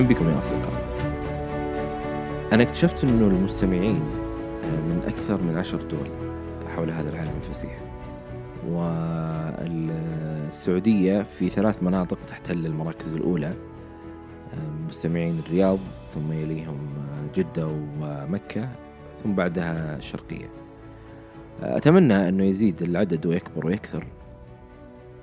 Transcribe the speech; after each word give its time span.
أهلا 0.00 0.08
بكم 0.08 0.28
يا 0.28 0.38
أصدقاء. 0.38 0.72
أنا 2.52 2.62
اكتشفت 2.62 3.04
أنه 3.04 3.26
المستمعين 3.26 4.02
آه، 4.64 4.80
من 4.80 5.02
أكثر 5.06 5.42
من 5.42 5.58
عشر 5.58 5.82
دول 5.82 6.10
حول 6.76 6.90
هذا 6.90 7.10
العالم 7.10 7.32
الفسيح 7.36 7.78
والسعودية 10.48 11.22
في 11.22 11.48
ثلاث 11.48 11.82
مناطق 11.82 12.18
تحتل 12.28 12.66
المراكز 12.66 13.12
الأولى 13.12 13.46
آه، 13.46 14.86
مستمعين 14.88 15.42
الرياض 15.46 15.78
ثم 16.14 16.32
يليهم 16.32 16.78
آه، 16.98 17.28
جدة 17.36 17.66
ومكة 17.66 18.68
ثم 19.24 19.32
بعدها 19.32 19.96
الشرقية 19.96 20.50
أتمنى 21.62 22.28
أنه 22.28 22.44
يزيد 22.44 22.82
العدد 22.82 23.26
ويكبر 23.26 23.66
ويكثر. 23.66 24.06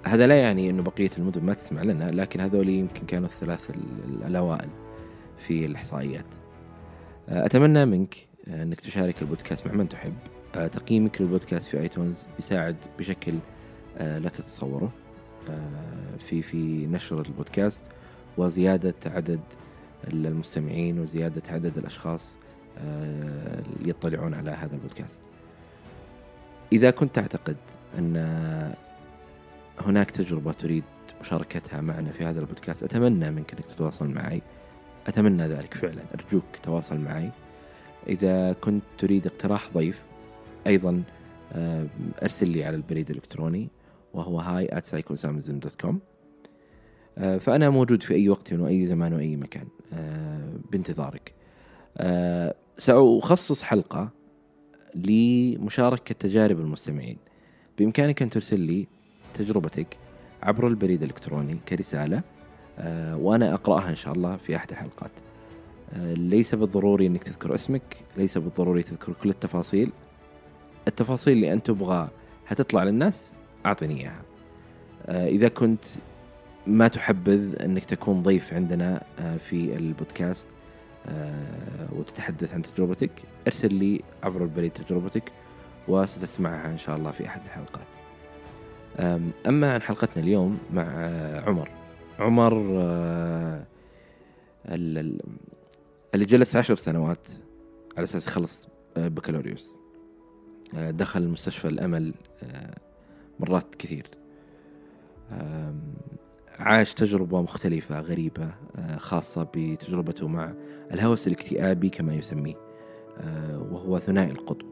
هذا 0.08 0.28
لا 0.28 0.42
يعني 0.42 0.70
أنه 0.70 0.84
بقية 0.84 1.10
المدن 1.18 1.44
ما 1.44 1.54
تسمع 1.54 1.84
لنا 1.84 2.12
لكن 2.12 2.40
هذول 2.42 2.70
يمكن 2.70 3.06
كانوا 3.06 3.28
الثلاث 3.28 3.72
الأوائل 4.26 4.70
في 5.38 5.66
الإحصائيات. 5.66 6.26
أتمنى 7.30 7.86
منك 7.86 8.16
أنك 8.48 8.80
تشارك 8.80 9.22
البودكاست 9.22 9.68
مع 9.68 9.74
من 9.74 9.90
تحب. 9.90 10.14
تقييمك 10.54 11.22
للبودكاست 11.22 11.68
في 11.68 11.80
آيتونز 11.80 12.26
يساعد 12.40 12.76
بشكل 12.99 13.34
لا 13.99 14.30
تتصوره 14.30 14.91
في 16.20 16.42
في 16.42 16.88
نشر 16.88 17.21
البودكاست 17.21 17.84
وزيادة 18.38 18.96
عدد 19.05 19.40
المستمعين 20.14 20.99
وزيادة 20.99 21.42
عدد 21.49 21.77
الأشخاص 21.77 22.38
اللي 22.77 23.90
يطلعون 23.90 24.34
على 24.34 24.52
هذا 24.52 24.74
البودكاست. 24.76 25.21
إذا 26.71 26.92
كنت 26.92 27.16
تعتقد 27.16 27.58
أن 27.98 28.14
هناك 29.80 30.12
تجربة 30.12 30.52
تريد 30.52 30.84
مشاركتها 31.22 31.82
معنا 31.82 32.12
في 32.12 32.26
هذا 32.26 32.40
البودكاست. 32.40 32.84
أتمنى 32.84 33.32
منك 33.32 33.54
أنك 33.54 33.66
تتواصل 33.66 34.08
معي. 34.08 34.42
أتمنى 35.08 35.48
ذلك 35.48 35.74
فعلا. 35.74 36.02
أرجوك 36.14 36.44
تواصل 36.64 36.98
معي. 36.98 37.30
إذا 38.08 38.54
كنت 38.54 38.84
تريد 38.98 39.28
اقتراح 39.28 39.70
ضيف 39.74 40.04
أيضا 40.68 41.04
أرسل 42.24 42.50
لي 42.50 42.64
على 42.64 42.76
البريد 42.76 43.10
الإلكتروني 43.10 43.70
وهو 44.14 44.40
hi 44.40 44.68
at 44.68 44.96
com 45.82 45.99
فأنا 47.40 47.70
موجود 47.70 48.04
في 48.04 48.14
أي 48.14 48.30
وقت 48.30 48.54
وأي 48.54 48.86
زمان 48.86 49.14
وأي 49.14 49.36
مكان 49.36 49.68
بانتظارك. 50.72 51.34
سأخصص 52.78 53.62
حلقة 53.62 54.10
لمشاركة 54.96 56.16
تجارب 56.20 56.60
المستمعين. 56.60 57.18
بإمكانك 57.78 58.22
أن 58.22 58.30
ترسل 58.30 58.60
لي 58.60 58.88
تجربتك 59.38 59.98
عبر 60.43 60.68
البريد 60.68 61.04
الإلكتروني 61.04 61.57
كرسالة 61.70 62.21
آه، 62.80 63.18
وأنا 63.18 63.54
أقرأها 63.54 63.90
إن 63.90 63.96
شاء 63.96 64.13
الله 64.13 64.38
في 64.38 64.56
أحد 64.56 64.72
الحلقات. 64.72 65.12
آه، 65.94 66.13
ليس 66.13 66.56
بالضروري 66.56 67.07
أنك 67.07 67.24
تذكر 67.24 67.56
اسمك 67.56 67.98
ليس 68.18 68.38
بالضروري 68.38 68.84
تذكر 68.84 69.14
كل 69.14 69.30
التفاصيل. 69.30 69.92
التفاصيل 70.88 71.34
اللي 71.34 71.53
أنت 71.53 71.68
تبغى 71.68 72.09
هتطلع 72.48 72.84
للناس 72.84 73.31
أعطني 73.66 74.02
إياها. 74.02 74.22
آه، 75.06 75.28
إذا 75.28 75.48
كنت 75.48 75.86
ما 76.68 76.88
تحبذ 76.88 77.62
أنك 77.62 77.86
تكون 77.86 78.24
ضيف 78.24 78.54
عندنا 78.54 79.02
في 79.38 79.75
البودكاست 79.75 80.48
وتتحدث 81.92 82.54
عن 82.54 82.62
تجربتك 82.62 83.12
ارسل 83.48 83.74
لي 83.74 84.02
عبر 84.24 84.44
البريد 84.44 84.72
تجربتك 84.72 85.31
وستسمعها 85.88 86.72
إن 86.72 86.78
شاء 86.78 86.98
الله 86.98 87.12
في 87.12 87.28
أحد 87.28 87.42
الحلقات. 87.46 87.97
أما 89.00 89.74
عن 89.74 89.81
حلقتنا 89.81 90.24
اليوم 90.24 90.58
مع 90.74 90.84
عمر. 91.47 91.69
عمر 92.19 92.68
آه، 92.78 93.66
اللي 94.66 96.25
جلس 96.25 96.56
عشر 96.56 96.75
سنوات 96.75 97.28
على 97.97 98.03
أساس 98.03 98.28
يخلص 98.28 98.68
آه، 98.97 99.07
بكالوريوس. 99.07 99.80
آه، 100.75 100.91
دخل 100.91 101.28
مستشفى 101.28 101.68
الأمل 101.68 102.13
مرات 103.40 103.75
كثير. 103.75 104.07
عاش 106.59 106.94
تجربة 106.94 107.41
مختلفة 107.41 108.00
غريبة 108.00 108.50
خاصة 108.97 109.47
بتجربته 109.56 110.28
مع 110.28 110.53
الهوس 110.94 111.28
الاكتئابي 111.28 111.90
كما 111.90 112.16
يسميه 112.16 112.56
وهو 113.72 114.00
ثنائي 114.00 114.31
القطب. 114.31 114.66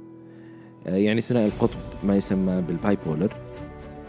يعني 0.86 1.22
ثنائي 1.22 1.48
القطب 1.48 1.80
ما 2.04 2.16
يسمى 2.16 2.62
بالبايبولر. 2.62 3.34
آه، 3.34 3.45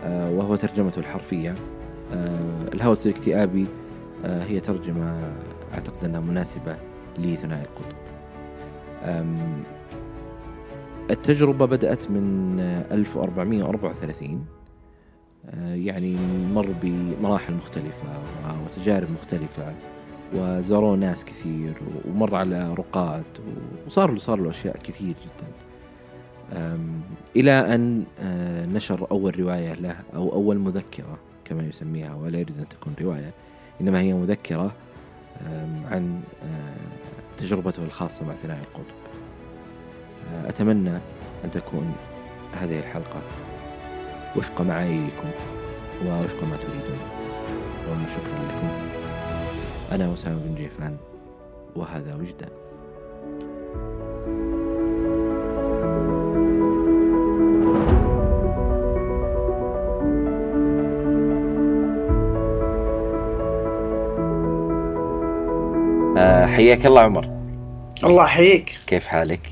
وهو 0.04 0.56
ترجمته 0.56 0.98
الحرفية. 0.98 1.54
آه، 2.12 2.68
الهوس 2.74 3.06
الاكتئابي 3.06 3.66
آه، 4.24 4.44
هي 4.44 4.60
ترجمة 4.60 5.32
أعتقد 5.74 6.04
أنها 6.04 6.20
مناسبة 6.20 6.76
لثنائي 7.18 7.62
القطب. 7.62 7.96
التجربة 11.10 11.66
بدأت 11.66 12.10
من 12.10 12.60
1434 12.90 14.46
يعني 15.74 16.16
مر 16.54 16.68
بمراحل 16.82 17.54
مختلفة 17.54 18.08
وتجارب 18.64 19.08
مختلفة 19.10 19.74
وزاروه 20.34 20.96
ناس 20.96 21.24
كثير 21.24 21.74
ومر 22.08 22.34
على 22.34 22.74
رقات 22.74 23.24
وصار 23.86 24.10
له 24.12 24.18
صار 24.18 24.40
له 24.40 24.50
أشياء 24.50 24.76
كثير 24.76 25.14
جدا. 25.24 25.65
إلى 27.36 27.74
أن 27.74 28.04
آه، 28.20 28.66
نشر 28.66 29.06
أول 29.10 29.40
رواية 29.40 29.74
له 29.74 29.96
أو 30.14 30.32
أول 30.32 30.58
مذكرة 30.58 31.18
كما 31.44 31.62
يسميها 31.62 32.14
ولا 32.14 32.38
يريد 32.38 32.58
أن 32.58 32.68
تكون 32.68 32.94
رواية 33.00 33.32
إنما 33.80 34.00
هي 34.00 34.14
مذكرة 34.14 34.72
عن 35.90 36.20
آه، 36.42 37.36
تجربته 37.38 37.84
الخاصة 37.84 38.26
مع 38.26 38.34
ثنائي 38.42 38.60
القطب. 38.60 38.94
آه، 40.34 40.48
أتمنى 40.48 40.98
أن 41.44 41.50
تكون 41.50 41.94
هذه 42.60 42.78
الحلقة 42.78 43.20
وفق 44.36 44.60
معاييركم 44.60 45.28
ووفق 46.06 46.44
ما 46.44 46.56
تريدون. 46.56 46.98
وشكرا 47.86 48.44
لكم. 48.48 48.68
أنا 49.92 50.14
أسامة 50.14 50.38
بن 50.44 50.54
جيفان 50.54 50.96
وهذا 51.76 52.14
وجدان. 52.14 52.50
حياك 66.46 66.86
الله 66.86 67.00
عمر 67.00 67.24
الله 68.04 68.24
يحييك 68.24 68.78
كيف 68.86 69.06
حالك؟ 69.06 69.50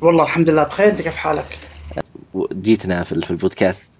والله 0.00 0.24
الحمد 0.24 0.50
لله 0.50 0.64
بخير 0.64 0.88
أنت 0.88 1.02
كيف 1.02 1.16
حالك؟ 1.16 1.58
جيتنا 2.52 3.04
في 3.04 3.30
البودكاست 3.30 3.90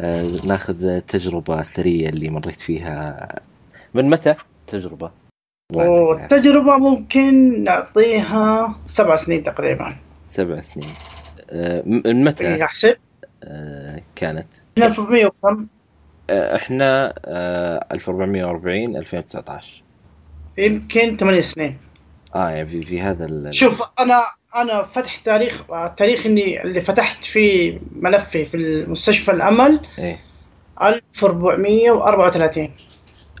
آه، 0.00 0.30
ناخذ 0.46 0.84
التجربة 0.84 1.60
الثرية 1.60 2.08
اللي 2.08 2.30
مريت 2.30 2.60
فيها 2.60 3.28
من 3.94 4.10
متى 4.10 4.34
تجربة؟ 4.66 5.10
التجربة 5.72 6.76
ممكن 6.76 7.64
نعطيها 7.64 8.76
سبع 8.86 9.16
سنين 9.16 9.42
تقريبا 9.42 9.96
سبع 10.26 10.60
سنين 10.60 10.94
آه، 11.50 11.82
من 11.86 12.24
متى؟ 12.24 12.64
أحسب 12.64 12.96
آه، 13.44 14.00
كانت 14.16 14.46
1400 14.78 15.26
وكم؟ 15.26 15.66
إحنا 16.30 17.14
1440 17.92 18.96
2019 18.96 19.83
يمكن 20.58 21.16
ثمانية 21.16 21.40
سنين. 21.40 21.76
آه 22.34 22.48
يعني 22.50 22.66
في, 22.66 22.82
في 22.82 23.00
هذا 23.00 23.24
ال... 23.26 23.54
شوف 23.54 23.82
أنا 24.00 24.22
أنا 24.56 24.82
فتح 24.82 25.16
تاريخ 25.16 25.70
التاريخ 25.72 26.26
إني 26.26 26.62
اللي 26.62 26.80
فتحت 26.80 27.24
فيه 27.24 27.80
ملفي 27.92 28.44
في 28.44 28.56
المستشفى 28.56 29.30
الأمل 29.32 29.80
إيه. 29.98 30.20
1434 30.82 32.70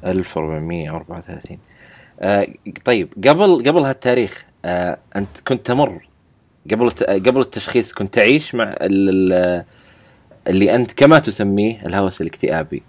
1434 0.04 1.58
آه 2.20 2.46
طيب 2.84 3.12
قبل 3.28 3.62
قبل 3.66 3.82
هالتاريخ 3.82 4.44
آه 4.64 4.98
أنت 5.16 5.40
كنت 5.48 5.66
تمر. 5.66 6.08
قبل 6.70 6.90
قبل 7.26 7.40
التشخيص 7.40 7.92
كنت 7.92 8.14
تعيش 8.14 8.54
مع 8.54 8.74
اللي 8.80 10.74
أنت 10.74 10.92
كما 10.92 11.18
تسميه 11.18 11.86
الهوس 11.86 12.20
الاكتئابي. 12.20 12.82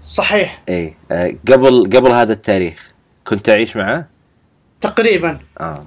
صحيح. 0.00 0.62
إيه 0.68 0.94
آه 1.10 1.34
قبل 1.48 1.90
قبل 1.96 2.10
هذا 2.10 2.32
التاريخ 2.32 2.92
كنت 3.26 3.46
تعيش 3.46 3.76
معه؟ 3.76 4.08
تقريبا. 4.80 5.38
آه. 5.60 5.84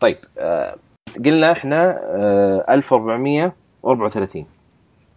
طيب 0.00 0.18
آه 0.38 0.76
قلنا 1.24 1.52
إحنا 1.52 2.00
آه 2.02 2.64
1434 2.68 4.46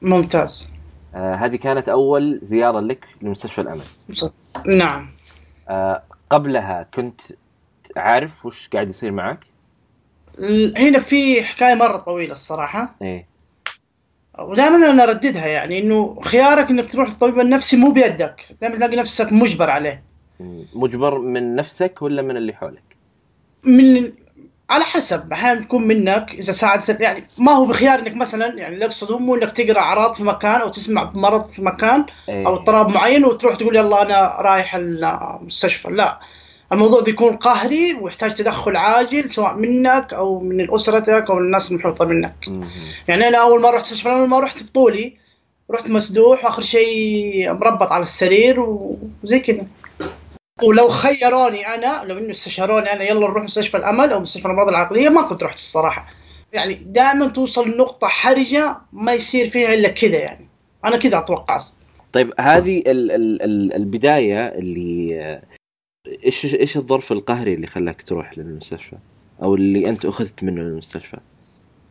ممتاز. 0.01 0.69
آه 1.15 1.35
هذه 1.35 1.55
كانت 1.55 1.89
أول 1.89 2.39
زيارة 2.43 2.79
لك 2.79 3.05
لمستشفى 3.21 3.61
الأمل. 3.61 3.83
نعم. 4.65 5.09
آه 5.69 6.03
قبلها 6.29 6.87
كنت 6.93 7.21
عارف 7.97 8.45
وش 8.45 8.69
قاعد 8.73 8.89
يصير 8.89 9.11
معك؟ 9.11 9.39
هنا 10.77 10.99
في 10.99 11.43
حكاية 11.43 11.75
مرة 11.75 11.97
طويلة 11.97 12.31
الصراحة. 12.31 12.95
إيه. 13.01 13.25
ودائما 14.39 14.91
أنا 14.91 15.03
ارددها 15.03 15.47
يعني 15.47 15.79
إنه 15.79 16.21
خيارك 16.23 16.69
إنك 16.69 16.91
تروح 16.91 17.09
للطبيب 17.09 17.39
النفسي 17.39 17.77
مو 17.77 17.91
بيدك 17.91 18.45
دائما 18.61 18.75
تلاقي 18.75 18.95
نفسك 18.95 19.33
مجبر 19.33 19.69
عليه. 19.69 20.03
مجبر 20.75 21.19
من 21.19 21.55
نفسك 21.55 22.01
ولا 22.01 22.21
من 22.21 22.37
اللي 22.37 22.53
حولك؟ 22.53 22.95
من 23.63 24.11
على 24.69 24.83
حسب 24.83 25.33
أحيانا 25.33 25.61
تكون 25.61 25.87
منك 25.87 26.31
إذا 26.31 26.51
ساعدت 26.51 27.01
يعني 27.01 27.23
ما 27.37 27.51
هو 27.51 27.65
بخيار 27.65 27.99
إنك 27.99 28.15
مثلا 28.15 28.45
يعني 28.57 28.73
اللي 28.73 28.85
اقصده 28.85 29.17
مو 29.17 29.35
إنك 29.35 29.51
تقرأ 29.51 29.79
أعراض 29.79 30.13
في 30.13 30.23
مكان 30.23 30.61
أو 30.61 30.69
تسمع 30.69 31.03
بمرض 31.03 31.49
في 31.49 31.61
مكان 31.61 32.05
إيه. 32.29 32.47
أو 32.47 32.55
اضطراب 32.55 32.93
معين 32.93 33.25
وتروح 33.25 33.55
تقول 33.55 33.75
يلا 33.75 34.01
أنا 34.01 34.37
رايح 34.39 34.75
المستشفى 34.75 35.89
لا 35.89 36.19
الموضوع 36.75 37.01
بيكون 37.01 37.35
قهري 37.35 37.93
ويحتاج 37.93 38.33
تدخل 38.33 38.75
عاجل 38.75 39.29
سواء 39.29 39.53
منك 39.53 40.13
أو 40.13 40.39
من 40.39 40.73
أسرتك 40.73 41.25
أو 41.29 41.35
من 41.35 41.41
الناس 41.41 41.71
المحيطة 41.71 42.05
منك. 42.05 42.35
مم. 42.47 42.67
يعني 43.07 43.27
أنا 43.27 43.37
أول 43.37 43.61
ما 43.61 43.69
رحت 43.69 43.83
مستشفى 43.83 44.09
أول 44.09 44.29
ما 44.29 44.39
رحت 44.39 44.63
بطولي 44.63 45.13
رحت 45.71 45.89
مسدوح 45.89 46.45
واخر 46.45 46.61
شيء 46.61 47.53
مربط 47.53 47.91
على 47.91 48.01
السرير 48.01 48.59
وزي 49.23 49.39
كذا. 49.39 49.65
ولو 50.63 50.87
خيروني 50.87 51.67
أنا 51.67 52.03
لو 52.03 52.17
إنه 52.17 52.31
استشاروني 52.31 52.93
أنا 52.93 53.03
يلا 53.03 53.19
نروح 53.19 53.43
مستشفى 53.43 53.77
الأمل 53.77 54.11
أو 54.11 54.19
مستشفى 54.19 54.45
الأمراض 54.45 54.67
العقلية 54.67 55.09
ما 55.09 55.21
كنت 55.21 55.43
رحت 55.43 55.57
الصراحة. 55.57 56.07
يعني 56.53 56.73
دائما 56.73 57.27
توصل 57.27 57.69
لنقطة 57.69 58.07
حرجة 58.07 58.77
ما 58.93 59.13
يصير 59.13 59.49
فيها 59.49 59.73
إلا 59.73 59.89
كذا 59.89 60.17
يعني. 60.17 60.47
أنا 60.85 60.97
كذا 60.97 61.17
أتوقع 61.17 61.57
طيب 62.11 62.33
هذه 62.39 62.77
ال 62.77 63.11
ال 63.11 63.41
ال 63.41 63.73
البداية 63.73 64.47
اللي 64.47 65.41
إيش 66.25 66.55
إيش 66.55 66.77
الظرف 66.77 67.11
القهري 67.11 67.53
اللي 67.53 67.67
خلاك 67.67 68.01
تروح 68.01 68.37
للمستشفى؟ 68.37 68.95
أو 69.43 69.55
اللي 69.55 69.89
أنت 69.89 70.05
أخذت 70.05 70.43
منه 70.43 70.61
للمستشفى؟ 70.61 71.17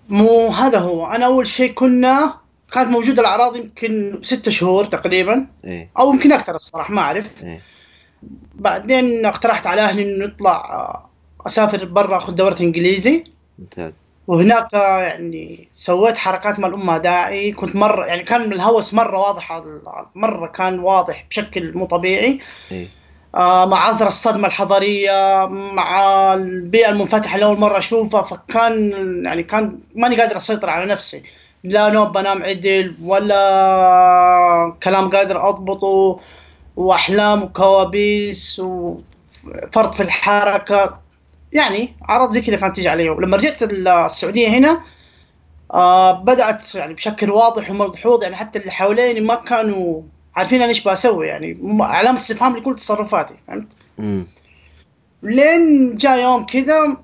مو 0.08 0.48
هذا 0.48 0.78
هو. 0.78 1.06
أنا 1.06 1.26
أول 1.26 1.46
شيء 1.46 1.72
كنا 1.72 2.34
كانت 2.72 2.88
موجودة 2.88 3.20
الأعراض 3.20 3.56
يمكن 3.56 4.18
ستة 4.22 4.50
شهور 4.50 4.84
تقريبا. 4.84 5.46
إيه. 5.64 5.90
أو 5.98 6.12
يمكن 6.12 6.32
أكثر 6.32 6.54
الصراحة 6.54 6.94
ما 6.94 7.00
أعرف. 7.00 7.44
إيه. 7.44 7.62
بعدين 8.54 9.26
اقترحت 9.26 9.66
على 9.66 9.80
أهلي 9.80 10.02
إنه 10.02 10.24
نطلع 10.24 10.56
آه، 10.56 11.10
أسافر 11.46 11.84
برا 11.84 12.16
أخذ 12.16 12.34
دورة 12.34 12.56
إنجليزي. 12.60 13.24
ممتاز. 13.58 13.92
وهناك 14.26 14.74
آه، 14.74 14.98
يعني 14.98 15.68
سويت 15.72 16.16
حركات 16.16 16.58
مع 16.58 16.68
الأمة 16.68 16.98
داعي. 16.98 17.52
كنت 17.52 17.76
مرة 17.76 18.06
يعني 18.06 18.22
كان 18.22 18.52
الهوس 18.52 18.94
مرة 18.94 19.18
واضح 19.18 19.62
مرة 20.14 20.46
كان 20.46 20.78
واضح 20.78 21.26
بشكل 21.30 21.72
مو 21.78 21.86
طبيعي. 21.86 22.40
آه، 22.72 22.86
مع 23.36 23.78
عذر 23.78 24.06
الصدمة 24.06 24.48
الحضارية 24.48 25.46
مع 25.50 26.34
البيئة 26.34 26.90
المنفتحة 26.90 27.34
اللي 27.34 27.46
أول 27.46 27.58
مرة 27.58 27.78
أشوفها 27.78 28.22
فكان 28.22 28.92
يعني 29.24 29.42
كان 29.42 29.78
ماني 29.94 30.20
قادر 30.20 30.36
أسيطر 30.36 30.70
على 30.70 30.92
نفسي. 30.92 31.22
لا 31.64 31.88
نوم 31.88 32.12
بنام 32.12 32.42
عدل 32.42 32.94
ولا 33.04 34.76
كلام 34.82 35.10
قادر 35.10 35.48
أضبطه 35.48 36.20
وأحلام 36.76 37.42
وكوابيس 37.42 38.60
وفرط 38.60 39.94
في 39.94 40.02
الحركة. 40.02 41.00
يعني 41.52 41.96
أعراض 42.08 42.28
زي 42.28 42.40
كذا 42.40 42.56
كانت 42.56 42.74
تيجي 42.76 42.88
علي. 42.88 43.08
ولما 43.10 43.36
رجعت 43.36 43.62
السعودية 43.62 44.48
هنا 44.48 44.80
آه 45.74 46.12
بدأت 46.22 46.74
يعني 46.74 46.94
بشكل 46.94 47.30
واضح 47.30 47.70
وملحوظ 47.70 48.22
يعني 48.22 48.36
حتى 48.36 48.58
اللي 48.58 48.70
حواليني 48.70 49.20
ما 49.20 49.34
كانوا 49.34 50.02
عارفين 50.36 50.60
أنا 50.60 50.68
إيش 50.68 50.88
بسوي 50.88 51.26
يعني 51.26 51.58
علامة 51.80 52.18
استفهام 52.18 52.56
لكل 52.56 52.76
تصرفاتي 52.76 53.34
فهمت؟ 53.48 53.68
امم 53.98 54.26
لين 55.22 55.94
جاء 55.94 56.18
يوم 56.18 56.46
كذا 56.46 56.96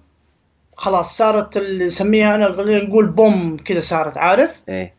خلاص 0.77 1.17
صارت 1.17 1.57
اللي 1.57 1.87
نسميها 1.87 2.35
أنا 2.35 2.49
نقول 2.79 3.07
بوم 3.07 3.57
كذا 3.57 3.81
صارت 3.81 4.19
عارف؟ 4.19 4.61
إيه 4.69 4.95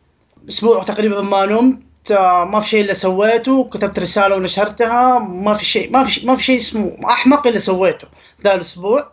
أسبوع 0.50 0.84
تقريبا 0.84 1.22
ما 1.22 1.46
نمت 1.46 2.12
آه، 2.12 2.46
ما 2.46 2.60
في 2.60 2.70
شيء 2.70 2.84
إلا 2.84 2.94
سويته 2.94 3.64
كتبت 3.64 4.00
رسالة 4.00 4.36
ونشرتها 4.36 5.20
ما 5.20 5.54
في 5.54 5.66
شيء 5.66 5.92
ما 5.92 6.04
في 6.04 6.12
شيء 6.12 6.28
ما 6.28 6.36
في 6.36 6.44
شيء 6.44 6.58
اسمه 6.58 6.98
أحمق 7.06 7.48
إلا 7.48 7.60
سويته 7.60 8.08
ذا 8.44 8.56
الأسبوع 8.56 9.12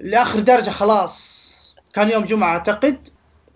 لآخر 0.00 0.40
درجة 0.40 0.70
خلاص 0.70 1.38
كان 1.94 2.10
يوم 2.10 2.24
جمعة 2.24 2.50
أعتقد 2.52 3.08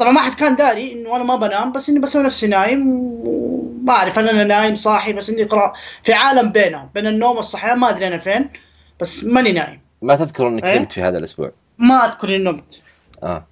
طبعا 0.02 0.12
ما 0.12 0.20
حد 0.20 0.34
كان 0.34 0.56
داري 0.56 0.92
إنه 0.92 1.16
أنا 1.16 1.24
ما 1.24 1.36
بنام 1.36 1.72
بس 1.72 1.88
إني 1.88 1.98
بسوي 1.98 2.22
نفسي 2.22 2.46
نايم 2.46 2.82
وما 2.86 3.92
أعرف 3.92 4.18
هل 4.18 4.28
أنا 4.28 4.44
نايم 4.44 4.74
صاحي 4.74 5.12
بس 5.12 5.30
إني 5.30 5.42
قرأ 5.44 5.72
في 6.02 6.12
عالم 6.12 6.52
بينهم 6.52 6.88
بين 6.94 7.06
النوم 7.06 7.36
والصحيان 7.36 7.78
ما 7.78 7.90
أدري 7.90 8.06
أنا 8.06 8.18
فين 8.18 8.50
بس 9.00 9.24
ماني 9.24 9.52
نايم. 9.52 9.80
ما 10.02 10.16
تذكر 10.16 10.48
إنك 10.48 10.64
إيه؟ 10.64 10.78
نمت 10.78 10.92
في 10.92 11.02
هذا 11.02 11.18
الأسبوع؟ 11.18 11.52
ما 11.78 11.94
أذكر 12.06 12.28
إني 12.28 12.44
نمت. 12.44 12.80
آه. 13.22 13.44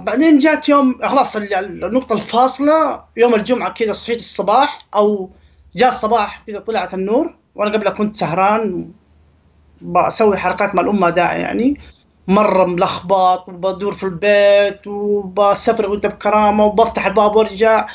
بعدين 0.00 0.38
جات 0.38 0.68
يوم 0.68 0.98
خلاص 1.04 1.36
ال- 1.36 1.54
ال- 1.54 1.84
النقطة 1.84 2.12
الفاصلة 2.12 3.02
يوم 3.16 3.34
الجمعة 3.34 3.72
كذا 3.72 3.92
صحيت 3.92 4.18
الصباح 4.18 4.86
أو 4.94 5.30
جاء 5.76 5.88
الصباح 5.88 6.42
كذا 6.46 6.58
طلعت 6.60 6.94
النور 6.94 7.34
وأنا 7.54 7.72
قبلها 7.72 7.92
كنت 7.92 8.16
سهران 8.16 8.90
بسوي 9.82 10.36
حركات 10.36 10.74
مع 10.74 10.82
الأمة 10.82 11.10
داعي 11.10 11.40
يعني. 11.40 11.80
مرة 12.28 12.64
ملخبط 12.64 13.48
وبدور 13.48 13.94
في 13.94 14.04
البيت 14.04 14.86
وبسفر 14.86 15.90
وأنت 15.90 16.06
بكرامة 16.06 16.64
وبفتح 16.64 17.06
الباب 17.06 17.36
وارجع. 17.36 17.88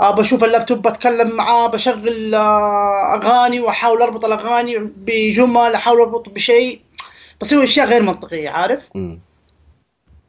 آه، 0.00 0.10
بشوف 0.14 0.44
اللابتوب 0.44 0.88
بتكلم 0.88 1.36
معاه 1.36 1.66
بشغل 1.66 2.34
آه، 2.34 3.14
أغاني 3.14 3.60
وأحاول 3.60 4.02
أربط 4.02 4.24
الأغاني 4.24 4.78
بجمل 4.78 5.74
أحاول 5.74 6.00
أربط 6.00 6.28
بشيء. 6.28 6.80
بسوي 7.40 7.64
أشياء 7.64 7.86
غير 7.86 8.02
منطقية 8.02 8.50
عارف؟ 8.50 8.88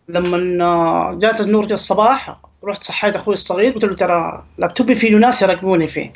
لما 0.09 0.63
آه، 0.65 1.13
جات 1.13 1.41
النور 1.41 1.65
جاء 1.65 1.73
الصباح 1.73 2.39
رحت 2.63 2.83
صحيت 2.83 3.15
أخوي 3.15 3.33
الصغير 3.33 3.73
قلت 3.73 3.85
له 3.85 3.95
ترى 3.95 4.43
لابتوبي 4.57 4.95
فيه 4.95 5.15
ناس 5.15 5.41
يراقبوني 5.41 5.87
فيه 5.87 6.13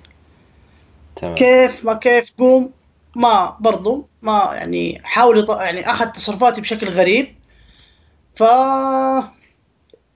تمام. 1.16 1.36
كيف 1.36 1.86
ما 1.86 1.94
كيف؟ 1.94 2.34
قوم. 2.38 2.72
ما 3.16 3.58
برضو 3.60 4.08
ما 4.22 4.50
يعني 4.54 5.02
حاول 5.04 5.46
يط- 5.46 5.50
يعني 5.62 5.90
أخذ 5.92 6.06
تصرفاتي 6.06 6.62
بشكل 6.62 6.90
غريب. 6.90 7.36
ف 8.36 8.44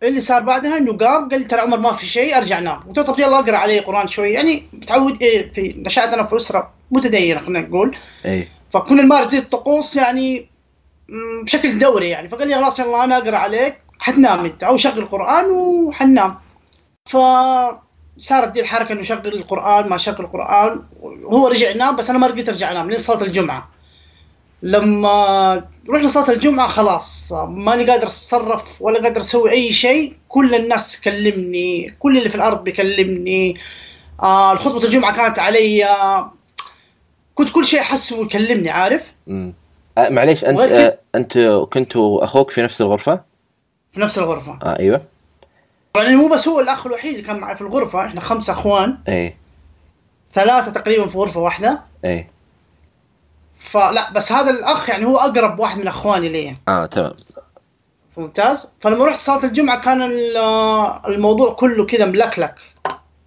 اللي 0.04 0.22
صار 0.22 0.42
بعدها 0.42 0.78
إنه 0.78 0.98
قام 0.98 1.30
قال 1.30 1.40
لي 1.40 1.46
ترى 1.46 1.60
عمر 1.62 1.80
ما 1.80 1.92
في 1.92 2.06
شيء 2.06 2.38
أرجع 2.38 2.60
نام. 2.60 2.80
قلت 2.80 2.98
له 2.98 3.04
طب 3.04 3.20
يلا 3.20 3.40
أقرأ 3.40 3.58
علي 3.58 3.80
قرآن 3.80 4.08
شوي. 4.08 4.32
يعني 4.34 4.64
متعود 4.74 5.22
إيه 5.22 5.52
في 5.52 5.74
نشأت 5.78 6.14
أنا 6.14 6.24
في 6.24 6.36
أسرة 6.36 6.74
متدينة 6.92 7.40
خلينا 7.42 7.60
نقول. 7.60 7.96
إيه. 8.26 8.52
فكنا 8.72 9.02
نمارس 9.02 9.28
دي 9.28 9.38
الطقوس 9.38 9.96
يعني 9.96 10.50
بشكل 11.44 11.80
دوري 11.80 12.10
يعني. 12.10 12.30
فقال 12.30 12.48
لي 12.48 12.56
خلاص 12.56 12.80
يلا 12.80 13.04
أنا 13.04 13.18
أقرأ 13.18 13.38
عليك 13.38 13.78
حتنام 14.00 14.46
أنت. 14.46 14.64
أو 14.64 14.78
شغل 14.78 15.06
قرآن 15.06 15.46
وحنام. 15.46 16.36
ف 17.06 17.18
صارت 18.18 18.52
دي 18.52 18.62
الحركه 18.62 18.94
إنه 18.94 19.02
شغل 19.02 19.28
القرآن 19.28 19.90
ما 19.90 19.98
شغل 19.98 20.20
القرآن. 20.20 20.82
هو 21.26 21.48
رجع 21.48 21.70
ينام 21.70 21.96
بس 21.96 22.10
أنا 22.10 22.20
ما 22.20 22.28
رضيت 22.28 22.50
أرجع 22.50 22.72
أنام 22.72 22.90
لين 22.90 23.00
صلاة 23.00 23.24
الجمعة. 23.24 23.70
لما 24.64 25.68
رحنا 25.90 26.08
صلاة 26.08 26.30
الجمعة 26.30 26.68
خلاص 26.68 27.34
ماني 27.48 27.84
قادر 27.84 28.08
أتصرف 28.08 28.82
ولا 28.82 29.04
قادر 29.04 29.22
أسوي 29.22 29.52
أي 29.52 29.72
شيء. 29.72 30.14
كل 30.28 30.56
الناس 30.56 31.00
تكلمني 31.02 31.96
كل 32.00 32.18
اللي 32.18 32.30
في 32.30 32.36
الأرض 32.36 32.64
بيكلمني. 32.64 33.56
آه 34.24 34.56
خطبه 34.56 34.86
الجمعة 34.86 35.16
كانت 35.16 35.40
علي. 35.40 35.88
كنت 37.36 37.50
كل 37.50 37.66
شيء 37.66 37.80
احسه 37.80 38.22
يكلمني 38.22 38.70
عارف؟ 38.70 39.14
امم 39.28 39.54
معليش 39.98 40.46
أنت 40.46 40.60
آه 40.60 41.00
أنت 41.16 41.38
كنتوا 41.72 42.24
أخوك 42.24 42.52
في 42.52 42.62
نفس 42.62 42.82
الغرفة؟ 42.82 43.22
في 43.92 44.00
نفس 44.00 44.18
الغرفة. 44.18 44.60
آه 44.64 44.80
أيوه. 44.80 45.02
طبعا 45.98 46.10
مو 46.16 46.28
بس 46.28 46.48
هو 46.48 46.60
الأخ 46.60 46.86
الوحيد 46.88 47.12
اللي 47.16 47.28
كان 47.28 47.40
معي 47.40 47.56
في 47.56 47.62
الغرفة 47.62 48.06
إحنا 48.06 48.22
خمسه 48.22 48.54
أخوان. 48.54 48.98
إيه. 49.08 49.38
ثلاثة 50.34 50.72
تقريبا 50.72 51.08
في 51.08 51.18
غرفة 51.18 51.40
واحدة. 51.42 51.82
إيه. 52.06 52.30
فلا 53.58 54.12
بس 54.14 54.32
هذا 54.32 54.50
الأخ 54.50 54.90
يعني 54.90 55.06
هو 55.06 55.18
أقرب 55.18 55.60
واحد 55.60 55.78
من 55.80 55.88
أخواني 55.88 56.30
لي. 56.30 56.56
آه 56.68 56.86
تمام. 56.86 57.14
ممتاز 58.18 58.72
فلما 58.82 59.06
رحت 59.06 59.20
صلاة 59.20 59.44
الجمعة 59.44 59.82
كان 59.82 60.02
ال- 60.02 60.38
الموضوع 61.08 61.54
كله 61.54 61.86
كذا 61.86 62.06
ملكلك. 62.06 62.56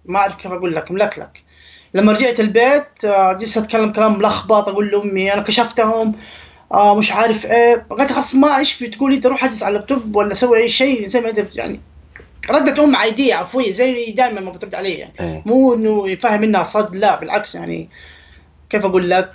ما 0.05 0.19
أعرف 0.19 0.35
كيف 0.35 0.51
أقول 0.51 0.75
لك 0.75 0.91
ملكلك. 0.91 1.43
لما 1.93 2.11
رجعت 2.11 2.39
البيت 2.39 3.05
آه، 3.05 3.33
جلست 3.33 3.57
أتكلم 3.57 3.91
كلام 3.91 4.17
ملخبط 4.17 4.69
أقول 4.69 4.87
لأمي 4.87 5.33
أنا 5.33 5.41
كشفتهم 5.41 6.13
آه 6.73 6.95
مش 6.95 7.11
عارف 7.11 7.45
إيه. 7.45 7.85
قالت 7.89 8.11
خلاص 8.11 8.35
ما 8.35 8.57
إيش 8.57 8.83
بتقولي 8.83 9.15
أنت 9.15 9.25
روح 9.25 9.43
أجلس 9.43 9.63
على 9.63 9.71
اللابتوب 9.75 10.15
ولا 10.15 10.33
سوي 10.33 10.57
أي 10.57 10.67
شيء 10.67 11.05
زي 11.05 11.21
ما 11.21 11.29
أنت 11.29 11.55
يعني 11.55 11.79
ردة 12.49 12.83
أم 12.83 12.95
عادية 12.95 13.35
عفوية 13.35 13.71
زي 13.71 14.11
دائما 14.11 14.41
ما 14.41 14.51
بترد 14.51 14.75
علي 14.75 14.93
يعني. 14.93 15.13
إيه. 15.19 15.43
مو 15.45 15.73
إنه 15.73 16.09
يفهم 16.09 16.41
منها 16.41 16.63
صد 16.63 16.95
لا 16.95 17.19
بالعكس 17.19 17.55
يعني. 17.55 17.89
كيف 18.69 18.85
أقول 18.85 19.09
لك؟ 19.09 19.31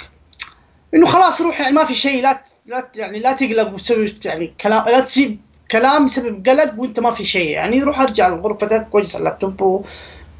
إنه 0.94 1.06
خلاص 1.06 1.40
روح 1.40 1.60
يعني 1.60 1.74
ما 1.74 1.84
في 1.84 1.94
شيء 1.94 2.22
لا 2.22 2.42
لا 2.66 2.88
يعني 2.96 3.18
لا 3.18 3.32
تقلق 3.32 3.72
وتسوي 3.72 4.14
يعني 4.24 4.54
كلام 4.60 4.84
لا 4.84 5.00
تسيب 5.00 5.38
كلام 5.70 6.04
يسبب 6.04 6.48
قلق 6.48 6.74
وأنت 6.78 7.00
ما 7.00 7.10
في 7.10 7.24
شيء. 7.24 7.50
يعني 7.50 7.82
روح 7.82 8.00
أرجع 8.00 8.28
لغرفتك 8.28 8.86
وأجلس 8.92 9.14
على 9.16 9.22
اللابتوب 9.22 9.84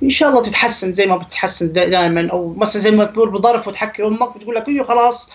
وإن 0.03 0.11
شاء 0.11 0.29
الله 0.29 0.43
تتحسن 0.43 0.93
زي 0.93 1.07
ما 1.07 1.17
بتتحسن 1.17 1.73
دائما. 1.73 2.31
أو 2.33 2.55
مثلا 2.55 2.83
زي 2.83 2.91
ما 2.91 3.05
تمر 3.05 3.29
بظرف 3.29 3.69
وتحكي 3.69 4.03
أمك 4.03 4.37
وتقول 4.37 4.55
لك 4.55 4.69
أيوه 4.69 4.85
خلاص 4.85 5.33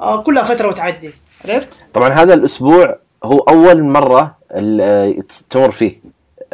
آه 0.00 0.22
كلها 0.22 0.44
فترة 0.44 0.68
وتعدي. 0.68 1.10
عرفت؟ 1.44 1.68
طبعا 1.94 2.08
هذا 2.08 2.34
الأسبوع 2.34 2.98
هو 3.24 3.38
أول 3.38 3.82
مرة 3.82 4.38
آه، 4.52 5.14
تمر 5.50 5.70
فيه. 5.70 6.00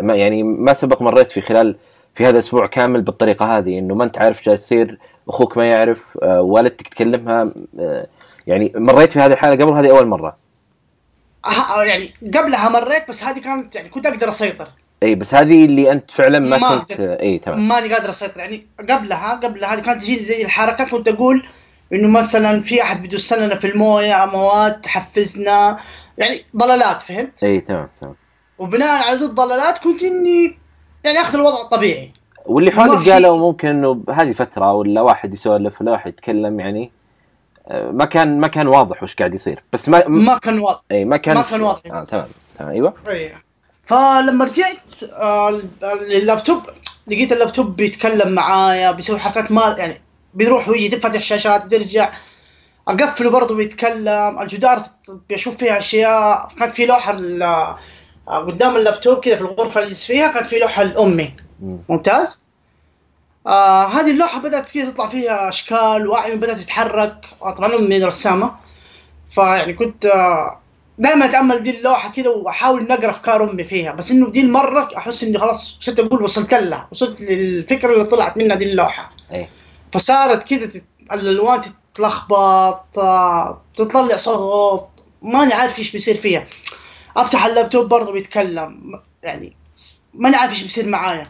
ما 0.00 0.14
يعني 0.14 0.42
ما 0.42 0.72
سبق 0.72 1.02
مريت 1.02 1.30
في 1.32 1.40
خلال 1.40 1.76
في 2.14 2.24
هذا 2.24 2.30
الأسبوع 2.30 2.66
كامل 2.66 3.02
بالطريقة 3.02 3.58
هذه 3.58 3.78
إنه 3.78 3.94
ما 3.94 4.04
أنت 4.04 4.18
عارف 4.18 4.42
جالس 4.44 4.62
يصير 4.64 4.98
أخوك 5.28 5.56
ما 5.56 5.66
يعرف 5.66 6.18
آه، 6.22 6.40
والدتك 6.40 6.88
تكلمها 6.88 7.50
آه، 7.80 8.06
يعني 8.46 8.72
مريت 8.76 9.12
في 9.12 9.18
هذه 9.20 9.32
الحالة 9.32 9.64
قبل؟ 9.64 9.72
هذه 9.72 9.90
أول 9.90 10.06
مرة. 10.06 10.36
ه- 11.46 11.82
يعني 11.82 12.14
قبلها 12.34 12.68
مريت 12.68 13.08
بس 13.08 13.24
هذه 13.24 13.38
كانت 13.40 13.76
يعني 13.76 13.88
كنت 13.88 14.06
أقدر 14.06 14.28
أسيطر. 14.28 14.68
إي 15.02 15.14
بس 15.14 15.34
هذه 15.34 15.64
اللي 15.64 15.92
أنت 15.92 16.10
فعلا 16.10 16.38
ما, 16.38 16.58
ما 16.58 16.78
كنت. 16.78 17.00
إي 17.00 17.38
تمام. 17.38 17.68
ماني 17.68 17.94
قادر 17.94 18.10
أسيطر. 18.10 18.40
يعني 18.40 18.66
قبلها 18.90 19.34
قبلها 19.34 19.74
هذه 19.74 19.80
كانت 19.80 20.02
تجي 20.02 20.16
زي 20.16 20.42
الحركات 20.44 20.88
كنت 20.88 21.08
أقول 21.08 21.46
إنه 21.92 22.08
مثلا 22.08 22.60
في 22.60 22.82
أحد 22.82 23.02
بيدس 23.02 23.32
لنا 23.32 23.54
في 23.54 23.66
الموية 23.66 24.24
مواد 24.32 24.80
تحفزنا 24.80 25.78
يعني 26.18 26.44
ضلالات 26.56 27.02
فهمت؟ 27.02 27.44
إي 27.44 27.60
تمام 27.60 27.88
تمام. 28.00 28.14
وبناء 28.58 29.08
على 29.08 29.18
ذي 29.18 29.24
الضلالات 29.24 29.78
كنت 29.78 30.02
إني 30.02 30.58
يعني 31.04 31.20
أخذ 31.20 31.34
الوضع 31.34 31.60
الطبيعي. 31.60 32.12
واللي 32.46 32.70
حولك 32.70 33.08
قالوا 33.08 33.38
ممكن 33.38 33.68
إنه 33.68 34.04
هذه 34.10 34.32
فترة 34.32 34.72
ولا 34.72 35.00
واحد 35.00 35.34
يسولف 35.34 35.80
ولا 35.80 35.90
واحد 35.90 36.08
يتكلم 36.08 36.60
يعني 36.60 36.90
آه، 37.68 37.90
ما 37.90 38.04
كان 38.04 38.40
ما 38.40 38.46
كان 38.46 38.66
واضح 38.66 39.02
وش 39.02 39.14
قاعد 39.14 39.34
يصير. 39.34 39.62
بس 39.72 39.88
ما 39.88 40.08
ما 40.08 40.38
كان 40.38 40.58
واضح. 40.58 40.80
إي 40.90 41.04
ما 41.04 41.16
كان 41.16 41.34
ما 41.34 41.42
كان 41.42 41.62
واضح. 41.62 41.80
آه 41.92 42.04
تمام 42.04 42.26
تمام 42.58 42.70
أيوه. 42.70 42.94
إيه 43.08 43.42
فلما 43.86 44.44
رجعت 44.44 45.02
آه، 45.12 45.60
اللابتوب 45.82 46.62
لقيت 47.06 47.32
اللابتوب 47.32 47.76
بيتكلم 47.76 48.32
معايا 48.34 48.90
بيسوي 48.90 49.18
حركات 49.18 49.52
ما 49.52 49.74
يعني 49.78 50.00
بيروح 50.34 50.68
ويجي 50.68 50.88
تفتح 50.88 51.20
شاشات 51.22 51.70
ترجع. 51.70 52.10
أقفله 52.88 53.30
برضه 53.30 53.54
بيتكلم. 53.54 54.38
الجدار 54.40 54.82
بشوف 55.30 55.56
فيها 55.56 55.78
أشياء. 55.78 56.48
كانت 56.58 56.74
في 56.74 56.86
لوحة 56.86 57.16
قدام 58.28 58.76
اللابتوب 58.76 59.18
كذا 59.18 59.36
في 59.36 59.42
الغرفة 59.42 59.82
اللي 59.82 59.94
فيها 59.94 60.28
كانت 60.32 60.46
في 60.46 60.58
لوحة 60.58 60.82
لأمي. 60.82 61.34
مم. 61.62 61.78
ممتاز؟ 61.88 62.44
آه 63.46 63.84
هذه 63.86 64.10
اللوحة 64.10 64.40
بدأت 64.40 64.70
كذا 64.70 64.90
تطلع 64.90 65.06
فيها 65.06 65.48
أشكال 65.48 66.08
وأعين 66.08 66.40
بدأت 66.40 66.58
تتحرك. 66.58 67.26
آه، 67.42 67.50
طبعا 67.50 67.74
أمي 67.76 67.98
رسامة. 67.98 68.54
فيعني 69.30 69.72
كنت 69.74 70.06
آه 70.06 70.60
دائما 70.98 71.24
أتأمل 71.24 71.62
دي 71.62 71.78
اللوحة 71.78 72.08
كذا 72.12 72.28
وأحاول 72.28 72.88
نقرا 72.88 73.10
أفكار 73.10 73.50
أمي 73.50 73.64
فيها. 73.64 73.92
بس 73.92 74.10
إنه 74.10 74.30
دي 74.30 74.40
المرة 74.40 74.88
أحس 74.96 75.24
إني 75.24 75.38
خلاص 75.38 75.78
صرت 75.80 76.00
أقول 76.00 76.22
وصلت 76.22 76.54
لها 76.54 76.88
وصلت 76.92 77.20
للفكرة 77.20 77.92
اللي 77.92 78.04
طلعت 78.04 78.36
منها 78.36 78.56
دي 78.56 78.64
اللوحة. 78.64 79.12
اي 79.32 79.48
فصارت 79.92 80.42
كذا 80.48 80.66
تت- 80.66 80.84
الألوان 81.12 81.60
تتلخبط 81.94 82.98
آه، 82.98 83.60
تطلع 83.76 84.16
صوت 84.16 84.88
ماني 85.22 85.54
عارف 85.54 85.78
إيش 85.78 85.92
بيصير 85.92 86.14
فيها. 86.14 86.46
أفتح 87.16 87.46
اللابتوب 87.46 87.88
برضه 87.88 88.12
بيتكلم. 88.12 89.00
يعني 89.22 89.56
ماني 90.14 90.36
عارف 90.36 90.52
إيش 90.52 90.62
بيصير 90.62 90.88
معايا. 90.88 91.26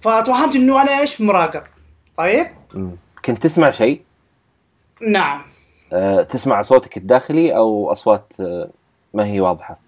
فتوهمت 0.00 0.56
إنه 0.56 0.82
أنا 0.82 1.00
إيش؟ 1.00 1.20
مراقب. 1.20 1.62
طيب؟ 2.16 2.46
مم. 2.74 2.96
كنت 3.24 3.42
تسمع 3.42 3.70
شيء؟ 3.70 4.02
نعم. 5.00 5.42
آه، 5.92 6.22
تسمع 6.22 6.62
صوتك 6.62 6.96
الداخلي 6.96 7.56
أو 7.56 7.92
أصوات 7.92 8.32
آه، 8.40 8.70
ما 9.14 9.26
هي 9.26 9.40
واضحة؟ 9.40 9.78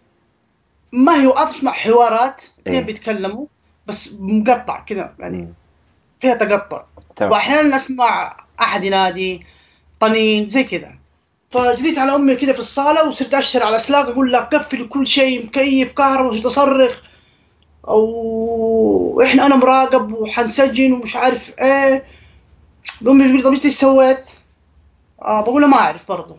ما 0.92 1.22
هي 1.22 1.32
أسمع 1.36 1.72
حوارات 1.72 2.44
إيه. 2.66 2.72
كيف 2.72 2.86
بيتكلموا 2.86 3.46
بس 3.86 4.14
مقطع 4.20 4.80
كذا 4.80 5.14
يعني 5.18 5.38
مم. 5.38 5.52
فيها 6.18 6.34
تقطع. 6.34 6.84
وأحيانا 7.20 7.76
أسمع 7.76 8.36
أحد 8.60 8.84
ينادي 8.84 9.46
طنين 10.00 10.46
زي 10.46 10.64
كذا. 10.64 10.97
فجريت 11.50 11.98
على 11.98 12.14
أمي 12.14 12.36
كذا 12.36 12.52
في 12.52 12.58
الصالة 12.58 13.08
وصرت 13.08 13.34
اشر 13.34 13.62
على 13.62 13.78
سلاك 13.78 14.06
أقول 14.06 14.32
لها 14.32 14.40
قفل 14.40 14.88
كل 14.88 15.06
شيء 15.06 15.46
مكيف 15.46 15.92
كهرباء 15.92 16.30
وصرت 16.30 16.46
اصرخ 16.46 17.00
أو 17.88 19.22
إحنا 19.24 19.46
أنا 19.46 19.56
مراقب 19.56 20.12
وحنسجن 20.12 20.92
ومش 20.92 21.16
عارف 21.16 21.58
إيه. 21.58 22.04
امي 23.06 23.40
تقول 23.40 23.58
طب 23.58 23.64
إيش 23.66 23.74
سويت؟ 23.74 24.30
آه 25.22 25.40
بقول 25.40 25.62
لها 25.62 25.70
ما 25.70 25.76
أعرف 25.76 26.08
برضه 26.08 26.36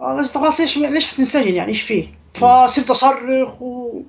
آه 0.00 0.22
طب 0.22 0.40
خلاص 0.40 0.60
إيش 0.60 0.78
ليش 0.78 1.06
حتنسجن 1.06 1.54
يعني؟ 1.54 1.68
إيش 1.68 1.82
فيه؟ 1.82 2.08
فصرت 2.34 2.90
أصرخ 2.90 3.62
و 3.62 4.00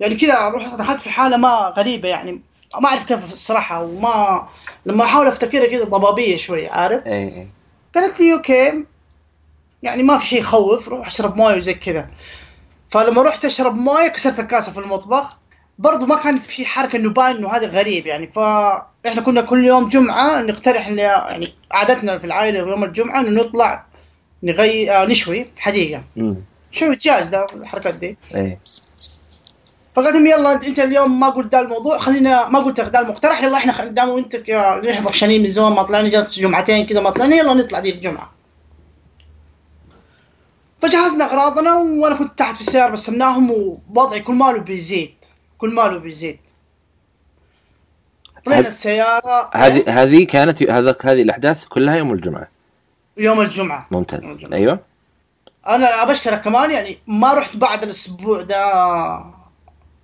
يعني 0.00 0.14
كذا 0.14 0.48
رحت 0.48 0.74
دخلت 0.74 1.00
في 1.00 1.10
حالة 1.10 1.36
ما 1.36 1.72
غريبة 1.76 2.08
يعني. 2.08 2.40
ما 2.80 2.88
أعرف 2.88 3.04
كيف 3.04 3.32
الصراحه 3.32 3.82
وما 3.82 4.48
لما 4.86 5.04
أحاول 5.04 5.26
أفتكرها 5.26 5.66
كذا 5.66 5.84
ضبابية 5.84 6.36
شوي 6.36 6.68
عارف؟ 6.68 7.06
اي 7.06 7.12
اي 7.12 7.48
قالت 7.94 8.20
لي 8.20 8.32
okay. 8.32 8.84
يعني 9.84 10.02
ما 10.02 10.18
في 10.18 10.26
شيء 10.26 10.38
يخوف 10.40 10.88
روح 10.88 11.06
اشرب 11.06 11.36
مويه 11.36 11.56
وزي 11.56 11.74
كذا. 11.74 12.08
فلما 12.90 13.22
رحت 13.22 13.44
اشرب 13.44 13.76
مويه 13.76 14.08
كسرت 14.08 14.40
الكاسة 14.40 14.72
في 14.72 14.78
المطبخ. 14.78 15.36
برضو 15.78 16.06
ما 16.06 16.16
كان 16.16 16.38
في 16.38 16.66
حركة 16.66 16.96
إنه 16.96 17.10
باين 17.10 17.36
إنه 17.36 17.48
هذا 17.48 17.66
غريب 17.66 18.06
يعني 18.06 18.26
فاحنا 18.26 19.20
كنا 19.26 19.40
كل 19.40 19.64
يوم 19.66 19.88
جمعة 19.88 20.40
نقترح 20.40 20.88
يعني 20.88 21.54
عادتنا 21.70 22.18
في 22.18 22.24
العائلة 22.24 22.58
يوم 22.58 22.84
الجمعة 22.84 23.20
إنه 23.20 23.42
نطلع 23.42 23.84
نغي 24.42 24.90
آه 24.90 25.04
نشوي 25.04 25.46
في 25.56 25.62
حديقه. 25.62 26.02
شوي 26.70 26.94
دجاج 26.94 27.26
ده 27.28 27.46
الحركات 27.54 27.94
دي. 27.94 28.16
اي 28.34 28.58
فقالت 29.96 30.14
لهم 30.14 30.26
يلا 30.26 30.52
أنت 30.52 30.80
اليوم 30.80 31.20
ما 31.20 31.28
قلت 31.28 31.52
ده 31.52 31.60
الموضوع 31.60 31.98
خلينا 31.98 32.48
ما 32.48 32.58
قلت 32.58 32.80
ده 32.80 33.00
المقترح 33.00 33.42
يلا 33.42 33.56
إحنا 33.56 33.84
دام 33.84 34.08
وانت 34.08 34.36
ك- 34.36 34.80
نحضر 34.88 35.10
شنين 35.10 35.42
من 35.42 35.48
زمان 35.48 35.72
ما 35.72 35.82
طلعنا 35.82 36.08
جلس 36.08 36.38
جمعتين 36.38 36.86
كذا 36.86 37.00
ما 37.00 37.10
طلعنا 37.10 37.36
يلا 37.36 37.54
نطلع 37.54 37.78
دي 37.80 37.90
الجمعة. 37.90 38.33
فجهزنا 40.84 41.24
أغراضنا 41.24 41.74
وأنا 41.74 42.14
كنت 42.14 42.38
تحت 42.38 42.54
في 42.54 42.60
السيارة 42.60 42.92
بستناهم 42.92 43.50
ووضعي 43.50 44.20
كل 44.20 44.34
ماله 44.34 44.58
بيزيد 44.58 45.14
كل 45.58 45.74
ماله 45.74 45.98
بيزيد 45.98 46.38
طلعنا 48.44 48.66
السيارة. 48.66 49.50
هذه 49.54 50.02
هذه 50.02 50.24
كانت 50.24 50.62
هذاك 50.62 51.06
هذه 51.06 51.22
الأحداث 51.22 51.64
كلها 51.64 51.96
يوم 51.96 52.12
الجمعة. 52.12 52.48
يوم 53.16 53.40
الجمعة. 53.40 53.86
ممتاز. 53.90 54.24
يوم 54.24 54.32
الجمعة. 54.32 54.58
أيوه. 54.58 54.78
أنا 55.66 56.02
أبشرك 56.02 56.40
كمان 56.40 56.70
يعني 56.70 56.98
ما 57.06 57.34
رحت 57.34 57.56
بعد 57.56 57.82
الأسبوع 57.82 58.42
ده 58.42 58.84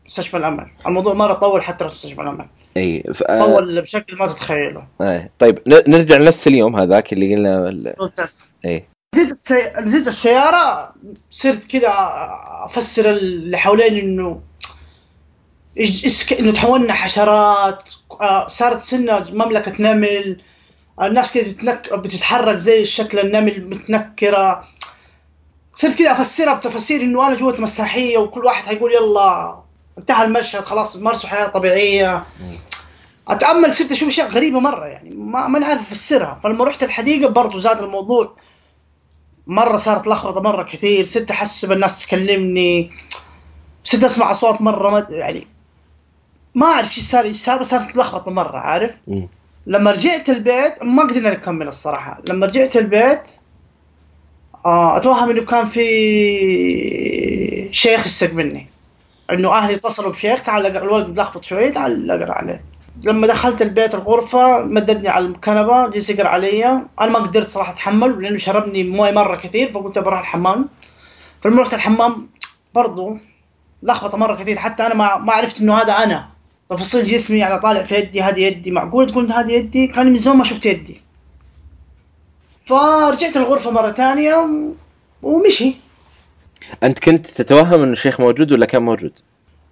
مستشفى 0.06 0.36
الأمل. 0.36 0.70
الموضوع 0.86 1.14
مرة 1.14 1.32
طول 1.32 1.62
حتى 1.62 1.84
رحت 1.84 1.92
مستشفى 1.92 2.20
الأمل. 2.20 2.46
أي 2.76 3.02
ف... 3.14 3.22
آه، 3.22 3.46
طول 3.46 3.80
بشكل 3.80 4.16
ما 4.16 4.26
تتخيله. 4.26 4.86
آه. 5.00 5.30
طيب 5.38 5.58
نرجع 5.66 6.16
لنفس 6.16 6.46
اليوم 6.46 6.76
هذاك 6.76 7.12
اللي 7.12 7.34
قلنا 7.34 7.94
ممتاز. 8.00 8.50
أي. 8.64 8.84
نزلت 9.14 9.32
السي... 9.32 9.72
نزلت 9.78 10.08
السيارة 10.08 10.94
صرت 11.30 11.64
كذا 11.64 11.90
أفسر 12.64 13.10
اللي 13.10 13.56
حوالين 13.56 13.98
إنه 13.98 14.40
إنه 16.38 16.52
تحولنا 16.52 16.92
حشرات 16.92 17.90
آه، 18.20 18.46
صارت 18.46 18.82
سنة 18.82 19.26
مملكة 19.32 19.82
نمل 19.82 20.42
الناس 21.02 21.32
كذا 21.32 21.42
تتنك... 21.42 21.92
بتتحرك 21.92 22.56
زي 22.56 22.84
شكل 22.84 23.18
النمل 23.18 23.66
متنكرة. 23.70 24.64
صرت 25.74 25.98
كذا 25.98 26.12
أفسرها 26.12 26.54
بتفسير 26.54 27.02
إنه 27.02 27.26
أنا 27.26 27.36
جوة 27.36 27.60
مسرحية 27.60 28.18
وكل 28.18 28.44
واحد 28.44 28.64
حيقول 28.64 28.92
يلا 28.92 29.60
انتهى 29.98 30.24
المشهد 30.24 30.64
خلاص 30.64 30.96
مارسوا 30.96 31.28
حياة 31.30 31.46
طبيعية. 31.46 32.26
أتأمل 33.28 33.72
صرت 33.72 33.92
أشوف 33.92 34.08
أشياء 34.08 34.28
غريبة 34.28 34.60
مرة 34.60 34.86
يعني 34.86 35.10
ما 35.10 35.48
ما 35.48 35.66
عارف 35.66 35.80
أفسرها. 35.80 36.40
فلما 36.44 36.64
رحت 36.64 36.82
الحديقة 36.82 37.28
برضو 37.28 37.58
زاد 37.58 37.82
الموضوع 37.82 38.36
مرة 39.50 39.76
صارت 39.76 40.06
لخبطة 40.06 40.40
مرة 40.42 40.62
كثير 40.62 41.04
صرت 41.04 41.30
أحس 41.30 41.64
بالناس 41.64 42.06
تكلمني 42.06 42.90
صرت 43.84 44.04
أسمع 44.04 44.30
أصوات 44.30 44.62
مرة 44.62 44.90
ما 44.90 45.06
يعني 45.10 45.46
ما 46.54 46.66
أعرف 46.66 46.96
إيش 46.96 47.00
صار 47.00 47.24
إيش 47.24 47.36
صار 47.36 47.58
بس 47.60 47.70
صارت 47.70 47.96
لخبطة 47.96 48.30
مرة 48.30 48.58
عارف. 48.58 48.90
لما 49.66 49.90
رجعت 49.90 50.28
البيت 50.30 50.82
ما 50.82 51.02
قدرنا 51.02 51.30
نكمل 51.30 51.68
الصراحة. 51.68 52.20
لما 52.28 52.46
رجعت 52.46 52.76
البيت 52.76 53.20
آه 54.66 54.96
أتوهم 54.96 55.30
إنه 55.30 55.44
كان 55.44 55.66
في 55.66 55.84
شيخ 57.72 58.06
يستقبلني 58.06 58.66
إنه 59.30 59.52
أهلي 59.52 59.74
اتصلوا 59.74 60.10
بشيخ 60.12 60.42
تعال 60.42 60.66
الولد 60.76 61.18
ملخبط 61.18 61.44
شوي 61.44 61.70
تعال 61.70 62.10
أقرأ 62.10 62.32
عليه. 62.32 62.64
لما 63.02 63.26
دخلت 63.26 63.62
البيت 63.62 63.94
الغرفة 63.94 64.60
مددني 64.64 65.08
على 65.08 65.26
الكنبة 65.26 65.88
جلس 65.88 66.10
يقرأ 66.10 66.28
علي. 66.28 66.66
أنا 67.00 67.10
ما 67.10 67.18
قدرت 67.18 67.46
صراحة 67.46 67.72
أتحمل 67.72 68.22
لأنه 68.22 68.36
شربني 68.36 68.84
موية 68.84 69.10
مرة 69.10 69.36
كثير 69.36 69.72
فقلت 69.72 69.98
بروح 69.98 70.18
الحمام. 70.20 70.68
فلما 71.40 71.62
رحت 71.62 71.74
الحمام 71.74 72.28
برضو 72.74 73.16
لخبطة 73.82 74.18
مرة 74.18 74.34
كثير. 74.34 74.58
حتى 74.58 74.86
أنا 74.86 74.94
ما 74.94 75.16
ما 75.18 75.32
عرفت 75.32 75.60
إنه 75.60 75.74
هذا 75.74 75.92
أنا. 75.92 76.28
تفاصيل 76.68 77.04
جسمي 77.04 77.38
يعني 77.38 77.58
طالع 77.58 77.82
في 77.82 77.94
يدي 77.94 78.22
هذه 78.22 78.40
يدي. 78.40 78.70
معقول 78.70 79.10
تقول 79.10 79.32
هذه 79.32 79.52
يدي؟ 79.52 79.86
كان 79.86 80.06
من 80.06 80.16
زمان 80.16 80.36
ما 80.36 80.44
شفت 80.44 80.66
يدي. 80.66 81.02
فرجعت 82.66 83.36
الغرفة 83.36 83.70
مرة 83.70 83.90
ثانية 83.92 84.34
و- 84.34 84.72
ومشي. 85.22 85.76
أنت 86.82 86.98
كنت 86.98 87.26
تتوهم 87.26 87.82
إنه 87.82 87.92
الشيخ 87.92 88.20
موجود 88.20 88.52
ولا 88.52 88.66
كان 88.66 88.82
موجود؟ 88.82 89.12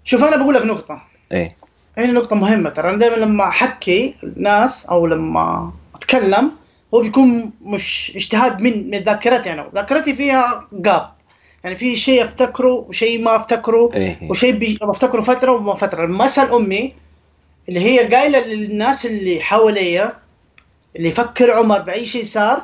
شوف 0.04 0.24
أنا 0.24 0.36
بقول 0.36 0.54
لك 0.54 0.66
نقطة. 0.66 1.02
إيه. 1.32 1.48
هنا 1.98 2.12
نقطة 2.12 2.36
مهمة. 2.36 2.70
ترى 2.70 2.90
أنا 2.90 2.98
دائما 2.98 3.16
لما 3.16 3.48
أحكي 3.48 4.14
الناس 4.22 4.86
أو 4.86 5.06
لما 5.06 5.72
أتكلم 5.94 6.50
هو 6.94 7.00
بيكون 7.00 7.52
مش 7.64 8.12
اجتهاد 8.16 8.60
من 8.60 8.90
من 8.90 8.98
ذاكرتي 8.98 9.52
أنا. 9.52 9.70
ذاكرتي 9.74 10.14
فيها 10.14 10.68
gap 10.84 11.06
يعني 11.64 11.76
في 11.76 11.96
شيء 11.96 12.24
أفتكره 12.24 12.72
وشيء 12.72 13.22
ما 13.22 13.36
أفتكره 13.36 13.90
إيه. 13.94 14.18
وشيء 14.30 14.58
بفتكره 14.86 15.20
فترة 15.20 15.52
وما 15.52 15.74
فترة. 15.74 16.06
لما 16.06 16.24
اسال 16.24 16.52
أمي 16.52 16.94
اللي 17.68 17.80
هي 17.80 18.14
قايلة 18.14 18.46
للناس 18.46 19.06
اللي 19.06 19.40
حواليا 19.40 20.12
اللي 20.96 21.08
يفكر 21.08 21.50
عمر 21.50 21.78
بأي 21.78 22.06
شيء 22.06 22.24
صار 22.24 22.62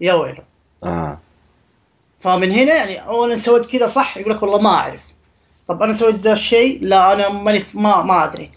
يا 0.00 0.14
ويله 0.14 0.42
آه. 0.84 1.18
فمن 2.20 2.50
هنا 2.50 2.74
يعني 2.74 3.06
اولا 3.06 3.36
سويت 3.36 3.66
كذا 3.66 3.86
صح 3.86 4.16
يقول 4.16 4.32
لك 4.34 4.42
والله 4.42 4.60
ما 4.60 4.70
أعرف. 4.70 5.00
طب 5.72 5.82
أنا 5.82 5.92
سويت 5.92 6.14
ذا 6.14 6.32
الشيء؟ 6.32 6.78
لا 6.82 7.12
أنا 7.12 7.28
ماني 7.28 7.64
ما 7.74 8.02
ما 8.02 8.24
أدري. 8.24 8.50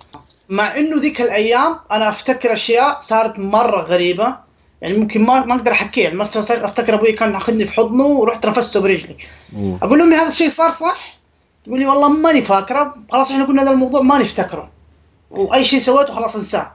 مع 0.50 0.78
إنه 0.78 1.02
ذيك 1.02 1.22
الأيام 1.22 1.80
أنا 1.92 2.10
أفتكر 2.10 2.54
أشياء 2.54 3.00
صارت 3.00 3.40
مرة 3.40 3.82
غريبة. 3.82 4.36
يعني 4.82 4.98
ممكن 4.98 5.22
ما 5.22 5.46
ما 5.46 5.56
أقدر 5.56 5.72
أحكيها. 5.72 6.04
يعني 6.04 6.24
افتكر 6.24 6.94
أبوي 6.94 7.12
كان 7.12 7.36
اخذني 7.36 7.66
في 7.66 7.74
حضنه 7.74 8.04
ورحت 8.04 8.46
نفسته 8.46 8.82
برجلي. 8.82 9.18
مم. 9.54 9.78
أقول 9.82 10.00
لامي 10.00 10.16
هذا 10.16 10.28
الشيء 10.28 10.50
صار 10.50 10.70
صح؟ 10.70 11.18
تقول 11.66 11.80
لي 11.80 11.86
والله 11.86 12.10
ماني 12.10 12.42
فاكرة. 12.42 12.96
خلاص 13.12 13.32
إحنا 13.32 13.46
قلنا 13.46 13.64
هذا 13.64 13.72
الموضوع 13.72 14.02
ما 14.02 14.18
نفتكره 14.18 14.70
وأي 15.32 15.64
شيء 15.64 15.80
سويته 15.80 16.14
خلاص 16.14 16.36
انساه. 16.36 16.72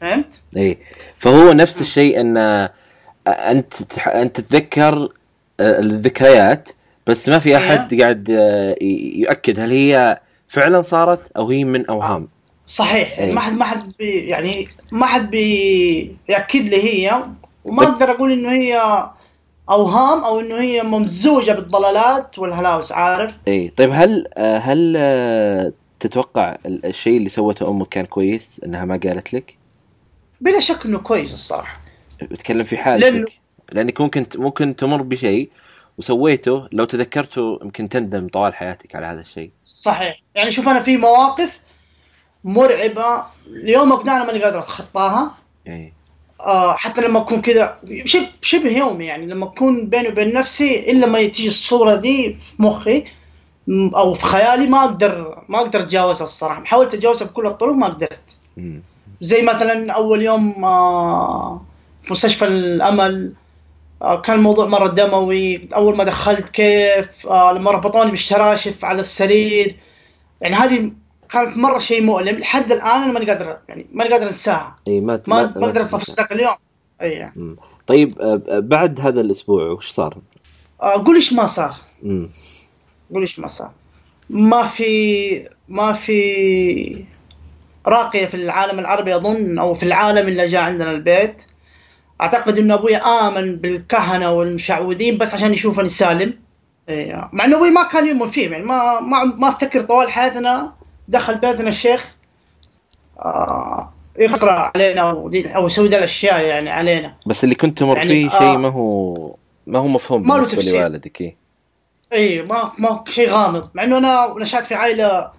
فهمت؟ 0.00 0.26
إي. 0.56 0.78
فهو 1.16 1.52
نفس 1.52 1.80
الشيء 1.80 2.20
إن 2.20 2.36
أنت 3.26 3.74
أنت 4.06 4.40
تتذكر 4.40 5.08
الذكريات 5.60 6.68
بس 7.08 7.28
ما 7.28 7.38
في 7.38 7.56
أحد 7.56 8.00
قاعد 8.00 8.30
آه، 8.30 8.76
يؤكد 9.16 9.60
هل 9.60 9.70
هي 9.70 10.20
فعلا 10.48 10.82
صارت 10.82 11.32
أو 11.36 11.48
هي 11.50 11.64
من 11.64 11.86
اوهام 11.86 12.28
صحيح 12.66 13.18
أي. 13.18 13.32
ما 13.32 13.40
حد 13.40 13.52
ما 13.52 13.64
حد 13.64 13.92
بي 13.98 14.10
يعني 14.18 14.68
ما 14.92 15.06
حد 15.06 15.30
بيأكد 15.30 16.68
لي 16.68 16.76
هي 16.84 17.24
وما 17.64 17.82
طيب. 17.84 17.92
أقدر 17.92 18.10
أقول 18.10 18.32
إنه 18.32 18.50
هي 18.52 18.80
اوهام 19.70 20.24
أو 20.24 20.40
إنه 20.40 20.60
هي 20.60 20.82
ممزوجة 20.82 21.52
بالضلالات 21.52 22.38
والهلاوس 22.38 22.92
عارف؟ 22.92 23.34
اي 23.48 23.68
طيب 23.76 23.90
هل 23.92 24.26
آه، 24.36 24.58
هل 24.58 24.94
آه، 24.96 25.72
تتوقع 26.00 26.56
ال- 26.66 26.86
الشيء 26.86 27.16
اللي 27.16 27.28
سوته 27.28 27.70
أمك 27.70 27.88
كان 27.88 28.04
كويس 28.04 28.60
إنها 28.64 28.84
ما 28.84 29.00
قالت 29.04 29.34
لك؟ 29.34 29.54
بلا 30.40 30.60
شك 30.60 30.86
إنه 30.86 30.98
كويس 30.98 31.34
الصراحة 31.34 31.78
بتكلم 32.22 32.64
في 32.64 32.76
لأنه- 32.76 32.80
حالتك 32.80 33.32
لأنك 33.72 34.00
ممكن 34.00 34.26
ممكن 34.36 34.76
تمر 34.76 35.02
بشيء 35.02 35.50
وسويته 35.98 36.68
لو 36.72 36.84
تذكرته 36.84 37.58
يمكن 37.62 37.88
تندم 37.88 38.28
طوال 38.28 38.54
حياتك 38.54 38.96
على 38.96 39.06
هذا 39.06 39.20
الشيء. 39.20 39.50
صحيح. 39.64 40.20
يعني 40.34 40.50
شوف 40.50 40.68
أنا 40.68 40.80
في 40.80 40.96
مواقف 40.96 41.60
مرعبة 42.44 43.22
ليومك 43.46 44.04
ده 44.04 44.16
أنا 44.16 44.24
ماني 44.24 44.42
قادر 44.44 44.58
أتخطاها. 44.58 45.34
اي 45.68 45.92
آه 46.40 46.74
حتى 46.74 47.00
لما 47.00 47.18
أكون 47.18 47.40
كذا 47.40 47.78
شبه 48.04 48.28
شبه 48.40 48.78
يومي 48.78 49.06
يعني 49.06 49.26
لما 49.26 49.44
أكون 49.46 49.86
بيني 49.86 50.08
وبين 50.08 50.32
نفسي 50.32 50.90
إلا 50.90 51.06
ما 51.06 51.18
تيجي 51.18 51.48
الصورة 51.48 51.94
دي 51.94 52.32
في 52.34 52.62
مخي 52.62 53.04
أو 53.96 54.14
في 54.14 54.24
خيالي 54.24 54.66
ما 54.66 54.84
أقدر 54.84 55.44
ما 55.48 55.58
أقدر 55.58 55.80
أتجاوزها 55.80 56.24
الصراحة. 56.26 56.64
حاولت 56.64 56.94
أتجاوزها 56.94 57.28
بكل 57.28 57.46
الطرق 57.46 57.72
ما 57.72 57.86
قدرت. 57.86 58.36
زي 59.20 59.42
مثلا 59.42 59.92
أول 59.92 60.22
يوم 60.22 60.64
آه 60.64 61.58
في 62.02 62.12
مستشفى 62.12 62.44
الأمل 62.44 63.32
كان 64.00 64.36
الموضوع 64.36 64.66
مرة 64.66 64.88
دموي. 64.88 65.68
أول 65.74 65.96
ما 65.96 66.04
دخلت 66.04 66.48
كيف 66.48 67.26
آه 67.26 67.52
لما 67.52 67.70
ربطوني 67.70 68.10
بالشراشف 68.10 68.84
على 68.84 69.00
السرير. 69.00 69.76
يعني 70.40 70.54
هذه 70.54 70.90
كانت 71.28 71.56
مرة 71.56 71.78
شيء 71.78 72.02
مؤلم. 72.02 72.38
لحد 72.38 72.72
الآن 72.72 73.02
أنا 73.02 73.12
ماني 73.12 73.26
قادر 73.26 73.58
يعني 73.68 73.86
ماني 73.92 74.10
قادر 74.10 74.26
أنساها. 74.26 74.76
إي 74.88 75.00
ما 75.00 75.22
ما 75.26 75.52
ما 75.56 75.66
أقدر 75.66 75.80
انسى 75.80 76.26
اليوم. 76.32 76.54
إي. 77.02 77.32
طيب 77.86 78.20
آه، 78.20 78.42
آه، 78.48 78.58
بعد 78.58 79.00
هذا 79.00 79.20
الأسبوع 79.20 79.70
وش 79.70 79.90
صار؟ 79.90 80.18
آه، 80.82 81.04
قول 81.04 81.14
إيش 81.14 81.32
ما 81.32 81.46
صار. 81.46 81.74
قول 83.12 83.20
إيش 83.20 83.38
ما 83.38 83.48
صار. 83.48 83.70
ما 84.30 84.64
في 84.64 85.48
ما 85.68 85.92
في 85.92 87.04
راقية 87.86 88.26
في 88.26 88.34
العالم 88.34 88.78
العربي 88.78 89.16
أظن 89.16 89.58
أو 89.58 89.72
في 89.72 89.82
العالم 89.82 90.28
اللي 90.28 90.46
جاء 90.46 90.62
عندنا 90.62 90.90
البيت. 90.90 91.42
أعتقد 92.20 92.58
إن 92.58 92.70
أبوي 92.70 92.96
آمن 92.96 93.56
بالكهنة 93.56 94.30
والمشعوذين 94.30 95.18
بس 95.18 95.34
عشان 95.34 95.54
يشوفني 95.54 95.88
سالم 95.88 96.34
إيه. 96.88 97.28
مع 97.32 97.44
إن 97.44 97.54
أبوي 97.54 97.70
ما 97.70 97.82
كان 97.82 98.06
يؤمن 98.06 98.28
فيهم 98.28 98.52
يعني 98.52 98.64
ما 98.64 99.00
ما 99.00 99.24
ما 99.24 99.48
أفتكر 99.48 99.80
طوال 99.80 100.10
حياتنا 100.10 100.72
دخل 101.08 101.34
بيتنا 101.38 101.68
الشيخ 101.68 102.14
آه 103.18 103.92
يقرأ 104.18 104.72
علينا 104.74 105.00
أو 105.56 105.66
يسوي 105.66 105.88
ذي 105.88 105.96
الأشياء 105.96 106.40
يعني 106.40 106.70
علينا 106.70 107.14
بس 107.26 107.44
اللي 107.44 107.54
كنت 107.54 107.78
تمر 107.78 107.96
يعني، 107.96 108.08
فيه 108.08 108.26
آه. 108.26 108.38
شيء 108.38 108.56
ما 108.58 108.68
هو 108.68 109.14
ما 109.66 109.78
هو 109.78 109.88
مفهوم 109.88 110.28
ما 110.28 110.36
بالنسبة. 110.36 110.78
لوالدك 110.78 111.20
إيه. 111.20 111.36
اي 112.12 112.42
ما 112.42 112.72
ما 112.78 113.04
شيء 113.08 113.30
غامض 113.30 113.68
مع 113.74 113.84
إنه 113.84 113.98
أنا 113.98 114.34
نشأت 114.38 114.66
في 114.66 114.74
عائلة 114.74 115.30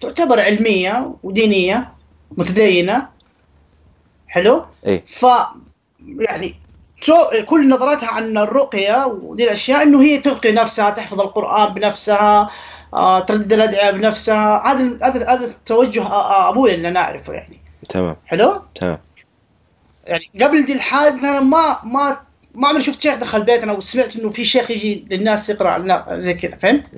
تعتبر 0.00 0.40
علمية 0.40 1.14
ودينية 1.22 1.92
متدينة 2.36 3.08
حلو 4.28 4.64
إيه 4.86 5.04
ف 5.06 5.26
يعني 6.06 6.54
كل 7.46 7.68
نظرتها 7.68 8.08
عن 8.08 8.38
الرقية 8.38 9.06
ودي 9.06 9.44
الأشياء 9.44 9.82
إنه 9.82 10.02
هي 10.02 10.18
ترقي 10.18 10.52
نفسها 10.52 10.90
تحفظ 10.90 11.20
القرآن 11.20 11.74
بنفسها 11.74 12.50
آه، 12.94 13.20
تردد 13.20 13.52
الأدعية 13.52 13.90
بنفسها. 13.90 14.62
هذا 14.66 14.98
هذا 15.02 15.30
هذا 15.30 15.54
توجه 15.66 16.02
آه، 16.02 16.30
آه، 16.30 16.48
أبوي 16.48 16.74
اللي 16.74 16.88
أنا 16.88 17.00
اعرفه 17.00 17.32
يعني. 17.32 17.60
تمام. 17.88 18.16
حلو؟ 18.26 18.62
تمام. 18.74 18.98
يعني 20.06 20.30
قبل 20.40 20.64
دي 20.64 20.72
الحادثة 20.72 21.28
أنا 21.28 21.40
ما 21.40 21.78
ما 21.84 22.20
ما 22.54 22.68
عمري 22.68 22.82
شفت 22.82 23.02
شيخ 23.02 23.14
دخل 23.14 23.42
بيتنا 23.42 23.72
وسمعت 23.72 24.16
إنه 24.16 24.28
في 24.28 24.44
شيخ 24.44 24.70
يجي 24.70 25.06
للناس 25.10 25.50
يقرأ 25.50 26.18
زي 26.18 26.34
كذا 26.34 26.56
فهمت؟ 26.56 26.90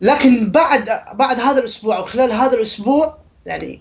لكن 0.00 0.50
بعد 0.50 0.90
بعد 1.12 1.40
هذا 1.40 1.58
الأسبوع 1.58 1.96
أو 1.96 2.04
خلال 2.04 2.32
هذا 2.32 2.56
الأسبوع 2.56 3.18
يعني 3.46 3.80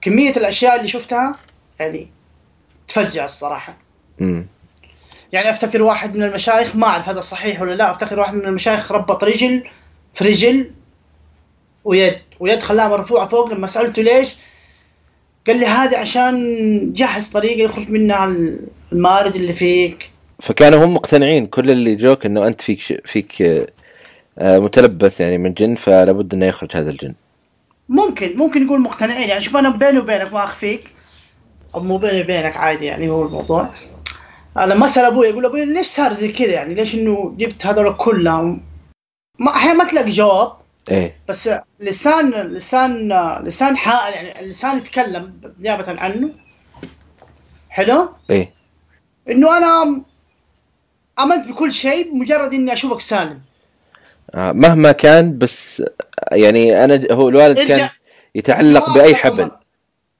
كمية 0.00 0.30
الأشياء 0.30 0.76
اللي 0.76 0.88
شفتها 0.88 1.34
يعني 1.80 2.08
تفجع 2.92 3.24
الصراحة 3.24 3.76
مم. 4.18 4.46
يعني 5.32 5.50
أفتكر 5.50 5.82
واحد 5.82 6.16
من 6.16 6.22
المشايخ 6.22 6.76
ما 6.76 6.86
أعرف 6.86 7.08
هذا 7.08 7.20
صحيح 7.20 7.62
ولا 7.62 7.74
لا 7.74 7.90
أفتكر 7.90 8.20
واحد 8.20 8.34
من 8.34 8.44
المشايخ 8.44 8.92
ربط 8.92 9.24
رجل 9.24 9.62
في 10.14 10.24
رجل 10.24 10.70
ويد 11.84 12.18
ويد 12.40 12.62
خلاها 12.62 12.88
مرفوعه 12.88 13.28
فوق 13.28 13.52
لما 13.52 13.66
سألته 13.66 14.02
ليش 14.02 14.36
قال 15.46 15.60
لي 15.60 15.66
هذه 15.66 15.96
عشان 15.96 16.92
جهز 16.92 17.30
طريقة 17.30 17.62
يخرج 17.62 17.90
منها 17.90 18.34
المارد 18.92 19.36
اللي 19.36 19.52
فيك 19.52 20.10
فكانوا 20.40 20.84
هم 20.84 20.94
مقتنعين 20.94 21.46
كل 21.46 21.70
اللي 21.70 21.94
جوك 21.94 22.26
إنه 22.26 22.46
أنت 22.46 22.60
فيك. 22.60 23.06
فيك 23.06 23.42
آه، 24.38 24.58
متلبس 24.58 25.20
يعني 25.20 25.38
من 25.38 25.52
جن 25.52 25.74
فلا 25.74 26.12
بد 26.12 26.34
إنه 26.34 26.46
يخرج 26.46 26.76
هذا 26.76 26.90
الجن 26.90 27.14
ممكن 27.88 28.36
ممكن 28.36 28.66
نقول 28.66 28.80
مقتنعين 28.80 29.28
يعني 29.28 29.40
شوف 29.40 29.56
أنا 29.56 29.68
بيني 29.70 29.98
وبينك 29.98 30.32
ما 30.32 30.44
أخفيك 30.44 30.92
مو 31.74 31.98
بيني 31.98 32.20
وبينك 32.20 32.56
عادي 32.56 32.84
يعني 32.84 33.10
هو 33.10 33.26
الموضوع. 33.26 33.70
أنا 34.56 34.74
لما 34.74 34.84
اسال 34.84 35.04
أبوي 35.04 35.30
أقول 35.30 35.46
أبوي 35.46 35.64
ليش 35.64 35.86
صار 35.86 36.12
زي 36.12 36.32
كذا 36.32 36.52
يعني؟ 36.52 36.74
ليش 36.74 36.94
إنه 36.94 37.34
جبت 37.36 37.66
هذول 37.66 37.94
كلهم؟ 37.94 38.62
ما 39.38 39.50
أحيانا 39.50 39.78
ما 39.78 39.84
تلاقي 39.84 40.10
جواب. 40.10 40.52
إيه. 40.90 41.16
بس 41.28 41.50
لسان 41.80 42.30
لسان 42.30 43.12
لسان 43.44 43.76
حائل 43.76 44.14
يعني 44.14 44.40
اللسان 44.40 44.76
يتكلم 44.76 45.40
نيابة 45.60 46.00
عنه. 46.00 46.30
حلو؟ 47.70 48.08
إيه. 48.30 48.52
إنه 49.30 49.58
أنا 49.58 50.02
امنت 51.20 51.48
بكل 51.48 51.72
شيء 51.72 52.12
بمجرد 52.12 52.54
إني 52.54 52.72
أشوفك 52.72 53.00
سالم. 53.00 53.40
آه، 54.34 54.52
مهما 54.52 54.92
كان 54.92 55.38
بس 55.38 55.80
آه، 55.80 56.34
يعني 56.34 56.84
أنا 56.84 57.06
هو 57.10 57.28
الوالد 57.28 57.58
كان 57.58 57.88
يتعلق 58.34 58.94
بأي 58.94 59.14
حبل. 59.14 59.50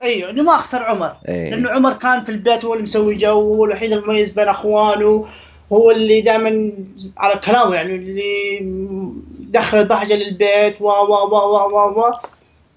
أيوه 0.03 0.31
إنه 0.31 0.43
ما 0.43 0.55
اخسر 0.55 0.83
عمر. 0.83 1.17
إيه. 1.29 1.51
لأنه 1.51 1.71
عمر 1.71 1.93
كان 1.93 2.25
في 2.25 2.29
البيت 2.29 2.65
هو 2.65 2.73
اللي 2.73 2.83
مسوي 2.83 3.15
جو 3.17 3.41
هو 3.41 3.65
الوحيد 3.65 3.93
المميز 3.93 4.31
بين 4.31 4.49
اخوانه 4.49 5.27
هو 5.73 5.91
اللي 5.91 6.21
دائما 6.21 6.73
على 7.19 7.41
كلامه 7.41 7.75
يعني 7.75 7.95
اللي 7.95 8.59
دخل 9.39 9.79
البهجة 9.79 10.15
للبيت 10.15 10.81
و 10.81 10.85
و 10.85 11.13
و 11.13 11.35
و 11.35 11.75
و 11.75 12.01
و. 12.01 12.13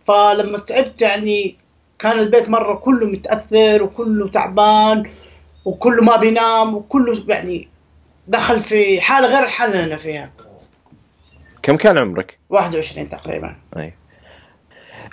فلما 0.06 0.56
استعبت 0.56 1.02
يعني 1.02 1.56
كان 2.00 2.20
البيت 2.20 2.50
مرة 2.50 2.76
كله 2.76 3.06
متأثر 3.06 3.84
وكله 3.84 4.30
تعبان 4.30 5.04
وكله 5.66 6.04
ما 6.04 6.16
بينام 6.16 6.76
وكله 6.76 7.24
يعني 7.28 7.68
دخل 8.28 8.60
في 8.60 9.02
حالة 9.02 9.28
غير 9.28 9.44
الحاله 9.44 9.74
اللي 9.74 9.84
أنا 9.84 9.96
فيها. 9.96 10.32
كم 11.64 11.76
كان 11.78 11.98
عمرك؟ 11.98 12.38
21 12.50 13.10
تقريبا. 13.10 13.56
اي 13.78 13.94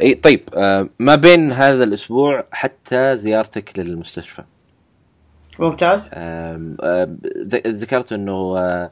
إي 0.00 0.14
طيب 0.14 0.48
آه، 0.56 0.88
ما 0.98 1.14
بين 1.14 1.52
هذا 1.52 1.84
الأسبوع 1.84 2.44
حتى 2.52 3.16
زيارتك 3.18 3.78
للمستشفى. 3.78 4.42
ممتاز. 5.58 6.10
ذكرت 7.66 8.12
إنه 8.12 8.58
آه، 8.58 8.90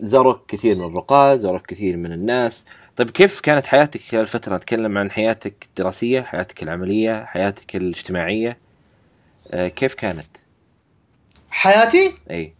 زارك 0.00 0.46
كثير 0.48 0.76
من 0.76 0.84
الرقاة 0.84 1.36
زارك 1.36 1.66
كثير 1.66 1.96
من 1.96 2.12
الناس. 2.12 2.64
طيب 2.96 3.10
كيف 3.10 3.40
كانت 3.40 3.66
حياتك 3.66 4.00
خلال 4.00 4.22
الفترة 4.22 4.56
نتكلم 4.56 4.98
عن 4.98 5.10
حياتك 5.10 5.54
الدراسية 5.68 6.20
حياتك 6.20 6.62
العملية 6.62 7.24
حياتك 7.24 7.76
الاجتماعية. 7.76 8.58
آه، 9.50 9.68
كيف 9.68 9.94
كانت؟ 9.94 10.36
حياتي؟ 11.50 12.14
إي. 12.30 12.52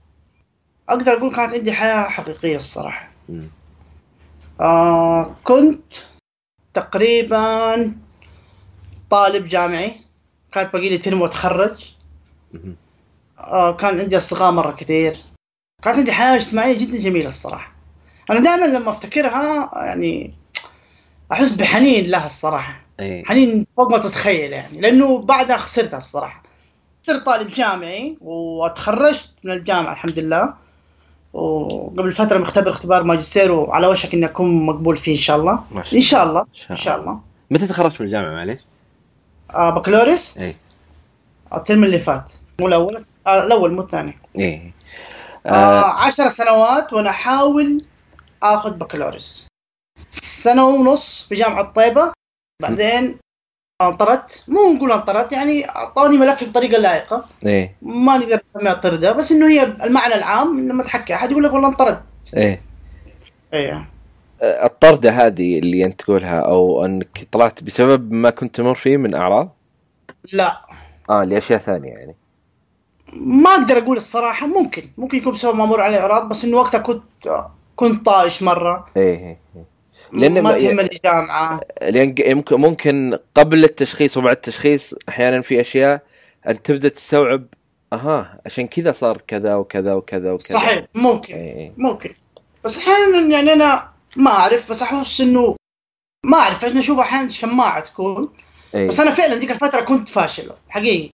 أقدر 0.89 1.13
أقول 1.13 1.35
كانت 1.35 1.55
عندي 1.55 1.73
حياة 1.73 2.09
حقيقية 2.09 2.57
الصراحة. 2.57 3.11
آه 4.61 5.35
كنت 5.45 5.93
تقريبا 6.75 7.93
طالب 9.11 9.47
جامعي 9.47 10.01
كانت 10.53 10.73
باقي 10.73 10.89
لي 10.89 10.99
ترم 10.99 11.21
واتخرج. 11.21 11.95
آه 13.39 13.77
كان 13.77 14.01
عندي 14.01 14.17
أصدقاء 14.17 14.53
مرة 14.53 14.71
كثير. 14.73 15.17
كانت 15.83 15.97
عندي 15.99 16.13
حياة 16.13 16.37
اجتماعية 16.37 16.79
جدا 16.79 16.99
جميلة 16.99 17.27
الصراحة. 17.27 17.73
أنا 18.31 18.41
دائما 18.41 18.67
لما 18.67 18.91
أفتكرها 18.91 19.71
يعني 19.75 20.35
أحس 21.33 21.53
بحنين 21.53 22.11
لها 22.11 22.27
الصراحة. 22.27 22.81
إيه 23.01 23.25
حنين 23.25 23.67
فوق 23.77 23.91
ما 23.91 23.99
تتخيل 23.99 24.53
يعني 24.53 24.81
لأنه 24.81 25.19
بعدها 25.19 25.57
خسرتها 25.57 25.99
الصراحة. 25.99 26.43
صرت 27.03 27.27
طالب 27.27 27.49
جامعي 27.49 28.19
وتخرجت 28.21 29.35
من 29.45 29.53
الجامعة 29.53 29.93
الحمد 29.93 30.19
لله. 30.19 30.55
وقبل 31.33 32.13
فترة 32.13 32.39
مختبر 32.39 32.71
اختبار 32.71 33.03
ماجستير 33.03 33.53
وعلى 33.53 33.87
وشك 33.87 34.15
إني 34.15 34.27
أكون 34.27 34.67
مقبول 34.67 34.97
فيه 34.97 35.13
إن 35.13 35.19
شاء 35.19 35.37
الله. 35.37 35.65
ما 35.71 35.83
شاء 35.83 35.97
إن 35.97 36.01
شاء 36.01 36.25
الله. 36.25 36.47
إن 36.71 36.77
شاء 36.77 37.01
الله. 37.01 37.21
متى 37.51 37.67
تخرجت 37.67 38.01
من 38.01 38.07
الجامعة 38.07 38.31
معليش؟ 38.31 38.61
آه 39.51 39.71
بكالوريوس؟ 39.71 40.39
إيه. 40.39 40.55
الترم 41.55 41.85
اللي 41.85 41.99
فات. 41.99 42.33
مو 42.61 42.69
الأول؟ 42.69 43.05
آه 43.27 43.43
الأول 43.45 43.73
مو 43.73 43.81
الثاني. 43.81 44.19
إيه. 44.39 44.73
آه 45.47 45.51
آه. 45.51 46.05
عشر 46.05 46.29
سنوات 46.29 46.93
وأنا 46.93 47.11
أحاول 47.11 47.85
آخذ 48.43 48.71
بكالوريوس. 48.71 49.47
سنة 50.43 50.69
ونص 50.69 51.27
في 51.29 51.35
جامعة 51.35 51.73
طيبه 51.73 52.13
بعدين 52.63 53.19
انطردت. 53.89 54.43
مو 54.49 54.73
نقول 54.73 54.93
انطردت 54.93 55.33
يعني 55.33 55.69
اعطوني 55.69 56.19
ملفي 56.19 56.45
بطريقة 56.45 56.79
لائقة. 56.79 57.25
إيه. 57.47 57.77
ما 57.83 58.17
نقدر 58.17 58.41
نسميها 58.47 58.75
طرده 58.75 59.13
بس 59.13 59.33
إنه 59.33 59.49
هي 59.49 59.63
المعنى 59.63 60.15
العام 60.15 60.69
لما 60.69 60.83
تحكي 60.83 61.15
أحد 61.15 61.31
يقول 61.31 61.45
لك 61.45 61.53
والله 61.53 61.69
انطرد 61.69 62.01
إيه. 62.37 62.61
آه، 64.43 64.67
الطردة 64.67 65.11
هذه 65.11 65.59
اللي 65.59 65.85
أنت 65.85 66.03
تقولها 66.03 66.41
أو 66.41 66.85
أنك 66.85 67.29
طلعت 67.33 67.63
بسبب 67.63 68.13
ما 68.13 68.31
كنت 68.31 68.57
تمر 68.57 68.75
فيه 68.75 68.97
من 68.97 69.15
أعراض؟ 69.15 69.57
لا. 70.33 70.61
آه 71.11 71.25
لأشياء 71.25 71.59
ثانية 71.59 71.91
يعني. 71.91 72.15
ما 73.13 73.51
أقدر 73.51 73.79
أقول 73.79 73.97
الصراحة 73.97 74.47
ممكن. 74.47 74.91
ممكن 74.99 75.19
يكون 75.19 75.33
بسبب 75.33 75.55
ما 75.57 75.65
أمر 75.65 75.81
علي 75.81 75.99
أعراض 75.99 76.29
بس 76.29 76.45
إنه 76.45 76.57
وقتها 76.57 76.79
كنت 76.79 77.03
كنت 77.77 78.07
طايش 78.07 78.43
مرة. 78.43 78.87
إيه 78.97 79.19
إيه 79.19 79.39
إيه. 79.57 79.65
لأن 80.13 80.43
ما 80.43 80.53
تهمني 80.59 80.93
الجامعة. 80.93 81.61
لأن 81.83 82.15
ممكن 82.37 82.61
ممكن 82.61 83.19
قبل 83.35 83.65
التشخيص 83.65 84.17
وبعد 84.17 84.33
التشخيص 84.37 84.95
أحيانا 85.09 85.43
في 85.43 85.61
أشياء 85.61 86.03
انت 86.49 86.67
تبدأ 86.67 86.89
تستوعب 86.89 87.47
أها 87.93 88.41
عشان 88.47 88.67
كذا 88.67 88.93
صار 88.93 89.23
كذا 89.27 89.55
وكذا 89.55 89.95
وكذا 89.95 90.33
وكذا. 90.33 90.55
صحيح 90.59 90.87
ممكن 90.95 91.35
إيه 91.35 91.57
إيه. 91.57 91.73
ممكن. 91.77 92.15
بس 92.65 92.79
أحيانا 92.79 93.19
يعني 93.19 93.53
أنا 93.53 93.91
ما 94.17 94.31
أعرف 94.31 94.71
بس 94.71 94.83
أحس 94.83 95.21
إنه 95.21 95.57
ما 96.25 96.39
أعرف 96.39 96.65
أنا 96.65 96.81
أشوف 96.81 96.99
أحيانا 96.99 97.29
شماعة 97.29 97.81
تكون. 97.85 98.25
إيه. 98.75 98.89
بس 98.89 99.01
أنا 99.01 99.11
فعلا 99.11 99.35
ذيك 99.35 99.51
الفترة 99.51 99.81
كنت 99.81 100.09
فاشل 100.09 100.53
حقيقي. 100.69 101.11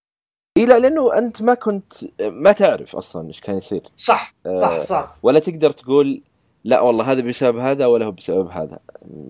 إيه 0.57 0.67
لا 0.67 0.79
لأنه 0.79 1.19
أنت 1.19 1.43
ما 1.43 1.55
كنت 1.55 1.93
ما 2.21 2.53
تعرف 2.53 2.97
أصلا 2.97 3.29
إيش 3.29 3.41
كان 3.41 3.59
يصير. 3.59 3.81
صح 3.97 4.35
صح 4.45 4.69
آه، 4.71 4.79
صح. 4.79 5.17
ولا 5.23 5.39
تقدر 5.39 5.73
تقول 5.73 6.23
لا 6.67 6.81
والله 6.81 7.13
هذا 7.13 7.21
بسبب 7.21 7.59
هذا 7.59 7.87
ولا 7.87 8.07
هو 8.07 8.11
بسبب 8.11 8.49
هذا. 8.51 8.79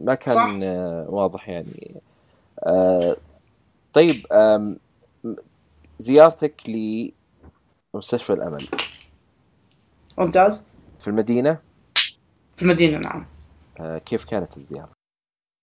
ما 0.05 0.15
كان 0.15 0.35
صح. 0.35 0.51
آه، 0.63 1.07
واضح 1.09 1.49
يعني. 1.49 2.01
آه، 2.67 3.17
طيب 3.93 4.15
آم، 4.33 4.79
زيارتك 5.99 6.63
لمستشفى 7.95 8.33
الأمل. 8.33 8.67
ممتاز. 10.19 10.65
في 11.01 11.09
المدينة؟ 11.09 11.59
في 12.57 12.63
المدينة 12.63 12.99
نعم. 12.99 13.27
آه، 13.81 13.99
كيف 13.99 14.25
كانت 14.25 14.57
الزيارة؟ 14.57 14.91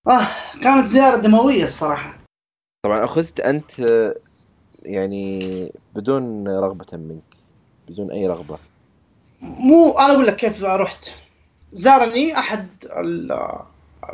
آه 0.08 0.28
كانت 0.64 0.86
زيارة 0.86 1.16
دموية 1.16 1.64
الصراحة. 1.64 2.20
طبعا 2.86 3.04
أخذت 3.04 3.40
أنت 3.40 3.72
يعني 4.84 5.72
بدون 5.96 6.48
رغبة 6.48 6.98
منك 6.98 7.38
بدون 7.90 8.12
أي 8.12 8.28
رغبة. 8.28 8.58
مو 9.42 9.92
أنا 10.00 10.14
أقول 10.14 10.28
لك 10.28 10.36
كيف 10.36 10.64
رحت. 10.64 11.23
زارني 11.74 12.38
أحد 12.40 12.68
ال- 12.86 13.60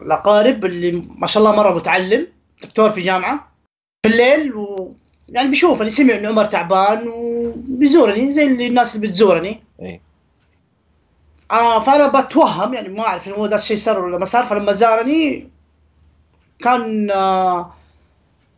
الأقارب 0.02 0.66
اللي 0.66 0.92
ما 1.18 1.28
شاء 1.28 1.44
الله 1.44 1.56
مرة 1.56 1.76
متعلم 1.76 2.28
دكتور 2.64 2.90
في 2.90 3.02
جامعة 3.02 3.52
في 4.06 4.12
الليل 4.12 4.56
و 4.56 4.94
يعني 5.30 5.50
بيشوفني 5.50 5.90
سمع 5.90 6.14
ان 6.14 6.26
عمر 6.26 6.46
تعبان 6.46 7.08
وبيزورني 7.08 8.32
زي 8.34 8.48
اللي 8.48 8.68
الناس 8.68 8.96
اللي 8.96 9.08
بتزورني. 9.08 9.64
إيه. 9.82 10.02
آه 11.52 11.80
فأنا 11.84 12.22
بتوهم 12.22 12.74
يعني 12.74 12.90
ما 12.90 13.02
أعرف 13.08 13.28
هو 13.28 13.46
ده 13.48 13.56
الشيء 13.56 13.78
صار 13.78 14.06
ولا 14.06 14.18
ما 14.18 14.26
صار 14.26 14.46
فلما 14.46 14.72
زارني 14.74 15.50
كان 16.60 17.12
آه 17.12 17.74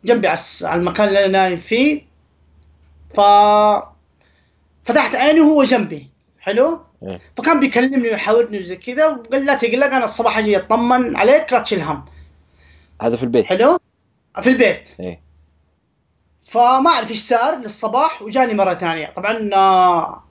جنبي 0.04 0.28
على 0.28 0.38
المكان 0.80 1.08
اللي 1.08 1.24
أنا 1.24 1.28
نايم 1.32 1.56
فيه 1.56 2.02
ف 3.14 3.20
فتحت 4.84 5.14
عيني 5.14 5.40
وهو 5.40 5.62
جنبي. 5.62 6.08
حلو؟ 6.40 6.80
إيه. 7.02 7.20
فكان 7.36 7.60
بيكلمني 7.60 8.08
ويحاورني 8.08 8.58
وزي 8.58 8.76
كذا 8.76 9.06
وقال 9.06 9.46
لا 9.46 9.54
تقلق 9.54 9.86
أنا 9.86 10.04
الصباح 10.04 10.38
أجي 10.38 10.56
أطمن 10.56 11.16
عليك 11.16 11.52
لا 11.52 11.60
تشيل 11.60 11.80
هم. 11.80 12.04
هذا 13.02 13.16
في 13.16 13.22
البيت. 13.22 13.44
حلو؟ 13.44 13.78
في 14.42 14.50
البيت. 14.50 14.88
إيه. 15.00 15.20
فما 16.44 16.90
أعرف 16.90 17.10
إيش 17.10 17.20
صار 17.20 17.54
للصباح 17.54 18.22
وجاني 18.22 18.54
مرة 18.54 18.74
ثانية. 18.74 19.12
طبعا 19.16 19.50
آه، 19.54 20.22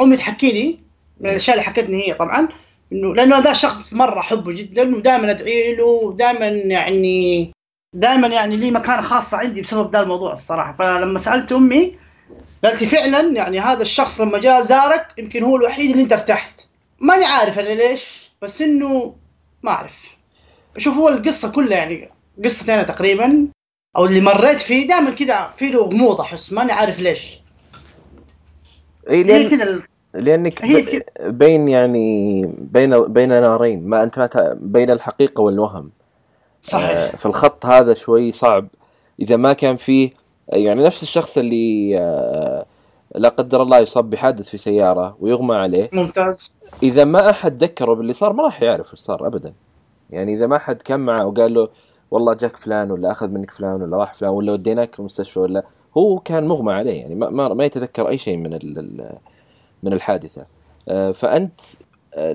أمي 0.00 0.16
تحكي 0.16 0.52
لي 0.52 0.78
من 1.20 1.30
الأشياء 1.30 1.56
اللي 1.56 1.68
حكتني 1.68 2.08
هي 2.08 2.14
طبعا 2.14 2.48
إنه 2.92 3.14
لأنه 3.14 3.40
ده 3.40 3.52
شخص 3.52 3.92
مرة 3.92 4.20
احبه 4.20 4.52
جدا 4.52 4.96
ودائما 4.96 5.30
أدعي 5.30 5.74
له 5.74 5.84
ودائما 5.84 6.46
يعني 6.46 7.52
دائما 7.94 8.26
يعني 8.26 8.56
لي 8.56 8.70
مكانه 8.70 9.00
خاصه 9.00 9.38
عندي 9.38 9.62
بسبب 9.62 9.92
ذا 9.92 10.00
الموضوع 10.00 10.32
الصراحة. 10.32 10.72
فلما 10.72 11.18
سألت 11.18 11.52
أمي 11.52 11.96
قالت 12.64 12.82
لي 12.82 12.88
فعلا 12.88 13.20
يعني 13.36 13.60
هذا 13.60 13.82
الشخص 13.82 14.20
لما 14.20 14.38
جاء 14.38 14.60
زارك 14.60 15.06
يمكن 15.18 15.42
هو 15.44 15.56
الوحيد 15.56 15.90
اللي 15.90 16.02
انت 16.02 16.12
ارتحت. 16.12 16.60
ماني 17.00 17.24
عارف 17.24 17.58
أنا 17.58 17.68
ليش 17.68 18.30
بس 18.42 18.62
إنه 18.62 19.14
ما 19.62 19.70
أعرف. 19.70 20.16
شوف 20.76 20.96
هو 20.96 21.08
القصة 21.08 21.52
كلها 21.52 21.78
يعني 21.78 22.10
قصتي 22.44 22.74
أنا 22.74 22.82
تقريبا 22.82 23.48
أو 23.96 24.04
اللي 24.04 24.20
مريت 24.20 24.60
فيه 24.60 24.88
دائما 24.88 25.10
كذا 25.10 25.50
في 25.56 25.68
له 25.68 25.82
غموض 25.82 26.20
احس 26.20 26.52
ماني 26.52 26.72
عارف 26.72 27.00
ليش. 27.00 27.40
إيه 29.08 29.16
هي 29.18 29.22
لأن 29.22 29.48
كذا 29.50 29.82
لأنك 30.14 30.64
هي 30.64 30.82
ب- 30.82 31.38
بين 31.38 31.68
يعني 31.68 32.42
بين 32.58 33.04
بين 33.04 33.28
نارين 33.28 33.86
ما 33.88 34.02
أنت 34.02 34.18
ما 34.18 34.26
ت- 34.26 34.56
بين 34.60 34.90
الحقيقة 34.90 35.40
والوهم. 35.42 35.90
صحيح. 36.62 36.90
آه، 36.90 37.16
في 37.16 37.26
الخط 37.26 37.66
هذا 37.66 37.94
شوي 37.94 38.32
صعب. 38.32 38.68
إذا 39.20 39.36
ما 39.36 39.52
كان 39.52 39.76
فيه 39.76 40.10
يعني 40.52 40.82
نفس 40.82 41.02
الشخص 41.02 41.38
اللي 41.38 41.98
آه، 41.98 42.66
لا 43.14 43.28
قدر 43.28 43.62
الله 43.62 43.78
يصاب 43.78 44.10
بحادث 44.10 44.48
في 44.48 44.58
سيارة 44.58 45.16
ويغمى 45.20 45.54
عليه. 45.54 45.90
ممتاز. 45.92 46.64
إذا 46.82 47.04
ما 47.04 47.30
أحد 47.30 47.64
ذكره 47.64 47.94
باللي 47.94 48.12
صار 48.12 48.32
ما 48.32 48.44
راح 48.44 48.62
يعرف 48.62 48.92
إيش 48.92 49.00
صار 49.00 49.26
ابدا. 49.26 49.52
يعني 50.10 50.34
إذا 50.34 50.46
ما 50.46 50.58
حد 50.58 50.82
كان 50.82 51.00
معه 51.00 51.26
وقال 51.26 51.54
له 51.54 51.68
والله 52.10 52.34
جاك 52.34 52.56
فلان 52.56 52.90
ولا 52.90 53.10
أخذ 53.10 53.28
منك 53.28 53.50
فلان 53.50 53.82
ولا 53.82 53.96
راح 53.96 54.14
فلان 54.14 54.30
ولا 54.30 54.52
وديناك 54.52 54.98
المستشفى 54.98 55.40
ولا 55.40 55.64
هو 55.96 56.18
كان 56.18 56.46
مغمى 56.46 56.72
عليه. 56.72 57.00
يعني 57.00 57.14
ما 57.14 57.30
ما, 57.30 57.54
ما 57.54 57.64
يتذكر 57.64 58.08
أي 58.08 58.18
شيء 58.18 58.36
من 58.36 58.58
من 59.82 59.92
الحادثة. 59.92 60.46
آه، 60.88 61.12
فأنت 61.12 61.60
آه، 62.14 62.34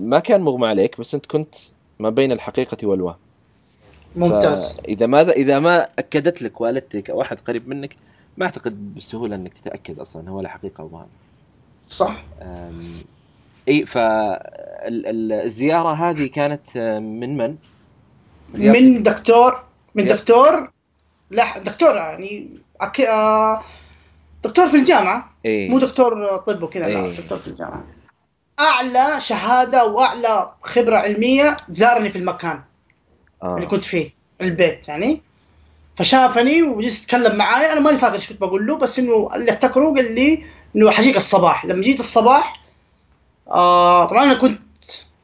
ما 0.00 0.18
كان 0.18 0.40
مغمى 0.40 0.66
عليك 0.66 1.00
بس 1.00 1.14
أنت 1.14 1.26
كنت 1.26 1.54
ما 1.98 2.10
بين 2.10 2.32
الحقيقة 2.32 2.86
والوهم. 2.86 3.14
ممتاز. 4.16 4.80
اذا 4.88 5.06
ما 5.06 5.30
إذا 5.30 5.58
ما 5.58 5.88
أكدت 5.98 6.42
لك 6.42 6.60
والدتك 6.60 7.10
أو 7.10 7.22
احد 7.22 7.40
قريب 7.40 7.68
منك 7.68 7.96
ما 8.36 8.44
أعتقد 8.44 8.94
بسهولة 8.94 9.36
إنك 9.36 9.52
تتأكد 9.52 9.98
أصلا 9.98 10.30
هو 10.30 10.40
له 10.40 10.48
حقيقة 10.48 10.84
وهم 10.84 11.08
صح. 11.86 12.24
إي 13.68 13.86
فالزياره 13.86 15.92
هذه 15.92 16.26
كانت 16.26 16.76
آه، 16.76 16.98
من 16.98 17.36
من؟ 17.36 17.56
من 18.54 19.02
دكتور 19.02 19.62
من 19.94 20.06
دكتور 20.06 20.70
لا 21.30 21.58
دكتور 21.58 21.96
يعني 21.96 22.48
أك... 22.80 23.00
آه، 23.00 23.62
دكتور 24.44 24.68
في 24.68 24.76
الجامعة. 24.76 25.32
إيه 25.44 25.70
مو 25.70 25.78
دكتور 25.78 26.36
طب 26.36 26.62
وكذا 26.62 26.82
لا 26.82 26.88
إيه. 26.88 27.16
دكتور 27.16 27.38
في 27.38 27.48
الجامعة. 27.48 27.84
أعلى 28.60 29.20
شهادة 29.20 29.86
وأعلى 29.86 30.50
خبرة 30.62 30.96
علمية 30.96 31.56
زارني 31.68 32.08
في 32.08 32.18
المكان. 32.18 32.60
اللي 33.44 33.66
آه. 33.66 33.68
كنت 33.68 33.82
فيه 33.84 34.10
البيت 34.40 34.88
يعني. 34.88 35.22
فشافني 35.96 36.62
وجلس 36.62 37.02
يتكلم 37.04 37.36
معاي 37.36 37.72
أنا 37.72 37.80
ماني 37.80 37.98
فاكر 37.98 38.14
إيش 38.14 38.28
كنت 38.28 38.40
بقول 38.40 38.66
له 38.66 38.76
بس 38.76 38.98
إنه 38.98 39.28
اللي 39.34 39.52
افتكره 39.52 39.84
قال 39.94 40.14
لي 40.14 40.44
إنه 40.76 40.90
حجيك 40.90 41.16
الصباح. 41.16 41.64
لما 41.66 41.82
جيت 41.82 42.00
الصباح 42.00 42.60
آه 43.48 44.04
طبعا 44.04 44.22
أنا 44.24 44.34
كنت 44.34 44.60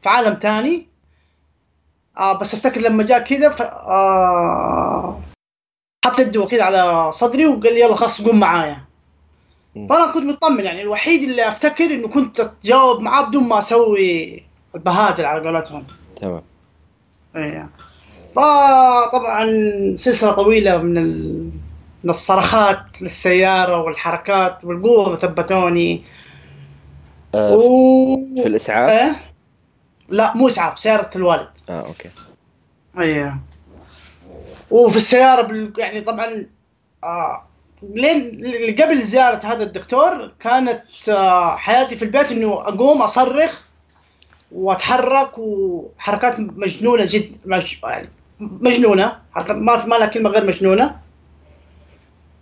في 0.03 0.09
عالم 0.09 0.35
تاني. 0.35 0.87
آه 2.17 2.39
بس 2.39 2.55
أفتكر 2.55 2.81
لما 2.81 3.05
جاء 3.05 3.19
كذا 3.25 3.49
ف- 3.51 3.63
آه 3.63 5.21
حط 6.05 6.19
يده 6.21 6.45
كذا 6.47 6.63
على 6.63 7.13
صدري 7.13 7.47
وقال 7.47 7.75
لي 7.75 7.81
يلا 7.81 7.95
خلاص 7.95 8.23
قوم 8.23 8.41
معايا. 8.41 8.85
فأنا 9.75 10.13
كنت 10.13 10.25
مطمن 10.25 10.65
يعني. 10.65 10.83
الوحيد 10.83 11.23
اللي 11.23 11.49
أفتكر 11.49 11.85
إنه 11.85 12.09
كنت 12.09 12.41
أتجاوب 12.41 13.01
معاه 13.01 13.23
بدون 13.29 13.49
ما 13.49 13.59
أسوي 13.59 14.43
البهادل 14.75 15.25
على 15.25 15.41
قولتهم. 15.49 15.85
تمام. 16.17 16.43
إيه. 17.37 17.69
فطبعا 18.37 19.47
سلسلة 19.97 20.33
طويلة 20.33 20.79
من 20.79 20.99
ال... 20.99 21.45
من 22.05 22.11
الصرخات 22.11 23.03
للسيارة 23.03 23.83
والحركات 23.83 24.65
والقوة 24.65 25.17
ثبتوني 25.17 26.03
آه 27.35 27.55
و... 27.55 28.17
في 28.43 28.49
الإسعاف؟ 28.49 28.91
إيه؟ 28.91 29.17
لا 30.09 30.37
مو 30.37 30.47
إسعاف 30.47 30.79
سيارة 30.79 31.11
الوالد. 31.17 31.49
آه 31.71 31.87
أوكي. 31.87 32.11
إيه. 32.99 33.39
وفي 34.71 34.97
السيارة 34.97 35.43
بال... 35.43 35.73
يعني 35.79 36.01
طبعا 36.01 36.47
آه 37.05 37.43
لين 37.83 38.45
قبل 38.81 39.03
زيارة 39.03 39.47
هذا 39.47 39.63
الدكتور 39.63 40.33
كانت 40.41 40.83
آه 41.09 41.57
حياتي 41.57 41.97
في 41.97 42.05
البيت 42.05 42.33
إنه 42.33 42.53
أقوم 42.53 43.03
أصرخ 43.03 43.61
وأتحرك 44.53 45.39
وحركات 45.39 46.41
مجنونة 46.41 47.05
جد 47.05 47.37
مج... 47.47 47.77
يعني 47.83 48.09
مجنونة. 48.41 49.19
ما 49.37 49.87
ما 49.87 49.95
لها 49.95 50.07
كلمة 50.07 50.31
غير 50.31 50.47
مجنونة. 50.47 51.01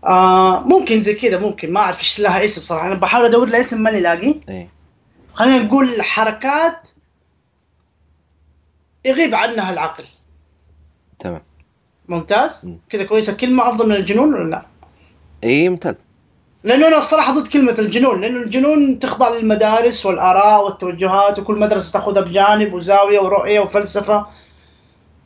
آه 0.05 0.61
ممكن 0.61 1.01
زي 1.01 1.15
كذا 1.15 1.39
ممكن. 1.39 1.73
ما 1.73 1.81
أعرف 1.81 1.99
إيش 1.99 2.21
لها 2.21 2.45
اسم 2.45 2.63
صراحة. 2.63 2.87
أنا 2.87 2.95
بحاول 2.95 3.25
أدور 3.25 3.49
لها 3.49 3.61
اسم 3.61 3.83
ماني 3.83 4.01
لاقي. 4.01 4.35
إيه. 4.49 4.69
خلينا 5.35 5.59
نقول 5.59 6.03
حركات 6.03 6.89
يغيب 9.05 9.35
عنها 9.35 9.73
العقل. 9.73 10.05
تمام. 11.19 11.43
ممتاز؟ 12.09 12.67
مم. 12.67 12.79
كذا 12.91 13.05
كويسة. 13.05 13.37
كلمة 13.37 13.69
أفضل 13.69 13.89
من 13.89 13.95
الجنون 13.95 14.35
ولا 14.35 14.51
لا؟ 14.51 14.63
اي 15.45 15.69
ممتاز. 15.69 16.05
لأنه 16.65 16.89
أنا 16.89 16.99
الصراحه 16.99 17.35
ضد 17.35 17.47
كلمة 17.47 17.75
الجنون 17.79 18.21
لأنه 18.21 18.43
الجنون 18.43 18.99
تخضع 18.99 19.29
للمدارس 19.29 20.07
والآراء 20.07 20.65
والتوجهات 20.65 21.39
وكل 21.39 21.59
مدرسة 21.59 21.93
تأخذها 21.93 22.23
بجانب 22.23 22.75
وزاوية 22.75 23.21
ورؤية 23.21 23.61
وفلسفة. 23.61 24.27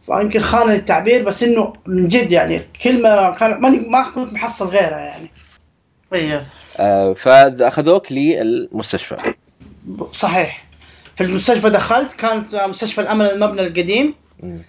فيمكن 0.06 0.40
خان 0.40 0.70
التعبير 0.70 1.24
بس 1.24 1.42
إنه 1.42 1.72
من 1.86 2.08
جد 2.08 2.32
يعني 2.32 2.66
كلمة 2.82 3.34
كان 3.34 3.60
ماني 3.60 3.78
ما 3.78 4.10
كنت 4.10 4.32
محصل 4.32 4.66
غيرها 4.68 4.98
يعني. 4.98 5.30
أيوه 6.12 6.46
آه 6.76 7.12
فاخذوك 7.12 8.12
للمستشفى. 8.12 9.16
صحيح. 10.10 10.64
في 11.16 11.24
المستشفى 11.24 11.70
دخلت 11.70 12.12
كانت 12.12 12.54
مستشفى 12.56 13.00
الأمل 13.00 13.24
المبنى 13.26 13.60
القديم. 13.66 14.14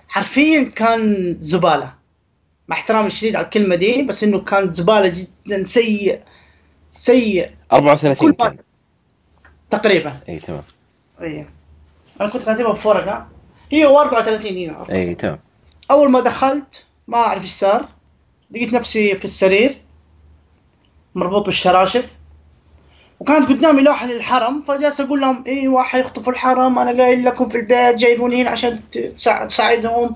حرفيا 0.08 0.64
كان 0.76 1.36
زبالة. 1.40 1.94
مع 2.68 2.76
احترامي 2.76 3.08
الشديد 3.08 3.36
على 3.36 3.46
الكلمة 3.46 3.76
دي 3.76 4.02
بس 4.04 4.24
إنه 4.24 4.40
كان 4.40 4.72
زبالة 4.72 5.08
جدا 5.48 5.64
سيء 5.64 6.20
سيء. 6.90 7.50
34 7.74 8.14
كل 8.14 8.36
ما- 8.40 8.50
كان. 8.50 8.58
تقريبا. 9.70 10.14
اي 10.30 10.40
تمام. 10.40 10.64
إيه 11.22 11.50
أنا 12.22 12.30
كنت 12.30 12.44
كاتبها 12.44 12.74
في 12.74 12.88
ورقه 12.88 13.28
هي 13.72 13.86
34 13.86 14.58
هنا 14.58 14.86
اي 14.92 15.16
تمام. 15.16 15.40
أول 15.92 16.12
ما 16.12 16.20
دخلت 16.20 16.86
ما 17.08 17.18
أعرف 17.18 17.44
إيش 17.44 17.52
صار. 17.52 17.86
لقيت 18.52 18.74
نفسي 18.74 19.16
في 19.16 19.26
السرير 19.26 19.82
مربوط 21.16 21.46
بالشراشف. 21.46 22.12
وكانت 23.20 23.50
قدامي 23.50 23.82
لوحة 23.82 24.06
للحرم 24.08 24.62
فجالس 24.62 25.02
أقول 25.02 25.22
لهم 25.22 25.44
أيوه 25.48 25.84
حيخطفوا 25.84 26.34
الحرم 26.34 26.80
أنا 26.80 27.04
قايل 27.04 27.26
لكم 27.26 27.50
في 27.50 27.58
البيت 27.58 27.96
جايبوني 27.96 28.42
هنا 28.42 28.50
عشان 28.50 28.80
تساعد- 28.92 29.48
تساعدهم. 29.48 30.14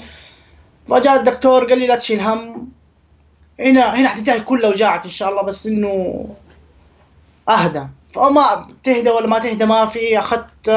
فجاء 0.89 1.15
الدكتور 1.19 1.65
قال 1.65 1.79
لي 1.79 1.87
لا 1.87 1.95
تشيل 1.95 2.19
هم. 2.21 2.67
هنا 3.59 3.95
هنا 3.95 4.09
حتنتهي 4.09 4.39
كل 4.39 4.63
اوجاعك 4.65 5.03
إن 5.05 5.09
شاء 5.11 5.29
الله 5.29 5.41
بس 5.41 5.67
إنه 5.67 6.25
أهدى. 7.49 7.87
فما 8.13 8.67
تهدى 8.83 9.09
ولا 9.09 9.27
ما 9.27 9.39
تهدى 9.39 9.65
ما 9.65 9.85
في 9.85 10.19
أخذت 10.19 10.69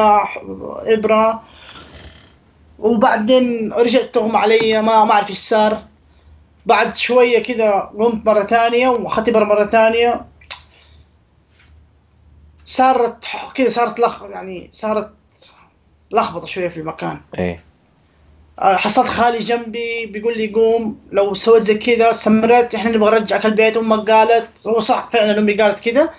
إبرة. 0.87 1.43
وبعدين 2.79 3.73
رجعت 3.73 4.05
تغمى 4.15 4.37
علي 4.37 4.83
ما 4.83 5.05
ما 5.05 5.13
أعرف 5.13 5.31
إيش 5.31 5.39
صار. 5.39 5.83
بعد 6.67 6.95
شوية 6.97 7.43
كذا 7.43 7.91
قمت 7.99 8.27
مرة 8.27 8.43
ثانية 8.43 8.89
وأخذت 8.89 9.29
إبرة 9.29 9.45
مرة 9.45 9.65
ثانية. 9.65 10.25
صارت 12.65 13.25
كذا 13.55 13.69
صارت 13.69 14.01
لخ 14.01 14.23
يعني 14.23 14.69
صارت 14.73 15.11
لخبطة 16.11 16.47
شوية 16.47 16.69
في 16.69 16.81
المكان. 16.81 17.21
اي 17.39 17.61
آه، 18.59 18.77
حصلت 18.77 19.07
خالي 19.09 19.39
جنبي 19.39 20.07
بيقول 20.07 20.39
لي 20.39 20.53
قوم 20.53 21.01
لو 21.13 21.35
سويت 21.35 21.63
زي 21.63 21.75
كذا 21.79 22.11
استمرت 22.11 22.75
إحنا 22.75 22.91
نبغى 22.91 23.11
نرجعك 23.11 23.47
البيت 23.47 23.77
أمك 23.77 24.11
قالت 24.11 24.67
هو 24.67 24.79
صح 24.79 25.09
فعلا 25.13 25.39
أمي 25.39 25.53
قالت 25.55 25.89
كذا 25.89 26.11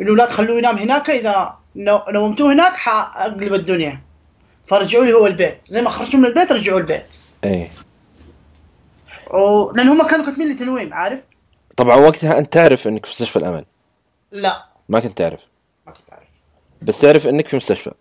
إنه 0.00 0.16
لا 0.16 0.26
تخلوه 0.26 0.58
ينام 0.58 0.78
هناك 0.78 1.10
إذا 1.10 1.54
نو- 1.76 2.02
نومتوه 2.10 2.52
هناك 2.52 2.72
حأقلب 2.76 3.54
الدنيا. 3.54 4.00
فرجعوا 4.66 5.04
لي 5.04 5.12
هو 5.12 5.26
البيت. 5.26 5.58
زي 5.64 5.82
ما 5.82 5.90
خرجوا 5.90 6.20
من 6.20 6.26
البيت 6.26 6.52
رجعوا 6.52 6.78
البيت. 6.78 7.06
اي 7.44 7.68
و... 9.30 9.70
لأن 9.70 9.88
هم 9.88 10.06
كانوا 10.06 10.26
كاتبين 10.26 10.48
لي 10.48 10.54
تنويم 10.54 10.94
عارف؟ 10.94 11.20
طبعا 11.76 11.96
وقتها 11.96 12.38
أنت 12.38 12.52
تعرف 12.52 12.88
إنك 12.88 13.06
في 13.06 13.12
مستشفى 13.12 13.36
الأمل. 13.36 13.64
لا. 14.32 14.64
ما 14.88 15.00
كنت 15.00 15.18
تعرف. 15.18 15.46
ما 15.86 15.92
كنت 15.92 16.12
عارف 16.12 16.28
بس 16.82 17.00
تعرف 17.00 17.28
إنك 17.28 17.48
في 17.48 17.56
مستشفى. 17.56 17.92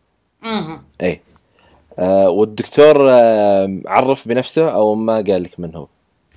أها 0.43 0.81
اي 1.01 1.21
آه 1.99 2.29
والدكتور 2.29 3.09
آه 3.11 3.81
عرف 3.85 4.27
بنفسه 4.27 4.69
أو 4.69 4.95
ما 4.95 5.13
قال 5.13 5.43
لك 5.43 5.59
من 5.59 5.75
هو؟ 5.75 5.87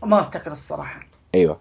ما 0.03 0.21
أفتكر 0.21 0.51
الصراحة. 0.51 1.07
أيوه. 1.35 1.59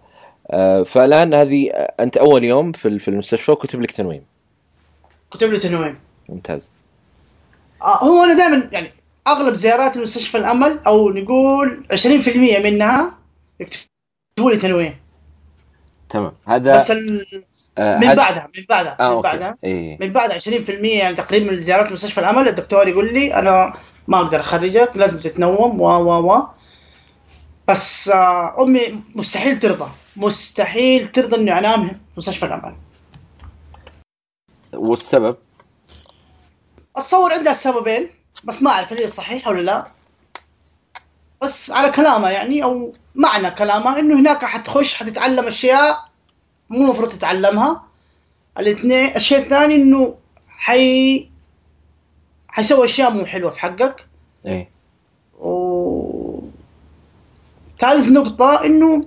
آه 0.50 0.82
فالآن 0.82 1.34
هذه 1.34 1.70
آه، 1.70 1.94
أنت 2.00 2.16
أول 2.16 2.44
يوم 2.44 2.72
في 2.72 2.98
في 2.98 3.08
المستشفى 3.08 3.52
وكتب 3.52 3.80
لك 3.80 3.90
تنويم. 3.92 4.24
كتب 5.30 5.52
لي 5.52 5.58
تنويم. 5.58 5.98
ممتاز. 6.28 6.83
هو 7.84 8.24
أنا 8.24 8.34
دائما 8.34 8.68
يعني 8.72 8.92
أغلب 9.26 9.54
زيارات 9.54 9.96
المستشفى 9.96 10.38
الأمل 10.38 10.78
أو 10.86 11.10
نقول 11.10 11.86
20% 11.92 12.36
منها 12.64 13.14
يكتبوا 13.60 14.50
لي 14.50 14.56
تنويم 14.56 14.96
تمام. 16.08 16.32
هذا 16.46 16.74
بس 16.74 16.90
ال... 16.90 17.26
آه 17.78 17.98
من 17.98 18.04
هذا- 18.04 18.14
بعدها 18.14 18.48
من 18.56 18.64
بعدها 18.68 18.96
آه 19.00 19.14
من 19.16 19.22
بعدها 19.22 19.56
اي 19.64 19.98
من 20.00 20.12
بعد 20.12 20.30
20% 20.40 20.70
يعني 20.84 21.16
تقريبا 21.16 21.50
من 21.52 21.60
زيارات 21.60 21.92
مستشفى 21.92 22.20
الأمل 22.20 22.48
الدكتور 22.48 22.88
يقول 22.88 23.12
لي 23.14 23.34
أنا 23.34 23.74
ما 24.08 24.18
أقدر 24.18 24.40
أخرجك 24.40 24.90
لازم 24.94 25.20
تتنوم 25.20 25.80
و 25.80 25.86
و 25.88 26.32
و. 26.34 26.42
بس 27.68 28.08
آه 28.08 28.62
أمي 28.62 28.80
مستحيل 29.14 29.58
ترضى 29.58 29.90
مستحيل 30.16 31.08
ترضى 31.08 31.36
إني 31.36 31.58
أنام 31.58 31.88
في 31.88 31.94
مستشفى 32.16 32.46
الأمل. 32.46 32.74
والسبب؟ 34.74 35.36
أتصور 36.96 37.32
عندها 37.32 37.52
سببين 37.52 38.10
بس 38.44 38.62
ما 38.62 38.70
أعرف 38.70 38.92
هل 38.92 38.98
هي 38.98 39.06
صحيحة 39.06 39.50
ولا 39.50 39.60
لا. 39.60 39.84
بس 41.42 41.70
على 41.70 41.90
كلامها 41.90 42.30
يعني 42.30 42.62
أو 42.62 42.92
معنى 43.14 43.50
كلامها 43.50 43.98
إنه 43.98 44.20
هناك 44.20 44.44
حتخش 44.44 44.94
حتتعلم 44.94 45.46
أشياء 45.46 46.04
مو 46.70 46.84
المفروض 46.84 47.08
تتعلمها. 47.08 47.84
الاثنين 48.58 49.16
الشيء 49.16 49.38
الثاني 49.38 49.74
إنه 49.74 50.14
حي 50.48 51.28
حيسوي 52.48 52.84
أشياء 52.84 53.10
مو 53.10 53.26
حلوة 53.26 53.50
في 53.50 53.60
حقك. 53.60 54.06
اي 54.46 54.68
و 55.38 56.40
ثالث 57.78 58.08
نقطة 58.08 58.64
إنه 58.64 59.04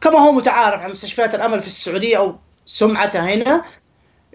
كما 0.00 0.18
هو 0.18 0.32
متعارف 0.32 0.80
عن 0.80 0.90
مستشفيات 0.90 1.34
الأمل 1.34 1.60
في 1.60 1.66
السعودية 1.66 2.16
أو 2.16 2.36
سمعتها 2.64 3.34
هنا 3.34 3.64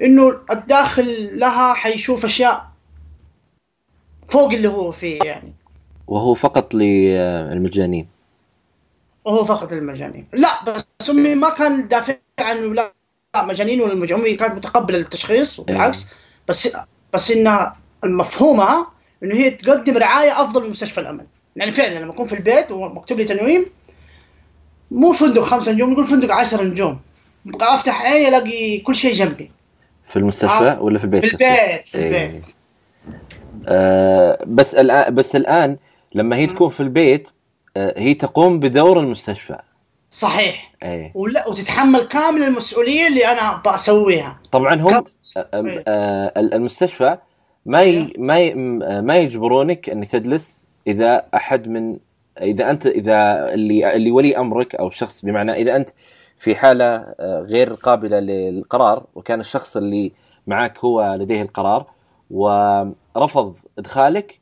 إنه 0.01 0.37
الداخل 0.51 1.39
لها 1.39 1.73
حيشوف 1.73 2.25
أشياء 2.25 2.67
فوق 4.29 4.51
اللي 4.51 4.67
هو 4.67 4.91
فيه 4.91 5.19
يعني. 5.23 5.53
وهو 6.07 6.33
فقط 6.33 6.73
للمجانين. 6.73 8.07
وهو 9.25 9.43
فقط 9.45 9.73
المجانين 9.73 10.27
لا 10.33 10.63
بس 10.67 11.09
أمي 11.09 11.35
ما 11.35 11.49
كان 11.49 11.87
دافع 11.87 12.15
عنه 12.39 12.73
لا 12.73 12.93
مجانين 13.35 13.81
ولا 13.81 13.95
مج- 13.95 14.11
أمي 14.13 14.35
كانت 14.35 14.55
متقبلة 14.55 14.97
للتشخيص 14.97 15.59
وبالعكس 15.59 16.13
بس 16.47 16.77
بس 17.13 17.31
إنها 17.31 17.77
مفهومها 18.05 18.87
إنه 19.23 19.35
هي 19.35 19.49
تقدم 19.51 19.97
رعاية 19.97 20.41
أفضل 20.41 20.63
من 20.63 20.69
مستشفى 20.69 21.01
الامل 21.01 21.25
يعني 21.55 21.71
فعلا 21.71 21.99
لما 21.99 22.11
أكون 22.13 22.27
في 22.27 22.35
البيت 22.35 22.71
ومكتوب 22.71 23.17
لي 23.17 23.25
تنويم 23.25 23.65
مو 24.91 25.11
فندق 25.11 25.41
خمسة 25.41 25.71
نجوم 25.71 25.91
يقول 25.91 26.05
فندق 26.05 26.33
عشرة 26.33 26.63
نجوم. 26.63 26.99
أفتح 27.61 28.01
عيني 28.01 28.27
ألاقي 28.27 28.79
كل 28.79 28.95
شيء 28.95 29.13
جنبي. 29.13 29.51
في 30.07 30.15
المستشفى 30.15 30.53
آه. 30.53 30.81
ولا 30.81 30.97
في 30.97 31.03
البيت؟ 31.03 31.25
في؟ 31.25 31.33
البيت 31.33 31.87
في 31.87 31.97
إيه. 31.97 32.25
البيت. 32.25 32.45
آه 33.67 34.39
بس 34.47 34.75
الان 34.75 35.15
بس 35.15 35.35
الآن 35.35 35.77
لما 36.15 36.35
هي 36.35 36.47
تكون 36.47 36.69
في 36.69 36.79
البيت 36.79 37.27
آه 37.77 37.99
هي 37.99 38.13
تقوم 38.13 38.59
بدور 38.59 38.99
المستشفى. 38.99 39.59
صحيح. 40.11 40.73
اي 40.83 41.11
ولا 41.15 41.47
وتتحمل 41.47 41.99
كامل 41.99 42.43
المسؤولية 42.43 43.07
اللي 43.07 43.27
أنا 43.27 43.61
بسويها 43.65 44.39
طبعا 44.51 44.75
هم 44.75 44.93
آه، 44.93 45.03
آه، 45.37 45.83
آه، 45.87 46.39
المستشفى 46.39 47.17
ما 47.65 47.83
ي... 47.83 48.13
ما 48.17 48.39
ي... 48.39 48.53
ما 49.01 49.17
يجبرونك 49.17 49.89
إنك 49.89 50.11
تجلس 50.11 50.65
إذا 50.87 51.25
أحد 51.35 51.67
من 51.67 51.97
إذا 52.41 52.69
أنت 52.69 52.85
إذا 52.85 53.49
اللي 53.53 53.95
اللي 53.95 54.11
ولي 54.11 54.37
أمرك 54.37 54.75
أو 54.75 54.89
شخص 54.89 55.25
بمعنى 55.25 55.51
إذا 55.51 55.75
أنت 55.75 55.89
في 56.39 56.55
حالة 56.55 56.85
آه، 56.85 57.39
غير 57.49 57.73
قابلة 57.73 58.19
للقرار 58.19 59.05
وكان 59.15 59.39
الشخص 59.39 59.77
اللي 59.77 60.11
معك 60.47 60.77
هو 60.79 61.15
لديه 61.19 61.41
القرار 61.41 61.85
ورفض 62.31 63.55
إدخالك 63.77 64.39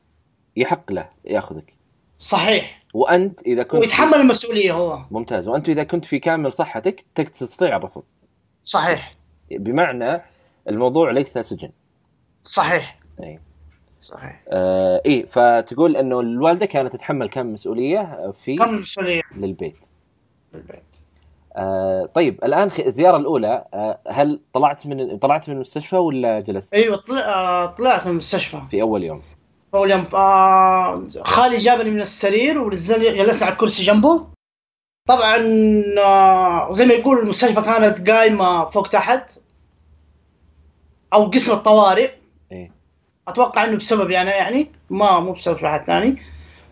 يحق 0.55 0.91
له 0.91 1.09
يأخذك. 1.25 1.73
صحيح. 2.19 2.83
وأنت 2.93 3.41
إذا 3.41 3.63
كنت 3.63 3.81
ويتحمل 3.81 4.13
المسؤولية 4.15 4.73
هو. 4.73 4.99
ممتاز. 5.11 5.47
وأنت 5.47 5.69
إذا 5.69 5.83
كنت 5.83 6.05
في 6.05 6.19
كامل 6.19 6.51
صحتك 6.53 7.05
تك- 7.15 7.29
تستطيع 7.29 7.75
الرفض. 7.77 8.03
صحيح. 8.63 9.15
بمعنى 9.51 10.21
الموضوع 10.69 11.11
ليس 11.11 11.37
سجن. 11.37 11.69
صحيح. 12.43 12.99
إي. 13.23 13.39
صحيح. 14.01 14.43
آه 14.47 15.01
إيه 15.05 15.25
فتقول 15.25 15.97
إنه 15.97 16.19
الوالدة 16.19 16.65
كانت 16.65 16.93
تتحمل 16.93 17.29
كم 17.29 17.53
مسؤولية 17.53 18.31
في 18.31 18.55
كم 18.55 18.75
مسؤولية؟ 18.75 19.21
للبيت. 19.37 19.75
بالبيت 20.53 20.83
آه 21.55 22.09
طيب 22.13 22.39
الآن 22.43 22.69
الزيارة 22.79 23.17
الأولى 23.17 23.65
آه 23.73 23.99
هل 24.07 24.39
طلعت 24.53 24.87
من 24.87 25.17
طلعت 25.17 25.49
من 25.49 25.55
المستشفى 25.55 25.95
ولا 25.95 26.39
جلست؟ 26.39 26.73
أيوه 26.73 26.95
طلع 26.97 27.19
آه، 27.19 27.65
طلعت 27.65 28.05
من 28.05 28.11
المستشفى. 28.11 28.61
في 28.71 28.81
أول 28.81 29.03
يوم. 29.03 29.21
أول 29.73 29.91
يوم 29.91 30.05
آه 30.13 31.07
خالي 31.23 31.57
جابني 31.57 31.89
من 31.89 32.01
السرير 32.01 32.69
جلسنا 32.69 33.45
على 33.45 33.53
الكرسي 33.53 33.83
جنبه. 33.83 34.27
طبعا 35.07 35.37
آه 35.99 36.71
زي 36.71 36.85
ما 36.85 36.93
يقول 36.93 37.19
المستشفى 37.19 37.61
كانت 37.61 38.09
قايمة 38.09 38.65
فوق 38.65 38.87
تحت 38.87 39.39
أو 41.13 41.25
قسم 41.25 41.53
الطوارئ. 41.53 42.11
إيه. 42.51 42.71
أتوقع 43.27 43.63
إنه 43.63 43.77
بسبب 43.77 44.09
يعني 44.09 44.29
يعني 44.29 44.71
ما 44.89 45.19
مو 45.19 45.31
بسبب 45.31 45.65
احد 45.65 45.85
ثاني. 45.85 46.21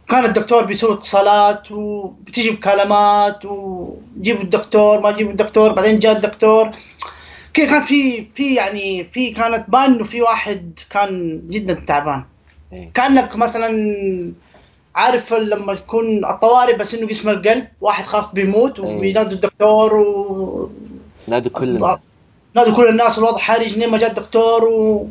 كان 0.10 0.26
الدكتور 0.26 0.66
بيسوي 0.66 0.94
اتصالات 0.94 1.72
وبتيجي 1.72 2.52
مكالمات 2.52 3.46
وجيبوا 3.46 4.42
الدكتور 4.44 5.00
ما 5.00 5.12
جيبوا 5.12 5.32
الدكتور 5.32 5.72
بعدين 5.72 6.00
جاء 6.00 6.16
الدكتور 6.16 6.72
كذا 7.54 7.66
كان 7.66 7.82
في 7.82 8.28
في 8.36 8.56
يعني 8.56 9.04
في 9.04 9.32
كانت 9.32 9.70
بان 9.70 9.84
إنه 9.84 10.04
في 10.04 10.22
واحد 10.22 10.80
كان 10.90 11.42
جدا 11.50 11.74
تعبان 11.74 12.24
إيه 12.74 12.92
كأنك 12.94 13.36
مثلا 13.36 13.94
عارف 14.96 15.34
لما 15.34 15.74
يكون 15.74 16.26
الطوارئ 16.26 16.78
بس 16.78 16.94
إنه 16.96 17.08
قسم 17.08 17.30
القلب 17.30 17.68
واحد 17.82 18.04
خاص 18.06 18.34
بيموت 18.34 18.80
أي. 18.80 18.96
وبينادوا 18.96 19.32
الدكتور 19.32 19.94
و 19.96 20.70
نادوا 21.28 21.52
كل. 21.52 21.64
الناس 21.64 22.14
نادوا 22.56 22.76
كل 22.76 22.90
الناس 22.90 23.18
الوضع 23.20 23.38
حرج 23.38 23.78
لين 23.78 23.90
ما 23.90 23.98
جاء 23.98 24.10
الدكتور 24.10 24.64
و 24.64 25.08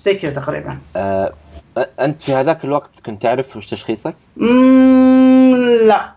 زي 0.00 0.14
كذا 0.14 0.30
تقريبا 0.32 0.78
آه 0.96 1.32
أنت 2.00 2.22
في 2.22 2.32
هذاك 2.32 2.64
الوقت 2.64 2.90
كنت 3.06 3.22
تعرف 3.22 3.56
وش 3.56 3.66
تشخيصك؟ 3.66 4.14
لا. 5.86 6.12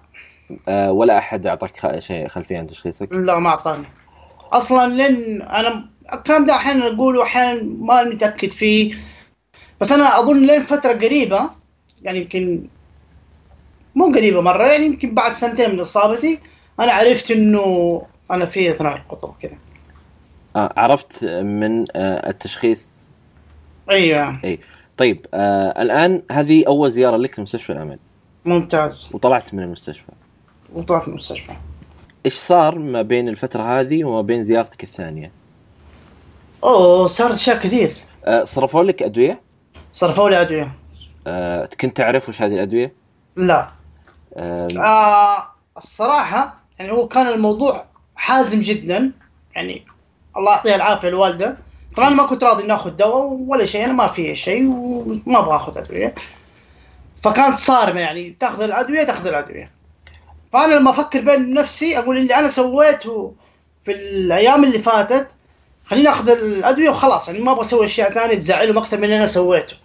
آه 0.67 0.91
ولا 0.91 1.17
أحد 1.17 1.47
أعطاك 1.47 1.99
شيء 1.99 2.27
خلفية 2.27 2.57
عن 2.57 2.67
تشخيصك؟ 2.67 3.15
لا 3.15 3.39
ما 3.39 3.49
أعطاني. 3.49 3.85
أصلا 4.51 4.93
لين 4.93 5.41
أنا 5.41 5.85
الكلام 6.13 6.45
ده 6.45 6.55
أحيانا 6.55 6.87
أقوله 6.87 7.19
واحيانا 7.19 7.63
ما 7.63 8.03
متأكد 8.03 8.51
فيه. 8.51 8.93
بس 9.81 9.91
أنا 9.91 10.19
أظن 10.19 10.45
لين 10.45 10.63
فترة 10.63 10.93
قريبة 10.93 11.49
يعني 12.01 12.19
يمكن 12.19 12.63
مو 13.95 14.05
قريبة 14.05 14.41
مرة 14.41 14.63
يعني 14.63 14.85
يمكن 14.85 15.13
بعد 15.13 15.31
سنتين 15.31 15.71
من 15.73 15.79
إصابتي 15.79 16.39
أنا 16.79 16.91
عرفت 16.91 17.31
إنه 17.31 18.01
أنا 18.31 18.45
في 18.45 18.71
إثناء 18.71 18.95
الخطوة 18.95 19.35
كذا 19.41 19.57
آه 20.55 20.73
عرفت 20.77 21.23
من 21.25 21.85
آه 21.95 22.29
التشخيص؟ 22.29 23.07
أيوه. 23.91 24.39
إي. 24.43 24.59
طيب 25.01 25.25
آه 25.33 25.81
الآن 25.81 26.23
هذه 26.31 26.63
أول 26.67 26.91
زيارة 26.91 27.17
لك 27.17 27.39
لمستشفى 27.39 27.71
الأمل. 27.71 27.99
ممتاز. 28.45 29.09
وطلعت 29.11 29.53
من 29.53 29.63
المستشفى. 29.63 30.11
وطلعت 30.73 31.07
من 31.07 31.13
المستشفى. 31.13 31.51
إيش 32.25 32.33
صار 32.33 32.79
ما 32.79 33.01
بين 33.01 33.29
الفترة 33.29 33.63
هذه 33.79 34.03
وما 34.03 34.21
بين 34.21 34.43
زيارتك 34.43 34.83
الثانية؟ 34.83 35.31
أوه 36.63 37.07
صار 37.07 37.33
أشياء 37.33 37.57
كثير. 37.57 37.93
آه 38.25 38.43
صرفوا 38.43 38.83
لك 38.83 39.03
أدوية؟ 39.03 39.41
صرفوا 39.93 40.29
لي 40.29 40.41
أدوية. 40.41 40.71
آه 41.27 41.69
كنت 41.81 41.97
تعرف 41.97 42.29
وش 42.29 42.41
هذه 42.41 42.53
الأدوية؟ 42.53 42.93
لا. 43.35 43.71
آه 44.33 44.67
آه 44.77 45.47
الصراحة 45.77 46.55
يعني 46.79 46.91
هو 46.91 47.07
كان 47.07 47.27
الموضوع 47.27 47.85
حازم 48.15 48.61
جدا. 48.61 49.11
يعني 49.55 49.85
الله 50.37 50.51
يعطيها 50.51 50.75
العافية 50.75 51.07
الوالدة. 51.07 51.57
طبعا 51.95 52.09
ما 52.09 52.25
كنت 52.25 52.43
راضي 52.43 52.67
ناخذ 52.67 52.89
دواء 52.89 53.37
ولا 53.47 53.65
شيء 53.65 53.85
أنا 53.85 53.93
ما 53.93 54.07
في 54.07 54.35
شيء 54.35 54.67
وما 54.67 55.39
أبغى 55.39 55.55
أخذ 55.55 55.77
أدوية. 55.77 56.15
فكانت 57.21 57.57
صارمة 57.57 57.99
يعني 57.99 58.35
تأخذ 58.39 58.61
الأدوية 58.61 59.03
تأخذ 59.03 59.27
الأدوية. 59.27 59.71
فأنا 60.53 60.73
لما 60.73 60.89
أفكر 60.89 61.21
بين 61.21 61.53
نفسي 61.53 61.97
أقول 61.97 62.17
اللي 62.17 62.35
أنا 62.35 62.47
سويته 62.47 63.33
في 63.83 63.91
الأيام 63.91 64.63
اللي 64.63 64.79
فاتت 64.79 65.27
خليني 65.85 66.09
أخذ 66.09 66.29
الأدوية 66.29 66.89
وخلاص. 66.89 67.29
يعني 67.29 67.43
ما 67.43 67.51
أبغى 67.51 67.61
أسوي 67.61 67.85
أشياء 67.85 68.13
ثانية 68.13 68.35
تزعلهم 68.35 68.77
أكثر 68.77 68.97
من 68.97 69.03
اللي 69.03 69.17
أنا 69.17 69.25
سويته. 69.25 69.75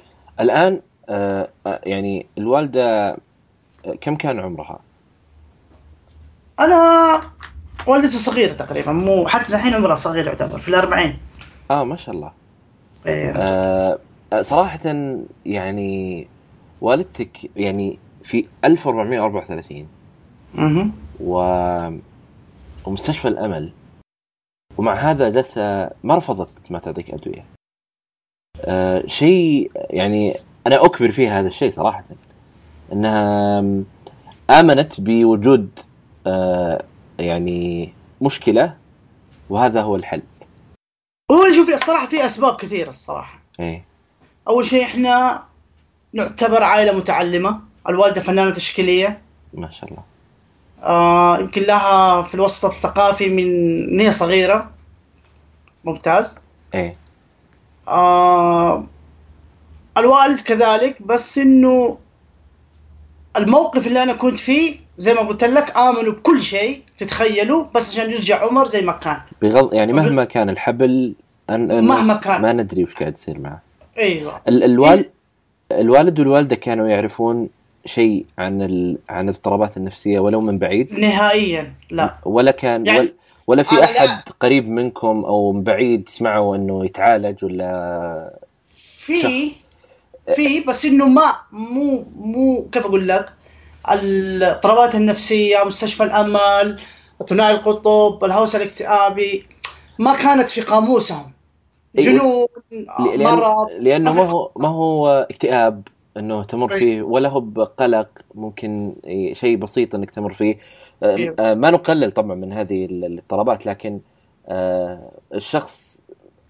الآن 0.41 0.81
آه 1.09 1.49
آه، 1.67 1.79
يعني 1.87 2.27
الوالدة 2.39 3.11
آه، 3.11 3.17
كم 4.01 4.17
كان 4.17 4.41
عمرها؟ 4.41 4.79
أنا 6.61 7.21
والدتي 7.87 8.17
صغيرة 8.17 8.53
تقريبا 8.53 8.93
مو 8.93 9.29
حتى 9.29 9.55
الحين 9.57 9.75
عمرها 9.75 9.95
صغير 9.95 10.27
يعتبر 10.27 10.59
في 10.59 10.69
الأربعين. 10.69 11.19
آه 11.71 11.85
ما 11.85 11.97
شاء 11.97 12.15
الله 12.15 12.33
إيه. 13.07 13.33
آه 13.37 13.97
صراحة 14.43 14.81
يعني 15.47 16.27
والدتك 16.81 17.51
يعني 17.57 17.99
في 18.23 18.47
1434 18.65 19.89
مهم. 20.55 20.93
و 21.21 21.33
ومستشفى 22.85 23.29
الأمل 23.29 23.73
ومع 24.79 24.95
هذا 24.95 25.29
دسة 25.29 25.91
ما 26.05 26.15
رفضت 26.15 26.73
ما 26.73 26.79
تعطيك 26.79 27.11
أدوية. 27.11 27.45
آه 28.61 29.07
شيء 29.07 29.71
يعني 29.91 30.35
أنا 30.67 30.85
أكبر 30.85 31.11
فيها 31.11 31.41
هذا 31.41 31.49
الشيء 31.49 31.71
صراحة 31.71 32.05
إنها 32.93 33.59
آمنت 34.51 35.01
بوجود 35.01 35.69
آه 36.27 36.85
يعني 37.19 37.93
مشكلة 38.23 38.77
وهذا 39.51 39.83
هو 39.83 39.97
الحل. 39.97 40.23
هو 41.31 41.53
شوف 41.53 41.69
الصراحة 41.69 42.07
في 42.07 42.27
أسباب 42.27 42.57
كثيرة 42.57 42.89
الصراحة. 42.89 43.39
إيه. 43.61 43.85
أول 44.49 44.65
شيء 44.65 44.85
إحنا 44.85 45.43
نعتبر 46.13 46.63
عائلة 46.63 46.97
متعلمة 46.97 47.61
الوالدة 47.89 48.21
فنانة 48.21 48.51
تشكيلية. 48.51 49.23
ما 49.55 49.71
شاء 49.71 49.91
الله. 49.91 50.03
آه 50.83 51.39
يمكن 51.39 51.63
لها 51.63 52.23
في 52.23 52.35
الوسط 52.35 52.65
الثقافي 52.65 53.29
من 53.29 53.45
إن 53.93 54.01
هي 54.01 54.11
صغيرة. 54.11 54.71
ممتاز. 55.85 56.41
إيه. 56.75 56.97
آه 57.89 58.85
الوالد 59.97 60.41
كذلك 60.41 61.03
بس 61.03 61.39
إنه 61.39 61.99
الموقف 63.37 63.87
اللي 63.87 64.03
أنا 64.03 64.13
كنت 64.13 64.39
فيه 64.39 64.86
زي 64.99 65.15
ما 65.15 65.21
قلت 65.21 65.45
لك 65.45 65.77
آمنوا 65.77 66.13
بكل 66.13 66.43
شيء 66.43 66.83
تتخيلوا 66.99 67.65
بس 67.75 67.91
عشان 67.91 68.11
يرجع 68.11 68.47
عمر 68.47 68.67
زي 68.67 68.83
ما 68.83 68.93
كان. 68.93 69.21
بغض 69.43 69.75
يعني 69.75 69.93
مهما 69.93 70.25
كان 70.25 70.51
الحبل 70.51 71.15
أن 71.51 71.85
مهما 71.85 72.15
كان. 72.15 72.43
ما 72.43 72.53
ندري 72.53 72.85
وش 72.85 72.95
قاعد 72.95 73.15
يصير 73.15 73.39
معه. 73.39 73.63
أيوه. 73.99 74.41
ال 74.49 74.65
الوالد 74.65 75.11
الوالد 75.73 76.19
والوالدة 76.21 76.57
كانوا 76.57 76.89
يعرفون 76.89 77.49
شيء 77.85 78.27
عن 78.39 78.63
ال... 78.63 78.99
عن 79.11 79.29
الاضطرابات 79.29 79.77
النفسية 79.77 80.19
ولو 80.19 80.41
من 80.41 80.59
بعيد. 80.59 80.99
نهائيا 80.99 81.73
لا. 81.91 82.15
ولا 82.25 82.51
كان 82.51 82.87
يعني 82.87 82.99
ولا, 82.99 83.13
ولا 83.47 83.63
في 83.63 83.85
أحد 83.85 84.09
لا. 84.09 84.25
قريب 84.41 84.69
منكم 84.69 85.25
أو 85.25 85.53
من 85.53 85.63
بعيد 85.63 86.09
سمعوا 86.09 86.57
إنه 86.57 86.85
يتعالج 86.85 87.45
ولا 87.45 88.39
في 88.75 89.53
في 90.35 90.61
بس 90.69 90.85
إنه 90.85 91.09
ما 91.09 91.33
مو 91.53 92.05
مو 92.17 92.69
كيف 92.73 92.87
أقول 92.87 93.09
لك؟ 93.09 93.33
الاضطرابات 93.93 94.95
النفسية 94.95 95.65
مستشفى 95.67 96.03
الأمل 96.03 96.81
ثنائي 97.27 97.55
القطب 97.55 98.25
الهوس 98.25 98.57
الاكتئابي 98.57 99.47
ما 99.99 100.15
كانت 100.17 100.51
في 100.51 100.61
قاموسهم 100.61 101.33
أيوة. 101.99 102.13
جنون 102.13 102.47
لأن 103.17 103.23
مرض 103.25 103.71
لأنه 103.79 104.13
ما 104.13 104.25
هو 104.25 104.51
ما 104.57 104.69
هو 104.69 105.27
اكتئاب 105.31 105.89
إنه 106.17 106.45
تمر 106.45 106.73
أي. 106.73 106.79
فيه 106.79 107.03
ولا 107.03 107.29
هو 107.29 107.41
بقلق 107.41 108.09
ممكن 108.35 108.95
شيء 109.33 109.57
بسيط 109.57 109.95
إنك 109.95 110.11
تمر 110.11 110.33
فيه 110.33 110.59
آه، 111.03 111.17
أيوه. 111.17 111.37
آه، 111.39 111.55
ما 111.55 111.71
نقلل 111.71 112.11
طبعا 112.11 112.35
من 112.35 112.53
هذه 112.53 112.85
ال- 112.85 113.05
الاضطرابات 113.05 113.67
لكن 113.67 114.01
آه، 114.49 115.11
الشخص 115.35 116.01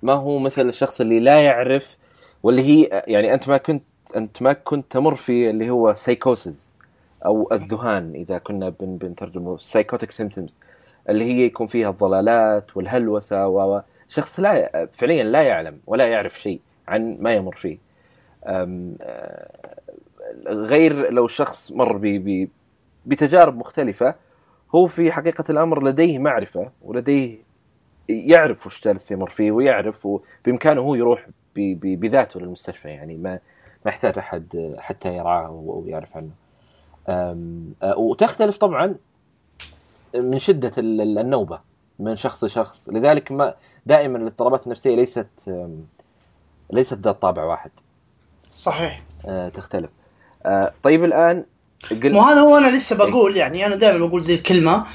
ما 0.03 0.12
هو 0.12 0.39
مثل 0.39 0.68
الشخص 0.68 1.01
اللي 1.01 1.20
لا 1.20 1.41
يعرف 1.45 1.97
واللي 2.43 2.62
هي 2.62 3.03
يعني 3.07 3.34
أنت 3.34 3.49
ما 3.49 3.57
كنت 3.57 3.82
أنت 4.16 4.43
ما 4.43 4.53
كنت 4.53 4.93
تمر 4.93 5.14
في 5.14 5.51
اللي 5.51 5.70
هو 5.70 5.95
سايكوسز 5.95 6.74
أو 7.27 7.49
الذهان 7.53 8.12
إذا 8.14 8.39
كنا 8.39 8.68
بن 8.68 8.97
بنترجمه 8.97 9.57
psychotic 9.59 10.11
symptoms 10.11 10.59
اللي 11.09 11.24
هي 11.24 11.45
يكون 11.47 11.66
فيها 11.66 11.91
الضلالات 11.91 12.77
والهلوسة 12.77 13.49
و 13.49 13.77
و- 13.77 13.83
شخص 14.09 14.41
لا 14.41 14.89
فعليا 14.93 15.24
لا 15.24 15.43
يعلم 15.43 15.79
ولا 15.87 16.09
يعرف 16.09 16.41
شيء 16.41 16.61
عن 16.89 17.16
ما 17.20 17.35
يمر 17.35 17.57
فيه 17.57 17.79
غير 20.47 21.11
لو 21.12 21.24
الشخص 21.24 21.72
مر 21.72 21.97
ب- 22.03 22.49
بتجارب 23.07 23.57
مختلفة 23.57 24.14
هو 24.74 24.87
في 24.87 25.12
حقيقة 25.12 25.45
الأمر 25.51 25.83
لديه 25.89 26.18
معرفة 26.18 26.70
ولديه 26.83 27.39
يعرف 28.09 28.66
وش 28.66 28.85
جالس 28.85 29.11
يمر 29.12 29.31
فيه 29.31 29.53
ويعرف 29.53 30.09
بإمكانه 30.45 30.81
هو 30.81 30.95
يروح 30.95 31.27
بذاته 31.57 32.41
للمستشفى 32.41 32.89
يعني 32.89 33.14
ما 33.16 33.31
ما 33.85 33.91
يحتاج 33.91 34.18
أحد 34.18 34.74
حتى 34.79 35.16
يرعاه 35.16 35.51
ويعرف 35.51 36.16
عنه. 36.16 36.31
وتختلف 37.96 38.57
طبعا 38.57 38.94
من 40.14 40.38
شدة 40.38 40.72
النوبة 40.78 41.61
من 41.98 42.16
شخص 42.16 42.44
لشخص. 42.44 42.88
لذلك 42.88 43.32
ما 43.32 43.54
دائما 43.86 44.18
الاضطرابات 44.18 44.66
النفسية 44.66 44.96
ليست 44.96 45.28
ليست 46.72 46.94
ذات 46.94 47.22
طابع 47.22 47.44
واحد. 47.44 47.70
صحيح. 48.52 48.98
آه 49.26 49.48
تختلف. 49.48 49.90
آه 50.46 50.72
طيب 50.82 51.04
الآن 51.04 51.44
قل... 51.90 52.16
وهذا 52.16 52.40
هو 52.40 52.57
أنا 52.57 52.76
لسه 52.76 53.04
إيه. 53.04 53.11
بقول 53.11 53.36
يعني 53.36 53.66
أنا 53.66 53.76
دائما 53.76 54.07
بقول 54.07 54.22
زي 54.22 54.34
الكلمة 54.34 54.86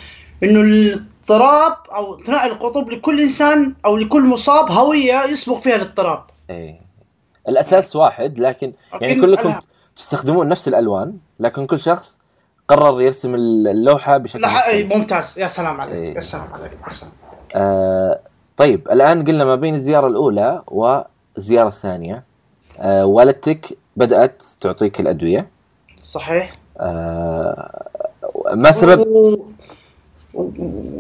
إنه 0.44 0.62
الاضطراب 0.62 1.78
أو 1.96 2.24
ثنائي 2.24 2.52
القطب 2.52 2.90
لكل 2.90 3.20
إنسان 3.20 3.76
أو 3.86 3.98
لكل 3.98 4.30
مصاب 4.30 4.72
هوية 4.72 5.24
يسبق 5.24 5.60
فيها 5.60 5.76
الاضطراب. 5.76 6.24
اي 6.50 6.82
الأساس 7.48 7.96
واحد 7.96 8.40
لكن 8.40 8.74
يعني 9.02 9.22
كلكم. 9.22 9.56
تستخدمون 9.96 10.50
نفس 10.50 10.68
الألوان. 10.68 11.18
لكن 11.42 11.66
كل 11.66 11.80
شخص 11.80 12.20
قرر 12.68 13.02
يرسم 13.02 13.36
اللوحة 13.36 14.18
بشكل 14.18 14.42
لا 14.42 14.88
ممتاز. 14.98 15.40
يا 15.40 15.48
سلام 15.48 15.82
عليك 15.82 15.96
أي. 15.96 16.14
يا 16.14 16.20
سلام 16.20 16.54
عليك 16.54 16.72
يا 16.84 16.90
سلام. 16.90 17.12
آه 17.56 18.20
طيب 18.58 18.88
الآن 18.92 19.24
قلنا 19.24 19.44
ما 19.46 19.56
بين 19.56 19.76
الزيارة 19.76 20.08
الأولى 20.08 20.64
والزيارة 20.68 21.68
الثانية. 21.68 22.24
آه 22.80 23.06
والدتك 23.06 23.78
بدأت 23.96 24.44
تعطيك 24.60 25.00
الأدوية. 25.00 25.48
صحيح. 26.02 26.58
آه 26.78 27.88
ما 28.54 28.72
سبب؟ 28.72 29.00
و... 29.00 29.38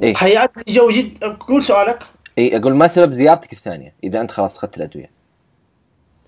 إيه؟ 0.04 0.14
هيئات 0.18 0.68
الجو 0.68 0.89
جد. 0.89 1.24
قول 1.24 1.64
سؤالك. 1.64 2.04
إي 2.38 2.58
أقول 2.58 2.76
ما 2.76 2.88
سبب 2.88 3.14
زيارتك 3.14 3.54
الثانية 3.54 3.94
إذا 4.04 4.22
أنت 4.22 4.32
خلاص 4.32 4.58
أخذت 4.58 4.78
الأدوية؟ 4.78 5.10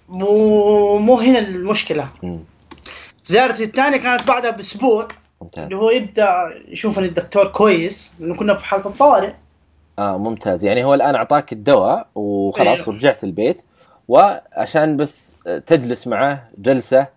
مو 0.09 0.97
مو 0.97 1.19
هنا 1.19 1.39
المشكلة. 1.39 2.07
م. 2.23 2.37
زيارتي 3.23 3.63
الثانية 3.63 3.97
كانت 3.97 4.27
بعدها 4.27 4.51
بأسبوع 4.51 5.07
ممتاز. 5.41 5.63
اللي 5.63 5.75
هو 5.75 5.89
يبدأ 5.89 6.49
يشوفني 6.67 7.05
الدكتور 7.05 7.47
كويس 7.47 8.13
لأنه 8.19 8.35
كنا 8.35 8.55
في 8.55 8.65
حالة 8.65 8.85
الطوارئ. 8.85 9.33
آه 9.99 10.17
ممتاز. 10.17 10.65
يعني 10.65 10.83
هو 10.83 10.93
الآن 10.93 11.15
أعطاك 11.15 11.53
الدواء 11.53 12.07
وخلاص 12.15 12.67
أيوه. 12.67 12.89
ورجعت 12.89 13.23
البيت 13.23 13.61
وعشان 14.07 14.97
بس 14.97 15.33
تجلس 15.65 16.07
معه 16.07 16.49
جلسة 16.57 17.07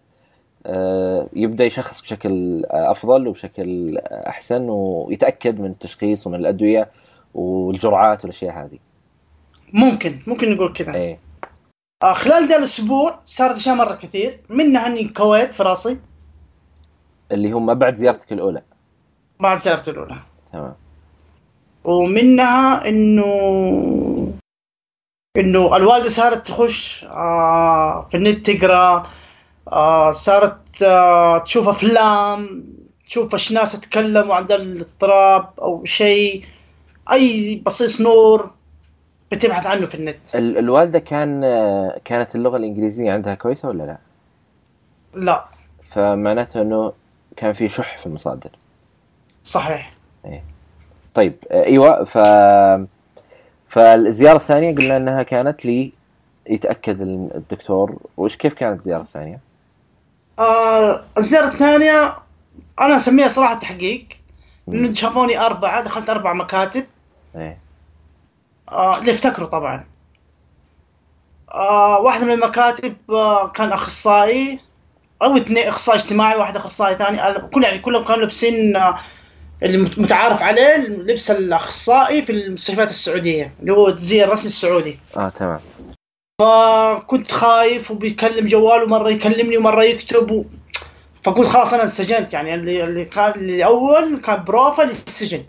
آه، 0.67 1.27
يبدأ 1.33 1.65
يشخص 1.65 2.03
بشكل 2.03 2.65
أفضل 2.71 3.29
وبشكل 3.29 3.99
أحسن 4.03 4.67
ويتأكد 4.69 5.61
من 5.61 5.71
التشخيص 5.71 6.27
ومن 6.27 6.39
الأدوية 6.39 6.89
والجرعات 7.35 8.25
والأشياء 8.25 8.59
هذه. 8.59 8.79
ممكن 9.73 10.19
ممكن 10.27 10.55
نقول 10.55 10.73
كذا. 10.73 10.95
إيه. 10.95 11.19
خلال 12.05 12.49
ذا 12.49 12.59
الأسبوع 12.59 13.21
صارت 13.25 13.57
أشياء 13.57 13.75
مرة 13.75 13.95
كثير. 13.95 14.41
منها 14.49 14.87
أني 14.87 15.09
كويت 15.09 15.55
في 15.55 15.63
راسي. 15.63 16.01
اللي 17.33 17.53
هم 17.53 17.75
بعد 17.75 17.95
زيارتك 17.95 18.33
الأولى. 18.33 18.63
بعد 19.41 19.59
زيارتي 19.59 19.91
الأولى. 19.91 20.21
تمام. 20.53 20.75
ومنها 21.85 22.89
إنه 22.89 24.33
إنه 25.37 25.77
الوالدة 25.77 26.09
صارت 26.09 26.47
تخش 26.47 27.05
آه 27.05 28.09
في 28.11 28.17
النت 28.17 28.51
تقرأ 28.51 29.11
آه 29.73 30.11
صارت 30.11 30.83
آه 30.83 31.39
تشوف 31.39 31.69
أفلام 31.69 32.65
تشوف 33.07 33.35
إيش 33.35 33.53
ناس 33.53 33.75
يتكلموا 33.75 34.35
عن 34.35 34.45
الاضطراب 34.45 35.49
أو 35.59 35.85
شيء. 35.85 36.45
أي 37.13 37.63
بصيص 37.67 38.01
نور. 38.01 38.56
بتبحث 39.33 39.67
عنه 39.67 39.87
في 39.87 39.95
النت. 39.95 40.35
ال- 40.35 40.59
الوالدة 40.59 40.99
كان 40.99 41.41
كانت 42.05 42.35
اللغة 42.35 42.57
الإنجليزية 42.57 43.13
عندها 43.13 43.35
كويسة 43.35 43.69
ولا 43.69 43.83
لا؟ 43.83 43.99
لا. 45.15 45.45
فمعناته 45.83 46.63
إنه 46.63 46.93
كان 47.37 47.53
في 47.53 47.69
شح 47.69 47.99
في 47.99 48.07
المصادر. 48.07 48.51
صحيح. 49.45 49.93
إيه. 50.25 50.43
طيب 51.15 51.35
آه، 51.51 51.65
إيوه 51.65 52.05
ف 52.05 52.19
فالزيارة 53.69 54.37
الثانية 54.37 54.75
قلنا 54.75 54.97
إنها 54.97 55.23
كانت 55.23 55.65
لي 55.65 55.93
يتأكد 56.51 57.01
الدكتور. 57.01 57.97
وش 58.17 58.37
كيف 58.37 58.55
كانت 58.55 58.79
الزيارة 58.79 59.03
الثانية؟ 59.03 59.41
آه 60.39 61.01
الزيارة 61.19 61.49
الثانية 61.49 62.17
أنا 62.81 62.97
أسميها 62.97 63.29
صراحة 63.29 63.59
تحقيق. 63.59 64.07
انه 64.69 64.95
شافوني 64.95 65.39
أربعة 65.39 65.85
دخلت 65.85 66.11
أربع 66.11 66.33
مكاتب. 66.33 66.85
إيه. 67.37 67.59
آه 68.69 68.99
اللي 68.99 69.11
افتكروا 69.11 69.49
طبعا. 69.49 69.85
آه 71.55 71.99
واحدة 72.01 72.25
من 72.27 72.33
المكاتب 72.33 72.97
آه 73.11 73.49
كان 73.49 73.73
أخصائي 73.73 74.61
أو 75.23 75.37
اثنين 75.37 75.69
أخصائي 75.69 75.99
اجتماعي 75.99 76.37
واحد 76.37 76.57
أخصائي 76.57 76.97
ثاني 76.97 77.49
كل 77.53 77.63
يعني 77.65 77.79
كلهم 77.79 78.05
كانوا 78.05 78.21
لابسين 78.21 78.77
آه 78.77 78.99
اللي 79.63 79.79
متعارف 79.79 80.43
عليه 80.43 80.77
لبس 80.77 81.31
الأخصائي 81.31 82.23
في 82.23 82.33
المستشفيات 82.33 82.91
السعودية 82.91 83.55
اللي 83.61 83.73
هو 83.73 83.89
الزي 83.89 84.25
الرسمي 84.25 84.47
السعودي. 84.47 84.99
آه 85.17 85.29
تمام. 85.29 85.61
فكنت 86.41 87.33
خايف 87.33 87.91
وبيكلم 87.91 88.47
جواله 88.47 88.87
مره 88.87 89.11
يكلمني 89.11 89.57
ومرة 89.57 89.85
يكتب 89.85 90.31
و... 90.31 90.45
فقلت 91.23 91.49
خلاص 91.49 91.75
أنا 91.75 91.83
انسجنت 91.83 92.33
يعني 92.33 92.55
اللي 92.55 92.85
اللي 92.85 93.05
كان 93.05 93.31
اللي 93.31 93.65
أول 93.65 94.17
كان 94.21 94.45
بروفا 94.45 94.83
للسجن. 94.83 95.45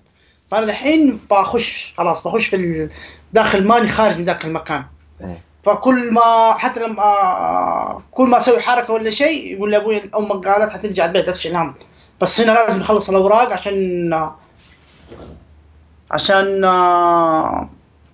فأنا 0.52 0.66
الحين 0.66 1.20
بخش 1.32 1.94
خلاص 1.98 2.28
بخش 2.28 2.48
في 2.48 2.90
داخل 3.34 3.68
ماني 3.68 3.88
خارج 3.88 4.18
من 4.18 4.26
ذاك 4.26 4.46
المكان. 4.46 4.86
إيه. 5.22 5.42
فكل 5.64 6.14
ما 6.14 6.54
حتى 6.58 6.80
لما 6.80 8.02
كل 8.12 8.28
ما 8.28 8.38
أسوي 8.38 8.62
حركة 8.62 8.94
ولا 8.94 9.10
شيء 9.10 9.54
يقول 9.54 9.72
لي 9.72 9.78
أبوي 9.78 10.10
أمك 10.18 10.48
قالت 10.48 10.72
حترجع 10.72 11.06
البيت 11.06 11.28
لا 11.28 11.48
الهم 11.48 11.76
بس 12.22 12.42
هنا 12.42 12.52
لازم 12.52 12.80
نخلص 12.80 13.10
الأوراق 13.10 13.54
عشان 13.54 14.30
عشان 16.12 16.64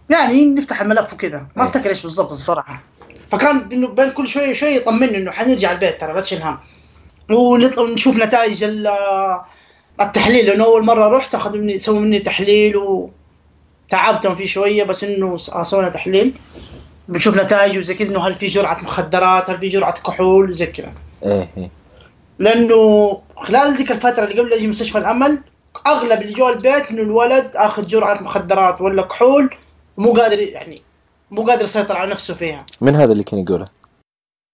يعني 0.09 0.45
نفتح 0.45 0.81
الملف 0.81 1.13
وكذا. 1.13 1.45
ما 1.55 1.63
إيه. 1.63 1.69
أفتكر 1.69 1.89
إيش 1.89 2.01
بالضبط 2.01 2.31
الصراحة. 2.31 2.81
فكان 3.31 3.69
إنه 3.71 3.87
بين 3.87 4.11
كل 4.11 4.27
شوية 4.27 4.53
شوية 4.53 4.75
يطمني 4.75 5.17
إنه 5.17 5.31
حنرجع 5.31 5.71
البيت 5.71 6.01
ترى 6.01 6.13
لا 6.13 6.21
تشيل 6.21 6.41
هم. 6.41 6.57
ونشوف 7.77 8.17
نتائج 8.17 8.63
التحليل 10.01 10.45
لأنه 10.45 10.65
أول 10.65 10.85
مرة 10.85 11.07
رحت 11.07 11.35
اخذوا 11.35 11.61
مني 11.61 11.79
سووا 11.79 11.99
مني 11.99 12.19
تحليل 12.19 12.73
وتعبتهم 12.77 14.35
فيه 14.35 14.45
شوية 14.45 14.83
بس 14.83 15.03
إنه 15.03 15.37
سوينا 15.37 15.89
تحليل. 15.89 16.33
بنشوف 17.07 17.37
نتائج 17.37 17.77
وزي 17.77 17.93
كذا 17.93 18.09
إنه 18.09 18.27
هل 18.27 18.33
في 18.33 18.45
جرعة 18.45 18.83
مخدرات 18.83 19.49
هل 19.49 19.59
في 19.59 19.69
جرعة 19.69 20.01
كحول 20.01 20.53
زي 20.53 20.65
كذا 20.65 20.93
إيه 21.25 21.49
إيه. 21.57 21.69
لأنه 22.39 23.17
خلال 23.37 23.73
ذيك 23.73 23.91
الفترة 23.91 24.23
اللي 24.23 24.41
قبل 24.41 24.53
أجي 24.53 24.67
مستشفى 24.67 24.97
الأمل 24.97 25.39
أغلب 25.87 26.21
اللي 26.21 26.33
جوا 26.33 26.49
البيت 26.49 26.89
إنه 26.89 27.01
الولد 27.01 27.51
آخذ 27.55 27.87
جرعة 27.87 28.21
مخدرات 28.23 28.81
ولا 28.81 29.01
كحول 29.01 29.55
مو 29.97 30.13
قادر 30.13 30.41
يعني 30.41 30.81
مو 31.31 31.43
قادر 31.43 31.63
يسيطر 31.63 31.97
على 31.97 32.11
نفسه 32.11 32.33
فيها. 32.33 32.65
من 32.81 32.95
هذا 32.95 33.11
اللي 33.11 33.23
كان 33.23 33.39
يقوله؟ 33.39 33.65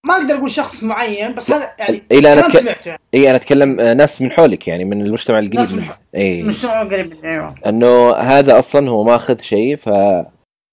ما 0.04 0.14
أقدر 0.14 0.36
أقول 0.36 0.52
شخص 0.52 0.84
معين 0.84 1.36
بس 1.36 1.52
هذا 1.52 1.72
يعني 1.80 2.04
اي 2.12 2.22
لا 2.22 2.34
أنا 2.34 2.42
أتك... 2.42 2.58
سمعته. 2.58 2.90
يعني. 2.90 3.02
اي 3.14 3.30
أنا 3.30 3.36
أتكلم 3.36 3.80
آه، 3.80 3.94
ناس 3.94 4.22
من 4.22 4.32
حولك 4.32 4.68
يعني 4.68 4.86
من 4.86 5.02
المجتمع 5.02 5.40
القريب 5.40 5.60
ناس 5.60 5.72
من 5.72 5.84
حولك 5.84 6.00
اي 6.16 6.42
المجتمع 6.42 6.82
القريب 6.82 7.26
أيوه. 7.26 7.56
إنه 7.66 8.12
هذا 8.16 8.60
أصلا 8.60 8.90
هو 8.90 9.04
ماخذ 9.04 9.42
شيء 9.42 9.76
ف 9.76 9.90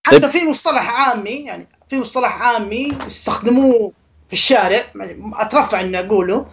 حتى 0.06 0.18
طيب. 0.18 0.30
في 0.30 0.44
مصطلح 0.48 0.90
عامي 0.90 1.30
يعني 1.30 1.66
في 1.88 1.98
مصطلح 1.98 2.42
عامي 2.42 2.92
يستخدموه 3.06 3.92
في 4.26 4.32
الشارع 4.32 4.84
أترفع 5.34 5.80
إني 5.80 5.98
أقوله 5.98 6.46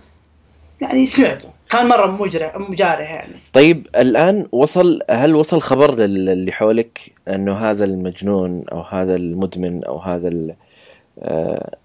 يعني 0.81 1.05
سمعته. 1.05 1.49
كان 1.69 1.87
مرة 1.87 2.07
مجرح 2.07 2.57
مجارح 2.57 3.11
يعني. 3.11 3.33
طيب 3.53 3.87
الآن 3.95 4.47
وصل 4.51 4.99
هل 5.09 5.35
وصل 5.35 5.61
خبر 5.61 5.95
للي 5.99 6.51
حولك 6.51 7.11
إنه 7.27 7.53
هذا 7.53 7.85
المجنون 7.85 8.63
أو 8.71 8.81
هذا 8.81 9.15
المدمن 9.15 9.83
أو 9.83 9.97
هذا 9.97 10.27
آه، 10.27 10.55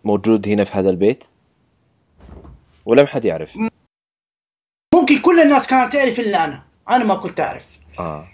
موجود 0.04 0.48
هنا 0.48 0.64
في 0.64 0.72
هذا 0.72 0.90
البيت؟ 0.90 1.24
ولا 2.86 3.02
ما 3.02 3.08
حد 3.08 3.24
يعرف. 3.24 3.58
ممكن 4.94 5.18
كل 5.18 5.40
الناس 5.40 5.66
كانت 5.66 5.92
تعرف 5.92 6.20
إلا 6.20 6.44
أنا. 6.44 6.62
أنا 6.90 7.04
ما 7.04 7.14
كنت 7.14 7.40
أعرف. 7.40 7.78
آه, 7.98 8.28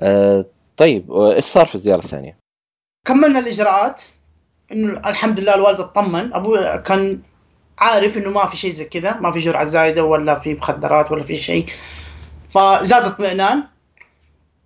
آه 0.00 0.46
طيب 0.76 1.12
إيش 1.12 1.44
صار 1.44 1.66
في 1.66 1.74
الزيارة 1.74 1.98
الثانية؟ 1.98 2.38
كملنا 3.06 3.38
الإجراءات. 3.38 4.02
إنه 4.72 5.08
الحمد 5.08 5.40
لله 5.40 5.54
الوالد 5.54 5.80
اطمن. 5.80 6.34
أبوي 6.34 6.78
كان 6.78 7.22
عارف 7.78 8.18
إنه 8.18 8.30
ما 8.30 8.46
في 8.46 8.56
شيء 8.56 8.70
زي 8.70 8.84
كذا. 8.84 9.20
ما 9.20 9.30
في 9.30 9.38
جرعة 9.38 9.64
زايدة 9.64 10.04
ولا 10.04 10.38
في 10.38 10.54
مخدرات 10.54 11.12
ولا 11.12 11.22
في 11.22 11.36
شيء. 11.36 11.66
فزاد 12.50 13.02
اطمئنان. 13.02 13.64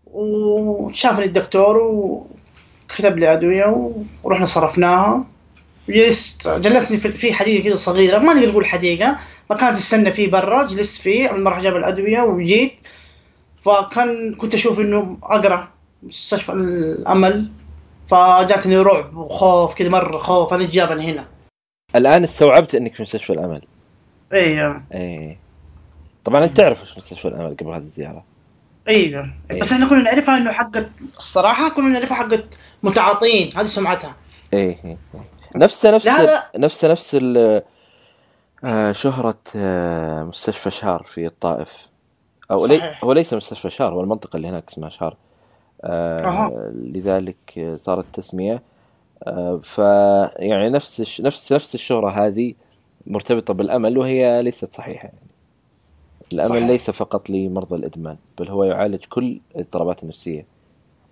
وشافني 0.05 1.25
الدكتور 1.25 1.77
وكتب 2.89 3.19
لي 3.19 3.33
ادويه 3.33 3.93
ورحنا 4.23 4.47
صرفناها. 4.47 5.25
جلست 5.89 6.49
جلسني 6.49 6.99
في 6.99 7.33
حديقة 7.33 7.65
كذا 7.65 7.77
صغيرة 7.77 8.19
ما 8.19 8.35
نقدر 8.35 8.49
نقول 8.49 8.67
حديقة 8.67 9.19
مكان 9.51 9.75
تستنى 9.75 10.11
فيه 10.11 10.31
برا. 10.31 10.67
جلست 10.67 11.03
فيه 11.03 11.29
أول 11.29 11.43
مرة 11.43 11.61
جاب 11.61 11.77
الأدوية 11.77 12.21
وجيت. 12.21 12.73
فكان 13.63 14.35
كنت 14.35 14.55
أشوف 14.55 14.81
إنه 14.81 15.17
أقرأ 15.23 15.69
مستشفى 16.03 16.53
الأمل. 16.53 17.51
فجاتني 18.09 18.77
رعب 18.77 19.17
وخوف 19.17 19.75
كذا 19.75 19.89
مرة 19.89 20.19
خوف. 20.19 20.55
أنا 20.55 20.67
جابني 20.67 21.13
هنا. 21.13 21.25
الآن 21.97 22.25
استوعبت 22.25 22.75
إنك 22.75 22.95
في 22.95 23.03
مستشفى 23.03 23.33
الأمل. 23.33 23.63
أيوه 24.33 24.83
إيه. 24.93 25.39
طبعا 26.25 26.45
أنت 26.45 26.57
تعرف 26.57 26.81
إيش 26.81 26.99
مستشفى 26.99 27.29
الأمل 27.29 27.57
قبل 27.57 27.71
هذه 27.71 27.83
الزيارة. 27.83 28.25
أيوه 28.89 29.31
إيه. 29.51 29.61
بس 29.61 29.73
إحنا 29.73 29.89
كنا 29.89 30.03
نعرفها 30.03 30.37
إنه 30.37 30.53
حقت 30.53 30.89
الصراحة 31.17 31.69
كنا 31.69 31.89
نعرفها 31.89 32.17
حقت 32.17 32.59
متعاطين 32.83 33.51
هذه 33.57 33.65
سمعتها 33.65 34.15
إيه 34.53 34.77
إيه. 34.85 34.97
نفس 35.57 35.87
نفس 35.87 36.09
نفس 36.57 36.85
نفس 36.85 37.15
ال- 37.15 37.63
آه، 38.65 38.93
شهرة 38.93 39.39
آه، 39.57 40.23
مستشفى 40.23 40.71
شهر 40.71 41.03
في 41.03 41.27
الطائف 41.27 41.89
أو 42.51 42.67
لي. 42.67 42.95
هو 43.05 43.13
ليس 43.13 43.35
مستشفى 43.35 43.71
شهر 43.71 43.93
هو 43.93 44.01
المنطقة 44.01 44.37
اللي 44.37 44.49
هناك 44.49 44.65
اسمها 44.71 44.89
شهر 44.91 45.17
آه،. 45.85 46.73
لذلك 46.75 47.71
صارت 47.73 48.05
تسمية 48.13 48.63
آه، 49.27 49.61
ف 49.63 49.79
يعني 50.39 50.69
نفس 50.71 51.01
الش- 51.01 51.21
نفس 51.21 51.53
نفس 51.53 51.75
الشهرة 51.75 52.11
هذه 52.27 52.55
مرتبطة 53.07 53.55
بالأمل 53.55 53.99
وهي 53.99 54.43
ليست 54.43 54.71
صحيحة 54.73 55.05
يعني. 55.05 55.19
الامل 56.33 56.49
صحيح. 56.49 56.67
ليس 56.67 56.91
فقط 56.91 57.31
لمرضى 57.31 57.77
الإدمان 57.77 58.17
بل 58.39 58.49
هو 58.49 58.65
يعالج 58.65 59.05
كل 59.09 59.41
الاضطرابات 59.57 60.03
النفسية. 60.03 60.47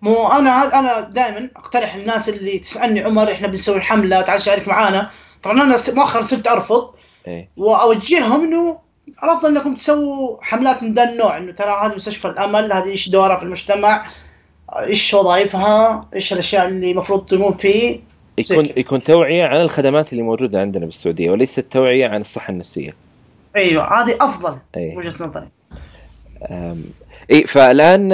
مو 0.02 0.26
أنا 0.28 0.78
أنا 0.78 1.00
دائما 1.00 1.50
أقترح 1.56 1.94
الناس 1.94 2.28
اللي 2.28 2.58
تسألني 2.58 3.00
عمر 3.00 3.32
إحنا 3.32 3.46
بنسوي 3.48 3.80
حمله 3.80 4.20
تعال 4.22 4.40
شارك 4.40 4.68
معانا. 4.68 5.10
طبعا 5.42 5.62
أنا 5.62 5.76
س- 5.76 5.90
مؤخرا 5.94 6.22
صرت 6.22 6.46
أرفض. 6.46 6.90
إيه. 7.28 7.48
وأوجههم 7.56 8.44
إنه 8.44 8.78
الأفضل 9.24 9.56
إنكم 9.56 9.74
تسووا 9.74 10.36
حملات 10.40 10.82
من 10.82 10.94
ذا 10.94 11.10
النوع 11.10 11.36
إنه 11.36 11.52
ترى 11.52 11.70
هذه 11.86 11.94
مستشفى 11.94 12.28
الأمل 12.28 12.72
هذه 12.72 12.88
إيش 12.88 13.08
دورها 13.08 13.36
في 13.36 13.42
المجتمع 13.42 14.06
إيش 14.78 15.14
وظائفها 15.14 16.00
إيش 16.14 16.32
الأشياء 16.32 16.68
اللي 16.68 16.90
المفروض 16.90 17.26
تقوم 17.26 17.52
فيه. 17.52 18.00
يكون. 18.38 18.64
يكون 18.76 19.02
توعية 19.02 19.44
عن 19.44 19.60
الخدمات 19.60 20.12
اللي 20.12 20.22
موجودة 20.22 20.60
عندنا 20.60 20.84
بالسعودية 20.86 21.30
وليست 21.30 21.60
توعية 21.60 22.08
عن 22.08 22.20
الصحة 22.20 22.50
النفسية. 22.50 22.94
أيوه 23.56 24.02
هذه 24.02 24.16
أفضل 24.20 24.58
إيه 24.76 24.96
وجهة 24.96 25.14
نظري. 25.20 25.48
إي 27.32 27.46
فالآن 27.46 28.12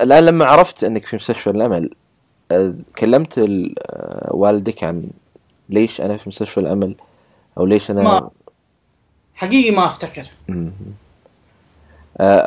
الآن 0.00 0.26
لما 0.26 0.44
عرفت 0.44 0.84
أنك 0.84 1.06
في 1.06 1.16
مستشفى 1.16 1.50
الأمل 1.50 1.90
كلمت 2.98 3.38
أه، 3.38 4.30
والدك 4.30 4.84
عن 4.84 5.08
ليش 5.68 6.00
أنا 6.00 6.16
في 6.16 6.28
مستشفى 6.28 6.60
الأمل 6.60 6.94
أو 7.58 7.66
ليش 7.66 7.90
أنا 7.90 8.02
ما- 8.02 8.30
حقيقي 9.34 9.70
ما 9.76 9.86
أفتكر. 9.86 10.26
أه، 10.50 10.72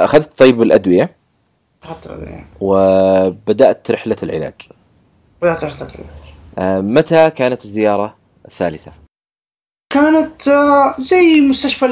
أخذت 0.05 0.39
طيب 0.39 0.61
الأدوية؟ 0.61 1.15
حتى 1.83 2.43
وبدأت 2.61 3.91
رحلة 3.91 4.17
العلاج. 4.23 4.53
بدأت 5.41 5.63
افتكر 5.63 5.99
أه، 6.57 6.81
متى 6.81 7.29
كانت 7.29 7.65
الزيارة 7.65 8.15
الثالثة؟ 8.45 8.91
كانت 9.89 10.47
آه، 10.47 10.95
زي 10.99 11.41
مستشفى 11.41 11.85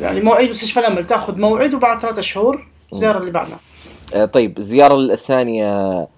يعني 0.00 0.20
موعد 0.20 0.50
مستشفى 0.50 0.80
الأمل 0.80 1.04
تأخذ 1.04 1.38
موعد 1.38 1.74
وبعد 1.74 2.00
ثلاثة 2.00 2.20
شهور 2.20 2.66
الزياره 2.92 3.18
اللي 3.18 3.30
بعدها 3.30 3.60
أه، 4.14 4.24
طيب 4.24 4.58
الزيارة 4.58 4.94
الثانية 4.94 6.08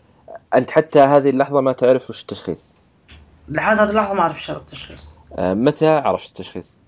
أنت 0.55 0.71
حتى 0.71 1.01
هذه 1.01 1.31
اللحظة 1.31 1.61
ما 1.61 1.73
تعرف 1.73 2.11
وش 2.11 2.21
التشخيص؟ 2.21 2.75
لحد 3.49 3.79
هذه 3.79 3.91
اللحظة 3.91 4.15
ما 4.15 4.21
أعرف 4.21 4.37
إيش 4.37 4.51
التشخيص. 4.51 5.15
أه، 5.39 5.55
متى 5.55 5.89
عرفت 5.89 6.29
التشخيص؟ 6.29 6.79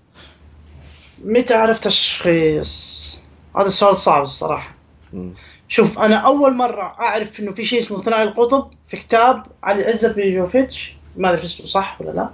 متى 1.25 1.53
عرفت 1.53 1.83
تشخيص 1.83 3.19
هذا 3.57 3.67
السؤال 3.67 3.95
صعب 3.95 4.21
الصراحة. 4.21 4.73
مم. 5.13 5.33
شوف 5.67 5.99
أنا 5.99 6.15
أول 6.15 6.53
مرة 6.53 6.95
أعرف 7.01 7.39
إنه 7.39 7.51
في 7.51 7.65
شيء 7.65 7.79
اسمه 7.79 8.01
ثنائي 8.01 8.23
القطب 8.23 8.71
في 8.87 8.97
كتاب 8.97 9.43
علي 9.63 9.83
عزت 9.83 10.15
بيجوفيتش 10.15 10.95
ما 11.17 11.33
أدري 11.33 11.45
اسمه 11.45 11.65
صح 11.65 12.01
ولا 12.01 12.11
لا. 12.11 12.29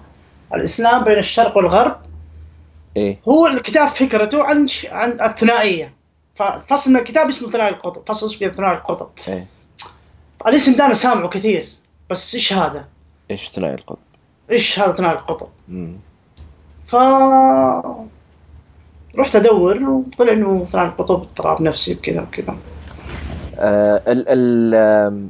الإسلام 0.54 1.04
بين 1.04 1.18
الشرق 1.18 1.58
والغرب 1.58 1.96
إيه. 2.98 3.20
هو 3.30 3.48
الكتاب 3.48 3.88
فكرته 3.88 4.44
عن 4.44 4.68
ش... 4.68 4.86
عن 4.86 5.22
الثنائيه 5.22 5.94
ففصل 6.36 6.92
من 6.92 6.98
الكتاب 6.98 7.28
اسمه 7.28 7.50
ثنائي 7.50 7.70
القطب. 7.70 8.02
فصل 8.08 8.26
اسمه 8.26 8.48
ثنائي 8.50 8.78
القطب. 8.78 9.10
إيه. 9.28 9.48
الاسم 10.48 10.76
ده 10.76 10.86
أنا 10.86 10.94
سامعه 10.94 11.30
كثير 11.30 11.66
بس 12.10 12.36
إيش 12.36 12.54
هذا؟ 12.54 12.86
إيش 13.32 13.50
ثنائي 13.50 13.74
القطب؟ 13.74 13.98
إيش 14.52 14.80
هذا 14.80 14.94
ثنائي 14.94 15.14
القطب؟ 15.16 15.50
مم. 15.68 15.98
ف 16.86 16.96
رحت 19.18 19.36
أدور 19.36 19.84
وطلع 19.84 20.34
إنه 20.34 20.66
ثنائي 20.66 20.88
القطب 20.88 21.22
اضطراب 21.22 21.62
نفسي 21.62 21.94
وكذا 21.94 22.22
وكذا. 22.22 22.58
آه 23.60 24.02
ال 24.08 24.26
ال 24.30 25.30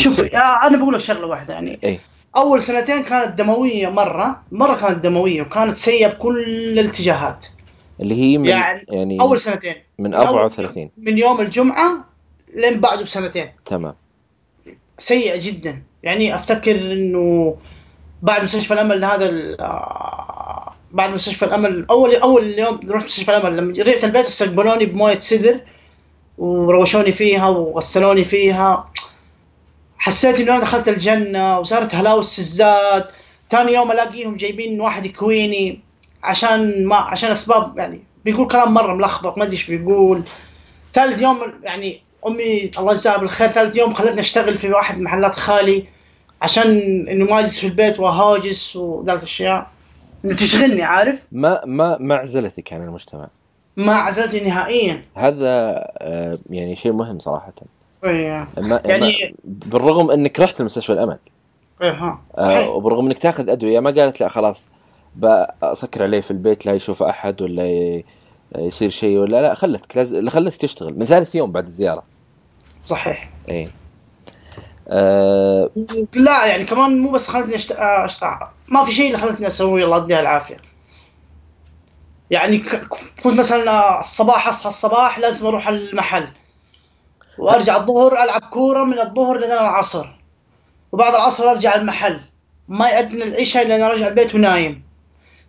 شوف 0.00 0.18
يا- 0.18 0.66
أنا 0.66 0.76
بقول 0.76 0.94
لك 0.94 1.00
شغلة 1.00 1.26
واحدة 1.26 1.54
يعني. 1.54 1.78
إيه. 1.84 2.00
أول 2.38 2.62
سنتين 2.62 3.02
كانت 3.02 3.38
دموية 3.38 3.88
مرة 3.88 4.42
مرة 4.52 4.74
كانت 4.74 5.04
دموية 5.04 5.42
وكانت 5.42 5.76
سيئة 5.76 6.08
بكل 6.08 6.42
الاتجاهات. 6.78 7.46
اللي 8.00 8.14
هي 8.22 8.38
من 8.38 8.48
يعني 8.48 8.86
يعني 8.88 9.20
أول 9.20 9.38
سنتين. 9.38 9.74
من 9.98 10.10
من 10.10 10.14
أول- 10.16 10.26
34 10.26 10.90
من 10.98 11.18
يوم 11.18 11.40
الجمعة 11.40 12.04
لين 12.54 12.80
بعده 12.80 13.02
بسنتين. 13.02 13.48
تمام. 13.64 13.94
سيئة 14.98 15.38
جدا. 15.50 15.82
يعني 16.02 16.34
أفتكر 16.34 16.92
إنه 16.92 17.56
بعد 18.22 18.42
مستشفى 18.42 18.74
الأمل 18.74 19.04
هذا 19.04 19.30
آه، 19.60 20.72
بعد 20.92 21.10
مستشفى 21.10 21.44
الأمل 21.44 21.86
اول 21.90 22.14
أول 22.14 22.58
يوم 22.58 22.80
رحت 22.90 23.04
مستشفى 23.04 23.36
الأمل 23.36 23.56
لما 23.56 23.74
رحت 23.84 24.04
البيت 24.04 24.26
استقبلوني 24.26 24.86
بموية 24.86 25.18
سدر 25.18 25.60
وروشوني 26.38 27.12
فيها 27.12 27.48
وغسلوني 27.48 28.24
فيها. 28.24 28.90
حسيت 29.98 30.40
إنه 30.40 30.52
أنا 30.52 30.60
دخلت 30.60 30.88
الجنة 30.88 31.58
وصارت 31.58 31.94
هلاوس 31.94 32.38
الزات 32.38 33.12
ثاني 33.50 33.72
يوم 33.72 33.92
ألاقيهم 33.92 34.36
جايبين 34.36 34.80
واحد 34.80 35.06
يكويني 35.06 35.80
عشان 36.22 36.86
ما 36.86 36.96
عشان 36.96 37.30
أسباب 37.30 37.78
يعني 37.78 38.00
بيقول 38.24 38.46
كلام 38.46 38.74
مرة 38.74 38.94
ملخبط 38.94 39.38
ما 39.38 39.44
أدري 39.44 39.56
إيش 39.56 39.70
بيقول. 39.70 40.22
ثالث 40.94 41.22
يوم 41.22 41.36
يعني 41.62 42.00
أمي 42.26 42.70
الله 42.78 42.92
يجزاها 42.92 43.16
بالخير 43.16 43.48
ثالث 43.48 43.76
يوم 43.76 43.94
خلتني 43.94 44.20
أشتغل 44.20 44.58
في 44.58 44.68
واحد 44.68 44.98
محلات 44.98 45.34
خالي 45.34 45.84
عشان 46.42 46.68
إنه 47.08 47.24
ما 47.24 47.38
اجلس 47.38 47.58
في 47.58 47.66
البيت 47.66 48.00
وهاجس 48.00 48.76
وذات 48.76 49.18
الأشياء. 49.18 49.70
تشغلني 50.36 50.82
عارف؟ 50.82 51.24
ما 51.32 51.60
ما 51.64 51.96
ما 52.00 52.14
عزلتك 52.14 52.72
عن 52.72 52.82
المجتمع؟ 52.82 53.28
ما 53.76 53.92
عزلتني 53.92 54.40
نهائيا. 54.40 55.02
هذا 55.14 55.48
آه 55.98 56.38
يعني 56.50 56.76
شيء 56.76 56.92
مهم 56.92 57.18
صراحة. 57.18 57.52
إيه. 58.04 58.48
يعني- 58.84 59.34
بالرغم 59.44 60.10
انك 60.10 60.40
رحت 60.40 60.60
لمستشفى 60.60 60.92
الأمل. 60.92 61.18
إيه 61.82 61.90
ها 61.90 62.20
آه 62.38 62.40
صحيح. 62.40 62.68
وبالرغم 62.68 63.06
انك 63.06 63.18
تاخذ 63.18 63.50
أدوية 63.50 63.80
ما 63.80 63.90
قالت 63.90 64.20
لا 64.20 64.28
خلاص 64.28 64.68
بسكر 65.16 66.02
عليه 66.02 66.20
في 66.20 66.30
البيت 66.30 66.66
لا 66.66 66.72
يشوف 66.72 67.02
أحد 67.02 67.42
ولا 67.42 68.02
يصير 68.56 68.90
شيء 68.90 69.18
ولا 69.18 69.42
لا 69.42 69.54
خلتك 69.54 69.96
لاز... 69.96 70.28
خلتك 70.28 70.56
تشتغل 70.56 70.98
من 70.98 71.06
ثالث 71.06 71.34
يوم 71.34 71.52
بعد 71.52 71.66
الزيارة. 71.66 72.02
صحيح. 72.80 73.30
إيه. 73.48 73.68
آه 74.88 75.70
لا 76.14 76.46
يعني 76.46 76.64
كمان 76.64 76.98
مو 76.98 77.10
بس 77.10 77.28
خلتني 77.28 77.54
أشت... 77.54 77.72
أشت... 77.78 78.24
ما 78.68 78.84
في 78.84 78.92
شيء 78.92 79.06
اللي 79.06 79.18
خلتني 79.18 79.46
أسوي 79.46 79.84
الله 79.84 80.04
يديها 80.04 80.20
العافية. 80.20 80.56
يعني 82.30 82.58
ك... 82.58 82.88
كنت 83.22 83.38
مثلا 83.38 84.00
الصباح 84.00 84.48
أصحى 84.48 84.68
الصباح 84.68 85.18
لازم 85.18 85.46
أروح 85.46 85.68
المحل. 85.68 86.28
وأرجع 87.38 87.76
الظهر 87.76 88.12
ألعب 88.12 88.42
كورة 88.42 88.84
من 88.84 88.98
الظهر 88.98 89.38
لين 89.38 89.52
العصر. 89.52 90.06
وبعد 90.92 91.14
العصر 91.14 91.44
أرجع 91.50 91.74
المحل. 91.74 92.20
ما 92.68 92.88
يأذن 92.88 93.22
العشاء 93.22 93.68
لين 93.68 93.82
ارجع 93.82 94.08
البيت 94.08 94.34
ونايم. 94.34 94.82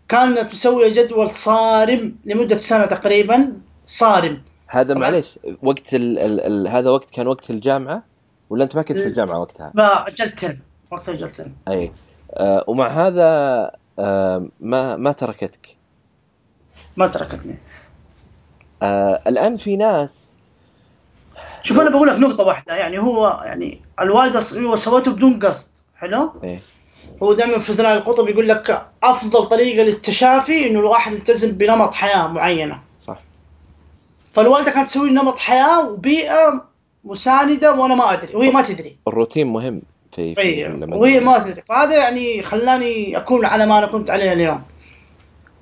كانت 0.07 0.51
مسويه 0.51 0.93
جدول 0.93 1.29
صارم 1.29 2.15
لمدة 2.25 2.55
سنة 2.55 2.85
تقريبا. 2.85 3.53
صارم. 3.85 4.41
هذا. 4.67 4.93
معليش 4.93 5.39
وقت 5.63 5.93
ال... 5.93 6.19
ال... 6.19 6.39
ال... 6.39 6.67
هذا 6.67 6.89
وقت 6.89 7.09
كان 7.09 7.27
وقت 7.27 7.49
الجامعة؟ 7.49 8.03
ولا 8.49 8.63
أنت 8.63 8.75
ما 8.75 8.81
كنت 8.81 8.97
في 8.97 9.07
الجامعة 9.07 9.39
وقتها؟ 9.39 9.71
فاجلت 9.77 10.57
وقت 10.91 11.09
اجلت 11.09 11.47
أي. 11.67 11.91
آه 12.33 12.63
ومع 12.67 12.87
هذا 12.87 13.25
آه 13.99 14.47
ما 14.59 14.95
ما 14.95 15.11
تركتك؟ 15.11 15.77
ما 16.97 17.07
تركتني. 17.07 17.59
آه 18.83 19.21
الآن 19.27 19.57
في 19.57 19.75
ناس 19.75 20.28
شوف 21.61 21.79
أنا 21.79 21.89
بقول 21.89 22.07
لك 22.07 22.19
نقطة 22.19 22.43
واحدة. 22.43 22.75
يعني 22.75 22.99
هو 22.99 23.41
يعني 23.45 23.81
الوالدة 24.01 24.39
سوته 24.75 25.11
بدون 25.11 25.39
قصد. 25.39 25.71
حلو؟ 25.97 26.31
إيه. 26.43 26.59
هو 27.23 27.33
دائما 27.33 27.57
في 27.57 27.73
ثنائي 27.73 27.97
القطب 27.97 28.29
يقول 28.29 28.47
لك 28.47 28.85
أفضل 29.03 29.45
طريقة 29.45 29.83
للتشافي 29.83 30.69
إنه 30.69 30.79
الواحد 30.79 31.13
يلتزم 31.13 31.57
بنمط 31.57 31.93
حياة 31.93 32.27
معينة. 32.27 32.79
صح. 33.01 33.17
فالوالدة 34.33 34.71
كانت 34.71 34.87
تسوي 34.87 35.11
نمط 35.11 35.37
حياة 35.37 35.89
وبيئة 35.89 36.65
مساندة 37.03 37.73
وأنا 37.73 37.95
ما 37.95 38.13
أدري. 38.13 38.35
وهي 38.35 38.51
ما 38.51 38.61
تدري. 38.61 38.97
الروتين 39.07 39.47
مهم 39.47 39.81
في, 40.11 40.35
في 40.35 40.65
المدينة. 40.65 40.97
وهي 40.97 41.19
ما 41.19 41.39
تدري. 41.39 41.61
فهذا 41.67 41.97
يعني 41.97 42.41
خلاني 42.41 43.17
أكون 43.17 43.45
على 43.45 43.65
ما 43.65 43.79
أنا 43.79 43.87
كنت 43.87 44.09
عليه 44.09 44.33
اليوم. 44.33 44.61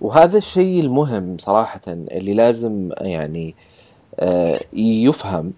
وهذا 0.02 0.38
الشيء 0.38 0.80
المهم 0.80 1.38
صراحة 1.40 1.82
اللي 1.88 2.34
لازم 2.34 2.90
يعني 3.02 3.56
آه، 4.20 4.62
يفهم 4.74 5.54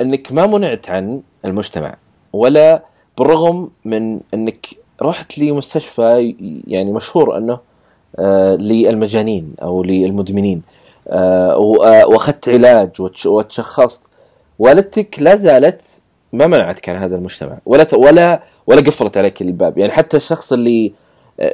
إنك 0.00 0.32
ما 0.32 0.46
منعت 0.46 0.90
عن 0.90 1.22
المجتمع 1.44 1.96
ولا 2.32 2.82
بالرغم 3.18 3.70
من 3.84 4.20
إنك 4.34 4.66
رحت 5.02 5.38
لمستشفى 5.38 6.34
يعني 6.66 6.92
مشهور 6.92 7.36
أنه 7.38 7.58
آه، 8.18 8.54
للمجانين 8.54 9.54
أو 9.62 9.82
للمدمنين 9.82 10.62
آه، 11.08 11.50
آه، 11.52 12.06
وأخذت 12.06 12.48
علاج 12.48 12.90
وتش- 13.02 13.26
وتشخصت 13.26 14.02
والدتك 14.58 15.16
لا 15.18 15.36
زالت 15.36 15.82
ما 16.32 16.46
منعتك 16.46 16.88
عن 16.88 16.96
هذا 16.96 17.16
المجتمع 17.16 17.58
ولا 17.66 17.86
ولا 17.94 18.42
ولا 18.66 18.80
قفلت 18.80 19.16
عليك 19.16 19.42
الباب. 19.42 19.78
يعني 19.78 19.92
حتى 19.92 20.16
الشخص 20.16 20.52
اللي 20.52 20.92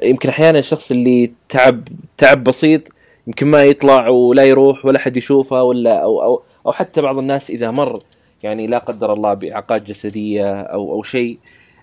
يمكن 0.02 0.28
أحيانا 0.28 0.58
الشخص 0.58 0.90
اللي 0.90 1.32
تعب 1.48 1.88
تعب 2.16 2.44
بسيط 2.44 2.82
يمكن 3.26 3.46
ما 3.46 3.64
يطلع 3.64 4.08
ولا 4.08 4.44
يروح 4.44 4.86
ولا 4.86 4.98
حد 4.98 5.16
يشوفه 5.16 5.62
ولا 5.62 6.02
أو 6.02 6.22
أو 6.22 6.42
أو 6.66 6.72
حتى 6.72 7.02
بعض 7.02 7.18
الناس 7.18 7.50
إذا 7.50 7.70
مر 7.70 7.98
يعني 8.42 8.66
لا 8.66 8.78
قدر 8.78 9.12
الله 9.12 9.34
باعاقات 9.34 9.82
جسدية 9.82 10.60
أو 10.60 10.92
أو 10.92 11.02
شيء 11.02 11.38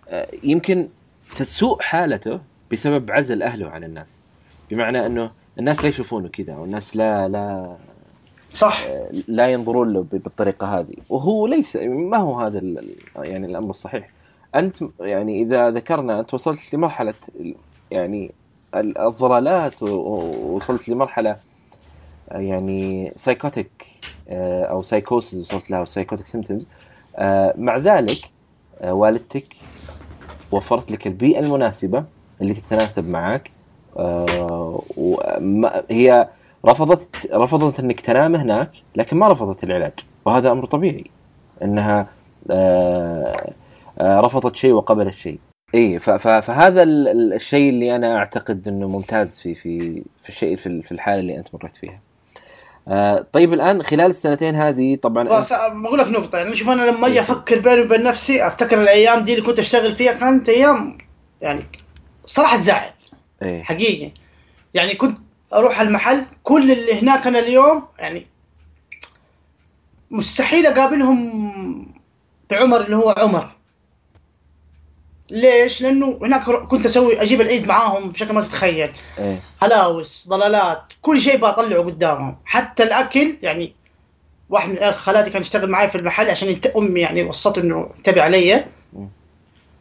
آه، 0.09 0.27
يمكن 0.43 0.88
تسوء 1.36 1.81
حالته 1.81 2.39
بسبب 2.71 3.11
عزل 3.11 3.43
أهله 3.43 3.69
عن 3.69 3.84
الناس. 3.84 4.19
بمعنى 4.71 5.05
أنه 5.05 5.31
الناس 5.59 5.81
لا 5.84 5.88
يشوفونه 5.89 6.27
كذا 6.27 6.55
والناس 6.55 6.95
لا 6.95 7.27
لا 7.27 7.75
صح. 8.53 8.84
لا 9.27 9.47
ينظرون 9.47 9.93
له 9.93 10.05
بالطريقة 10.11 10.79
هذه. 10.79 10.93
وهو 11.09 11.47
ليس 11.47 11.75
ما 11.75 12.17
هو 12.17 12.39
هذا 12.39 12.61
يعني 13.17 13.45
الأمر 13.45 13.69
الصحيح. 13.69 14.09
أنت 14.55 14.75
يعني 14.99 15.41
إذا 15.41 15.69
ذكرنا 15.69 16.19
أنت 16.19 16.34
وصلت 16.34 16.73
لمرحلة 16.73 17.13
يعني 17.91 18.31
ال- 18.75 18.97
الضلالات 18.97 19.84
ووصلت 19.84 20.89
لمرحلة 20.89 21.29
آه، 21.29 21.38
يعني 22.32 23.13
psychotic 23.15 23.86
أو 24.30 24.82
psychosis 24.82 25.39
وصلت 25.39 25.71
لها 25.71 25.86
psychotic 25.86 26.26
symptoms 26.26 26.67
مع 27.57 27.78
ذلك 27.78 28.17
آه، 28.82 28.93
والدتك 28.93 29.55
وفرت 30.51 30.91
لك 30.91 31.07
البيئة 31.07 31.39
المناسبة 31.39 32.03
اللي 32.41 32.53
تتناسب 32.53 33.07
معك. 33.07 33.51
آه، 33.97 34.82
هي 35.89 36.28
رفضت 36.65 37.32
رفضت 37.34 37.80
إنك 37.80 38.01
تنام 38.01 38.36
هناك 38.36 38.69
لكن 38.95 39.17
ما 39.17 39.28
رفضت 39.32 39.63
العلاج 39.63 39.93
وهذا 40.26 40.51
أمر 40.51 40.65
طبيعي 40.65 41.05
إنها 41.63 42.07
آه، 42.51 43.51
آه، 43.99 44.19
رفضت 44.19 44.55
شيء 44.55 44.71
وقبلت 44.74 45.13
شيء. 45.13 45.39
اي 45.76 45.99
فهذا 45.99 46.84
ال- 46.84 47.07
ال- 47.07 47.34
الشيء 47.34 47.69
اللي 47.69 47.95
أنا 47.95 48.17
أعتقد 48.17 48.67
إنه 48.67 48.88
ممتاز 48.88 49.39
في 49.39 49.55
في 49.55 50.03
في 50.24 50.30
الشيء 50.30 50.55
في 50.55 50.67
ال- 50.67 50.84
في 50.84 50.91
الحالة 50.91 51.19
اللي 51.19 51.38
أنت 51.38 51.47
مريت 51.53 51.78
فيها. 51.78 51.99
آه، 52.88 53.27
طيب 53.34 53.53
الآن 53.53 53.84
خلال 53.84 54.09
السنتين 54.09 54.55
هذه 54.55 54.95
طبعا 54.95 55.23
بقول 55.67 55.99
لك 55.99 56.07
نقطة 56.07 56.38
يعني 56.38 56.55
شوف 56.55 56.69
أنا 56.69 56.91
لما 56.91 57.07
أجي 57.07 57.13
إيه. 57.13 57.21
أفكر 57.21 57.59
بيني 57.59 57.81
وبين 57.81 58.03
نفسي 58.03 58.47
أفتكر 58.47 58.81
الأيام 58.81 59.23
دي 59.23 59.34
اللي 59.34 59.45
كنت 59.45 59.59
أشتغل 59.59 59.91
فيها 59.91 60.13
كانت 60.13 60.49
أيام 60.49 60.97
يعني 61.41 61.65
صراحة 62.25 62.57
تزعل 62.57 62.89
إيه 63.41 63.63
حقيقي 63.63 64.11
يعني 64.73 64.95
كنت 64.95 65.17
أروح 65.53 65.81
المحل 65.81 66.25
كل 66.43 66.71
اللي 66.71 67.01
هناك 67.01 67.27
أنا 67.27 67.39
اليوم 67.39 67.84
يعني 67.99 68.27
مستحيل 70.11 70.65
أقابلهم 70.65 71.93
بعمر 72.49 72.81
اللي 72.81 72.95
هو 72.95 73.15
عمر 73.17 73.51
ليش؟ 75.34 75.81
لأنه 75.81 76.19
هناك 76.21 76.43
كنت 76.49 76.86
أسوي 76.86 77.21
أجيب 77.21 77.41
العيد 77.41 77.67
معاهم 77.67 78.09
بشكل 78.11 78.34
ما 78.34 78.41
تتخيل. 78.41 78.91
إيه. 79.19 79.39
هلاوس 79.63 80.27
ضلالات 80.29 80.81
كل 81.01 81.21
شيء 81.21 81.38
بطلعه 81.38 81.79
قدامهم. 81.84 82.38
حتى 82.45 82.84
الأكل 82.84 83.36
يعني 83.41 83.75
واحد 84.49 84.69
من 84.69 84.91
خالاتي 84.91 85.29
كان 85.29 85.41
يشتغل 85.41 85.69
معي 85.69 85.88
في 85.88 85.95
المحل 85.95 86.29
عشان 86.29 86.49
ينت... 86.49 86.65
أمي 86.67 86.99
يعني 87.01 87.23
وصته 87.23 87.61
إنه 87.61 87.89
ينتبه 87.97 88.21
علي. 88.21 88.65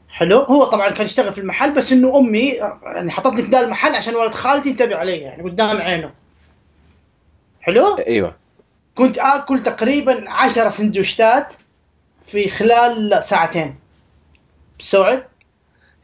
حلو. 0.08 0.38
هو 0.38 0.64
طبعا 0.64 0.90
كان 0.90 1.04
يشتغل 1.04 1.32
في 1.32 1.38
المحل 1.40 1.74
بس 1.74 1.92
إنه 1.92 2.18
أمي 2.18 2.48
يعني 2.82 3.10
حطتني 3.10 3.42
في 3.42 3.50
ذا 3.50 3.60
المحل 3.60 3.94
عشان 3.94 4.14
ولد 4.14 4.32
خالتي 4.34 4.68
ينتبه 4.68 4.96
علي 4.96 5.16
يعني 5.16 5.42
قدام 5.42 5.76
عينه. 5.76 6.10
حلو؟ 7.60 7.96
أيوه. 7.98 8.36
كنت 8.94 9.18
آكل 9.18 9.62
تقريبا 9.62 10.30
عشرة 10.30 10.68
سندوشتات 10.68 11.54
في 12.26 12.48
خلال 12.48 13.22
ساعتين. 13.22 13.74
تستوعب 14.78 15.18
خ- 15.18 15.31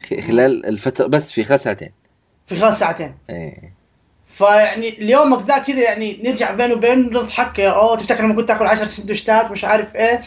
خلال 0.03 0.65
الفترة 0.65 1.07
بس 1.07 1.31
في 1.31 1.43
خلال 1.43 1.59
ساعتين. 1.59 1.91
في 2.47 2.59
خلال 2.59 2.73
ساعتين. 2.73 3.15
إيه. 3.29 3.73
فيعني 4.25 4.89
اليومك 4.89 5.45
ذا 5.45 5.57
كذا 5.57 5.79
يعني 5.79 6.21
نرجع 6.25 6.51
بينه 6.55 6.73
وبين 6.73 6.99
نضحك 6.99 7.59
أوه 7.59 7.97
تفتكر 7.97 8.23
لما 8.23 8.35
كنت 8.35 8.51
آكل 8.51 8.65
10 8.65 8.85
سندوتشات 8.85 9.51
مش 9.51 9.65
عارف 9.65 9.95
إيه. 9.95 10.21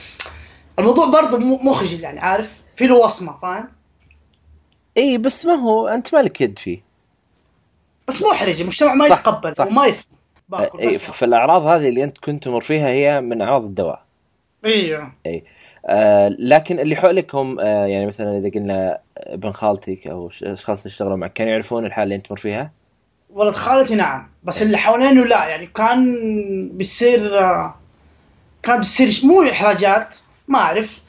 الموضوع 0.79 1.11
برضه 1.11 1.39
مخجل 1.39 2.01
يعني 2.01 2.21
عارف؟ 2.21 2.61
في 2.77 2.87
له 2.87 2.95
وصمة 2.95 3.39
فاهم؟ 3.43 3.69
اي 4.97 5.19
بس 5.19 5.47
ما 5.47 5.55
هو 5.55 5.89
أنت 5.89 6.15
مالك 6.15 6.41
يد 6.41 6.59
فيه. 6.59 6.83
بس 8.09 8.23
محرج 8.23 8.61
المجتمع 8.61 8.95
ما 8.95 9.09
صح، 9.09 9.21
يتقبل 9.21 9.55
صح. 9.55 9.67
وما 9.67 9.87
يفهم. 9.87 10.19
باكل 10.49 10.79
اي 10.79 10.87
بس. 10.87 10.97
فالأعراض 10.97 11.63
هذه 11.63 11.89
اللي 11.89 12.05
أنت 12.05 12.19
كنت 12.19 12.45
تمر 12.45 12.61
فيها 12.61 12.89
هي 12.89 13.21
من 13.21 13.43
أعراض 13.43 13.65
الدواء. 13.65 14.03
أيوه 14.65 15.13
آه 15.27 15.43
لكن 16.39 16.81
اللي 16.81 16.97
حولك 16.97 17.35
هم 17.35 17.61
آه 17.61 17.87
يعني 17.87 18.07
مثلا 18.07 18.39
إذا 18.39 18.51
قلنا 18.55 18.99
ابن 19.17 19.53
خالتك 19.53 20.07
أو 20.07 20.31
أشخاص 20.43 20.79
اللي 20.79 20.93
اشتغلوا 20.93 21.17
معك 21.17 21.33
كانوا 21.33 21.53
يعرفون 21.53 21.87
الحاله 21.87 22.05
اللي 22.05 22.15
أنت 22.15 22.27
تمر 22.27 22.39
فيها؟ 22.39 22.71
ولد 23.31 23.55
خالتي 23.55 23.95
نعم 23.95 24.29
بس 24.45 24.63
اللي 24.63 24.79
حوالينه 24.79 25.25
لا 25.25 25.47
يعني 25.47 25.67
كان 25.67 26.19
بيصير 26.73 27.31
كان 28.63 28.79
بيصير 28.79 29.29
مو 29.29 29.43
إحراجات 29.43 30.17
ما 30.49 30.59
أعرف 30.59 31.03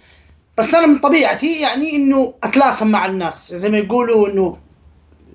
بس 0.57 0.75
أنا 0.75 0.87
من 0.87 0.99
طبيعتي 0.99 1.61
يعني 1.61 1.95
إنه 1.95 2.33
اتلاسم 2.43 2.91
مع 2.91 3.05
الناس 3.05 3.53
زي 3.53 3.69
ما 3.69 3.77
يقولوا 3.77 4.27
إنه 4.27 4.57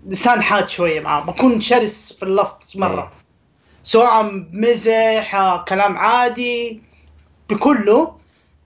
لسان 0.07 0.43
حاد 0.43 0.69
شوية 0.69 1.01
معاهم 1.01 1.27
بكون 1.27 1.61
شرس 1.61 2.13
في 2.13 2.23
اللفظ 2.23 2.73
إيه. 2.75 2.81
مره 2.81 3.13
سواء 3.83 4.47
مزح 4.53 5.35
آه، 5.35 5.65
كلام 5.65 5.97
عادي 5.97 6.83
بكله 7.51 8.18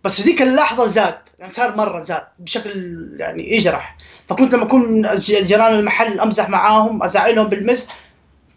بس 0.04 0.20
في 0.20 0.28
ذيك 0.28 0.42
اللحظة 0.42 0.86
زاد 0.86 1.14
يعني 1.38 1.50
صار 1.52 1.76
مرة 1.76 2.00
زاد 2.00 2.22
بشكل 2.38 3.06
يعني 3.18 3.56
يجرح. 3.56 3.96
فكنت 4.28 4.54
لما 4.54 4.62
أكون 4.62 5.06
جيران 5.16 5.74
المحل 5.74 6.20
أمزح 6.20 6.48
معاهم 6.48 7.02
أزعلهم 7.02 7.46
بالمزح 7.48 7.96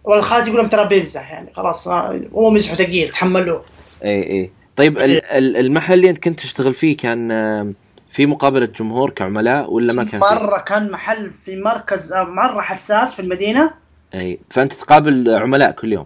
والخالتي 0.04 0.48
يقول 0.50 0.60
لهم 0.62 0.70
ترى 0.70 0.86
بيمزح 0.88 1.32
يعني 1.32 1.54
خلاص 1.54 1.88
آه، 1.88 2.22
هو 2.34 2.50
مزحه 2.50 2.76
ثقيل 2.76 3.10
تحملوه. 3.10 3.64
إي 4.04 4.24
إي. 4.30 4.52
طيب 4.76 4.98
ال- 4.98 5.58
المحل 5.58 5.94
اللي 5.94 6.10
أنت 6.10 6.18
كنت 6.24 6.40
تشتغل 6.40 6.74
فيه 6.74 6.98
كان 6.98 7.32
آه، 7.32 7.74
في 8.12 8.26
مقابلة 8.26 8.66
جمهور 8.66 9.10
كعملاء 9.10 9.72
ولا 9.74 9.94
ما 9.94 10.04
كان 10.04 10.12
فيه؟ 10.22 10.36
مرة 10.36 10.58
كان 10.58 10.92
محل 10.92 11.32
في 11.46 11.56
مركز 11.56 12.14
آه، 12.14 12.24
مرة 12.24 12.62
حساس 12.62 13.14
في 13.14 13.22
المدينة. 13.22 13.72
إي. 14.14 14.40
فأنت 14.50 14.74
تقابل 14.74 15.36
عملاء 15.36 15.72
كل 15.72 15.94
يوم؟ 15.94 16.06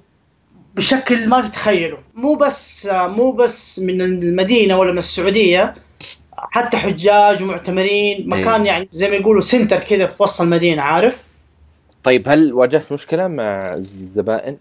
بشكل 0.80 1.30
ما 1.30 1.42
تتخيله 1.42 1.98
مو 2.16 2.36
بس 2.36 2.90
مو 2.92 3.32
بس 3.32 3.80
من 3.80 4.02
المدينة 4.02 4.78
ولا 4.78 4.92
من 4.92 4.98
السعودية 4.98 5.76
حتى 6.38 6.78
حجاج 6.78 7.44
ومعتمرين 7.44 8.30
مكان 8.30 8.62
إيه. 8.62 8.68
يعني 8.68 8.88
زي 8.92 9.10
ما 9.10 9.16
يقولوا 9.16 9.42
سنتر 9.42 9.80
كذا 9.80 10.06
في 10.06 10.24
وسط 10.24 10.42
المدينة 10.42 10.82
عارف 10.82 11.24
طيب 12.04 12.30
هل 12.30 12.54
واجهت 12.54 12.92
مشكلة 12.94 13.28
مع 13.28 13.74
الزبائن؟ 13.74 14.58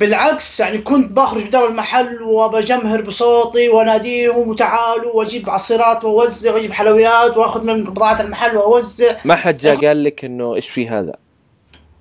بالعكس 0.00 0.60
يعني 0.60 0.78
كنت 0.78 1.12
بخرج 1.12 1.46
قدام 1.46 1.64
المحل 1.70 2.22
وبجمهر 2.22 3.00
بصوتي 3.00 3.68
واناديهم 3.68 4.48
وتعالوا 4.48 5.12
وأجيب 5.12 5.50
عصيرات 5.50 6.04
وأوزع 6.04 6.54
وأجيب 6.54 6.72
حلويات 6.72 7.36
وأخذ 7.36 7.64
من 7.64 7.84
بضاعه 7.84 8.20
المحل 8.20 8.56
وأوزع 8.56 9.16
ما 9.24 9.34
حد 9.34 9.58
جاء 9.58 9.86
قال 9.86 10.04
لك 10.04 10.24
إنه 10.24 10.54
إيش 10.54 10.68
في 10.68 10.88
هذا؟ 10.88 11.14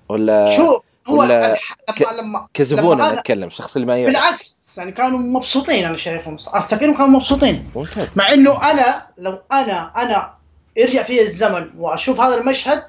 ولا 0.10 0.46
شوف 0.58 0.91
هو 1.08 1.20
ولا 1.20 1.58
لما 2.20 2.48
كزبون 2.54 2.98
لما 2.98 3.14
اتكلم 3.14 3.48
الشخص 3.48 3.76
اللي 3.76 3.88
ما 3.88 3.98
يعرف 3.98 4.14
بالعكس 4.14 4.76
يعني 4.78 4.92
كانوا 4.92 5.20
مبسوطين 5.20 5.86
أنا 5.86 5.98
شايفهم. 5.98 6.38
أفتكرهم 6.48 6.94
كانوا 6.94 7.08
مبسوطين. 7.08 7.70
ممتاز. 7.76 8.08
مع 8.16 8.34
إنه 8.34 8.72
أنا 8.72 9.08
لو 9.18 9.40
أنا 9.52 9.92
أنا 9.98 10.34
يرجع 10.78 11.04
في 11.04 11.22
الزمن 11.22 11.70
وأشوف 11.78 12.22
هذا 12.22 12.42
المشهد 12.42 12.84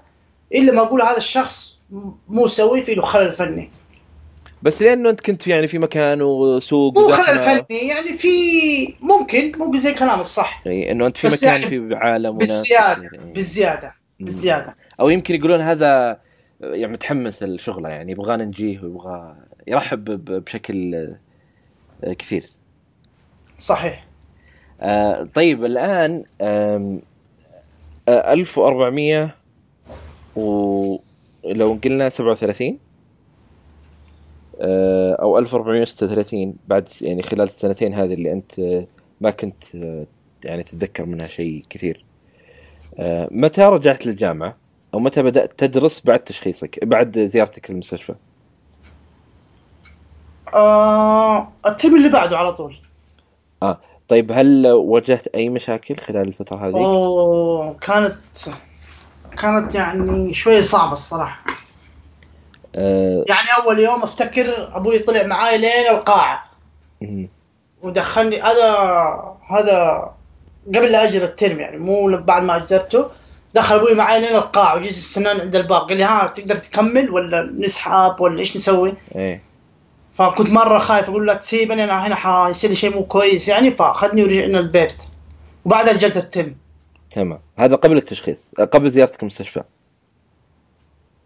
إلا 0.55 0.73
ما 0.73 0.83
أقول 0.83 1.03
هذا 1.03 1.17
الشخص 1.17 1.79
مو 2.29 2.47
سوي 2.47 2.83
في 2.83 2.95
له 2.95 3.03
خلل 3.03 3.33
فني. 3.33 3.71
بس 4.63 4.83
لأنه 4.83 5.11
أنت 5.11 5.21
كنت 5.21 5.47
يعني 5.47 5.67
في 5.67 5.79
مكان 5.79 6.23
وسوق 6.23 6.99
مو 6.99 7.09
خلل 7.09 7.39
فني 7.39 7.79
يعني 7.89 8.19
في 8.19 8.29
ممكن 9.01 9.53
ممكن 9.59 9.77
زي 9.77 9.95
كلامك 9.95 10.27
صح. 10.27 10.63
يعني 10.67 10.91
إنه 10.91 11.07
أنت 11.07 11.17
في 11.17 11.27
مكان 11.27 11.63
يعني 11.63 11.67
في 11.67 11.95
عالم 11.95 12.37
وناس. 12.37 12.49
بالزيادة. 12.49 13.11
بالزيادة. 13.35 13.95
بالزيادة. 14.21 14.77
أو 15.01 15.11
يمكن 15.11 15.35
يقولون 15.35 15.61
هذا 15.61 16.19
يعني 16.63 16.93
متحمس 16.93 17.43
الشغله 17.43 17.89
يعني 17.89 18.13
يبغانا 18.13 18.45
نجيه 18.45 18.81
ويبغى 18.83 19.37
يرحب 19.67 20.05
بشكل 20.45 20.95
آه، 22.05 22.13
كثير. 22.13 22.47
صحيح. 23.59 24.05
آه، 24.81 25.23
طيب 25.35 25.65
الآن 25.65 26.25
آم، 26.41 27.01
آه 28.09 28.33
1400 28.33 29.35
ولو 30.37 31.79
قلنا 31.85 32.09
37 32.09 32.79
آه 34.61 35.13
أو 35.15 35.39
1436 35.39 36.55
بعد 36.69 36.89
يعني 37.03 37.23
خلال 37.23 37.47
السنتين 37.47 37.95
هذه 37.95 38.15
اللي 38.15 38.33
أنت 38.33 38.85
ما 39.21 39.31
كنت 39.31 39.65
يعني 40.45 40.63
تتذكر 40.63 41.07
منها 41.07 41.27
شيء 41.27 41.65
كثير. 41.71 42.05
متى 43.31 43.63
رجعت 43.63 44.07
للجامعة؟ 44.07 44.57
أو 44.95 44.99
متى 44.99 45.23
بدأت 45.23 45.53
تدرس 45.53 46.01
بعد 46.05 46.19
تشخيصك 46.19 46.85
بعد 46.85 47.19
زيارتك 47.19 47.71
للمستشفى؟ 47.71 48.15
آه 50.55 51.49
الترم 51.67 51.97
اللي 51.97 52.09
بعده 52.09 52.39
على 52.39 52.53
طول. 52.53 52.77
طيب 54.09 54.33
هل 54.33 54.67
واجهت 54.67 55.27
أي 55.27 55.49
مشاكل 55.49 55.97
خلال 55.97 56.29
الفترة 56.29 56.57
هذه 56.57 56.77
أوه 56.77 57.75
كانت 57.81 58.17
كانت 59.39 59.75
يعني 59.75 60.35
شوية 60.35 60.61
صعبة 60.61 60.93
الصراحة. 60.93 61.45
آه. 62.75 63.25
يعني 63.29 63.49
أول 63.59 63.79
يوم 63.79 64.03
أفتكر 64.03 64.77
أبوي 64.77 64.99
طلع 64.99 65.27
معاي 65.27 65.59
لين 65.59 65.91
القاعة. 65.91 66.45
مم. 67.03 67.29
ودخلني 67.83 68.41
هذا 68.41 68.69
هذا 69.51 70.11
قبل 70.67 70.93
لا 70.93 71.09
أأجل 71.09 71.23
ال 71.23 71.30
term 71.30 71.61
يعني 71.61 71.79
مو 71.79 72.17
بعد 72.17 72.43
ما 72.43 72.57
أجلته 72.57 73.07
دخل 73.55 73.75
أبوي 73.75 73.95
معاي 73.95 74.21
لين 74.21 74.35
القاعة 74.35 74.77
وجلس 74.77 74.99
استناني 74.99 75.41
عند 75.41 75.57
الباب 75.57 75.81
قال 75.81 75.97
لي 75.97 76.05
ها 76.05 76.27
تقدر 76.27 76.57
تكمل 76.57 77.11
ولا 77.11 77.53
نسحب 77.59 78.21
ولا 78.21 78.39
إيش 78.39 78.57
نسوي؟ 78.57 78.95
إيه. 79.15 79.43
فكنت 80.13 80.51
مرة 80.51 80.79
خايف 80.79 81.09
أقول 81.09 81.27
له 81.27 81.35
تسيبني 81.35 81.85
أنا 81.85 82.07
هنا 82.07 82.15
حيصير 82.15 82.71
لي 82.71 82.77
شيء 82.77 82.95
مو 82.95 83.05
كويس 83.05 83.49
يعني. 83.49 83.71
فأخذني 83.71 84.23
ورجعنا 84.23 84.59
البيت. 84.59 85.03
وبعدها 85.65 85.95
أجلت 85.95 86.17
ال 86.17 86.25
term 86.25 86.57
تمام. 87.11 87.41
هذا 87.57 87.77
قبل 87.77 87.97
التشخيص 87.97 88.51
آه، 88.59 88.65
قبل 88.65 88.91
زيارتك 88.91 89.23
المستشفى؟ 89.23 89.63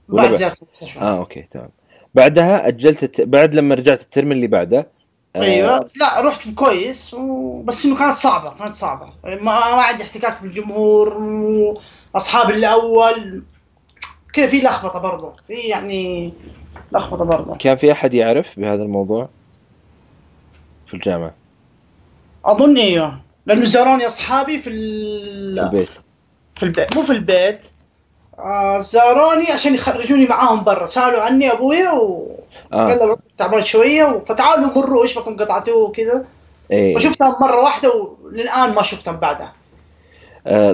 بعد؟ 0.08 0.34
زيارة 0.34 0.56
المستشفى. 0.62 1.00
آه 1.00 1.18
okay 1.18 1.42
تمام. 1.50 1.70
بعدها 2.14 2.68
أجلت 2.68 3.02
الت... 3.02 3.20
بعد 3.20 3.54
لما 3.54 3.74
رجعت 3.74 4.00
الترم 4.00 4.32
اللي 4.32 4.46
بعده 4.46 4.86
آه، 5.36 5.42
أيوه. 5.42 5.90
لا 6.00 6.20
رحت 6.20 6.48
كويس 6.48 7.14
و... 7.14 7.62
بس 7.62 7.86
إنه 7.86 7.98
كانت 7.98 8.14
صعبة 8.14 8.54
كانت 8.58 8.74
صعبة. 8.74 9.12
ما 9.24 9.36
ما 9.40 9.82
عندي 9.82 10.02
احتكاك 10.02 10.42
بالجمهور 10.42 11.18
اصحابي 12.16 12.52
الأول. 12.54 13.42
كذا 14.32 14.46
في 14.46 14.60
لخبطة 14.60 14.98
برضه 14.98 15.32
في 15.48 15.54
يعني 15.54 16.32
لخبطة 16.92 17.24
برضه 17.24 17.56
كان 17.56 17.76
في 17.76 17.92
أحد 17.92 18.14
يعرف 18.14 18.60
بهذا 18.60 18.82
الموضوع 18.82 19.28
في 20.86 20.94
الجامعة؟ 20.94 21.34
أظن 22.44 22.76
أيوه 22.76 23.18
لأنه 23.46 23.64
زاروني 23.64 24.06
أصحابي 24.06 24.58
في 24.58 24.70
ال... 24.70 25.56
في 25.56 25.62
البيت. 25.62 25.90
في 26.56 26.62
البيت. 26.62 26.96
مو 26.96 27.02
في 27.02 27.12
البيت. 27.12 27.66
آه 28.38 28.78
زاروني 28.78 29.52
عشان 29.52 29.74
يخرجوني 29.74 30.26
معاهم 30.26 30.64
برا. 30.64 30.86
سألوا 30.86 31.20
عني 31.22 31.52
ابويا 31.52 31.90
و 31.92 32.30
قال 32.72 32.90
آه 33.02 33.06
له 33.06 33.16
تعبان 33.38 33.62
شوية. 33.62 34.04
و- 34.04 34.20
فتعالوا 34.24 34.78
مروا 34.78 35.02
إيش 35.02 35.18
بكم 35.18 35.36
قطعتوه 35.36 35.76
وكذا. 35.88 36.24
إيه. 36.70 36.94
فشفتهم 36.98 37.34
مرة 37.40 37.62
واحدة 37.62 37.92
وللان 38.24 38.74
ما 38.74 38.82
شفتهم 38.82 39.16
بعدها. 39.16 39.46
آه 39.46 39.52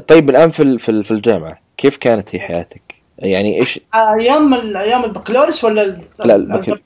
طيب 0.08 0.30
الآن 0.30 0.50
في 0.50 0.78
في 0.78 0.88
ال- 0.88 1.04
في 1.04 1.10
الجامعة 1.10 1.58
كيف 1.76 1.96
كانت 1.96 2.34
هي 2.34 2.40
حياتك؟ 2.40 2.82
يعني 3.18 3.58
إيش؟ 3.60 3.80
أيام 3.94 4.54
ال- 4.54 4.76
أيام 4.76 5.04
البكالوريوس 5.04 5.64
ولا 5.64 5.82
ال- 5.82 6.02
لا، 6.24 6.34
البكال- 6.34 6.78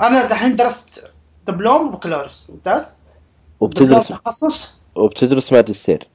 أنا 0.00 0.28
دحين 0.28 0.56
درست 0.56 1.04
دبلوم 1.46 1.88
وبكالوريوس 1.88 2.46
ممتاز. 2.50 2.98
وبتدرس 3.60 4.08
تخصص. 4.08 4.78
وبتدرس 4.94 5.52
ماجستير. 5.52 6.08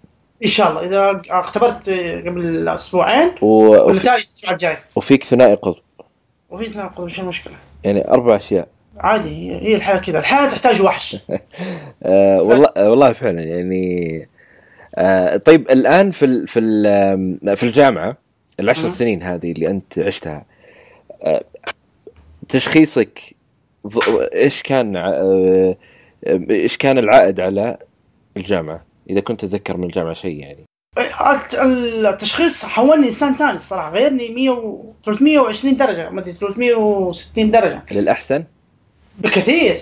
إن 0.46 0.50
شاء 0.50 0.70
الله 0.70 0.86
إذا 0.86 1.22
اختبرت 1.30 1.90
قبل 2.26 2.70
أسبوعين 2.70 3.32
و... 3.42 3.48
والنتائج 3.48 4.08
الأسبوع 4.08 4.52
الجاي. 4.54 4.78
وفيك 4.96 5.24
ثنائي 5.24 5.56
قطب. 5.56 5.82
وفي 6.50 6.66
تناقض 6.70 7.04
إيش 7.04 7.20
المشكلة؟ 7.20 7.54
يعني 7.84 8.08
أربع 8.08 8.36
أشياء. 8.36 8.68
عادي 8.98 9.52
هي 9.52 9.74
الحياة 9.76 9.98
كذا. 9.98 10.20
الحياة 10.20 10.50
تحتاج 10.50 10.82
وحش. 10.82 11.16
آه 12.04 12.42
والله 12.42 12.70
آه 12.78 12.90
والله 12.90 13.14
فعلا 13.14 13.42
يعني 13.42 14.22
آه 14.24 14.31
طيب 15.46 15.70
الآن 15.70 16.12
في 16.12 16.26
ال 16.26 16.48
في 16.48 16.60
ال 16.60 16.86
آم، 16.88 17.56
في 17.56 17.64
الجامعة 17.64 18.18
العشر. 18.60 18.88
سنين 18.88 19.24
هذه 19.24 19.52
اللي 19.52 19.68
أنت 19.68 20.00
عشتها 20.00 20.46
آه 21.24 21.44
تشخيصك 22.50 23.36
إيش 24.34 24.62
كان 24.62 24.96
آه، 24.96 25.76
إيش 26.50 26.78
كان 26.78 26.98
العائد 26.98 27.40
على 27.40 27.78
الجامعة؟ 28.38 28.86
إذا 29.10 29.20
كنت 29.20 29.46
تتذكر 29.46 29.78
من 29.78 29.84
الجامعة 29.84 30.14
شيء 30.14 30.40
يعني. 30.40 30.64
الت- 31.32 31.56
التشخيص 32.06 32.66
حولني 32.66 33.08
انسان 33.08 33.36
ثاني 33.36 33.52
الصراحة 33.52 33.92
غيرني 33.92 34.30
100 34.30 34.50
و 34.50 34.84
320 35.06 35.78
درجة 35.78 36.10
ما 36.10 36.22
أدري 36.22 36.32
360 36.34 37.52
درجة. 37.52 37.84
للأحسن؟ 37.92 38.44
بكثير. 39.20 39.78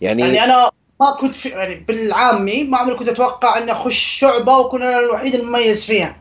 يعني, 0.00 0.22
يعني 0.22 0.44
أنا 0.44 0.70
ما 1.00 1.10
كنت 1.20 1.34
في 1.34 1.48
يعني 1.48 1.74
بالعامي 1.74 2.64
ما 2.64 2.78
عمري 2.78 2.94
كنت 2.96 3.08
أتوقع 3.08 3.58
اني 3.58 3.72
أخش 3.72 3.98
شعبة 3.98 4.58
واكون 4.58 4.82
أنا 4.82 4.98
الوحيد 4.98 5.34
المميز 5.34 5.84
فيها 5.84 6.16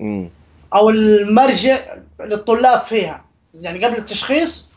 مم. 0.00 0.28
أو 0.74 0.90
المرجع 0.90 1.78
للطلاب 2.20 2.80
فيها 2.80 3.24
يعني 3.54 3.84
قبل 3.84 3.96
التشخيص 3.96 4.68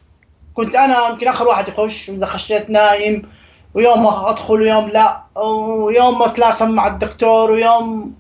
كنت 0.54 0.76
أنا 0.76 1.08
يمكن 1.10 1.28
آخر 1.28 1.48
واحد 1.48 1.68
يخش 1.68 2.10
وإذا 2.10 2.26
خشيت 2.26 2.70
نايم 2.70 3.30
ويوم 3.74 4.08
أدخل 4.08 4.62
ويوم 4.62 4.90
لا 4.90 5.24
ويوم 5.36 6.24
اتلاسم 6.24 6.72
مع 6.72 6.88
الدكتور 6.88 7.52
ويوم 7.52 8.14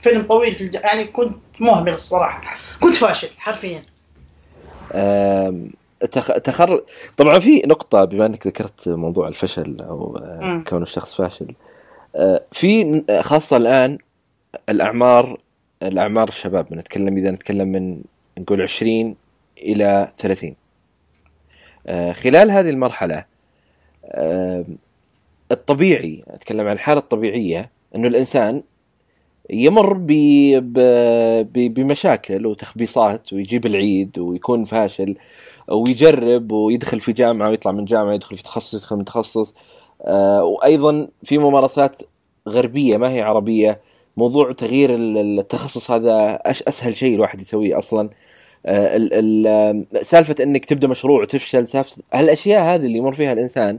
فيلم 0.00 0.22
طويل 0.22 0.54
في 0.54 0.64
الج... 0.64 0.74
يعني 0.74 1.04
كنت 1.04 1.36
مهمل 1.60 1.92
الصراحة 1.92 2.56
كنت 2.80 2.94
فاشل 2.94 3.28
حرفيا. 3.38 3.82
تخر 6.06 6.82
طبعا 7.16 7.38
في 7.38 7.62
نقطة 7.66 8.04
بما 8.04 8.26
إنك 8.26 8.46
ذكرت 8.46 8.88
موضوع 8.88 9.28
الفشل 9.28 9.76
أو 9.80 10.16
آه،. 10.16 10.64
كون 10.68 10.82
الشخص 10.82 11.14
فاشل 11.14 11.54
آه، 12.16 12.44
في 12.52 13.02
خاصة 13.20 13.56
الآن 13.56 13.98
الأعمار 14.68 15.40
الأعمار 15.82 16.28
الشباب 16.28 16.66
بنتكلم 16.70 17.16
إذا 17.16 17.30
نتكلم 17.30 17.68
من 17.68 18.02
نقول 18.38 18.62
20 18.62 19.16
إلى 19.58 20.12
30 20.18 20.54
آه، 21.86 22.12
خلال 22.12 22.50
هذه 22.50 22.70
المرحلة 22.70 23.24
الطبيعي 25.52 26.24
أتكلم 26.28 26.66
عن 26.66 26.72
الحالة 26.72 27.00
الطبيعية 27.00 27.70
إنه 27.94 28.08
الإنسان 28.08 28.62
يمر. 29.50 29.92
ب... 29.92 30.12
بمشاكل 31.52 32.46
وتخبيصات 32.46 33.32
ويجيب 33.32 33.66
العيد 33.66 34.18
ويكون 34.18 34.64
فاشل 34.64 35.16
ويجرب 35.68 36.52
ويدخل 36.52 37.00
في 37.00 37.12
جامعة 37.12 37.48
ويطلع 37.48 37.72
من 37.72 37.84
جامعة 37.84 38.12
يدخل 38.14 38.36
في 38.36 38.42
تخصص 38.42 38.74
يدخل 38.74 38.96
من 38.96 39.04
تخصص. 39.04 39.54
آه 40.02 40.44
وأيضا 40.44 41.08
في 41.24 41.38
ممارسات 41.38 42.02
غربية 42.48 42.96
ما 42.96 43.10
هي 43.10 43.22
عربية. 43.22 43.80
موضوع 44.16 44.52
تغيير 44.52 44.94
ال- 44.94 45.38
التخصص 45.40 45.90
هذا 45.90 46.38
أش 46.42 46.62
أسهل 46.62 46.96
شيء 46.96 47.14
الواحد 47.14 47.40
يسويه 47.40 47.78
أصلا. 47.78 48.10
آه 48.66 48.96
ال... 48.96 49.08
ال... 49.46 50.06
سالفة 50.06 50.34
إنك 50.40 50.64
تبدأ 50.64 50.88
مشروع 50.88 51.22
وتفشل 51.22 51.68
سالفة 51.68 52.02
هالأشياء 52.12 52.62
هذه 52.62 52.86
اللي 52.86 52.98
يمر 52.98 53.12
فيها 53.12 53.32
الإنسان 53.32 53.78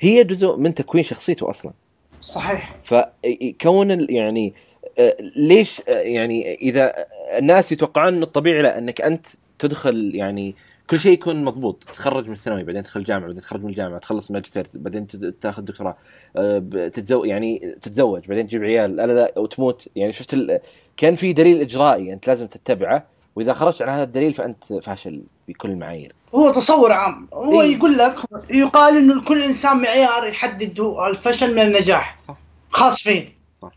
هي 0.00 0.24
جزء 0.24 0.56
من 0.56 0.74
تكوين 0.74 1.04
شخصيته 1.04 1.50
أصلا. 1.50 1.72
صحيح. 2.20 2.76
فكون 2.82 4.06
يعني 4.10 4.54
آه، 4.98 5.16
ليش 5.36 5.82
يعني 5.88 6.54
إذا 6.54 6.94
الناس 7.38 7.72
يتوقعون 7.72 8.14
إنه 8.14 8.22
الطبيعي 8.22 8.62
لا 8.62 8.78
إنك 8.78 9.00
أنت 9.00 9.26
تدخل 9.58 10.10
يعني 10.14 10.54
كل 10.90 11.00
شيء 11.00 11.12
يكون 11.12 11.44
مضبوط. 11.44 11.84
تتخرج 11.84 12.26
من 12.26 12.32
الثانوي 12.32 12.64
بعدين 12.64 12.82
تدخل 12.82 13.04
جامعه 13.04 13.26
بعدين 13.26 13.42
تخرج 13.42 13.62
من 13.62 13.70
الجامعة 13.70 13.98
تخلص 13.98 14.30
ماجستير 14.30 14.66
بعدين 14.74 15.06
تاخذ 15.40 15.62
دكتوراه. 15.62 15.96
آه، 16.36 16.58
تتزوج 16.88 17.28
يعني 17.28 17.76
تتزوج 17.80 18.28
بعدين 18.28 18.46
تجيب 18.46 18.64
عيال. 18.64 18.96
لا 18.96 19.06
لا 19.06 19.38
وتموت. 19.38 19.88
يعني 19.96 20.12
شفت 20.12 20.34
ال... 20.34 20.60
كان 20.96 21.14
في 21.14 21.32
دليل 21.32 21.60
إجرائي 21.60 22.12
أنت 22.12 22.28
لازم 22.28 22.46
تتبعه. 22.46 23.06
وإذا 23.36 23.52
خرجت 23.52 23.82
عن 23.82 23.88
هذا 23.88 24.02
الدليل 24.02 24.32
فأنت 24.34 24.72
فاشل 24.72 25.22
بكل 25.48 25.70
المعايير. 25.70 26.12
هو 26.34 26.52
تصور 26.52 26.92
عام. 26.92 27.28
هو 27.32 27.62
إيه. 27.62 27.76
يقول 27.76 27.98
لك 27.98 28.16
يقال 28.50 28.96
إنه 28.96 29.14
لكل 29.14 29.42
إنسان 29.42 29.76
معيار 29.82 30.26
يحدد 30.26 30.80
الفشل 30.80 31.54
من 31.54 31.62
النجاح. 31.62 32.18
صح. 32.18 32.36
خاص 32.70 33.02
فيه 33.02 33.34
صح. 33.62 33.72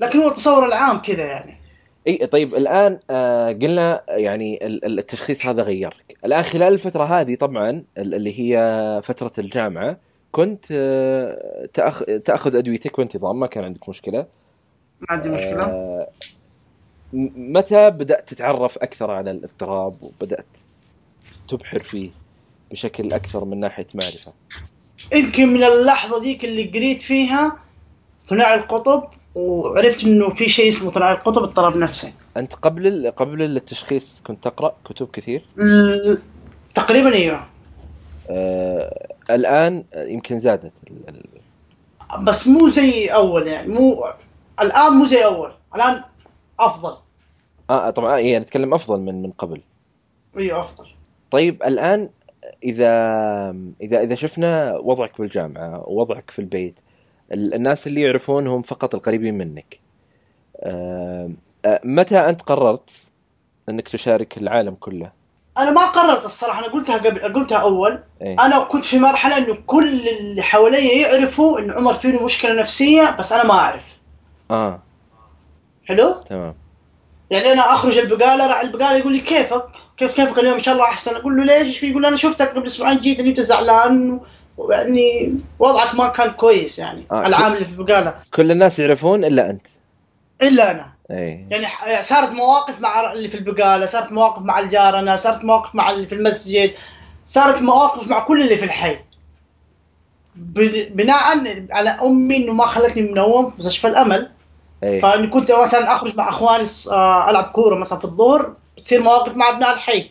لكن 0.00 0.18
هو 0.18 0.28
التصور 0.28 0.66
العام 0.66 0.98
كذا 0.98 1.24
يعني. 1.24 1.57
إي 2.08 2.26
طيب 2.26 2.54
الآن 2.54 2.98
آه 3.10 3.52
قلنا 3.52 4.02
يعني 4.08 4.66
ال- 4.66 4.84
ال- 4.84 4.98
التشخيص 4.98 5.46
هذا 5.46 5.62
غيرك. 5.62 6.16
الآن 6.24 6.42
خلال 6.42 6.72
الفترة 6.72 7.04
هذه 7.04 7.34
طبعا 7.34 7.70
ال- 7.98 8.14
اللي 8.14 8.40
هي 8.40 9.00
فترة 9.04 9.32
الجامعة 9.38 9.96
كنت 10.32 10.64
آه 10.72 11.66
تأخ... 11.74 12.02
تأخذ 12.24 12.56
أدويتك 12.56 12.96
بانتظام 12.96 13.40
ما 13.40 13.46
كان 13.46 13.64
عندك 13.64 13.88
مشكلة. 13.88 14.18
ما 15.00 15.06
عندي 15.10 15.28
مشكلة. 15.28 15.64
آه 15.64 16.08
متى 17.12 17.90
بدأت 17.90 18.28
تتعرف 18.28 18.78
أكثر 18.78 19.10
على 19.10 19.30
الاضطراب 19.30 19.94
وبدأت 20.02 20.46
تبحر 21.48 21.82
فيه 21.82 22.10
بشكل 22.70 23.12
أكثر 23.12 23.44
من 23.44 23.60
ناحية 23.60 23.86
معرفة؟ 23.94 24.32
يمكن 25.14 25.48
من 25.48 25.64
اللحظة 25.64 26.22
ذيك 26.22 26.44
اللي 26.44 26.64
قريت 26.64 27.02
فيها 27.02 27.58
ثنائي 28.26 28.54
القطب 28.54 29.04
وعرفت 29.38 30.04
إنه 30.04 30.28
في 30.28 30.48
شيء 30.48 30.68
اسمه 30.68 30.90
ثنائي 30.90 31.12
القطب 31.14 31.42
اضطراب 31.42 31.76
نفسي 31.76 32.12
أنت 32.36 32.54
قبل 32.54 32.86
ال- 32.86 33.14
قبل 33.16 33.42
التشخيص 33.42 34.20
كنت 34.26 34.44
تقرأ 34.44 34.74
كتب 34.84 35.08
كثير؟ 35.12 35.44
ال- 35.58 36.18
تقريبا 36.74 37.12
أيوه 37.14 37.46
آه 38.30 39.08
الآن 39.30 39.84
يمكن 39.96 40.40
زادت 40.40 40.72
ال- 40.90 41.24
بس 42.24 42.48
مو 42.48 42.68
زي 42.68 43.06
أول 43.06 43.46
يعني 43.46 43.68
مو 43.72 44.04
الآن 44.60 44.92
مو 44.92 45.04
زي 45.04 45.24
أول 45.24 45.52
الآن 45.74 46.02
أفضل. 46.60 46.96
آه 47.70 47.90
طبعا 47.90 48.16
اي 48.16 48.38
نتكلم 48.38 48.74
أفضل 48.74 49.00
من 49.00 49.22
من 49.22 49.30
قبل. 49.30 49.60
أيوه 50.38 50.60
أفضل. 50.60 50.86
طيب 51.30 51.62
الآن 51.62 52.08
إذا 52.64 52.90
إذا 53.82 54.00
إذا 54.02 54.14
شفنا 54.14 54.76
وضعك 54.76 55.20
بالجامعة 55.20 55.88
ووضعك 55.88 56.30
في 56.30 56.38
البيت 56.38 56.74
ال- 56.78 56.87
الناس 57.32 57.86
اللي 57.86 58.00
يعرفون 58.00 58.46
هم 58.46 58.62
فقط 58.62 58.94
القريبين 58.94 59.38
منك. 59.38 59.80
آه 60.60 61.30
آه 61.64 61.80
متى 61.84 62.18
أنت 62.18 62.42
قررت 62.42 62.90
أنك 63.68 63.88
تشارك 63.88 64.38
العالم 64.38 64.74
كله؟ 64.74 65.12
أنا 65.58 65.70
ما 65.70 65.86
قررت 65.86 66.24
الصراحة 66.24 66.64
أنا 66.64 66.72
قلتها 66.72 66.96
قبل 66.96 67.34
قلتها 67.34 67.58
أول. 67.58 67.98
إيه؟ 68.22 68.36
أنا 68.46 68.58
كنت 68.58 68.84
في 68.84 68.98
مرحلة 68.98 69.36
إنه 69.36 69.58
كل 69.66 70.08
اللي 70.08 70.42
حوالي 70.42 71.00
يعرفوا 71.00 71.58
إن 71.58 71.70
عمر 71.70 71.94
فيه 71.94 72.24
مشكلة 72.24 72.52
نفسية 72.52 73.16
بس 73.18 73.32
أنا 73.32 73.44
ما 73.44 73.54
أعرف. 73.54 73.98
آه. 74.50 74.82
حلو؟ 75.86 76.12
تمام. 76.12 76.54
يعني 77.30 77.52
أنا 77.52 77.74
أخرج 77.74 77.98
البقالة 77.98 78.46
راح 78.46 78.60
البقالة 78.60 78.96
يقول 78.96 79.12
لي 79.12 79.20
كيفك؟ 79.20 79.64
كيف 79.96 80.12
كيفك 80.12 80.38
اليوم؟ 80.38 80.54
إن 80.54 80.62
شاء 80.62 80.74
الله 80.74 80.84
أحسن. 80.84 81.16
أقول 81.16 81.36
له 81.36 81.44
ليش؟ 81.44 81.82
يقول 81.82 82.02
لي 82.02 82.08
أنا 82.08 82.16
شفتك 82.16 82.48
قبل 82.48 82.66
أسبوعين 82.66 82.98
جيت 82.98 83.20
أنت 83.20 83.40
زعلان. 83.40 84.20
ويعني 84.58 85.34
وضعك 85.58 85.94
ما 85.94 86.08
كان 86.08 86.30
كويس 86.30 86.78
يعني 86.78 87.04
آه، 87.12 87.26
العامل 87.26 87.54
اللي 87.54 87.64
في 87.64 87.78
البقاله 87.78 88.14
كل 88.34 88.50
الناس 88.50 88.78
يعرفون 88.78 89.24
إلا 89.24 89.50
أنت. 89.50 89.66
إلا 90.42 90.70
أنا. 90.70 90.86
إي. 91.10 91.46
يعني 91.50 91.66
ح- 91.66 92.00
صارت 92.00 92.30
مواقف 92.32 92.80
مع 92.80 93.12
اللي 93.12 93.28
في 93.28 93.34
البقالة 93.34 93.86
صارت 93.86 94.12
مواقف 94.12 94.42
مع 94.42 94.58
الجارنا 94.60 95.16
صارت 95.16 95.44
مواقف 95.44 95.74
مع 95.74 95.90
اللي 95.90 96.06
في 96.06 96.14
المسجد 96.14 96.70
صارت 97.26 97.62
مواقف 97.62 98.08
مع 98.08 98.20
كل 98.20 98.42
اللي 98.42 98.56
في 98.56 98.64
الحي. 98.64 98.98
بناء 100.90 101.22
على 101.70 101.90
أمي 101.90 102.36
إنه 102.36 102.52
ما 102.52 102.66
خلتني 102.66 103.02
منوم 103.02 103.50
في 103.50 103.56
مستشفى 103.58 103.86
الأمل. 103.88 104.30
إي. 104.84 105.00
فإني 105.00 105.26
كنت 105.26 105.52
مثلا 105.52 105.92
أخرج 105.92 106.16
مع 106.16 106.28
أخواني 106.28 106.64
آه، 106.90 107.30
ألعب 107.30 107.44
كورة 107.44 107.74
مثلا 107.78 107.98
في 107.98 108.04
الظهر 108.04 108.52
بتصير 108.76 109.02
مواقف 109.02 109.36
مع 109.36 109.48
أبناء 109.50 109.74
الحي. 109.74 110.10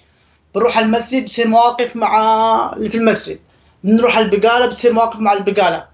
بروح 0.55 0.77
المسجد 0.77 1.23
بتصير 1.25 1.47
مواقف 1.47 1.95
مع 1.95 2.73
اللي 2.77 2.89
في 2.89 2.97
المسجد. 2.97 3.39
بنروح 3.83 4.17
البقالة 4.17 4.65
بتصير 4.65 4.93
مواقف 4.93 5.19
مع 5.19 5.33
البقالة. 5.33 5.85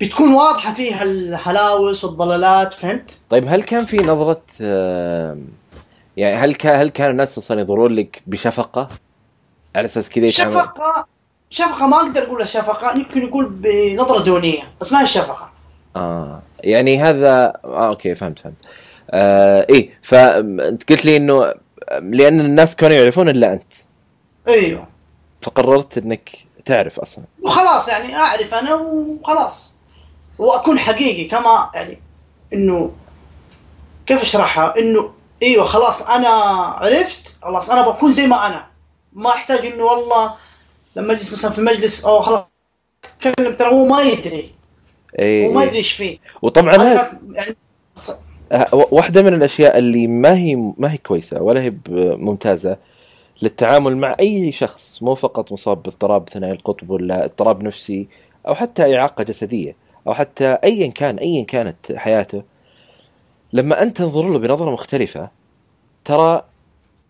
بتكون 0.00 0.34
واضحة 0.34 0.74
فيها 0.74 1.02
الهلاوس 1.02 2.04
والضلالات 2.04 2.74
فهمت؟ 2.74 3.16
طيب 3.30 3.44
هل 3.48 3.62
كان 3.62 3.84
في 3.84 3.96
نظرة 3.96 4.42
آه، 4.60 5.38
يعني 6.16 6.34
هل 6.34 6.54
كان 6.54 6.80
هل 6.80 6.88
كان 6.88 7.10
الناس 7.10 7.38
أصلا 7.38 7.60
ينظرون 7.60 7.92
لك 7.92 8.22
بشفقة؟ 8.26 8.88
على 9.76 9.84
أساس 9.84 10.10
كذا 10.10 10.30
شفقة 10.30 11.06
شفقة 11.50 11.86
ما 11.86 11.96
أقدر 11.96 12.22
اقولها 12.22 12.46
شفقة 12.46 12.98
يمكن 12.98 13.22
يقول 13.22 13.48
بنظرة 13.48 14.22
دونية 14.22 14.62
بس 14.80 14.92
ما 14.92 15.02
هي 15.02 15.06
شفقة. 15.06 15.50
آه 15.96 16.42
يعني 16.60 17.02
هذا 17.02 17.52
آه 17.64 17.88
أوكي 17.88 18.14
فهمت 18.14 18.38
فهمت. 18.38 18.56
آه 19.10 19.66
إيه 19.70 19.90
فانت 20.02 20.90
قلت 20.92 21.04
لي 21.04 21.16
إنه 21.16 21.54
لأن 22.02 22.40
الناس 22.40 22.76
كانوا 22.76 22.96
يعرفون 22.96 23.28
إلا 23.28 23.52
أنت. 23.52 23.72
أيوه. 24.48 24.86
فقررت 25.40 25.98
إنك 25.98 26.30
تعرف 26.64 27.00
أصلا. 27.00 27.24
وخلاص 27.44 27.88
يعني 27.88 28.16
أعرف 28.16 28.54
أنا 28.54 28.74
وخلاص. 28.74 29.78
وأكون 30.38 30.78
حقيقي 30.78 31.24
كما 31.24 31.70
يعني 31.74 31.98
إنه 32.52 32.92
كيف 34.06 34.22
أشرحها؟ 34.22 34.78
إنه 34.78 35.12
إيوه 35.42 35.64
خلاص 35.64 36.08
أنا 36.08 36.28
عرفت 36.28 37.36
خلاص 37.42 37.70
أنا 37.70 37.88
بكون 37.88 38.10
زي 38.10 38.26
ما 38.26 38.46
أنا. 38.46 38.66
ما 39.12 39.30
أحتاج 39.30 39.66
إنه 39.66 39.84
والله 39.84 40.34
لما 40.96 41.12
أجلس 41.12 41.32
مثلا 41.32 41.50
في 41.50 41.60
مجلس 41.60 42.04
أو 42.04 42.20
خلاص 42.20 42.44
أتكلم 43.04 43.54
ترى 43.54 43.68
هو 43.68 43.84
ما 43.84 44.02
يدري. 44.02 44.54
إيه 45.18 45.46
هو 45.46 45.52
ما 45.52 45.60
إيه. 45.60 45.66
يدري 45.66 45.78
إيش 45.78 45.92
فيه. 45.92 46.18
وطبعا 46.42 46.74
يعني 47.32 47.56
آه، 48.52 48.68
واحدة 48.72 49.22
من 49.22 49.34
الأشياء 49.34 49.78
اللي 49.78 50.06
ما 50.06 50.36
هي 50.36 50.56
ما 50.56 50.92
هي 50.92 50.98
كويسة 50.98 51.42
ولا 51.42 51.62
هي 51.62 51.72
ممتازة 51.88 52.76
للتعامل 53.42 53.96
مع 53.96 54.16
أي 54.20 54.52
شخص 54.52 55.02
مو 55.02 55.14
فقط 55.14 55.52
مصاب 55.52 55.82
باضطراب 55.82 56.28
ثنائي 56.28 56.52
القطب 56.52 56.90
ولا 56.90 57.24
اضطراب 57.24 57.62
نفسي 57.62 58.08
أو 58.48 58.54
حتى 58.54 58.96
إعاقة 58.96 59.24
جسدية 59.24 59.76
أو 60.06 60.14
حتى 60.14 60.58
ايا 60.64 60.86
كان 60.90 61.18
ايا 61.18 61.44
كانت 61.44 61.92
حياته 61.96 62.42
لما 63.52 63.82
أنت 63.82 63.96
تنظر 63.96 64.28
له 64.30 64.38
بنظرة 64.38 64.70
مختلفة 64.70 65.28
ترى 66.04 66.42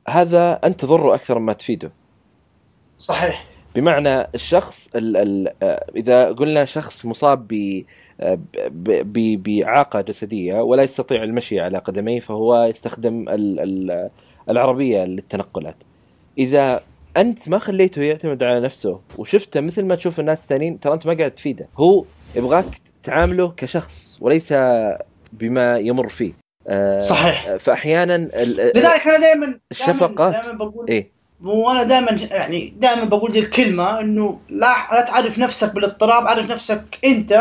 هذا 0.08 0.60
أنت 0.64 0.80
تضره 0.80 1.14
أكثر 1.14 1.38
مما 1.38 1.52
تفيده 1.52 1.92
صحيح 2.98 3.44
بمعنى 3.74 4.20
الشخص 4.34 4.88
ال 4.94 5.16
ال 5.16 5.52
آه، 5.62 5.86
إذا 5.96 6.32
قلنا 6.32 6.64
شخص 6.64 7.06
مصاب 7.06 7.48
ب 7.48 7.84
آه، 8.20 8.34
ب- 8.34 9.12
ب- 9.12 9.42
بإعاقة 9.42 10.00
جسدية 10.00 10.54
ولا 10.60 10.82
يستطيع 10.82 11.22
المشي 11.22 11.60
على 11.60 11.78
قدميه 11.78 12.20
فهو 12.20 12.64
يستخدم 12.64 13.28
ال 13.28 13.60
ال 13.60 14.10
العربية 14.48 15.04
للتنقلات. 15.04 15.76
إذا 16.38 16.80
أنت 17.16 17.48
ما 17.48 17.58
خليته 17.58 18.02
يعتمد 18.02 18.42
على 18.42 18.60
نفسه 18.60 19.00
وشفته 19.18 19.60
مثل 19.60 19.84
ما 19.84 19.94
تشوف 19.94 20.20
الناس 20.20 20.42
الثانيين 20.42 20.80
ترى 20.80 20.92
أنت 20.92 21.06
ما 21.06 21.14
قاعد 21.14 21.30
تفيده، 21.30 21.68
هو 21.76 22.04
يبغاك 22.34 22.64
تعامله 23.02 23.52
كشخص 23.56 24.18
وليس 24.20 24.54
بما 25.32 25.78
يمر 25.78 26.08
فيه. 26.08 26.32
آه، 26.68 26.98
صحيح. 26.98 27.56
فأحيانا 27.56 28.18
لذلك 28.18 29.06
أنا 29.06 29.18
دائما 29.18 29.58
الشفقات. 29.70 30.32
دائما 30.32 30.52
بقول 30.52 30.88
إيه 30.88 31.10
وأنا 31.44 31.82
دائما 31.82 32.10
يعني 32.30 32.74
دائما 32.76 33.04
بقول 33.04 33.32
دي 33.32 33.38
الكلمة 33.38 34.00
إنه 34.00 34.38
لا 34.48 34.74
لا 34.92 35.00
تعرف 35.00 35.38
نفسك 35.38 35.74
بالاضطراب 35.74 36.26
عرف 36.26 36.50
نفسك 36.50 36.98
أنت 37.04 37.32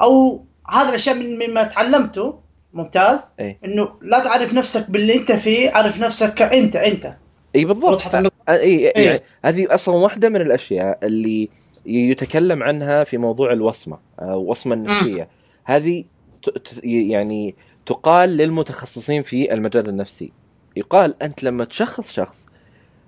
أو 0.00 0.44
هذا 0.68 0.88
الأشياء 0.88 1.14
من 1.14 1.48
مما 1.48 1.64
تعلمته 1.64 2.38
ممتاز 2.72 3.34
إيه. 3.40 3.58
إنه 3.64 3.88
لا 4.02 4.24
تعرف 4.24 4.54
نفسك 4.54 4.90
باللي 4.90 5.14
أنت 5.14 5.32
فيه 5.32 5.70
عرف 5.70 6.00
نفسك 6.00 6.34
كأنت 6.34 6.76
أنت 6.76 7.14
إي 7.56 7.64
بالضبط؟ 7.64 8.00
إي 8.48 8.56
إيه. 8.90 9.06
يعني 9.06 9.20
هذه 9.44 9.74
أصلا 9.74 9.94
واحدة 9.94 10.28
من 10.28 10.40
الأشياء 10.40 10.98
اللي 11.02 11.48
يتكلم 11.86 12.62
عنها 12.62 13.04
في 13.04 13.18
موضوع 13.18 13.52
الوصمة 13.52 13.98
آه، 14.20 14.36
وصمة 14.36 14.74
النفسيه 14.74 15.28
هذه 15.64 16.04
ت- 16.42 16.50
ت- 16.50 16.80
يعني 16.84 17.54
تقال 17.86 18.28
للمتخصصين 18.30 19.22
في 19.22 19.52
المجال 19.54 19.88
النفسي. 19.88 20.32
يقال 20.76 21.22
أنت 21.22 21.42
لما 21.42 21.64
تشخص 21.64 22.12
شخص 22.12 22.46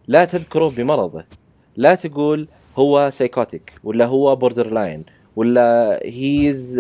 لا 0.08 0.24
تذكره 0.24 0.68
بمرضه. 0.68 1.24
لا 1.76 1.94
تقول 1.94 2.48
هو 2.76 3.10
psychotic 3.12 3.72
ولا 3.84 4.04
هو 4.06 4.36
borderline 4.36 5.04
ولا 5.36 6.00
he's 6.04 6.74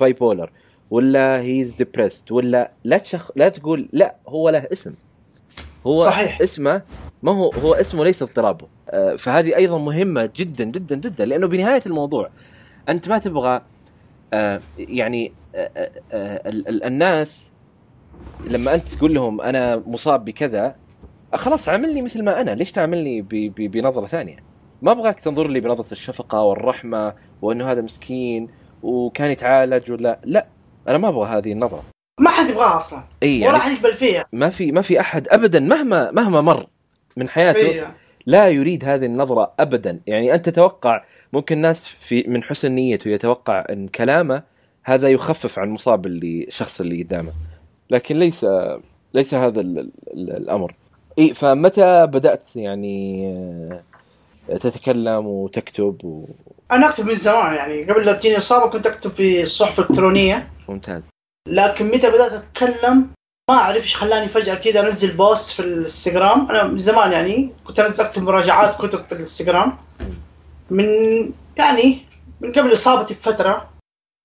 bipolar 0.00 0.50
ولا 0.90 1.40
he's 1.40 1.74
depressed 1.74 2.32
ولا 2.32 2.70
لا 2.84 2.98
تشخ 2.98 3.30
لا 3.36 3.48
تقول 3.48 3.88
لا 3.92 4.14
هو 4.28 4.48
له 4.50 4.68
اسم. 4.72 4.94
هو 5.86 5.98
صحيح. 5.98 6.40
اسمه 6.40 6.82
ما 7.22 7.32
هو 7.32 7.50
هو 7.50 7.74
اسمه 7.74 8.04
ليس 8.04 8.22
اضطرابه. 8.22 8.66
آه، 8.90 9.16
فهذه 9.16 9.56
أيضا 9.56 9.78
مهمة 9.78 10.30
جدا 10.36 10.64
جدا 10.64 10.96
جدا 10.96 11.24
لأنه 11.24 11.46
بنهاية 11.46 11.82
الموضوع 11.86 12.30
أنت 12.88 13.08
ما 13.08 13.18
تبغى 13.18 13.62
آه، 14.32 14.60
يعني 14.78 15.32
آه، 15.54 15.68
ال- 16.48 16.68
ال- 16.68 16.84
الناس 16.84 17.52
لما 18.46 18.74
أنت 18.74 18.88
تقول 18.88 19.14
لهم 19.14 19.40
أنا 19.40 19.82
مصاب 19.86 20.24
بكذا 20.24 20.76
خلاص 21.34 21.68
عاملني 21.68 22.02
مثل 22.02 22.22
ما 22.24 22.40
أنا 22.40 22.50
ليش 22.50 22.72
تعاملني 22.72 23.22
بنظرة 23.58 24.06
ثانية؟ 24.06 24.36
ما 24.82 24.92
أبغاك 24.92 25.20
تنظر 25.20 25.48
لي 25.48 25.60
بنظرة 25.60 25.92
الشفقة 25.92 26.42
والرحمة 26.42 27.14
وأنه 27.42 27.70
هذا 27.72 27.80
مسكين 27.80 28.48
وكان 28.82 29.30
يتعالج 29.30 29.92
ولا 29.92 30.20
لا 30.24 30.46
أنا 30.88 30.98
ما 30.98 31.08
أبغى 31.08 31.28
هذه 31.38 31.52
النظرة. 31.52 31.82
ما 32.18 32.30
حد 32.30 32.50
يبغاها 32.50 32.76
أصلا. 32.76 33.02
إي 33.22 33.38
ولا 33.38 33.46
يعني 33.46 33.58
حد 33.58 33.72
يقبل 33.72 33.92
فيها. 33.94 34.24
ما 34.32 34.50
في 34.50 34.72
ما 34.72 34.82
في 34.82 35.00
أحد 35.00 35.28
ابدا 35.28 35.60
مهما 35.60 36.10
مهما 36.10 36.40
مر 36.40 36.66
من 37.16 37.28
حياته 37.28 37.58
إيه. 37.58 37.94
لا 38.26 38.48
يريد 38.48 38.84
هذه 38.84 39.06
النظرة 39.06 39.52
أبدا. 39.60 40.00
يعني 40.06 40.34
أنت 40.34 40.48
تتوقع 40.48 41.04
ممكن 41.32 41.58
ناس 41.58 41.86
في 41.86 42.24
من 42.28 42.42
حسن 42.42 42.72
نيته 42.72 43.08
يتوقع 43.08 43.64
أن 43.70 43.88
كلامه 43.88 44.42
هذا 44.84 45.08
يخفف 45.08 45.58
عن 45.58 45.70
مصاب 45.70 46.06
اللي 46.06 46.44
الشخص 46.44 46.80
اللي 46.80 47.02
قدامه. 47.02 47.32
لكن 47.90 48.18
ليس 48.18 48.46
ليس 49.14 49.34
هذا 49.34 49.60
ال 49.60 49.78
ال 49.78 50.36
الأمر. 50.36 50.74
إيه 51.18 51.32
فمتى 51.32 52.06
بدأت 52.06 52.56
يعني 52.56 53.28
آه، 54.50 54.56
تتكلم 54.56 55.26
وتكتب 55.26 56.26
أنا 56.72 56.88
أكتب 56.88 57.06
من 57.06 57.14
زمان 57.14 57.54
يعني. 57.54 57.82
قبل 57.82 58.04
لا 58.04 58.12
تجيني 58.12 58.36
إصابة 58.36 58.70
كنت 58.70 58.86
أكتب 58.86 59.10
في 59.10 59.42
الصحف 59.42 59.80
الإلكترونية. 59.80 60.50
وممتاز 60.68 61.08
لكن 61.48 61.86
متى 61.86 62.10
بدأت 62.10 62.32
أتكلم؟ 62.32 63.10
ما 63.50 63.56
أعرف 63.56 63.82
إيش 63.82 63.96
خلاني 63.96 64.28
فجأة 64.28 64.54
كذا 64.54 64.80
أنزل 64.80 65.16
بوست 65.16 65.50
في 65.50 65.60
الانستغرام. 65.60 66.50
أنا 66.50 66.64
من 66.64 66.78
زمان 66.78 67.12
يعني 67.12 67.52
كنت 67.64 67.80
أنزل 67.80 68.04
أكتب 68.04 68.22
مراجعات 68.22 68.74
كتب 68.74 69.04
في 69.06 69.12
الانستغرام. 69.12 69.78
من 70.70 70.86
يعني 71.56 72.06
من 72.40 72.52
قبل 72.52 72.72
إصابتي 72.72 73.14
بفترة 73.14 73.68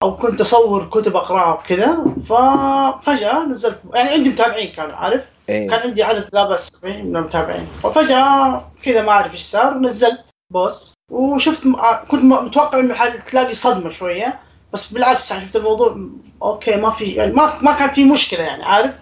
أو 0.04 0.16
كنت 0.16 0.42
أصور 0.42 0.90
كتب 0.90 1.16
أقرأها 1.16 1.54
وكذا 1.54 2.06
ففجأة 2.26 3.46
نزلت 3.46 3.82
يعني 3.94 4.10
عندي 4.10 4.30
متابعين 4.30 4.72
كانوا 4.72 4.96
عارف؟ 4.96 5.26
إيه. 5.50 5.70
كان 5.70 5.80
عندي 5.80 6.04
عدد 6.04 6.30
لا 6.34 6.50
باس 6.50 6.76
به 6.76 7.02
من 7.02 7.16
المتابعين. 7.16 7.68
وفجاه 7.84 8.72
كذا 8.84 9.02
ما 9.02 9.12
أعرف 9.12 9.34
إيش 9.34 9.42
صار 9.42 9.78
نزلت 9.78 10.30
post 10.54 10.94
وشفت 11.12 11.66
م... 11.66 11.76
آه، 11.76 12.06
كنت 12.06 12.24
متوقع 12.24 12.80
إنه 12.80 12.94
حتلاقي 12.94 13.54
صدمة 13.54 13.90
شوية 13.90 14.40
بس 14.74 14.94
بالعكس 14.94 15.32
يعني 15.32 15.46
شفت 15.46 15.56
الموضوع 15.56 15.98
okay 16.44 16.76
ما 16.76 16.90
في 16.92 17.06
يعني 17.06 17.32
ما 17.34 17.54
ما 17.62 17.72
كان 17.72 17.90
في 17.90 18.04
مشكلة 18.06 18.40
يعني 18.44 18.64
عارف؟ 18.64 18.94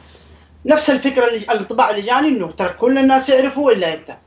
نفس 0.66 0.90
الفكرة 0.90 1.28
اللي 1.28 1.38
الانطباع 1.38 1.90
اللي 1.90 2.02
جاني 2.02 2.28
إنه 2.28 2.52
ترى 2.52 2.70
كل 2.74 2.98
الناس 2.98 3.30
يعرفوا 3.30 3.72
إلا 3.72 3.94
أنت. 3.94 4.18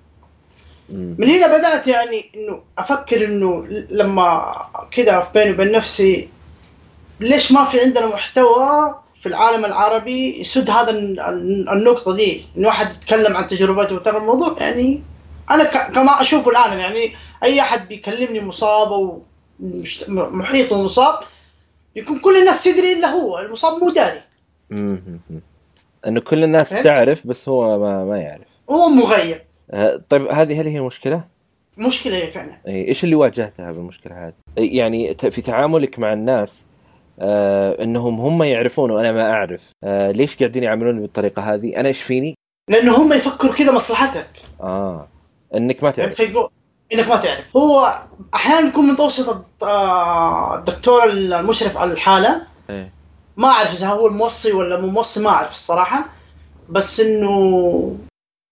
من 0.91 1.29
هنا 1.29 1.47
بدأت 1.47 1.87
يعني 1.87 2.31
إنه 2.35 2.63
أفكر 2.79 3.25
إنه 3.25 3.67
لما 3.91 4.53
كذا 4.91 5.21
في 5.21 5.29
بيني 5.35 5.51
وبين 5.51 5.73
نفسي 5.73 6.29
ليش 7.21 7.53
ما 7.53 7.65
في 7.65 7.81
عندنا 7.81 8.07
محتوى 8.07 8.95
في 9.15 9.27
العالم 9.27 9.65
العربي 9.65 10.41
يسد 10.41 10.71
هذا 10.71 10.91
ال- 10.91 11.21
ال- 11.21 11.69
النقطة 11.69 12.17
دي؟ 12.17 12.45
انه 12.57 12.69
واحد 12.69 12.93
يتكلم 12.93 13.37
عن 13.37 13.47
تجربته 13.47 13.99
ترى 13.99 14.17
الموضوع 14.17 14.57
يعني 14.61 15.03
أنا 15.51 15.65
ك- 15.65 15.93
كما 15.95 16.21
أشوفه 16.21 16.51
الآن 16.51 16.79
يعني 16.79 17.15
أي 17.45 17.61
أحد 17.61 17.89
بيكلمني 17.89 18.41
مصاب 18.41 18.93
أو 18.93 19.23
مشت- 19.61 20.09
محيطه 20.11 20.83
مصاب 20.83 21.21
يكون 21.97 22.19
كل 22.19 22.37
الناس 22.37 22.65
تدري 22.65 22.93
الا 22.93 23.09
هو 23.09 23.39
المصاب 23.39 23.83
مو 23.83 23.91
داري. 23.91 24.21
انه 26.07 26.21
كل 26.21 26.45
الناس 26.45 26.71
فهمت؟ 26.71 26.85
تعرف 26.85 27.27
بس 27.27 27.49
هو 27.49 27.79
ما 27.79 28.05
ما 28.05 28.19
يعرف 28.19 28.47
هو 28.71 28.89
مغيب 28.89 29.41
آه، 29.71 30.03
طيب 30.09 30.27
هذه 30.27 30.61
هل 30.61 30.67
هي 30.67 30.81
مشكلة؟ 30.81 31.25
مشكله 31.79 32.27
فعلا 32.27 32.57
إيه، 32.67 32.89
إيش 32.89 33.05
اللي 33.05 33.15
واجهتها 33.15 33.73
بالمشكلة 33.73 34.27
هذه؟ 34.27 34.35
إيه، 34.59 34.79
يعني 34.79 35.15
في 35.15 35.43
تعاملك 35.43 35.99
مع 35.99 36.13
الناس 36.13 36.67
آه 37.21 37.83
إنهم 37.83 38.21
هم 38.21 38.43
يعرفون 38.43 38.91
وأنا 38.91 39.13
ما 39.13 39.23
أعرف 39.23 39.73
آه 39.85 40.11
ليش 40.11 40.37
قاعدين 40.37 40.63
يعاملوني 40.63 41.01
بالطريقة 41.01 41.55
هذه؟ 41.55 41.77
أنا 41.77 41.89
إيش 41.89 42.03
فيني؟ 42.03 42.35
لأنه 42.69 43.03
هم 43.03 43.13
يفكروا 43.13 43.55
كذا 43.55 43.73
مصلحتك 43.73 44.29
آه 44.61 45.09
إنك 45.55 45.85
ما 45.85 45.91
تعرف 45.91 46.15
فيقول 46.15 46.51
إنك 46.93 47.09
ما 47.09 47.17
تعرف. 47.17 47.57
هو 47.57 48.03
أحيانا 48.35 48.69
يكون 48.69 48.87
متوسط 48.87 49.45
آه، 49.63 50.55
الدكتور 50.59 51.05
المشرف 51.05 51.79
على 51.79 51.93
الحالة. 51.93 52.43
إيه. 52.71 52.93
ما 53.37 53.49
أعرف 53.49 53.73
إذا 53.73 53.89
هو 53.89 54.07
الموصي 54.07 54.53
ولا 54.53 54.81
مو 54.81 54.87
موصي 54.87 55.21
ما 55.21 55.31
أعرف 55.31 55.53
الصراحة. 55.53 56.05
بس 56.69 57.01
إنه 57.01 57.97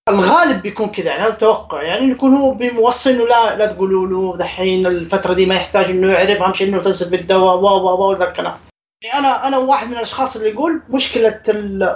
الغالب 0.08 0.62
بيكون 0.62 0.88
كذا 0.88 1.06
يعني 1.06 1.22
هذا 1.22 1.34
توقع 1.34 1.82
يعني 1.82 2.10
يكون 2.10 2.34
هو 2.34 2.54
بيوصي 2.54 3.10
إنه 3.10 3.24
لا 3.26 3.56
لا 3.56 3.66
تقولوا 3.66 4.06
له 4.06 4.36
دحين 4.38 4.86
الفترة 4.86 5.34
دي 5.34 5.46
ما 5.46 5.54
يحتاج 5.54 5.84
إنه 5.84 6.12
يعرف 6.12 6.42
أهم 6.42 6.52
شيء 6.52 6.68
إنه 6.68 6.76
يلتزم 6.76 7.10
بالدواء 7.10 7.56
و 7.56 7.66
و 7.66 8.10
و 8.10 8.14
ذا 8.14 8.28
الكلام. 8.28 8.56
يعني 9.02 9.18
أنا 9.18 9.48
أنا 9.48 9.58
واحد 9.58 9.86
من 9.86 9.92
الأشخاص 9.92 10.36
اللي 10.36 10.48
يقول 10.48 10.82
مشكلة 10.90 11.40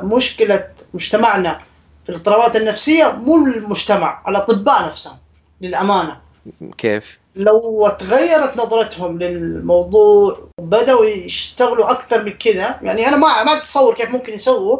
مشكلة 0.02 0.68
مجتمعنا 0.94 1.60
في 2.04 2.10
الاضطرابات 2.10 2.56
النفسية 2.56 3.12
مو 3.12 3.36
المجتمع 3.36 4.22
الأطباء 4.28 4.86
نفسهم 4.86 5.16
للأمانة. 5.60 6.21
كيف؟ 6.78 7.18
لو 7.36 7.88
تغيرت 8.00 8.56
نظرتهم 8.56 9.18
للموضوع 9.18 10.38
وبداوا 10.58 11.04
يشتغلوا 11.04 11.90
أكثر 11.90 12.24
من 12.24 12.32
كذا. 12.32 12.76
يعني 12.82 13.08
أنا 13.08 13.16
ما 13.16 13.42
ما 13.44 13.52
أتصور 13.56 13.94
كيف 13.94 14.10
ممكن 14.10 14.32
يسووا 14.32 14.78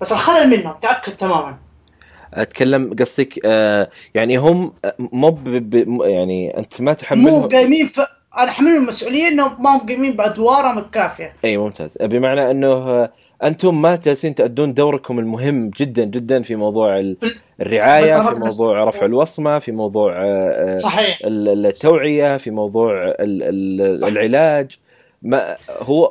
بس 0.00 0.12
الخلل 0.12 0.50
منهم 0.50 0.74
تأكد 0.82 1.12
تماما. 1.12 1.56
أتكلم 2.34 2.96
قصدك 3.00 3.40
آه 3.44 3.90
يعني 4.14 4.36
هم 4.36 4.72
مو 4.98 5.30
ب- 5.30 5.44
ب- 5.70 5.88
م- 5.88 6.02
يعني 6.02 6.58
أنت 6.58 6.80
ما 6.80 6.90
مو 6.90 6.96
تحملهم 6.96 7.48
قايمين 7.48 7.86
ف... 7.86 8.00
أنا 8.38 8.50
أحملهم 8.50 8.76
المسؤوليه 8.82 9.28
إنهم 9.28 9.62
ما 9.62 9.70
هم 9.76 9.78
قايمين 9.86 10.12
بأدوارهم 10.16 10.78
الكافية. 10.78 11.32
أي 11.44 11.56
ممتاز. 11.56 11.98
بمعنى 12.00 12.50
إنه 12.50 12.66
آه، 12.72 13.12
أنتم 13.44 13.82
ما 13.82 13.96
جالسين 14.04 14.34
تأدون 14.34 14.74
دوركم 14.74 15.18
المهم 15.18 15.70
جدا 15.76 16.04
جدا 16.04 16.42
في 16.42 16.56
موضوع 16.56 16.98
ال- 16.98 17.16
الرعاية 17.62 18.32
في. 18.32 18.40
موضوع 18.40 18.84
رفع 18.84 19.06
الوصمة 19.06 19.58
في 19.58 19.72
موضوع 19.72 20.12
آه، 20.24 20.72
آه، 20.72 20.76
صحيح 20.78 21.18
ال- 21.24 21.66
التوعية 21.66 22.36
في 22.36 22.50
موضوع. 22.50 23.14
العلاج 24.08 24.78
ما 25.22 25.56
هو 25.80 26.04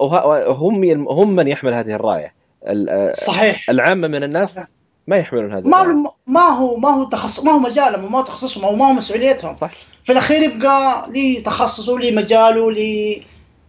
هم 0.47 1.07
هم 1.09 1.35
من 1.35 1.47
يحمل 1.47 1.73
هذه 1.73 1.91
الراية 1.91 2.33
ال- 2.67 2.89
آه، 2.89 3.11
صحيح 3.11 3.69
العامة 3.69 4.07
من 4.07 4.23
الناس 4.23 4.55
صحيح. 4.55 4.67
ما 5.07 5.17
يحملون 5.17 5.53
هذه 5.53 5.67
ما. 5.67 6.03
ما 6.27 6.41
هو 6.49 6.77
ما 6.77 6.89
هو 6.89 7.03
تخصص 7.03 7.43
ما 7.45 7.51
هو 7.51 7.59
مجالهم 7.59 8.05
وما 8.05 8.17
هو 8.19 8.23
تخصصهم 8.23 8.65
أو 8.65 8.75
ما 8.75 8.85
هو 8.89 8.93
مسؤوليتهم 8.93 9.53
صح 9.53 9.71
في 10.03 10.11
الأخير 10.11 10.41
يبقى 10.41 11.07
لي 11.09 11.41
تخصصه 11.41 11.99
لي 11.99 12.11
مجاله 12.15 12.71
لي 12.71 13.21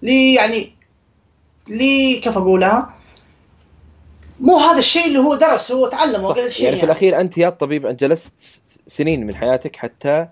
لي 0.03 0.35
يعني 0.35 0.72
لي 1.68 2.20
كيف 2.20 2.37
أقولها 2.39 2.95
مو 4.43 4.57
هذا 4.59 4.78
الشيء 4.78 5.07
اللي 5.07 5.18
هو 5.18 5.34
درسه 5.34 5.74
هو 5.74 5.86
تعلمه 5.86 6.28
صح. 6.28 6.36
أقل 6.36 6.51
شيء 6.51 6.64
يعني 6.64 6.76
في 6.76 6.84
الأخير 6.84 7.20
أنت 7.20 7.38
يا 7.38 7.49
الطبيب 7.49 7.86
أنت 7.86 8.01
جلست 8.01 8.34
سنين 8.86 9.26
من 9.26 9.34
حياتك 9.36 9.76
حتى 9.76 10.26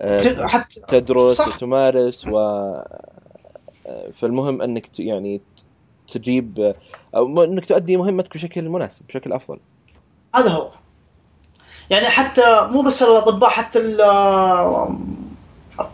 آه، 0.00 0.46
حتى 0.46 0.80
تدرس 0.88 1.34
صح. 1.36 1.48
وتمارس 1.48 2.26
و 2.26 2.38
آه، 2.38 4.10
فالمهم 4.14 4.62
أنك 4.62 4.98
يعني 5.00 5.40
تجيب 6.08 6.74
أو 7.16 7.26
م- 7.28 7.38
أنك 7.40 7.64
تؤدي 7.66 7.96
مهمتك 7.96 8.34
بشكل 8.34 8.68
مناسب 8.68 9.06
بشكل 9.08 9.32
أفضل. 9.32 9.58
هذا 10.34 10.48
هو. 10.50 10.70
يعني 11.90 12.06
حتى 12.06 12.68
مو 12.70 12.82
بس 12.82 13.02
الأطباء 13.02 13.50
حتى 13.50 13.78
ال- 13.78 14.00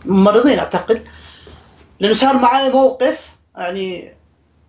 الممرضين 0.05 0.59
أعتقد. 0.59 1.03
لأنه 1.99 2.13
صار 2.13 2.37
معي 2.37 2.69
موقف 2.69 3.31
يعني 3.57 4.13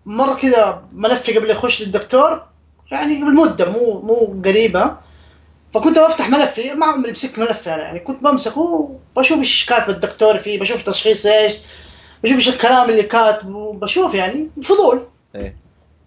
مرة 0.05 0.33
كذا 0.33 0.83
ملفي 0.93 1.37
قبل 1.37 1.49
يخش 1.49 1.81
للدكتور. 1.83 2.43
يعني 2.91 3.17
قبل 3.17 3.35
مده 3.35 3.69
مو 3.69 4.01
مو 4.01 4.41
قريبة. 4.45 4.97
فكنت 5.73 5.99
بفتح 5.99 6.29
ملفي 6.29 6.73
ما 6.73 6.85
عمري 6.85 7.11
مسكت 7.11 7.39
ملف 7.39 7.67
يعني, 7.67 7.81
يعني 7.81 7.99
كنت 7.99 8.23
بمسكه 8.23 8.99
بشوف 9.15 9.39
إيش 9.39 9.65
كاتب 9.65 9.89
الدكتور 9.89 10.37
فيه 10.37 10.59
بشوف 10.59 10.83
تشخيص 10.83 11.25
إيش 11.25 11.53
بشوف 12.23 12.37
إيش 12.37 12.49
الكلام 12.49 12.89
اللي 12.89 13.03
كاتبه 13.03 13.73
بشوف 13.73 14.15
يعني 14.15 14.49
فضول. 14.63 15.07
إيه. 15.35 15.55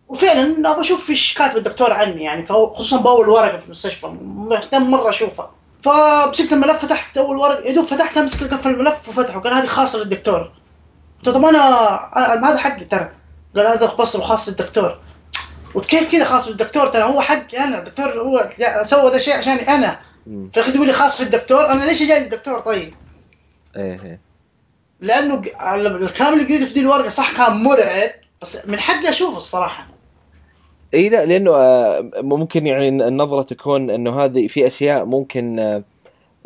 وفعلا 0.08 0.70
أبغى 0.70 0.80
أشوف 0.80 1.10
إيش 1.10 1.34
كاتب 1.34 1.56
الدكتور 1.56 1.92
عني 1.92 2.22
يعني 2.22 2.46
خصوصا 2.46 2.96
بأول 2.96 3.28
ورقة 3.28 3.58
في 3.58 3.64
المستشفى 3.64 4.06
مهتم 4.22 4.90
مرة 4.90 5.08
أشوفها. 5.08 5.50
فمسكت 5.82 6.52
الملف 6.52 6.84
فتحت 6.84 7.18
أول 7.18 7.36
ورقة 7.36 7.66
يا 7.66 7.74
دوب 7.74 7.84
فتحتها 7.84 8.22
مسك 8.22 8.54
قفل 8.54 8.70
الملف 8.70 9.08
وفتحه 9.08 9.40
قال 9.40 9.52
هذه 9.52 9.66
خاصة 9.66 9.98
للدكتور. 9.98 10.52
قلت 11.18 11.26
له 11.26 11.32
طب 11.32 11.44
أنا 11.44 12.48
هذا 12.50 12.58
حقي 12.58 12.84
ترى. 12.84 13.10
قال 13.56 13.66
هذا 13.66 13.94
بس 13.94 14.16
خاص 14.16 14.48
للدكتور. 14.48 14.98
قلت 15.76 15.86
كيف 15.86 16.12
كذا؟ 16.12 16.24
خاص 16.24 16.48
للدكتور 16.48 16.86
ترى 16.86 17.02
هو 17.02 17.20
حقي 17.20 17.58
أنا. 17.58 17.78
الدكتور 17.78 18.06
هو 18.06 18.50
سوى 18.82 19.10
ذا 19.10 19.16
الشيء 19.16 19.36
عشاني 19.36 19.68
أنا. 19.68 19.98
الاخير 20.26 20.74
تقول 20.74 20.86
لي 20.86 20.92
خاص 20.92 21.16
في 21.16 21.22
الدكتور. 21.22 21.72
أنا 21.72 21.84
ليش 21.84 22.02
جاي 22.02 22.20
للدكتور 22.20 22.60
طيب؟ 22.60 22.94
إيه 23.76 24.02
إيه. 24.02 24.20
لأنه 25.00 25.34
الكلام 25.34 26.32
اللي 26.32 26.44
قريته 26.44 26.64
في 26.64 26.74
دي 26.74 26.80
الورقة 26.80 27.08
صح 27.08 27.36
كان 27.36 27.56
مرعب. 27.56 28.10
بس 28.42 28.68
من 28.68 28.78
حقي 28.78 29.08
أشوفه 29.08 29.36
الصراحة. 29.36 29.86
إي 30.94 31.08
لا 31.08 31.24
لأنه 31.24 31.50
آه، 31.50 32.10
ممكن 32.16 32.66
يعني 32.66 32.88
النظرة 32.88 33.42
تكون 33.42 33.90
إنه 33.90 34.24
هذه 34.24 34.46
في 34.46 34.66
أشياء 34.66 35.04
ممكن 35.04 35.58
آه، 35.58 35.82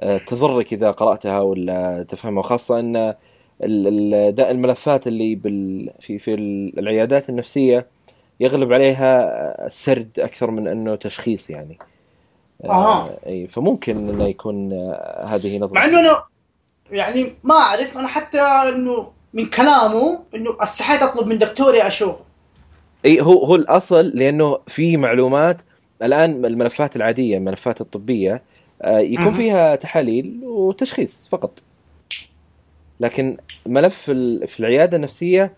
آه، 0.01 0.19
تضرك 0.19 0.73
إذا 0.73 0.91
قرأتها 0.91 1.41
ولا 1.41 2.07
تفهمها. 2.09 2.41
وخاصه 2.41 2.79
إن 2.81 3.15
الملفات 4.41 5.07
اللي 5.07 5.35
بال 5.35 5.91
في 6.01 6.19
في 6.19 6.35
العيادات 6.79 7.29
النفسية 7.29 7.87
يغلب 8.41 8.73
عليها 8.73 9.23
آه، 9.23 9.67
السرد 9.67 10.21
أكثر 10.21 10.51
من 10.51 10.69
أنه 10.69 10.95
تشخيص 10.95 11.51
يعني 11.51 11.79
آه، 12.65 12.71
أها. 12.71 13.17
أي 13.27 13.47
فممكن 13.47 14.09
إنه 14.09 14.29
يكون 14.29 14.73
آه، 14.73 15.25
هذه 15.27 15.59
نظرة 15.59 15.75
مع 15.75 15.85
إنه 15.85 16.01
أنا 16.01 16.23
يعني 16.91 17.35
ما 17.45 17.55
أعرف 17.55 17.99
أنا 17.99 18.09
حتى 18.09 18.41
إنه 18.41 19.13
من 19.33 19.47
كلامه 19.47 20.25
إنه 20.35 20.57
أستحيت 20.61 21.03
أطلب 21.03 21.27
من 21.27 21.39
دكتوري 21.39 21.87
اشوفه 21.87 22.21
أي 23.05 23.21
هو 23.21 23.45
هو 23.45 23.55
الأصل 23.55 24.07
لأنه 24.07 24.59
في 24.67 24.97
معلومات 24.97 25.63
الآن 26.03 26.45
الملفات 26.45 26.97
العادية 26.97 27.37
الملفات 27.37 27.81
الطبية 27.81 28.43
آه، 28.83 28.99
يكون. 28.99 29.33
فيها 29.33 29.77
تحاليل 29.77 30.41
وتشخيص 30.43 31.29
فقط 31.31 31.59
لكن 33.01 33.37
ملف 33.67 33.99
في 34.47 34.61
العيادة 34.61 34.97
النفسية 34.97 35.53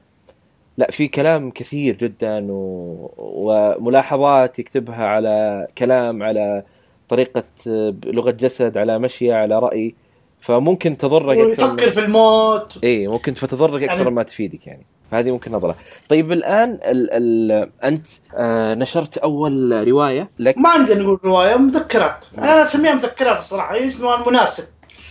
لا 0.77 0.91
في 0.91 1.09
كلام 1.09 1.51
كثير 1.51 1.97
جدا 1.97 2.47
و... 2.51 3.11
وملاحظات 3.19 4.59
يكتبها 4.59 5.07
على 5.07 5.67
كلام 5.79 6.23
على 6.23 6.63
طريقة 7.09 7.45
آه، 7.67 7.95
لغة 8.05 8.31
جسد 8.31 8.79
على 8.79 8.99
مشيه 8.99 9.35
على 9.35 9.59
رأي. 9.59 9.95
فممكن 10.41 10.97
تضرك 10.97 11.39
أكثر 11.39 11.65
ويفكر 11.65 11.91
في 11.91 12.01
الموت. 12.01 12.79
اي 12.85 13.07
ممكن 13.09 13.33
فتضرك 13.35 13.83
أكثر 13.83 13.99
يعني- 13.99 14.11
ما 14.11 14.23
تفيدك 14.23 14.67
يعني. 14.67 14.87
فهذه 15.11 15.31
ممكن 15.31 15.53
نظرة. 15.53 15.77
طيب 16.09 16.33
الآن 16.33 16.71
ال 16.85 17.11
ال 17.13 17.71
أنت 17.85 18.07
آه 18.37 18.75
نشرت 18.75 19.19
أول 19.19 19.89
رواية 19.89 20.31
لك. 20.39 20.59
ما 20.59 20.77
نقدر 20.79 21.03
نقول 21.03 21.19
رواية 21.25 21.57
مذكرات. 21.57 22.25
أنا 22.39 22.63
أسميها 22.63 22.95
مذكرات 22.95 23.39
الصراحة 23.39 23.75
هي 23.75 23.87
اسمها 23.87 24.23
المناسب. 24.23 24.65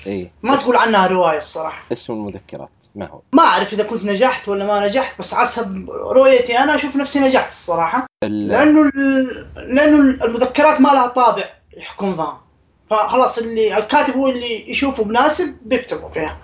اي 0.07 0.31
ما 0.43 0.55
تقول 0.55 0.75
عنها 0.75 1.07
رواية 1.07 1.37
الصراحة. 1.37 1.83
اسم 1.91 2.13
المذكرات. 2.13 2.69
ما 2.95 3.07
هو؟ 3.07 3.21
ما 3.33 3.43
أعرف 3.43 3.73
إذا 3.73 3.83
كنت 3.83 4.05
نجحت 4.05 4.47
ولا 4.49 4.65
ما 4.65 4.85
نجحت 4.87 5.19
بس 5.19 5.33
حسب 5.33 5.89
رؤيتي 5.89 6.59
أنا 6.59 6.75
أشوف 6.75 6.95
نفسي 6.95 7.19
نجحت 7.19 7.47
الصراحة. 7.47 8.05
ال- 8.23 8.47
لأنه 8.47 8.81
ال- 8.81 9.47
لأنه 9.75 9.97
المذكرات 10.25 10.81
ما 10.81 10.89
لها 10.89 11.07
طابع 11.07 11.43
يحكم 11.77 12.15
فيها 12.15 12.37
فخلاص 12.89 13.37
اللي 13.37 13.77
الكاتب 13.77 14.13
هو 14.15 14.27
اللي 14.27 14.69
يشوفه 14.69 15.03
مناسب 15.03 15.57
بيكتبه 15.65 16.09
فيها. 16.09 16.37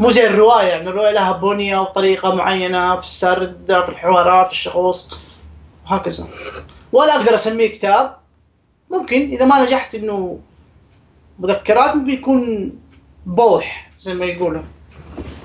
مو 0.00 0.10
زي 0.10 0.26
الرواية 0.26 0.66
يعني 0.66 0.88
الرواية 0.90 1.10
لها 1.12 1.32
بنية 1.32 1.78
وطريقة 1.78 2.34
معينة 2.34 2.96
في 2.96 3.04
السرد 3.04 3.82
في 3.84 3.88
الحوارات 3.88 4.46
في 4.46 4.52
الشخوص 4.52 5.18
هكذا. 5.86 6.28
ولا 6.92 7.16
أقدر 7.16 7.34
أسميه 7.34 7.66
كتاب. 7.66 8.16
ممكن 8.90 9.16
إذا 9.28 9.44
ما 9.44 9.62
نجحت 9.62 9.94
إنه 9.94 10.38
مذكرات 11.38 11.94
ممكن 11.96 12.10
يكون 12.10 12.72
بوح 13.26 13.90
زي 13.98 14.14
ما 14.14 14.24
يقولوا. 14.26 14.62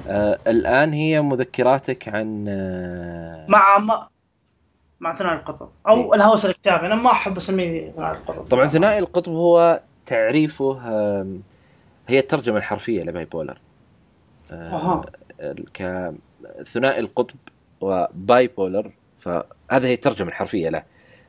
آه 0.09 0.37
الآن 0.47 0.93
هي 0.93 1.21
مذكراتك 1.21 2.09
عن 2.09 2.45
آه 2.49 3.45
مع 3.49 3.77
ما 3.77 4.07
مع 4.99 5.15
ثنائي 5.15 5.35
القطب. 5.35 5.69
أو 5.87 6.13
إيه. 6.13 6.15
الهوس 6.19 6.45
الكتابي. 6.45 6.85
أنا 6.85 6.95
ما 6.95 7.11
أحب 7.11 7.37
أسميه 7.37 7.91
ثنائي 7.91 8.17
القطب. 8.17 8.47
طبعا 8.47 8.67
ثنائي 8.67 8.99
القطب 8.99 9.31
هو 9.31 9.81
تعريفه 10.05 10.79
آم، 10.85 11.41
هي 12.07 12.19
الترجمة 12.19 12.57
الحرفية 12.57 13.03
لباي 13.03 13.25
بولر. 13.25 13.57
آه، 14.51 14.71
أها. 14.73 15.01
كثنائي 15.73 16.99
القطب 16.99 17.35
و 17.81 18.47
bipolar 18.47 18.91
فهذا 19.19 19.87
هي 19.87 19.93
الترجمة 19.93 20.27
الحرفية 20.29 20.69
له. 20.69 20.83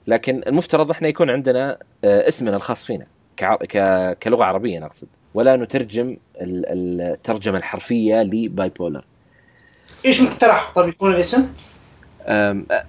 لكن 0.06 0.42
المفترض 0.46 0.90
إحنا 0.90 1.08
يكون 1.08 1.30
عندنا 1.30 1.78
آه، 2.04 2.28
اسمنا 2.28 2.56
الخاص 2.56 2.84
فينا 2.86 3.06
كلغة 4.22 4.44
عربية 4.44 4.78
نقصد. 4.78 5.08
ولا 5.34 5.56
نترجم 5.56 6.16
ال- 6.40 7.00
الترجمة 7.00 7.58
الحرفية 7.58 8.22
ل 8.22 8.68
bipolar 8.68 9.04
إيش 10.06 10.20
مقترح؟ 10.20 10.72
طيب 10.74 10.88
يكون 10.88 11.12
الاسم؟ 11.14 11.52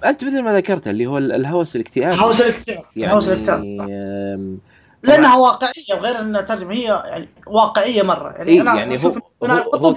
أنت 0.05 0.23
مثل 0.23 0.41
ما 0.41 0.57
ذكرت 0.57 0.87
اللي 0.87 1.05
هو 1.05 1.17
ال- 1.17 1.31
الهوس 1.31 1.75
الاكتئابي 1.75 2.21
هوس 2.21 2.41
الاكتئاب. 2.41 2.83
يعني 2.95 3.13
هوس 3.13 3.29
الاكتئاب 3.29 3.65
صح. 3.65 3.85
لأنها 5.03 5.37
واقعية 5.37 5.93
وغير 5.99 6.19
انها 6.19 6.41
ترجمه 6.41 6.73
هي 6.73 6.83
يعني 6.83 7.27
واقعية 7.47 8.01
مرة. 8.03 8.31
يعني 8.31 8.49
إيه 8.51 8.61
أنا 8.61 8.75
يعني 8.75 8.97
هو 9.05 9.09
هو, 9.43 9.75
هو 9.75 9.95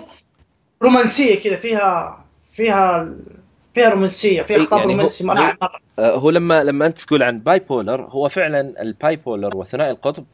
رومانسية 0.82 1.42
كذا 1.42 1.56
فيها 1.56 2.24
فيها 2.52 3.14
فيها 3.74 3.88
رومانسية 3.90 4.42
فيها 4.42 4.56
إيه، 4.56 4.64
خطاب 4.64 4.78
يعني 4.78 4.92
رومانسي 4.92 5.26
مرة. 5.26 5.56
آه، 5.98 6.16
هو 6.16 6.30
لما 6.30 6.64
لما 6.64 6.86
أنت 6.86 6.98
تقول 6.98 7.22
عن 7.22 7.38
bipolar 7.40 8.02
هو 8.10 8.28
فعلا 8.28 8.82
ال 8.82 9.16
bipolar 9.16 9.56
وثنائي 9.56 9.90
القطب 9.90 10.24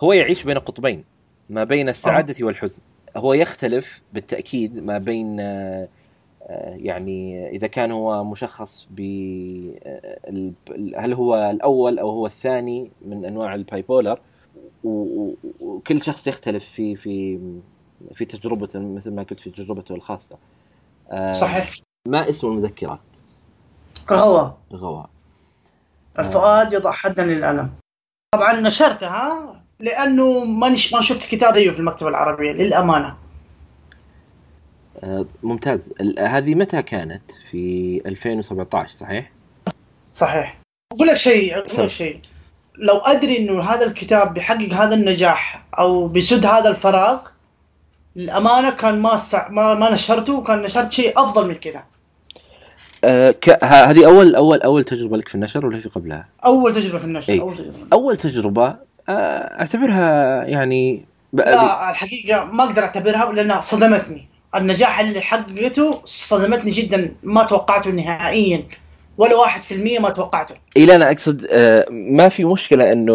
هو 0.00 0.12
يعيش 0.12 0.42
بين 0.44 0.58
قطبين 0.58 1.04
ما 1.52 1.64
بين 1.64 1.88
السعادة 1.88 2.46
والحزن. 2.46 2.82
هو 3.16 3.32
يختلف 3.34 4.02
بالتأكيد 4.12 4.78
ما 4.84 4.98
بين 4.98 5.40
آه، 5.40 5.88
آه، 6.42 6.74
يعني 6.76 7.48
إذا 7.50 7.66
كان 7.66 7.92
هو 7.92 8.24
مشخص 8.24 8.88
ب 8.90 9.00
آه، 9.84 10.52
هل 10.96 11.12
هو 11.14 11.50
الأول 11.50 11.98
أو 11.98 12.10
هو 12.10 12.26
الثاني 12.26 12.90
من 13.06 13.24
أنواع 13.24 13.54
ال 13.54 13.82
bipolar 13.82 14.20
و- 14.84 14.88
و- 15.22 15.34
وكل 15.60 16.02
شخص 16.02 16.26
يختلف 16.26 16.64
في 16.64 16.96
في 16.96 17.38
في 18.12 18.24
تجربته 18.24 18.78
مثل 18.80 19.10
ما 19.10 19.22
قلت 19.22 19.40
في 19.40 19.50
تجربته 19.50 19.94
الخاصة. 19.94 20.36
آه، 21.10 21.32
صحيح. 21.32 21.70
ما 22.08 22.28
اسم 22.28 22.46
المذكرات؟ 22.46 23.00
هو 24.10 24.52
غواء 24.72 25.10
الفؤاد 26.18 26.72
يضع 26.72 26.92
حدا 26.92 27.24
للألم. 27.24 27.70
طبعا 28.34 28.60
نشرتها 28.60 29.61
لأنه 29.82 30.44
ماني 30.44 30.76
ما 30.92 31.00
شفت 31.00 31.30
كتاب 31.30 31.54
زيه 31.54 31.70
في 31.70 31.78
المكتبة 31.78 32.08
العربية 32.08 32.52
للأمانة. 32.52 33.14
آه، 35.04 35.26
ممتاز. 35.42 35.92
هذه 36.18 36.54
متى 36.54 36.82
كانت؟ 36.82 37.22
في 37.50 38.02
2017 38.06 38.94
صحيح؟ 38.94 39.30
صحيح. 40.12 40.58
أقول 40.92 41.08
لك 41.08 41.16
شيء 41.16 41.58
أقول. 41.58 41.84
لك 41.84 41.90
شيء. 41.90 42.20
لو 42.78 42.96
أدري 42.96 43.38
إنه 43.38 43.60
هذا 43.62 43.86
الكتاب 43.86 44.34
بيحقق 44.34 44.72
هذا 44.72 44.94
النجاح 44.94 45.64
أو 45.78 46.08
بيسد 46.08 46.46
هذا 46.46 46.68
الفراغ 46.68 47.20
للأمانة 48.16 48.70
كان 48.70 49.00
ما 49.02 49.16
سع... 49.16 49.48
ما 49.48 49.74
ما 49.74 49.92
نشرته 49.92 50.34
وكان 50.34 50.62
نشرت 50.62 50.92
شيء 50.92 51.12
أفضل 51.16 51.48
من 51.48 51.54
كذا. 51.54 51.82
آه، 53.04 53.30
ك- 53.30 53.64
هذه 53.64 54.06
اول 54.06 54.34
اول 54.36 54.62
أول 54.62 54.84
تجربة 54.84 55.16
لك 55.16 55.28
في 55.28 55.34
النشر 55.34 55.66
ولا 55.66 55.80
في 55.80 55.88
قبلها؟ 55.88 56.28
أول 56.44 56.74
تجربة 56.74 56.98
في 56.98 57.04
النشر 57.04 57.32
إي. 57.32 57.40
أول 57.40 57.56
تجربة. 57.56 57.76
أول 57.92 58.16
تجربة 58.16 58.76
أعتبرها 59.08 60.44
يعني 60.44 61.04
لا 61.32 61.90
الحقيقة 61.90 62.44
ما 62.44 62.64
أقدر 62.64 62.82
أعتبرها 62.82 63.32
لأنها 63.32 63.60
صدمتني. 63.60 64.26
النجاح 64.54 65.00
اللي 65.00 65.20
حققته 65.20 66.00
صدمتني 66.04 66.70
جدا 66.70 67.14
ما 67.22 67.44
توقعته 67.44 67.90
نهائيا. 67.90 68.64
ولا 69.18 69.36
واحد 69.36 69.62
في 69.62 69.74
المية 69.74 69.98
ما 69.98 70.10
توقعته. 70.10 70.54
اي 70.76 70.86
لا 70.86 70.96
أنا 70.96 71.10
أقصد 71.10 71.46
آه، 71.50 71.86
ما 71.90 72.28
في 72.28 72.44
مشكلة 72.44 72.92
إنه 72.92 73.12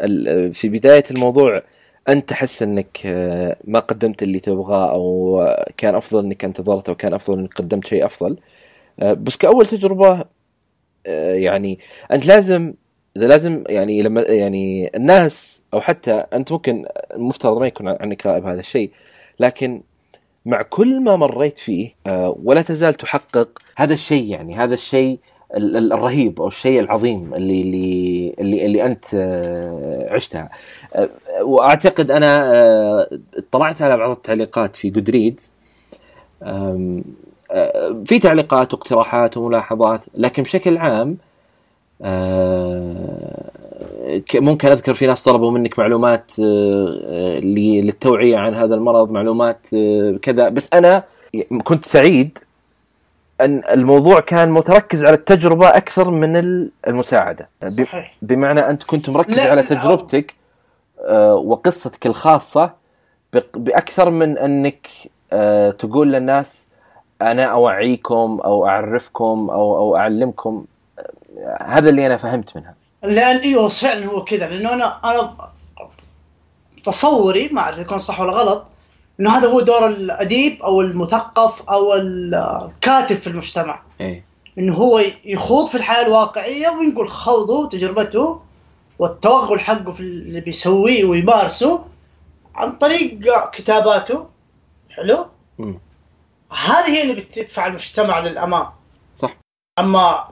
آه، 0.00 0.50
في 0.52 0.68
بداية 0.68 1.04
الموضوع 1.10 1.62
أنت 2.08 2.28
تحس 2.28 2.62
إنك 2.62 2.98
آه، 3.06 3.56
ما 3.64 3.78
قدمت 3.78 4.22
اللي 4.22 4.40
تبغاه 4.40 4.90
أو 4.90 5.40
آه، 5.42 5.70
كان 5.76 5.94
أفضل 5.94 6.24
إنك 6.24 6.44
انتظرت 6.44 6.88
أو 6.88 6.94
كان 6.94 7.14
أفضل 7.14 7.38
إنك 7.38 7.54
قدمت 7.54 7.86
شيء 7.86 8.04
أفضل. 8.06 8.36
آه، 9.00 9.12
بس 9.12 9.36
كأول 9.36 9.66
تجربة 9.66 10.24
آه، 11.06 11.34
يعني 11.34 11.78
أنت 12.12 12.26
لازم 12.26 12.74
لازم 13.16 13.64
يعني 13.68 14.02
لما 14.02 14.20
يعني 14.22 14.90
الناس 14.96 15.62
أو 15.74 15.80
حتى 15.80 16.12
أنت 16.12 16.52
ممكن 16.52 16.86
المفترض 17.14 17.58
ما 17.60 17.66
يكون 17.66 17.88
عنك 17.88 18.26
غائب 18.26 18.46
هذا 18.46 18.60
الشيء 18.60 18.90
لكن 19.40 19.82
مع 20.46 20.62
كل 20.62 21.00
ما 21.00 21.16
مريت 21.16 21.58
فيه 21.58 21.94
آه، 22.06 22.36
ولا 22.44 22.62
تزال 22.62 22.94
تحقق 22.94 23.48
هذا 23.76 23.94
الشيء 23.94 24.24
يعني 24.30 24.54
هذا 24.56 24.74
الشيء 24.74 25.18
ال- 25.56 25.76
ال- 25.76 25.92
الرهيب 25.92 26.40
أو 26.40 26.46
الشيء 26.48 26.80
العظيم 26.80 27.34
اللي 27.34 27.60
اللي 27.62 28.34
اللي, 28.40 28.66
اللي 28.66 28.86
أنت 28.86 29.04
آه، 29.14 30.08
عشتها. 30.14 30.50
آه، 30.96 31.08
وأعتقد 31.42 32.10
أنا 32.10 32.50
اطلعت 33.38 33.82
على 33.82 33.96
بعض 33.96 34.10
التعليقات 34.10 34.76
في 34.76 34.90
جودريدز 34.90 35.52
في 38.04 38.18
تعليقات 38.22 38.74
واقتراحات 38.74 39.36
وملاحظات 39.36 40.04
لكن 40.14 40.42
بشكل 40.42 40.76
عام 40.78 41.16
ممكن 44.34 44.68
أذكر 44.68 44.94
في 44.94 45.06
ناس 45.06 45.24
طلبوا 45.24 45.50
منك 45.50 45.78
معلومات 45.78 46.30
آه، 46.40 47.00
آه، 47.04 47.38
للتوعية 47.40 48.36
عن 48.36 48.54
هذا 48.54 48.74
المرض 48.74 49.10
معلومات 49.10 49.66
آه، 49.74 50.18
كذا. 50.22 50.48
بس 50.48 50.68
أنا 50.74 51.02
كنت 51.64 51.84
سعيد 51.86 52.38
أن 53.40 53.62
الموضوع 53.70 54.20
كان 54.20 54.50
متركز 54.50 55.04
على 55.04 55.14
التجربة 55.14 55.68
أكثر 55.68 56.10
من 56.10 56.36
ال- 56.36 56.70
المساعدة. 56.86 57.48
صحيح. 57.68 58.14
بمعنى 58.22 58.60
أنت 58.60 58.82
كنت 58.82 59.10
مركز 59.10 59.38
على 59.38 59.62
تجربتك 59.62 60.34
آه، 61.06 61.34
وقصتك 61.34 62.06
الخاصة 62.06 62.70
بأكثر 63.56 64.10
من 64.10 64.38
أنك 64.38 64.88
آه، 65.32 65.70
تقول 65.70 66.12
للناس 66.12 66.66
أنا 67.22 67.44
أوعيكم 67.44 68.40
أو 68.44 68.66
أعرفكم 68.66 69.48
أو 69.50 69.76
أو 69.76 69.96
أعلمكم. 69.96 70.64
آه، 70.64 70.73
هذا 71.60 71.90
اللي 71.90 72.06
أنا 72.06 72.16
فهمت 72.16 72.56
منها. 72.56 72.74
لأن 73.02 73.36
إيوه 73.36 73.68
فعلا 73.68 74.06
هو 74.06 74.24
كذا 74.24 74.48
لأنه 74.48 74.74
أنا 74.74 75.00
أنا 75.04 75.36
تصوري 76.84 77.48
ما 77.48 77.60
اعرف 77.60 77.78
يكون 77.78 77.98
صح 77.98 78.20
ولا 78.20 78.32
غلط 78.32 78.66
إنه 79.20 79.38
هذا 79.38 79.48
هو 79.48 79.60
دور 79.60 79.86
الأديب 79.86 80.62
أو 80.62 80.80
المثقف 80.80 81.62
أو 81.62 81.94
الكاتب 81.94 83.16
في 83.16 83.26
المجتمع. 83.26 83.82
إيه. 84.00 84.24
إنه 84.58 84.74
هو 84.74 85.00
يخوض 85.24 85.66
في 85.66 85.74
الحياة 85.74 86.06
الواقعية 86.06 86.68
وينقل 86.68 87.08
خوضه 87.08 87.58
وتجربته 87.58 88.40
والتوغل 88.98 89.60
حقه 89.60 89.92
في 89.92 90.00
اللي 90.00 90.40
بيسويه 90.40 91.04
ويمارسه 91.04 91.84
عن 92.54 92.72
طريق 92.72 93.18
كتاباته. 93.52 94.26
حلو؟ 94.90 95.26
مم. 95.58 95.80
هذه 96.64 96.88
هي 96.88 97.02
اللي 97.02 97.22
بتدفع 97.22 97.66
المجتمع 97.66 98.18
للأمام. 98.18 98.66
صح. 99.14 99.36
أما 99.78 100.24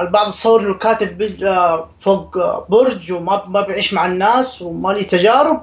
البعض 0.00 0.26
تصور 0.26 0.60
إنه 0.60 0.70
الكاتب 0.70 1.18
بيجي 1.18 1.78
فوق 2.00 2.38
برج 2.68 3.12
وما 3.12 3.44
ما 3.48 3.60
بيعيش 3.60 3.94
مع 3.94 4.06
الناس 4.06 4.62
وما 4.62 4.92
لي 4.92 5.04
تجارب. 5.04 5.62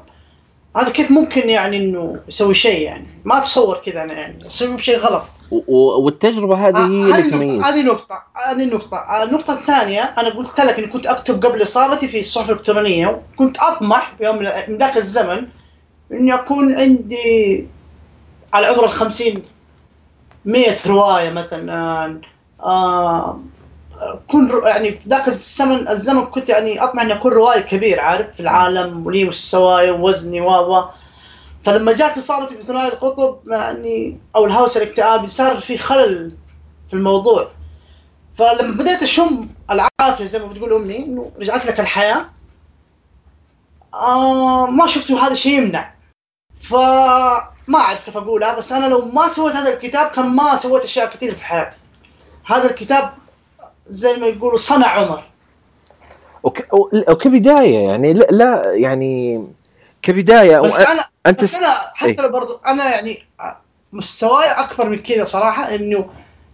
هذا 0.77 0.89
كيف 0.89 1.11
ممكن 1.11 1.49
يعني 1.49 1.77
إنه 1.77 2.19
يسوي 2.27 2.53
شيء 2.53 2.81
يعني؟ 2.81 3.07
ما 3.25 3.39
تصور 3.39 3.77
كذا 3.85 4.03
أنا 4.03 4.13
يعني 4.13 4.45
يسوي 4.45 4.77
شيء 4.77 4.97
غلط. 4.97 5.23
والتجربة 5.67 6.67
هذه 6.67 6.77
هي 6.77 6.81
آه، 6.81 7.03
اللي 7.03 7.13
هذه 7.13 7.29
تميز. 7.29 7.63
هذه 7.63 7.81
نقطة 7.81 8.23
هذه 8.47 8.63
النقطة. 8.63 8.97
آه، 8.97 9.23
النقطة 9.23 9.53
الثانية 9.53 10.01
أنا 10.01 10.29
قلت 10.29 10.61
لك 10.61 10.79
إني 10.79 10.87
كنت 10.87 11.07
أكتب 11.07 11.45
قبل 11.45 11.61
إصابتي 11.63 12.07
في 12.07 12.19
الصحف 12.19 12.49
الإلكترونية 12.49 13.21
وكنت 13.33 13.57
أطمح 13.59 14.13
في 14.17 14.25
يوم 14.25 14.39
من 14.67 14.77
ذاك 14.77 14.97
الزمن 14.97 15.47
إني 16.11 16.33
أكون 16.33 16.75
عندي 16.75 17.67
على 18.53 18.67
عمر 18.67 18.83
الخمسين 18.83 19.43
مية 20.45 20.77
رواية 20.87 21.29
مثلا 21.29 22.21
آه، 22.59 23.39
رو- 24.33 24.67
يعني 24.67 24.91
في 24.97 25.09
ذاك 25.09 25.27
الزمن 25.27 25.87
الزمن 25.87 26.25
كنت 26.25 26.49
يعني 26.49 26.83
أطمح 26.83 27.01
إني 27.03 27.13
أكون 27.13 27.31
روائي 27.31 27.61
كبير 27.63 27.99
عارف؟ 27.99 28.33
في 28.33 28.39
العالم 28.39 29.05
ولي 29.07 29.25
مستواي 29.25 29.91
ووزني 29.91 30.41
و 30.41 30.85
فلما 31.63 31.93
جات 31.93 32.17
اصابه 32.17 32.45
بثنائي 32.55 32.87
القطب 32.87 33.39
يعني 33.47 34.17
أو 34.35 34.45
الهوس 34.45 34.77
الاكتئابي 34.77 35.27
صار 35.27 35.55
في 35.57 35.77
خلل 35.77 36.31
في 36.87 36.93
الموضوع. 36.93 37.47
فلما 38.35 38.77
بديت 38.77 39.03
أشم 39.03 39.47
العافية 39.71 40.25
زي 40.25 40.39
ما 40.39 40.45
بتقول 40.47 40.73
أمي 40.73 40.97
إنه 40.97 41.31
رجعت 41.39 41.65
لك 41.65 41.79
الحياة. 41.79 42.25
آه 43.93 44.65
ما 44.65 44.87
شفت 44.87 45.11
هذا 45.11 45.33
الشيء 45.33 45.57
يمنع. 45.57 45.93
فما 46.59 47.75
أعرف 47.75 48.05
كيف 48.05 48.17
أقولها 48.17 48.55
بس 48.57 48.71
أنا 48.71 48.85
لو 48.85 49.05
ما 49.05 49.27
سويت 49.27 49.55
هذا 49.55 49.73
الكتاب 49.73 50.07
كان 50.11 50.25
ما 50.25 50.55
سويت 50.55 50.83
أشياء 50.83 51.09
كثير 51.09 51.35
في 51.35 51.45
حياتي. 51.45 51.77
هذا 52.45 52.69
الكتاب 52.69 53.13
زي 53.89 54.15
ما 54.17 54.27
يقولوا 54.27 54.57
صنع 54.57 54.87
عمر. 54.87 55.23
وك... 56.43 56.67
وكبدايه 57.09 57.79
يعني 57.79 58.13
لا, 58.13 58.27
لا 58.31 58.73
يعني 58.73 59.43
كبداية 60.01 60.59
بس 60.59 60.81
أنا 60.81 61.05
أنت 61.25 61.43
بس 61.43 61.55
أنا 61.55 61.75
حتى 61.93 62.09
إيه؟ 62.09 62.21
لو 62.21 62.29
برضو 62.29 62.59
أنا 62.65 62.89
يعني 62.89 63.23
مستواي 63.93 64.47
أكبر 64.47 64.89
من 64.89 65.01
كذا 65.01 65.23
صراحة 65.23 65.75
إنه 65.75 66.09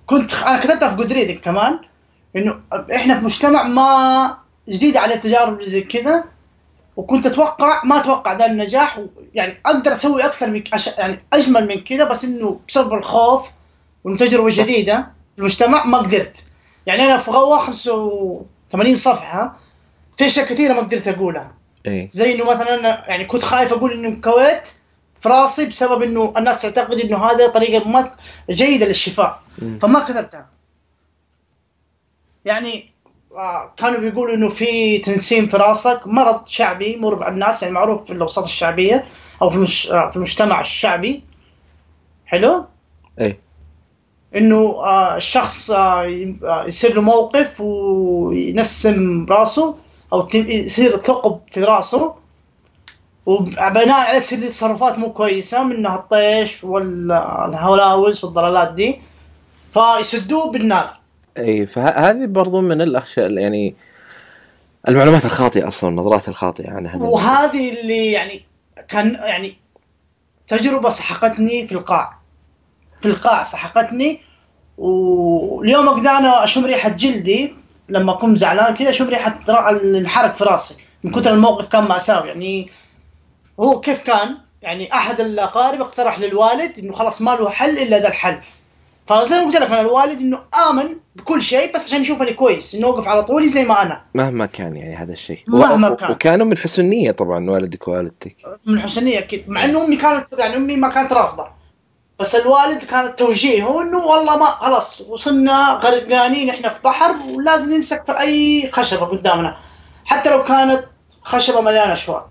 كنت 0.07 0.33
أنا 0.33 0.59
كتبتها 0.59 0.89
في 0.89 0.95
Goodreads 0.95 1.37
كمان 1.37 1.79
إنه 2.35 2.59
إحنا 2.95 3.19
في 3.19 3.25
مجتمع 3.25 3.63
ما 3.63 4.37
جديد 4.69 4.97
عليه 4.97 5.15
تجارب 5.15 5.61
زي 5.61 5.81
كذا 5.81 6.23
وكنت 6.97 7.25
أتوقع 7.25 7.81
ما 7.83 7.99
أتوقع 7.99 8.37
ذا 8.37 8.45
النجاح 8.45 8.99
يعني 9.33 9.57
أقدر 9.65 9.91
أسوي 9.91 10.25
أكثر 10.25 10.49
من 10.49 10.63
أش... 10.73 10.87
يعني 10.87 11.23
أجمل 11.33 11.67
من 11.67 11.83
كذا 11.83 12.03
بس 12.03 12.23
إنه 12.23 12.59
بسبب 12.67 12.93
الخوف 12.93 13.49
وتجربه 14.03 14.49
جديده 14.49 15.07
في 15.35 15.39
المجتمع 15.39 15.85
ما 15.85 15.97
قدرت. 15.97 16.43
يعني 16.85 17.03
أنا 17.03 17.17
في 17.17 17.31
غوه 17.31 17.59
85 17.59 18.95
صفحة 18.95 19.59
في 20.17 20.25
أشياء 20.25 20.45
كثيرة 20.45 20.73
ما 20.73 20.79
قدرت 20.79 21.07
أقولها. 21.07 21.53
إيه؟ 21.85 22.09
زي 22.11 22.35
إنه 22.35 22.51
مثلا 22.51 22.79
أنا 22.79 23.09
يعني 23.09 23.25
كنت 23.25 23.43
خايف 23.43 23.73
أقول 23.73 23.91
إنه 23.91 24.07
الكويت 24.09 24.67
في 25.21 25.29
راسي 25.29 25.65
بسبب 25.65 26.01
إنه 26.01 26.33
الناس 26.37 26.61
تعتقد 26.61 26.99
إنه 26.99 27.25
هذا 27.25 27.47
طريقة 27.47 28.11
جيدة 28.49 28.85
للشفاء. 28.85 29.41
فما 29.81 29.99
كتبتها. 29.99 30.49
يعني 32.45 32.91
آه، 33.35 33.73
كانوا 33.77 33.99
بيقولوا 33.99 34.35
إنه 34.35 34.49
في 34.49 34.97
تنسيم 34.97 35.47
في 35.47 35.57
راسك 35.57 36.01
مرض 36.05 36.47
شعبي 36.47 36.93
يمر 36.93 37.23
على 37.23 37.33
الناس 37.33 37.63
يعني 37.63 37.75
معروف 37.75 38.03
في 38.05 38.13
الأوساط 38.13 38.43
الشعبية 38.43 39.05
أو 39.41 39.49
في 39.49 39.55
المش... 39.55 39.91
آه، 39.91 40.09
في 40.09 40.15
المجتمع 40.15 40.61
الشعبي. 40.61 41.23
حلو؟ 42.25 42.65
إيه. 43.19 43.39
إنه 44.35 44.57
آه، 44.57 45.17
الشخص 45.17 45.71
يصير 46.67 46.95
له 46.95 47.01
موقف 47.01 47.61
وينسم 47.61 49.25
راسه 49.29 49.75
أو 50.13 50.27
يصير 50.33 50.97
ثقب 50.97 51.39
في 51.51 51.63
راسه. 51.63 52.13
وبناء 53.25 53.91
عليه 53.91 54.19
تصير 54.19 54.47
تصرفات 54.47 54.99
مو 54.99 55.13
كويسة 55.13 55.63
منها 55.63 55.95
الطيش 55.95 56.63
والهلاوس 56.63 58.23
والضلالات 58.23 58.73
دي. 58.73 58.99
فيسدوه 59.73 60.51
بالنار. 60.51 60.99
إي 61.37 61.65
فهذه 61.65 62.25
برضو 62.25 62.61
من 62.61 62.81
الاشياء 62.81 63.31
يعني 63.31 63.75
المعلومات 64.89 65.25
الخاطئة 65.25 65.67
أصلا 65.67 65.89
النظرات 65.89 66.27
الخاطئة 66.29 66.71
عن 66.71 66.87
هذا. 66.87 67.03
وهذه 67.03 67.81
اللي 67.81 68.11
يعني 68.11 68.45
كان 68.87 69.13
يعني 69.13 69.57
تجربة 70.47 70.89
سحقتني 70.89 71.67
في 71.67 71.71
القاع. 71.71 72.20
في 73.01 73.05
القاع 73.05 73.43
سحقتني. 73.43 74.21
واليوم 74.77 75.87
أقدر 75.87 76.09
أنا 76.09 76.43
أشم 76.43 76.65
ريحة 76.65 76.89
جلدي 76.89 77.53
لما 77.89 78.11
اكون 78.11 78.35
زعلان 78.35 78.75
كذا 78.75 78.89
أشم 78.89 79.07
ريحة 79.07 79.39
الحرق 79.49 80.33
في 80.33 80.43
راسي. 80.43 80.75
من 81.03 81.11
كثر 81.11 81.33
الموقف 81.33 81.67
كان 81.67 81.83
مأساوي 81.83 82.27
يعني 82.27 82.69
هو 83.59 83.79
كيف 83.79 83.99
كان؟ 83.99 84.37
يعني 84.61 84.93
أحد 84.93 85.21
الأقارب 85.21 85.81
اقترح 85.81 86.19
للوالد 86.19 86.79
إنه 86.79 86.93
خلاص 86.93 87.21
ما 87.21 87.31
له 87.31 87.49
حل 87.49 87.77
إلا 87.77 87.99
ذا 87.99 88.07
الحل. 88.07 88.39
فزي 89.07 89.39
ما 89.39 89.45
قلت 89.45 89.55
لك 89.55 89.67
أنا 89.67 89.81
الوالد 89.81 90.19
إنه 90.19 90.39
آمن 90.69 90.95
بكل 91.15 91.41
شيء 91.41 91.75
بس 91.75 91.87
عشان 91.87 92.01
يشوفني 92.01 92.33
كويس 92.33 92.75
إنه 92.75 92.87
أوقف 92.87 93.07
على 93.07 93.23
طولي 93.23 93.47
زي 93.47 93.65
ما 93.65 93.81
أنا. 93.81 94.01
مهما 94.15 94.45
كان 94.45 94.75
يعني 94.75 94.95
هذا 94.95 95.11
الشيء. 95.11 95.39
مهما 95.47 95.89
و... 95.89 95.95
كان. 95.95 96.11
وكانوا 96.11 96.45
من 96.45 96.57
حسن 96.57 96.85
نيه 96.85 97.11
طبعا 97.11 97.49
والدك 97.49 97.87
ووالدتك. 97.87 98.35
من 98.65 98.79
حسن 98.79 99.03
نيه 99.03 99.19
أكيد. 99.19 99.49
مع 99.49 99.65
انه 99.65 99.85
أمي 99.85 99.95
كانت 99.95 100.25
يعني 100.37 100.55
أمي 100.55 100.75
ما 100.75 100.89
كانت 100.89 101.13
رافضة. 101.13 101.47
بس 102.21 102.35
الوالد 102.35 102.83
كان 102.83 103.15
توجيهه 103.15 103.81
إنه 103.81 103.97
والله 103.97 104.37
ما 104.37 104.45
خلاص 104.45 105.01
وصلنا 105.01 105.79
غرقانين 105.83 106.49
إحنا 106.49 106.69
في 106.69 106.81
بحر 106.83 107.15
ولازم 107.29 107.73
نمسك 107.73 108.05
في 108.05 108.19
أي 108.19 108.71
خشبة 108.71 109.05
قدامنا. 109.05 109.57
حتى 110.05 110.29
لو 110.29 110.43
كانت 110.43 110.83
خشبة 111.23 111.61
مليانة 111.61 111.93
شواء 111.95 112.29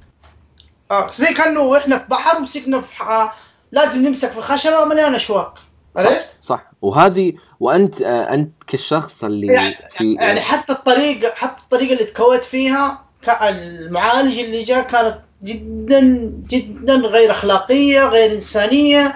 آه. 0.91 1.11
زي 1.11 1.35
كأنه 1.35 1.77
إحنا 1.77 1.99
في 1.99 2.05
بحر 2.09 2.37
ومسكنا 2.39 2.81
في 2.81 2.95
ح... 2.95 3.35
لازم 3.73 4.07
نمسك 4.07 4.29
في 4.29 4.41
خشبة 4.41 4.85
مليانة 4.85 5.17
أشواك. 5.17 5.53
عرفت؟ 5.97 6.37
صح, 6.43 6.57
صح 6.57 6.71
وهذه 6.83 7.33
وأنت 7.61 8.03
آه 8.03 8.35
أنت 8.35 8.65
كالشخص 8.67 9.25
اللي 9.25 9.47
يعني 9.47 9.75
في 9.91 10.15
يعني 10.15 10.41
حتى 10.41 10.73
الطريقة 10.73 11.33
حتى 11.35 11.63
الطريقة 11.63 11.93
اللي 11.93 12.05
تكوت 12.05 12.45
فيها 12.45 13.05
المعالج 13.43 14.39
اللي 14.39 14.63
جاء 14.63 14.83
كانت 14.83 15.21
جدا 15.43 16.01
جدا 16.49 16.95
غير 16.95 17.31
أخلاقية 17.31 18.09
غير 18.09 18.33
إنسانية. 18.33 19.15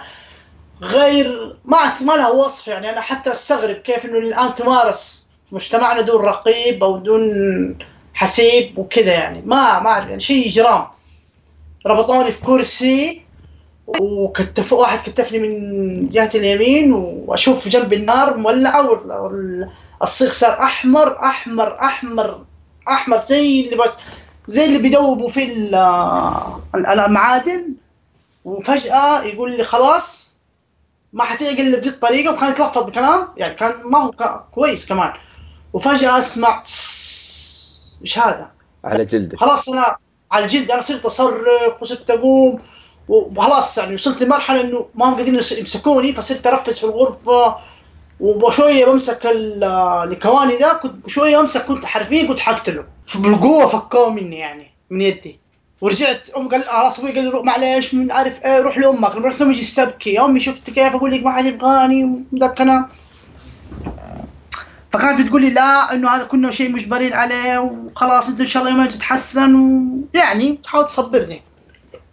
غير 0.85 1.57
ما 1.65 1.79
ما 2.01 2.13
لها 2.13 2.29
وصف 2.31 2.69
يعني. 2.69 2.91
أنا 2.91 3.01
حتى 3.01 3.31
أستغرب 3.31 3.77
كيف 3.77 4.05
إنه 4.05 4.19
الآن 4.19 4.55
تمارس 4.55 5.27
في 5.49 5.55
مجتمعنا 5.55 6.01
دون 6.01 6.25
رقيب 6.25 6.85
أو 6.85 6.97
دون 6.97 7.25
حسيب 8.15 8.79
وكذا 8.79 9.13
يعني. 9.13 9.43
ما 9.47 9.81
ما 9.81 9.91
أعرف 9.91 10.09
يعني. 10.09 10.21
شيء 10.21 10.49
إجرام. 10.49 10.87
ربطوني 11.87 12.33
في 12.33 12.41
كرسي 12.41 13.23
وكتف 13.87 14.73
واحد 14.73 14.99
كتفني 14.99 15.39
من 15.39 16.09
جهة 16.09 16.31
اليمين 16.35 16.93
وأشوف 16.93 17.69
جنب 17.69 17.93
النار 17.93 18.37
مولعه 18.37 18.91
والصيغ 20.01 20.33
صار 20.33 20.63
أحمر 20.63 21.19
أحمر 21.23 21.81
أحمر 21.81 22.45
أحمر 22.89 23.19
زي 23.19 23.61
اللي 23.65 23.77
بك 23.77 23.95
زي 24.49 24.65
اللي 24.65 24.79
بيدوبوا 24.79 25.29
في 25.29 25.45
المعادن. 26.75 27.75
وفجأة 28.45 29.23
يقول 29.23 29.57
لي 29.57 29.65
خلاص 29.65 30.24
ما 31.15 31.25
حتعقل 31.25 31.61
الا 31.61 31.79
بذي 31.79 31.89
الطريقة 31.89 32.35
وكان 32.35 32.51
يتلفظ 32.51 32.87
بكلام 32.87 33.29
يعني 33.37 33.55
كان 33.55 33.75
ما 33.85 33.99
هو 33.99 34.41
كويس 34.55 34.87
كمان. 34.87 35.13
وفجأة 35.73 36.19
أسمع 36.19 36.61
إيش 38.03 38.19
هذا؟ 38.19 38.51
على 38.85 39.05
جلدك. 39.05 39.41
خلاص 39.41 39.69
أنا 39.69 39.97
على 40.33 40.47
جلدي 40.47 40.75
أنا 40.75 40.81
صرت 40.81 41.07
أصرخ 41.07 41.83
وصرت 41.83 42.11
أقوم 42.11 42.61
وخلاص 43.09 43.79
يعني 43.79 43.95
وصلت 43.95 44.23
لمرحلة 44.23 44.61
إنه 44.61 44.87
ما 44.95 45.07
هم 45.09 45.15
قادرين 45.15 45.35
يمسكوني 45.35 46.13
فصرت 46.13 46.47
أرفس 46.47 46.79
في 46.79 46.85
الغرفة 46.85 47.57
وشوية 48.21 48.85
بمسك 48.85 49.21
الكواني 49.25 50.57
ذا 50.57 50.73
كنت 50.73 51.09
شوية 51.09 51.41
أمسك 51.41 51.65
كنت 51.65 51.85
حرفيا 51.85 52.29
كنت 52.29 52.39
حقتله. 52.39 52.85
بالقوة 53.15 53.67
فكوه 53.67 54.11
مني 54.11 54.39
يعني 54.39 54.71
من 54.91 55.03
يدي. 55.03 55.41
ورجعت 55.85 56.31
أم 56.37 56.49
قال 56.49 56.63
خلاص 56.63 56.99
أبوي 56.99 57.13
قال 57.13 57.25
لي 57.25 57.31
روح 57.31 57.45
معلش 57.45 57.95
من 57.95 58.13
عارف 58.13 58.45
إيه 58.45 58.61
روح 58.61 58.79
لأمك. 58.79 59.17
رحت 59.17 59.41
لهم 59.41 59.51
يجي 59.51 59.61
يستبكي. 59.61 60.13
يا 60.13 60.25
امي 60.25 60.41
شفت 60.41 60.71
كيف؟ 60.71 60.95
أقول 60.95 61.13
لك 61.13 61.23
ما 61.23 61.33
حد 61.33 61.45
يبغاني 61.45 62.25
الكلام 62.35 62.89
فكانت 64.91 65.21
بتقول 65.21 65.43
لي 65.43 65.51
لا 65.51 65.93
إنه 65.93 66.11
هذا 66.11 66.25
كله 66.25 66.51
شيء 66.51 66.71
مجبرين 66.71 67.13
عليه 67.13 67.59
وخلاص 67.59 68.29
أنت 68.29 68.41
إن 68.41 68.47
شاء 68.47 68.63
الله 68.63 68.75
يومين 68.75 68.89
تتحسن 68.89 69.55
ويعني 70.15 70.59
تحاول 70.63 70.87
تصبرني. 70.87 71.43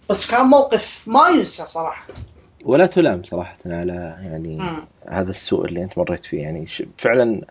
بس 0.09 0.31
كان 0.31 0.45
موقف 0.45 1.03
ما 1.07 1.29
ينسى 1.29 1.65
صراحة. 1.65 2.07
ولا 2.65 2.85
تلام 2.85 3.23
صراحة 3.23 3.57
على 3.65 4.15
يعني 4.23 4.57
م. 4.57 4.85
هذا 5.09 5.29
السوء 5.29 5.65
اللي 5.65 5.83
أنت 5.83 5.97
مريت 5.97 6.25
فيه. 6.25 6.41
يعني 6.41 6.65
فعلا 6.97 7.41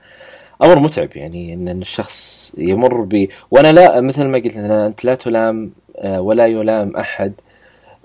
أمر 0.62 0.78
متعب. 0.78 1.08
يعني 1.14 1.54
ان 1.54 1.82
الشخص 1.82 2.52
يمر 2.58 3.00
ب 3.00 3.28
وأنا 3.50 3.72
لا 3.72 4.00
مثل 4.00 4.24
ما 4.24 4.38
قلت 4.38 4.56
أنت 4.56 5.04
لا 5.04 5.14
تلام 5.14 5.64
آه، 5.64 5.89
ولا 6.04 6.46
يلام 6.46 6.96
أحد. 6.96 7.32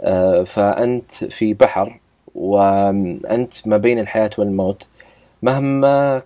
آه، 0.01 0.43
فأنت 0.43 1.11
في 1.11 1.53
بحر 1.53 1.99
وأنت 2.35 3.67
ما 3.67 3.77
بين 3.77 3.99
الحياة 3.99 4.29
والموت. 4.37 4.87
مهما 5.43 6.21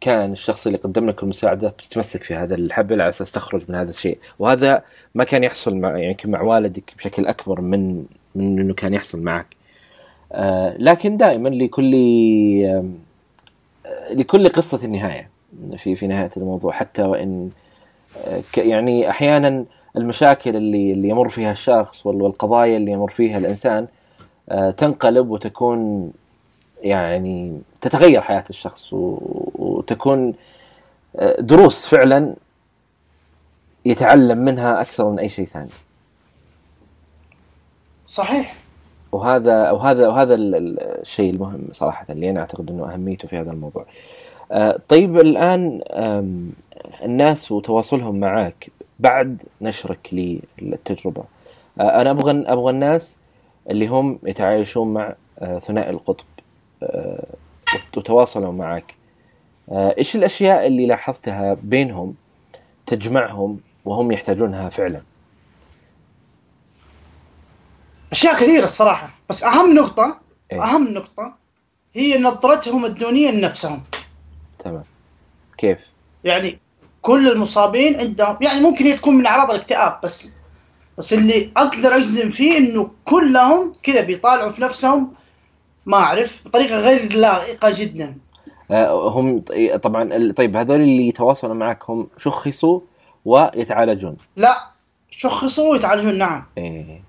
كان 0.00 0.32
الشخص 0.32 0.66
اللي 0.66 0.78
قدم 0.78 1.08
لك 1.08 1.22
المساعدة 1.22 1.68
بتتمسك 1.68 2.24
في 2.24 2.34
هذا 2.34 2.54
الحبل 2.54 3.00
على 3.00 3.08
أساس 3.08 3.32
تخرج 3.32 3.62
من 3.68 3.74
هذا 3.74 3.90
الشيء. 3.90 4.18
وهذا 4.38 4.82
ما 5.14 5.24
كان 5.24 5.44
يحصل 5.44 5.76
مع 5.76 5.98
يعني 5.98 6.16
مع 6.24 6.42
والدك 6.42 6.94
بشكل 6.98 7.26
أكبر 7.26 7.60
من 7.60 8.04
من 8.34 8.58
إنه 8.60 8.74
كان 8.74 8.94
يحصل 8.94 9.20
معك. 9.20 9.46
آه 10.32 10.76
لكن 10.78 11.16
دائما 11.16 11.48
لكل 11.48 11.94
آه 12.66 12.84
لكل 14.12 14.48
قصة 14.48 14.86
نهايه 14.88 15.30
في 15.76 15.96
في 15.96 16.06
نهاية 16.06 16.30
الموضوع. 16.36 16.72
حتى 16.72 17.02
وإن 17.02 17.50
آه 18.26 18.42
يعني 18.56 19.10
أحيانا 19.10 19.64
المشاكل 19.96 20.56
اللي 20.56 20.92
اللي 20.92 21.08
يمر 21.08 21.28
فيها 21.28 21.52
الشخص 21.52 22.06
والقضايا 22.06 22.76
اللي 22.76 22.92
يمر 22.92 23.10
فيها 23.10 23.38
الإنسان 23.38 23.86
آه 24.48 24.70
تنقلب 24.70 25.30
وتكون 25.30 26.12
يعني 26.82 27.60
تتغير 27.80 28.20
حياة 28.20 28.44
الشخص 28.50 28.88
وتكون 28.92 30.34
آه، 31.16 31.40
دروس 31.40 31.86
فعلا 31.86 32.36
يتعلم 33.84 34.38
منها 34.38 34.80
أكثر 34.80 35.10
من 35.10 35.18
أي 35.18 35.28
شيء 35.28 35.46
ثاني. 35.46 35.68
صحيح 38.06 38.56
وهذا 39.12 39.70
وهذا 39.70 40.08
وهذا 40.08 40.34
الشيء 40.38 41.30
المهم 41.34 41.64
صراحة 41.72 42.06
اللي 42.10 42.30
أنا 42.30 42.40
أعتقد 42.40 42.70
إنه 42.70 42.92
أهميته 42.94 43.28
في 43.28 43.36
هذا 43.38 43.50
الموضوع. 43.50 43.86
آه، 44.52 44.80
طيب 44.88 45.18
الآن 45.18 45.80
الناس 47.04 47.52
وتواصلهم 47.52 48.20
معك 48.20 48.70
بعد 49.02 49.42
نشرك 49.60 50.32
للتجربة. 50.58 51.24
آه، 51.80 52.00
أنا 52.00 52.10
أبغى 52.10 52.44
أبغى 52.46 52.70
الناس 52.70 53.18
اللي 53.70 53.86
هم 53.86 54.18
يتعايشون 54.22 54.94
مع 54.94 55.14
آه، 55.38 55.58
ثنائي 55.58 55.90
القطب 55.90 56.24
وتواصلوا 57.96 58.52
معك. 58.52 58.94
إيش 59.72 60.16
الأشياء 60.16 60.66
اللي 60.66 60.86
لاحظتها 60.86 61.54
بينهم 61.62 62.14
تجمعهم 62.86 63.60
وهم 63.84 64.12
يحتاجونها 64.12 64.68
فعلا؟ 64.68 65.02
أشياء 68.12 68.34
كثيرة 68.34 68.64
الصراحة 68.64 69.10
بس 69.28 69.44
أهم 69.44 69.74
نقطة 69.74 70.20
إيه؟ 70.52 70.62
أهم 70.62 70.88
نقطة 70.88 71.36
هي 71.94 72.18
نظرتهم 72.18 72.84
الدونية 72.84 73.30
لنفسهم. 73.30 73.82
تمام. 74.58 74.84
كيف؟ 75.58 75.88
يعني 76.24 76.58
كل 77.02 77.28
المصابين 77.28 78.00
عندهم 78.00 78.36
يعني 78.40 78.60
ممكن 78.60 78.84
هي 78.84 78.92
تكون 78.92 79.14
من 79.14 79.26
أعراض 79.26 79.50
الاكتئاب 79.50 80.00
بس 80.04 80.28
بس 80.98 81.12
اللي 81.12 81.50
أقدر 81.56 81.96
أجزم 81.96 82.30
فيه 82.30 82.58
إنه 82.58 82.90
كلهم 83.04 83.72
كذا 83.82 84.00
بيطالعوا 84.00 84.50
في 84.50 84.62
نفسهم 84.62 85.12
ما 85.86 85.96
أعرف 85.96 86.42
بطريقة 86.44 86.80
غير 86.80 87.12
لائقة 87.12 87.70
جدا. 87.76 88.16
آه، 88.70 89.08
هم 89.08 89.44
طبعا 89.82 90.32
طيب 90.32 90.56
هذول 90.56 90.80
اللي 90.80 91.08
يتواصلوا 91.08 91.54
معك 91.54 91.90
هم 91.90 92.08
شخصوا 92.16 92.80
ويتعالجون. 93.24 94.16
لا 94.36 94.56
شخصوا 95.10 95.72
ويتعالجون 95.72 96.18
نعم. 96.18 96.44
إيه. 96.58 97.02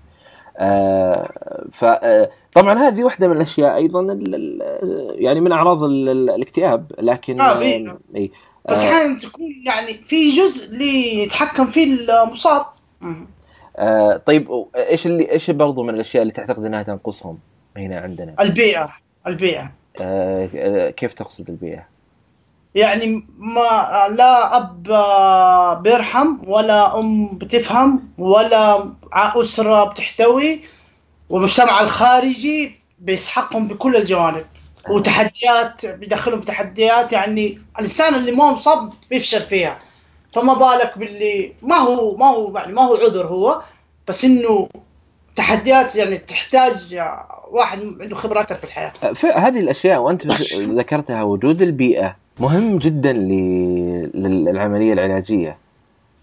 آه 0.58 1.30
فطبعا 1.72 2.72
آه، 2.72 2.88
هذه 2.88 3.04
واحدة 3.04 3.28
من 3.28 3.36
الأشياء 3.36 3.76
أيضا 3.76 4.18
يعني 5.14 5.40
من 5.40 5.52
أعراض 5.52 5.82
الاكتئاب 5.84 6.92
لكن 6.98 7.40
آه 7.40 7.62
آه. 8.16 8.28
أحيانا 8.70 9.18
تكون 9.18 9.50
يعني 9.66 9.94
في 9.94 10.36
جزء 10.36 10.70
اللي 10.72 11.22
يتحكم 11.22 11.66
فيه 11.66 11.84
المصاب. 11.84 12.66
آه 13.76 14.16
طيب 14.16 14.48
إيش 14.76 15.06
اللي 15.06 15.30
إيش 15.30 15.50
برضو 15.50 15.82
من 15.82 15.94
الأشياء 15.94 16.22
اللي 16.22 16.32
تعتقد 16.32 16.64
إنها 16.64 16.82
تنقصهم 16.82 17.38
هنا 17.76 18.00
عندنا؟ 18.00 18.34
البيئة 18.40 18.92
البيئة. 19.26 19.72
آه 20.00 20.90
كيف 20.90 21.12
تقصد 21.12 21.50
البيئه؟ 21.50 21.86
يعني 22.74 23.26
ما 23.38 24.08
لا 24.10 24.56
أب 24.56 24.82
بيرحم 25.82 26.38
ولا 26.46 26.98
أم 26.98 27.38
بتفهم 27.38 28.08
ولا 28.18 28.92
أسرة 29.12 29.84
بتحتوي 29.84 30.60
والمجتمع 31.30 31.80
الخارجي 31.80 32.80
بيسحقهم 32.98 33.68
بكل 33.68 33.96
الجوانب. 33.96 34.46
وتحديات 34.90 35.86
بيدخلهم 35.86 36.40
في 36.40 36.46
تحديات 36.46 37.12
يعني 37.12 37.58
الإنسان 37.74 38.14
اللي 38.14 38.32
ما 38.32 38.52
مصاب 38.52 38.92
بيفشل 39.10 39.42
فيها 39.42 39.78
فما 40.32 40.54
بالك 40.54 40.98
باللي 40.98 41.52
ما 41.62 41.76
هو 41.76 42.16
ما 42.16 42.26
هو 42.26 42.58
يعني 42.58 42.72
ما 42.72 42.82
هو 42.82 42.94
عذر 42.94 43.26
هو 43.26 43.62
بس 44.08 44.24
إنه 44.24 44.68
تحديات 45.36 45.96
يعني 45.96 46.18
تحتاج 46.18 47.00
واحد 47.50 47.78
عنده 48.00 48.16
خبرة 48.16 48.40
أكثر 48.40 48.54
في 48.54 48.64
الحياة. 48.64 48.92
هذه 49.34 49.60
الأشياء 49.60 50.00
وأنت 50.00 50.26
ذكرتها 50.56 51.22
وجود 51.22 51.62
البيئة 51.62 52.16
مهم 52.40 52.78
جدا 52.78 53.12
للعملية 53.12 54.92
العلاجية. 54.92 55.58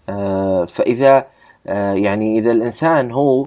آه، 0.08 0.64
فإذا 0.64 1.26
آه، 1.66 1.92
يعني 1.92 2.38
إذا 2.38 2.52
الإنسان 2.52 3.10
هو 3.10 3.46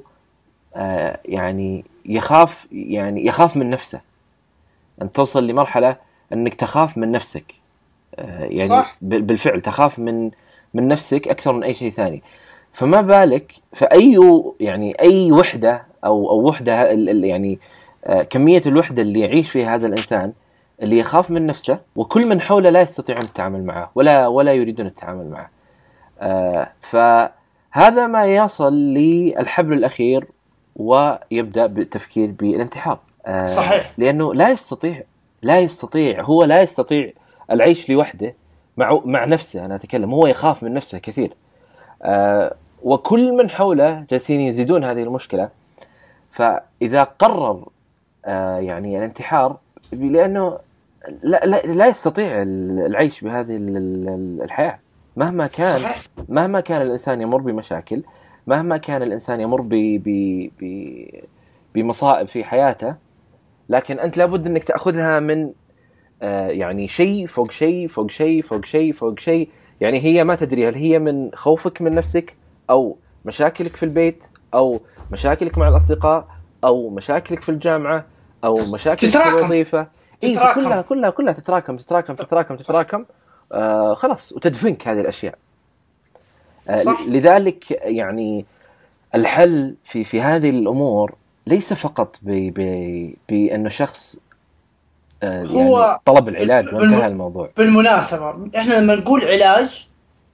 يعني 1.25 1.85
يخاف 2.05 2.67
يعني 2.71 3.25
يخاف 3.25 3.57
من 3.57 3.69
نفسه 3.69 4.01
أن 5.01 5.11
توصل 5.11 5.47
لمرحلة 5.47 5.97
أنك 6.33 6.53
تخاف 6.53 6.97
من 6.97 7.11
نفسك. 7.11 7.53
آه، 8.15 8.43
يعني 8.43 8.69
صح. 8.69 8.97
بالفعل 9.01 9.61
تخاف 9.61 9.99
من 9.99 10.31
من 10.73 10.87
نفسك 10.87 11.27
أكثر 11.27 11.53
من 11.53 11.63
أي 11.63 11.73
شيء 11.73 11.89
ثاني. 11.89 12.23
فما 12.73 13.01
بالك 13.01 13.53
فاي 13.73 14.19
يعني 14.59 14.99
أي 14.99 15.31
وحدة 15.31 15.85
أو 16.05 16.29
أو 16.29 16.47
وحدة 16.47 16.91
يعني 17.25 17.59
آه، 18.05 18.23
كمية 18.23 18.61
الوحدة 18.65 19.01
اللي 19.01 19.19
يعيش 19.19 19.49
فيها 19.49 19.75
هذا 19.75 19.87
الإنسان 19.87 20.33
اللي 20.81 20.97
يخاف 20.97 21.31
من 21.31 21.47
نفسه 21.47 21.81
وكل 21.95 22.27
من 22.27 22.41
حوله 22.41 22.69
لا 22.69 22.81
يستطيعون 22.81 23.21
التعامل 23.21 23.63
معه 23.63 23.91
ولا 23.95 24.27
ولا 24.27 24.53
يريدون 24.53 24.85
التعامل 24.85 25.29
معه. 25.29 25.49
آه، 26.19 26.69
فهذا 26.79 28.07
ما 28.07 28.25
يصل 28.25 28.73
للحبل 28.73 29.73
الأخير 29.73 30.27
ويبدأ 30.75 31.65
بالتفكير 31.65 32.31
بالانتحار. 32.31 32.99
آه، 33.25 33.45
صحيح. 33.45 33.91
لأنه 33.97 34.33
لا 34.33 34.49
يستطيع 34.49 35.03
لا 35.41 35.59
يستطيع 35.59 36.21
هو 36.21 36.43
لا 36.43 36.61
يستطيع 36.61 37.11
العيش 37.51 37.89
لوحده 37.89 38.33
مع 38.77 39.01
مع 39.05 39.25
نفسه 39.25 39.65
أنا 39.65 39.75
أتكلم 39.75 40.13
هو 40.13 40.27
يخاف 40.27 40.63
من 40.63 40.73
نفسه 40.73 40.97
كثير. 40.97 41.33
آه 42.03 42.55
وكل 42.83 43.31
من 43.33 43.49
حوله 43.49 44.05
جالسين 44.09 44.39
يزيدون 44.39 44.83
هذه 44.83 45.03
المشكلة. 45.03 45.49
فإذا 46.31 47.03
قرر 47.03 47.67
آه 48.25 48.57
يعني 48.57 48.97
الانتحار 48.97 49.57
لأنه 49.91 50.57
لا, 51.23 51.45
لا, 51.45 51.61
لا 51.61 51.87
يستطيع 51.87 52.41
العيش 52.41 53.21
بهذه 53.21 53.57
الحياة. 54.43 54.79
مهما 55.17 55.47
كان 55.47 55.81
صحيح. 55.81 56.01
مهما 56.29 56.59
كان 56.59 56.81
الإنسان 56.81 57.21
يمر 57.21 57.37
بمشاكل 57.37 58.03
مهما 58.47 58.77
كان 58.77 59.03
الإنسان 59.03 59.41
يمر 59.41 59.61
ب 59.61 59.71
بمصائب 61.75 62.27
في 62.27 62.43
حياته 62.43 62.95
لكن 63.69 63.99
أنت 63.99 64.17
لابد 64.17 64.47
إنك 64.47 64.63
تأخذها 64.63 65.19
من 65.19 65.51
آه 66.21 66.47
يعني 66.47 66.87
شيء 66.87 67.25
فوق 67.25 67.51
شيء 67.51 67.87
فوق 67.87 68.11
شيء 68.11 68.41
فوق 68.41 68.65
شيء 68.65 68.93
فوق 68.93 69.19
شيء. 69.19 69.49
يعني 69.81 70.03
هي 70.03 70.23
ما 70.23 70.35
تدري 70.35 70.69
هل 70.69 70.75
هي 70.75 70.99
من 70.99 71.31
خوفك 71.33 71.81
من 71.81 71.95
نفسك 71.95 72.35
أو 72.69 72.97
مشاكلك 73.25 73.75
في 73.75 73.83
البيت 73.83 74.23
أو 74.53 74.79
مشاكلك 75.11 75.57
مع 75.57 75.67
الأصدقاء 75.67 76.27
أو 76.63 76.89
مشاكلك 76.89 77.41
في 77.41 77.49
الجامعة 77.49 78.05
أو 78.43 78.55
مشاكلك 78.65 79.11
تتراكم. 79.11 79.31
في 79.31 79.39
الوظيفة. 79.39 79.87
إي 80.23 80.35
كلها 80.55 80.81
كلها 80.81 81.09
كلها 81.09 81.33
تتراكم 81.33 81.77
تتراكم 81.77 82.15
تتراكم 82.15 82.55
تتراكم. 82.55 83.05
آه 83.51 83.93
خلاص 83.93 84.31
وتدفنك 84.31 84.87
هذه 84.87 85.01
الأشياء. 85.01 85.37
آه 86.69 86.81
صح. 86.81 87.01
لذلك 87.01 87.71
يعني 87.71 88.45
الحل 89.15 89.75
في 89.83 90.03
في 90.03 90.21
هذه 90.21 90.49
الأمور 90.49 91.15
ليس 91.47 91.73
فقط 91.73 92.19
بانه 93.29 93.69
شخص 93.69 94.17
آه، 95.23 95.43
يعني 95.43 95.69
هو 95.69 95.99
طلب 96.05 96.27
العلاج 96.27 96.73
وانتهى 96.73 97.07
الموضوع. 97.07 97.49
بالمناسبة 97.57 98.35
إحنا 98.57 98.73
لما 98.73 98.95
نقول 98.95 99.21
علاج 99.21 99.87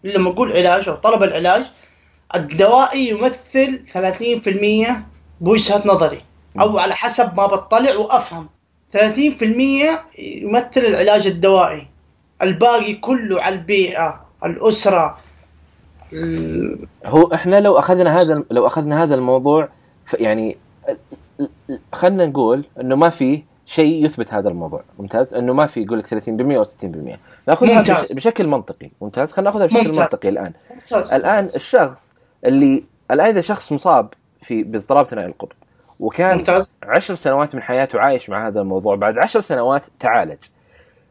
لما 0.03 0.29
نقول 0.29 0.51
علاج 0.51 0.89
أو 0.89 0.95
طلب 0.95 1.23
العلاج 1.23 1.65
الدوائي 2.35 3.09
يمثل 3.09 3.81
30% 3.93 5.05
بوجهة 5.41 5.81
نظري 5.85 6.21
أو 6.61 6.77
على 6.77 6.95
حسب 6.95 7.35
ما 7.37 7.45
بطلع 7.45 7.95
وأفهم. 7.95 8.49
30% 8.93 8.97
يمثل 10.19 10.81
العلاج 10.81 11.27
الدوائي. 11.27 11.87
الباقي 12.41 12.93
كله 12.93 13.41
على 13.41 13.55
البيئة 13.55 14.25
الأسرة 14.45 15.17
هو 17.05 17.33
إحنا 17.33 17.59
لو 17.59 17.79
أخذنا 17.79 18.21
هذا 18.21 18.43
لو 18.51 18.67
أخذنا 18.67 19.03
هذا 19.03 19.15
الموضوع 19.15 19.69
يعني 20.19 20.57
خلينا 21.93 22.25
نقول 22.25 22.65
إنه 22.81 22.95
ما 22.95 23.09
في 23.09 23.43
شيء 23.65 24.05
يثبت 24.05 24.33
هذا 24.33 24.49
الموضوع 24.49 24.83
ممتاز 24.99 25.33
إنه 25.33 25.53
ما 25.53 25.65
في 25.65 25.81
يقول 25.81 25.99
لك 25.99 26.07
30% 26.07 26.29
أو 26.29 26.63
60% 26.63 27.17
نأخذها. 27.47 28.03
بشكل 28.15 28.47
منطقي 28.47 28.89
ممتاز 29.01 29.31
خلينا 29.31 29.49
نأخذها 29.49 29.65
بشكل 29.65 29.87
ممتاز. 29.87 29.99
منطقي 29.99 30.29
الآن 30.29 30.53
ممتاز. 30.75 31.13
الآن 31.13 31.45
الشخص 31.45 32.11
اللي 32.45 32.83
الآن 33.11 33.27
إذا 33.27 33.41
شخص 33.41 33.71
مصاب 33.71 34.13
في 34.41 34.63
باضطراب 34.63 35.05
ثنائي 35.05 35.27
القطب 35.27 35.55
وكان 35.99 36.37
ممتاز. 36.37 36.79
عشر 36.83 37.15
سنوات 37.15 37.55
من 37.55 37.61
حياته 37.61 37.99
عايش 37.99 38.29
مع 38.29 38.47
هذا 38.47 38.61
الموضوع 38.61 38.95
بعد 38.95 39.17
عشر 39.17 39.41
سنوات 39.41 39.85
تعالج 39.99 40.39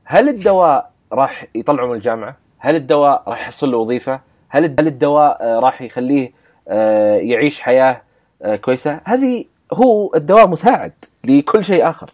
هل 0.05 0.29
الدواء 0.29 0.91
راح 1.13 1.47
يطلعه 1.55 1.87
من 1.87 1.95
الجامعة؟ 1.95 2.37
هل 2.59 2.77
الدواء 2.77 3.23
راح 3.29 3.41
يحصل 3.41 3.71
له 3.71 3.79
وظيفة؟ 3.79 4.21
هل 4.49 4.65
الدواء 4.65 5.39
آه، 5.41 5.59
راح 5.61 5.83
يخليه 5.83 6.33
آه، 6.69 7.17
يعيش 7.17 7.61
حياة 7.61 8.03
آه، 8.43 8.57
كويسة؟ 8.57 9.01
هذه 9.05 9.45
هو 9.73 10.15
الدواء 10.15 10.49
مساعد 10.49 10.93
لكل 11.25 11.65
شيء 11.65 11.91
آخر. 11.91 12.11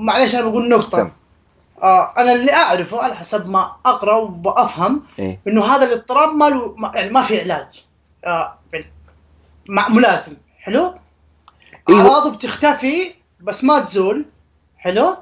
معلش 0.00 0.34
أنا 0.34 0.48
بقول 0.48 0.68
نقطة. 0.68 0.98
سم. 0.98 1.10
آه 1.82 2.12
أنا 2.18 2.32
اللي 2.32 2.52
أعرفه 2.52 3.02
على 3.02 3.14
حسب 3.14 3.48
ما 3.48 3.72
أقرأ 3.86 4.16
وأفهم 4.44 5.02
إيه؟ 5.18 5.40
إنه 5.48 5.64
هذا 5.64 5.84
الاضطراب 5.84 6.34
ما 6.34 6.44
له 6.44 6.76
يعني 6.94 7.10
ما 7.10 7.22
في 7.22 7.40
علاج. 7.40 7.84
آه 8.26 8.58
مع 9.68 9.88
ملازم. 9.88 10.36
حلو؟ 10.58 10.94
إيه؟ 11.88 11.96
اعراضه 11.96 12.30
بتختفي 12.30 13.12
بس 13.40 13.64
ما 13.64 13.78
تزول. 13.78 14.24
حلو؟ 14.78 15.16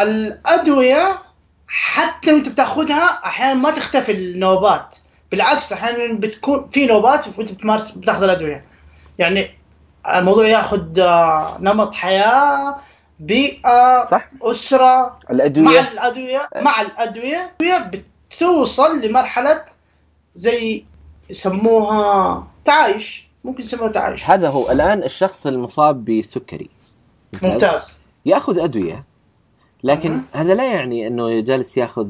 الأدوية 0.00 1.18
حتى 1.68 2.32
وأنت 2.32 2.48
بتأخذها 2.48 3.20
أحيانا 3.24 3.54
ما 3.54 3.70
تختفي 3.70 4.12
النوبات. 4.12 4.96
بالعكس 5.30 5.72
أحيانا 5.72 6.14
بتكون 6.14 6.68
في 6.70 6.86
نوبات 6.86 7.38
وأنت 7.38 7.52
بتمارس 7.52 7.90
بتأخذ 7.90 8.22
الأدوية. 8.22 8.64
يعني 9.18 9.50
الموضوع 10.06 10.46
ياخذ 10.46 11.00
آه، 11.00 11.56
نمط 11.60 11.94
حياة 11.94 12.76
بيئة 13.20 14.04
صح. 14.06 14.30
أسرة 14.42 15.18
مع 15.30 15.30
الأدوية 15.30 15.80
الادويه 15.92 16.48
مع 16.56 16.80
الأدوية 16.80 17.52
بتوصل 18.30 19.00
لمرحلة 19.00 19.64
زي 20.36 20.84
يسموها 21.30 22.46
تعايش 22.64 23.28
ممكن 23.44 23.60
يسموها 23.60 23.92
تعايش. 23.92 24.30
هذا 24.30 24.48
هو. 24.48 24.70
الآن 24.70 25.02
الشخص 25.02 25.46
المصاب 25.46 26.04
بسكري. 26.04 26.70
ممتاز. 27.42 27.98
يأخذ 28.26 28.58
أدوية 28.58 29.04
لكن 29.84 30.10
مهم. 30.10 30.24
هذا 30.32 30.54
لا 30.54 30.72
يعني 30.72 31.06
إنه 31.06 31.40
جالس 31.40 31.76
يأخذ 31.76 32.08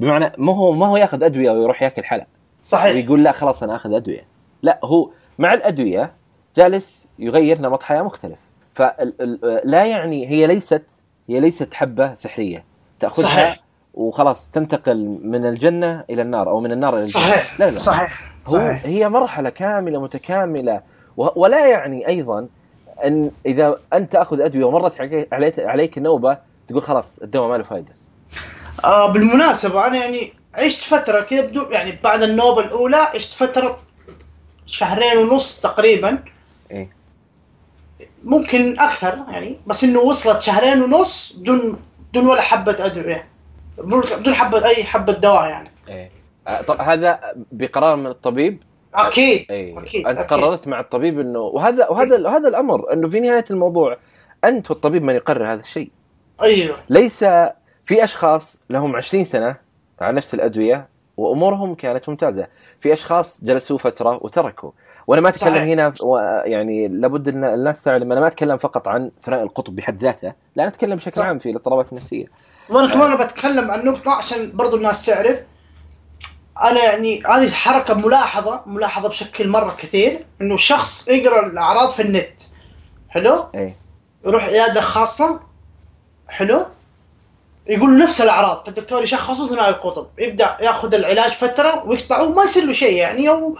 بمعنى 0.00 0.32
ما 0.38 0.52
هو 0.56 0.72
ما 0.72 0.86
هو 0.86 0.96
يأخذ 0.96 1.22
أدوية 1.22 1.50
ويروح 1.50 1.82
يأكل 1.82 2.04
حلا 2.04 2.26
صحيح. 2.64 2.94
ويقول 2.94 3.22
لا 3.22 3.32
خلاص 3.32 3.62
أنا 3.62 3.74
آخذ 3.76 3.94
أدوية. 3.94 4.26
لا 4.62 4.80
هو 4.84 5.10
مع 5.38 5.54
الأدوية 5.54 6.12
جالس 6.56 7.06
يغير 7.18 7.60
نمط 7.60 7.82
حياة 7.82 8.02
مختلف. 8.02 8.38
فلا 8.74 9.84
يعني 9.84 10.28
هي 10.30 10.46
ليست 10.46 10.82
هي 11.28 11.40
ليست 11.40 11.74
حبة 11.74 12.14
سحرية. 12.14 12.64
تأخذها 13.00 13.24
صحيح. 13.26 13.60
وخلاص 13.94 14.50
تنتقل 14.50 15.18
من 15.22 15.46
الجنة 15.46 16.04
إلى 16.10 16.22
النار 16.22 16.48
أو 16.50 16.60
من 16.60 16.72
النار 16.72 16.94
إلى 16.94 17.02
الجنة. 17.04 17.22
صحيح. 17.22 17.60
لا 17.60 17.70
لا. 17.70 17.78
صحيح. 17.78 18.32
هو 18.48 18.52
صحيح. 18.52 18.86
هي 18.86 19.08
مرحلة 19.08 19.50
كاملة 19.50 20.02
متكاملة. 20.02 20.82
ولا 21.16 21.66
يعني 21.66 22.08
أيضا 22.08 22.46
أن 23.04 23.30
إذا 23.46 23.76
أنت 23.92 24.12
تأخذ 24.12 24.40
أدوية 24.40 24.64
ومرت 24.64 25.00
عليك- 25.00 25.32
عليك 25.32 25.58
عليك 25.58 25.98
النوبة 25.98 26.38
تقول 26.68 26.82
خلاص 26.82 27.18
الدواء 27.18 27.48
ما 27.50 27.56
له 27.56 27.62
فائده 27.64 27.92
آه 28.84 29.12
بالمناسبة 29.12 29.86
أنا 29.86 29.96
يعني 29.96 30.32
عشت 30.54 30.82
فترة 30.84 31.20
كذا 31.20 31.46
بدون 31.46 31.72
يعني 31.72 31.98
بعد 32.04 32.22
النوبة 32.22 32.60
الأولى 32.60 32.96
عشت 32.96 33.32
فترة 33.32 33.78
شهرين 34.66 35.18
ونص 35.18 35.60
تقريبا. 35.60 36.18
إيه. 36.72 36.90
ممكن 38.24 38.80
أكثر 38.80 39.24
يعني 39.30 39.58
بس 39.66 39.84
إنه 39.84 40.00
وصلت 40.00 40.40
شهرين 40.40 40.82
ونص 40.82 41.32
بدون 41.32 41.78
بدون 42.10 42.26
ولا 42.26 42.40
حبة 42.40 42.86
أدوية. 42.86 43.28
بدون 43.78 44.34
حبة 44.34 44.66
أي 44.66 44.84
حبة 44.84 45.12
دواء 45.12 45.48
يعني. 45.48 45.70
إيه. 45.88 46.10
آه، 46.48 46.62
طب 46.62 46.80
هذا 46.80 47.20
بقرار 47.52 47.96
من 47.96 48.06
الطبيب؟ 48.06 48.62
أكيد 48.94 49.46
إيه. 49.50 49.78
أكيد 49.78 50.06
أنت 50.06 50.18
أكيد. 50.18 50.30
قررت 50.30 50.68
مع 50.68 50.80
الطبيب 50.80 51.20
إنه 51.20 51.38
وهذا 51.38 51.88
وهذا 51.88 52.28
وهذا 52.28 52.48
الأمر 52.48 52.92
إنه 52.92 53.08
في 53.08 53.20
نهاية 53.20 53.44
الموضوع 53.50 53.96
أنت 54.44 54.70
والطبيب 54.70 55.02
من 55.02 55.14
يقرر 55.14 55.52
هذا 55.52 55.60
الشيء. 55.60 55.90
أيوه. 56.42 56.76
ليس 56.90 57.18
في 57.84 58.04
أشخاص 58.04 58.60
لهم 58.70 58.96
20 58.96 59.24
سنة 59.24 59.56
على 60.00 60.16
نفس 60.16 60.34
الأدوية 60.34 60.88
وأمورهم 61.16 61.74
كانت 61.74 62.08
ممتازة. 62.08 62.46
في 62.80 62.92
أشخاص 62.92 63.40
جلسوا 63.44 63.78
فترة 63.78 64.18
وتركوا. 64.24 64.70
وأنا 65.06 65.22
ما 65.22 65.28
أتكلم 65.28 65.54
صحيح. 65.54 65.62
هنا 65.62 65.92
يعني 66.44 66.88
لابد 66.88 67.28
إن 67.28 67.44
الناس 67.44 67.82
تعلم 67.82 68.12
أنا 68.12 68.20
ما 68.20 68.26
أتكلم 68.26 68.56
فقط 68.56 68.88
عن 68.88 69.10
ثنائي 69.20 69.42
القطب 69.42 69.76
بحد 69.76 70.02
ذاته 70.02 70.32
لا 70.56 70.62
أنا 70.62 70.68
أتكلم 70.68 70.96
بشكل 70.96 71.12
صح. 71.12 71.24
عام 71.24 71.38
في 71.38 71.50
الاضطرابات 71.50 71.92
النفسية. 71.92 72.26
وأنا 72.68 72.94
كمان 72.94 73.16
بتكلم 73.16 73.70
عن 73.70 73.84
نقطة 73.84 74.12
عشان 74.12 74.52
برضو 74.56 74.76
الناس 74.76 75.06
تعرف 75.06 75.40
أنا 76.62 76.84
يعني 76.84 77.22
هذه 77.26 77.50
حركة 77.50 77.94
ملاحظة 77.94 78.62
ملاحظة 78.66 79.08
بشكل 79.08 79.48
مرة 79.48 79.76
كثير 79.78 80.26
إنه 80.40 80.56
شخص 80.56 81.08
يقرأ 81.08 81.46
الأعراض 81.46 81.90
في 81.90 82.02
النت. 82.02 82.42
حلو؟ 83.08 83.44
إيه. 83.54 83.76
يروح 84.26 84.44
عيادة 84.44 84.80
خاصة. 84.80 85.40
حلو؟ 86.28 86.66
يقول 87.66 87.98
نفس 87.98 88.20
الأعراض. 88.20 88.64
فالدكتور 88.66 89.02
يشخصه 89.02 89.48
ثنائي 89.48 89.68
القطب. 89.68 90.06
يبدأ 90.18 90.56
ياخذ 90.60 90.94
العلاج 90.94 91.30
فترة 91.30 91.84
ويقطعه 91.86 92.24
وما 92.24 92.44
يصير 92.44 92.64
له 92.64 92.72
شيء 92.72 92.96
يعني 92.96 93.28
أو 93.28 93.56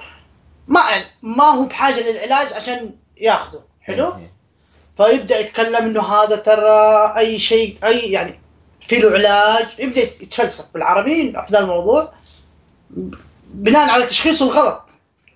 ما 0.69 0.81
ما 1.23 1.45
هو 1.45 1.65
بحاجة 1.65 2.11
للعلاج 2.11 2.53
عشان 2.53 2.91
ياخذه. 3.21 3.63
حلو؟ 3.83 4.09
إيه، 4.09 4.17
إيه. 4.17 4.33
فيبدأ 4.97 5.39
يتكلم 5.39 5.85
إنه 5.85 6.03
هذا 6.03 6.37
ترى 6.37 7.13
أي 7.19 7.39
شيء 7.39 7.79
أي 7.85 7.99
يعني 8.13 8.41
في 8.81 8.97
له 8.97 9.11
علاج. 9.11 9.67
يبدأ 9.79 10.01
يتفلسف 10.01 10.73
بالعربي 10.75 11.33
في 11.33 11.53
ذا 11.53 11.59
الموضوع. 11.59 12.13
بناء 13.55 13.91
على 13.91 14.07
تشخيصه 14.07 14.45
الغلط. 14.47 14.85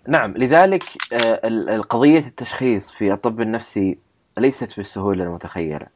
نعم 0.08 0.36
لذلك 0.36 0.84
آه، 1.12 1.40
ال- 1.44 1.68
القضية 1.70 2.18
التشخيص 2.18 2.90
في 2.90 3.12
الطب 3.12 3.40
النفسي 3.40 3.98
ليست 4.38 4.76
بالسهولة 4.76 5.24
المتخيلة. 5.24 5.86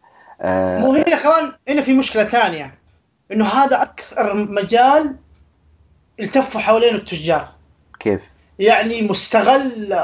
آه، 0.40 0.78
مو 0.78 0.94
هنا 0.94 1.22
كمان 1.22 1.52
هنا 1.68 1.82
في 1.82 1.92
مشكلة 1.92 2.24
ثانية. 2.24 2.78
إنه 3.32 3.44
هذا 3.44 3.82
أكثر 3.82 4.34
مجال 4.34 5.16
التفوا 6.20 6.60
حوالين 6.60 6.94
التجار. 6.94 7.48
كيف؟ 8.00 8.22
يعني 8.60 9.02
مستغل 9.02 9.96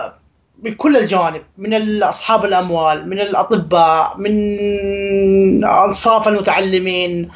من 0.63 0.75
كل 0.75 0.97
الجوانب 0.97 1.43
من 1.59 2.03
اصحاب 2.03 2.45
الأموال 2.45 3.09
من 3.09 3.21
الأطباء 3.21 4.17
من 4.19 5.65
أنصاف 5.65 6.29
المتعلمين 6.29 7.31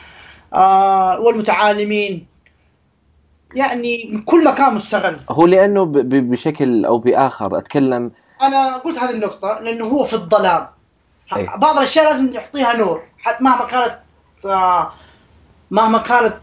آه 0.55 1.21
والمتعالمين. 1.21 2.27
يعني 3.55 4.11
من 4.13 4.23
كل 4.23 4.45
مكان 4.45 4.75
مستغل. 4.75 5.17
هو 5.31 5.47
لأنه 5.47 5.85
بشكل 6.05 6.85
أو 6.85 6.99
بآخر 6.99 7.59
أتكلم 7.59 8.11
أنا 8.43 8.77
قلت 8.77 8.99
هذه 8.99 9.11
النقطة 9.11 9.61
لأنه 9.63 9.85
هو 9.85 10.05
في 10.05 10.15
الظلام. 10.15 10.67
أي. 11.37 11.47
بعض 11.57 11.77
الأشياء 11.77 12.05
لازم 12.05 12.35
يعطيها 12.35 12.77
نور. 12.77 13.03
حتى 13.19 13.45
مهما 13.45 13.67
كانت 13.67 13.99
آه، 14.45 14.93
مهما 15.71 15.99
كانت 15.99 16.41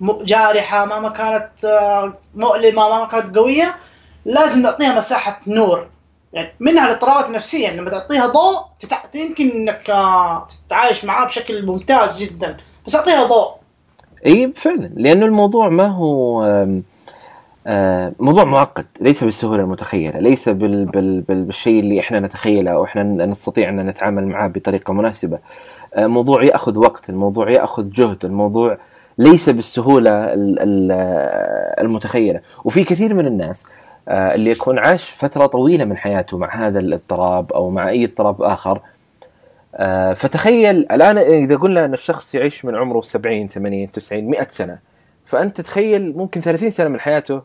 جارحة 0.00 0.84
مهما 0.84 1.08
كانت 1.08 1.64
آه، 1.64 2.12
مؤلمة 2.34 2.88
مهما 2.88 3.06
كانت 3.06 3.36
قوية 3.36 3.76
لازم 4.24 4.62
نعطيها 4.62 4.96
مساحة 4.96 5.40
نور. 5.46 5.86
يعني 6.32 6.52
منها 6.60 6.86
الاضطرابات 6.86 7.26
النفسية 7.26 7.70
لما 7.70 7.90
تعطيها 7.90 8.26
ضوء. 8.26 8.64
يمكن 9.14 9.50
إنك 9.50 9.90
آه، 9.90 10.46
تتعايش 10.66 11.04
معاه 11.04 11.26
بشكل 11.26 11.66
ممتاز 11.66 12.22
جدا. 12.22 12.56
بس 12.86 12.96
أعطيها 12.96 13.24
ضوء. 13.24 13.54
إي 14.26 14.52
فعلا. 14.56 14.90
لأنه 14.94 15.26
الموضوع 15.26 15.68
ما 15.68 15.86
هو 15.86 16.44
آه، 17.66 18.12
موضوع 18.18 18.44
معقد 18.44 18.86
ليس 19.00 19.24
بالسهولة 19.24 19.62
المتخيلة 19.62 20.18
ليس 20.18 20.48
بال 20.48 20.84
بال 20.84 21.20
بال 21.20 21.44
بالشيء 21.44 21.80
اللي 21.80 22.00
إحنا 22.00 22.20
نتخيله 22.20 22.70
أو 22.70 22.84
إحنا 22.84 23.02
نستطيع 23.02 23.68
أن 23.68 23.86
نتعامل 23.86 24.26
معه 24.26 24.48
بطريقة 24.48 24.92
مناسبة. 24.92 25.38
موضوع 25.96 26.44
يأخذ 26.44 26.78
وقت 26.78 27.10
الموضوع 27.10 27.50
يأخذ 27.50 27.90
جهد 27.90 28.24
الموضوع 28.24 28.78
ليس 29.18 29.48
بالسهولة 29.48 30.10
ال- 30.10 30.58
ال- 30.60 30.92
المتخيلة. 31.84 32.40
وفي 32.64 32.84
كثير 32.84 33.14
من 33.14 33.26
الناس 33.26 33.66
آه، 34.08 34.34
اللي 34.34 34.50
يكون 34.50 34.78
عاش 34.78 35.10
فترة 35.10 35.46
طويلة 35.46 35.84
من 35.84 35.96
حياته 35.96 36.38
مع 36.38 36.54
هذا 36.56 36.78
الاضطراب 36.78 37.52
أو 37.52 37.70
مع 37.70 37.88
أي 37.88 38.04
اضطراب 38.04 38.42
آخر 38.42 38.80
آه، 39.76 40.12
فتخيل 40.12 40.76
الآن 40.92 41.18
إذا 41.18 41.56
قلنا 41.56 41.84
أن 41.84 41.92
الشخص 41.92 42.34
يعيش 42.34 42.64
من 42.64 42.74
عمره 42.76 43.00
70 43.00 43.48
80 43.48 43.92
90 43.92 44.24
100 44.24 44.46
سنة 44.50 44.78
فأنت 45.26 45.60
تخيل 45.60 46.16
ممكن 46.16 46.40
30 46.40 46.70
سنة 46.70 46.88
من 46.88 47.00
حياته 47.00 47.42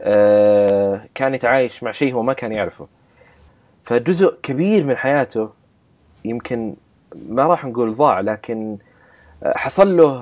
آه، 0.00 1.00
كان 1.14 1.34
يتعايش 1.34 1.82
مع 1.82 1.92
شيء 1.92 2.14
هو 2.14 2.22
ما 2.22 2.32
كان 2.32 2.52
يعرفه. 2.52 2.86
فجزء 3.82 4.34
كبير 4.42 4.84
من 4.84 4.96
حياته 4.96 5.48
يمكن 6.24 6.74
ما 7.28 7.46
راح 7.46 7.64
نقول 7.64 7.94
ضاع 7.94 8.20
لكن 8.20 8.76
حصل 9.46 9.96
له 9.96 10.20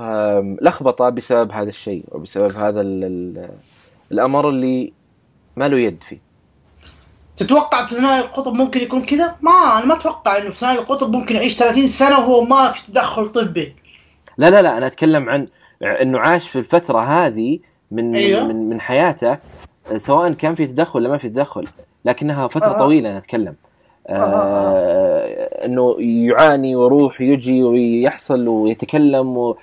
لخبطة 0.63 1.09
بسبب 1.09 1.53
هذا 1.53 1.69
الشيء 1.69 2.05
وبسبب 2.13 2.57
هذا 2.57 2.81
ال- 2.81 3.05
ال- 3.05 3.49
الأمر 4.13 4.49
اللي 4.49 4.93
ما 5.57 5.69
له 5.69 5.79
يد 5.79 6.03
فيه 6.09 6.19
تتوقع 7.37 7.87
في 7.87 7.95
ثنائي 7.95 8.21
القطب 8.21 8.53
ممكن 8.55 8.81
يكون 8.81 9.03
كذا؟ 9.05 9.37
ما 9.41 9.51
أنا 9.79 9.85
ما 9.87 9.95
أتوقع 9.95 10.39
إنه 10.39 10.51
في 10.51 10.57
ثنائي 10.57 10.79
القطب 10.79 11.17
ممكن 11.17 11.37
يعيش 11.37 11.57
30 11.59 11.87
سنة 11.87 12.19
وهو 12.19 12.45
ما 12.45 12.71
في 12.73 12.87
تدخل 12.93 13.29
طبي. 13.33 13.77
لا 14.39 14.51
لا 14.51 14.63
لا 14.63 14.79
أنا 14.79 14.87
أتكلم 14.87 15.29
عن 15.29 15.49
إنه 15.83 16.19
عاش 16.19 16.49
في 16.49 16.59
الفترة 16.59 17.01
هذه 17.27 17.59
من 17.91 18.15
أيوه. 18.17 18.45
من 18.45 18.69
من 18.69 18.81
حياته 18.81 19.39
آه، 19.93 19.97
سواء 19.99 20.33
كان 20.33 20.55
في 20.55 20.67
تدخل 20.67 20.99
ولا 21.01 21.09
ما 21.09 21.19
في 21.19 21.29
تدخل 21.29 21.67
لكنها 22.05 22.49
فترة 22.49 22.75
آه. 22.75 22.79
طويلة 22.79 23.11
أنا 23.11 23.19
أتكلم 23.19 23.55
إنه 24.09 25.97
يعاني 25.99 26.77
ويروح 26.77 27.21
ويجي 27.21 27.63
ويحصل 27.63 28.49
ويتكلم 28.49 29.55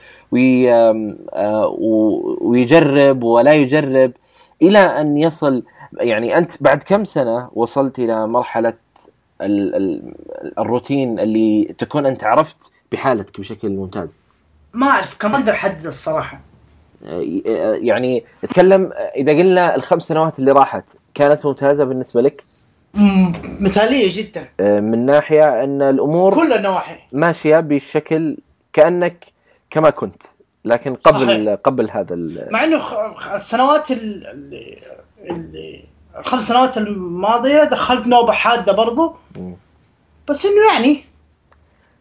آه، 1.33 1.75
ويجرب 2.41 3.23
ولا 3.23 3.53
يجرب 3.53 4.11
إلى 4.61 4.79
أن 4.79 5.17
يصل. 5.17 5.63
يعني 5.99 6.37
أنت 6.37 6.63
بعد 6.63 6.83
كم 6.83 7.03
سنة 7.03 7.49
وصلت 7.53 7.99
إلى 7.99 8.27
مرحلة 8.27 8.73
ال 9.41 9.75
ال 9.75 10.13
الروتين 10.59 11.19
اللي 11.19 11.75
تكون 11.77 12.05
أنت 12.05 12.23
عرفت 12.23 12.71
بحالتك 12.91 13.39
بشكل 13.39 13.69
ممتاز؟ 13.69 14.19
ما 14.73 14.87
أعرف 14.87 15.17
كم 15.19 15.35
أقدر 15.35 15.51
أحدد 15.51 15.85
الصراحة. 15.85 16.39
يعني 17.81 18.23
اتكلم 18.43 18.91
إذا 19.15 19.31
قلنا 19.31 19.75
الخمس 19.75 20.03
سنوات 20.03 20.39
اللي 20.39 20.51
راحت 20.51 20.83
كانت 21.13 21.45
ممتازة 21.45 21.83
بالنسبة 21.83 22.21
لك؟ 22.21 22.43
مثالية 23.59 24.11
جدا 24.23 24.47
من 24.79 25.05
ناحية 25.05 25.63
أن 25.63 25.81
الأمور 25.81 26.35
كل 26.35 26.53
النواحي. 26.53 26.95
ماشية 27.11 27.59
بشكل 27.59 28.37
كأنك 28.73 29.25
كما 29.71 29.89
كنت 29.89 30.23
لكن 30.65 30.95
قبل 30.95 31.25
صحيح. 31.45 31.53
قبل 31.63 31.89
هذا 31.91 32.15
مع 32.51 32.63
إنه 32.63 32.81
السنوات 33.35 33.91
ال- 33.91 34.69
الخمس 36.19 36.47
سنوات 36.47 36.77
الماضية 36.77 37.63
دخلت 37.63 38.07
نوبة 38.07 38.31
حادة 38.33 38.71
برضو. 38.73 39.15
بس 40.29 40.45
إنه 40.45 40.73
يعني 40.73 41.03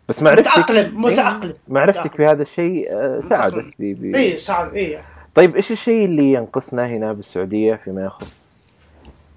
بس 0.08 0.22
معرفتك 0.22 0.58
متأقلم 0.58 1.02
متأقلم 1.02 1.50
إيه، 1.50 1.56
معرفتك 1.68 2.18
بهذا 2.18 2.42
الشيء 2.42 2.88
آه، 2.92 3.20
ساعدت 3.20 3.64
اي 3.80 4.38
ساعد 4.38 4.74
اي 4.74 4.98
طيب 5.34 5.56
إيش 5.56 5.72
الشيء 5.72 6.04
اللي 6.04 6.32
ينقصنا 6.32 6.86
هنا 6.86 7.12
بالسعودية 7.12 7.74
فيما 7.74 8.04
يخص 8.04 8.41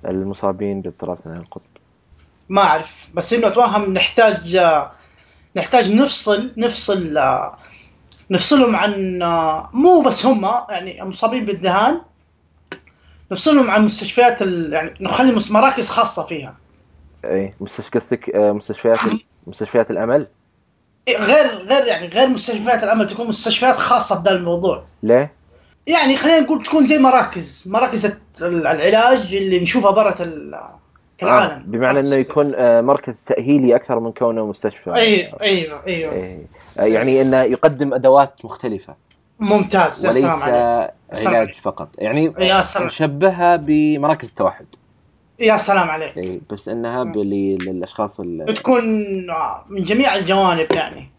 المصابين 0.10 0.82
باضطراب 0.82 1.20
ثنائي 1.20 1.40
القطب؟ 1.40 1.62
ما 2.50 2.62
أعرف 2.62 3.10
بس 3.14 3.34
إنه 3.34 3.48
اتوهم 3.48 3.94
نحتاج 3.94 4.60
نحتاج 5.56 5.92
نفصل 5.92 6.52
نفصل 6.58 7.20
نفصلهم 8.30 8.76
عن 8.76 9.20
مو 9.74 10.02
بس 10.02 10.26
هم 10.26 10.44
يعني 10.70 11.02
المصابين 11.02 11.46
بالذهان 11.46 12.02
نفصلهم 13.32 13.72
عن 13.72 13.86
مستشفيات 13.86 14.42
ال... 14.42 14.74
يعني 14.74 14.94
نخلي 15.02 15.42
مراكز 15.52 15.90
خاصة 15.90 16.24
فيها 16.24 16.56
اي 17.26 17.54
مستشفى 17.60 18.00
قصدك 18.00 18.36
مستشفيات 18.36 19.00
مستشفيات 19.48 19.92
الأمل؟ 19.92 20.28
إيه، 21.08 21.18
غير 21.18 21.46
غير 21.46 21.88
يعني 21.88 22.08
غير 22.08 22.30
مستشفيات 22.30 22.84
الأمل 22.84 23.08
تكون 23.08 23.28
مستشفيات 23.28 23.76
خاصة 23.76 24.24
بهذا 24.24 24.38
الموضوع 24.38 24.84
ليه؟ 25.04 25.34
يعني 25.88 26.18
خلينا 26.18 26.40
نقول 26.40 26.64
تكون 26.64 26.84
زي 26.84 26.98
مراكز 26.98 27.64
مراكز 27.66 28.20
العلاج 28.42 29.36
اللي 29.36 29.60
نشوفها 29.60 29.92
برا 29.92 30.16
العالم 30.22 30.80
آه 31.24 31.64
بمعنى 31.66 32.00
إنه 32.00 32.16
يكون 32.16 32.56
آه 32.56 32.82
مركز 32.82 33.24
تأهيلي 33.24 33.76
أكثر 33.76 34.00
من 34.00 34.12
كونه 34.12 34.46
مستشفى. 34.46 34.94
أيوه 34.94 35.42
أيوه 35.42 35.82
أيوه. 35.88 36.14
أيه. 36.14 36.48
آه 36.80 36.84
يعني 36.84 37.22
إنه 37.22 37.42
يقدم 37.42 37.94
أدوات 37.94 38.46
مختلفة. 38.46 38.96
ممتاز 39.40 40.06
يا 40.06 40.10
وليس 40.10 40.26
علاج 41.28 41.54
فقط. 41.54 41.90
يعني 41.98 42.34
يا 42.40 42.62
سلام. 42.62 42.86
نشبهها 42.88 43.56
بمراكز 43.56 44.30
التوحد. 44.30 44.66
يا 45.40 45.58
سلام 45.58 45.90
عليك. 45.90 46.18
اي 46.18 46.42
بس 46.50 46.70
إنها 46.70 47.04
للأشخاص 47.04 48.18
تكون 48.48 48.84
من 49.70 49.84
جميع 49.84 50.16
الجوانب 50.16 50.72
يعني. 50.72 51.10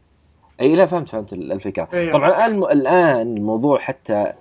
اي 0.60 0.74
لا 0.74 0.86
فهمت 0.86 1.08
فهمت 1.08 1.32
الفكرة. 1.32 1.88
أيوه. 1.92 2.12
طبعا 2.12 2.28
الآن 2.28 2.62
الآن 2.62 3.36
الموضوع 3.36 3.78
حتى 3.78 4.32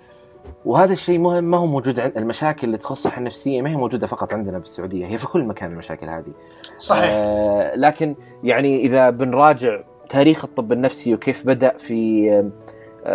وهذا 0.64 0.92
الشيء 0.92 1.18
مهم 1.18 1.44
ما 1.44 1.56
هو 1.56 1.66
موجود 1.66 2.00
عند 2.00 2.16
المشاكل 2.16 2.66
اللي 2.66 2.78
تخص 2.78 2.90
الصحه 2.90 3.18
النفسيه 3.18 3.62
ما 3.62 3.70
هي 3.70 3.76
موجودة 3.76 4.06
فقط 4.06 4.32
عندنا 4.32 4.58
بالسعودية 4.58 5.06
هي 5.06 5.18
في 5.18 5.26
كل 5.26 5.44
مكان 5.44 5.72
المشاكل 5.72 6.08
هذه. 6.08 6.32
صحيح. 6.76 7.04
آه 7.06 7.76
لكن 7.76 8.16
يعني 8.44 8.80
إذا 8.80 9.10
بنراجع 9.10 9.80
تاريخ 10.08 10.44
الطب 10.44 10.72
النفسي 10.72 11.14
وكيف 11.14 11.46
بدأ 11.46 11.76
في 11.76 12.50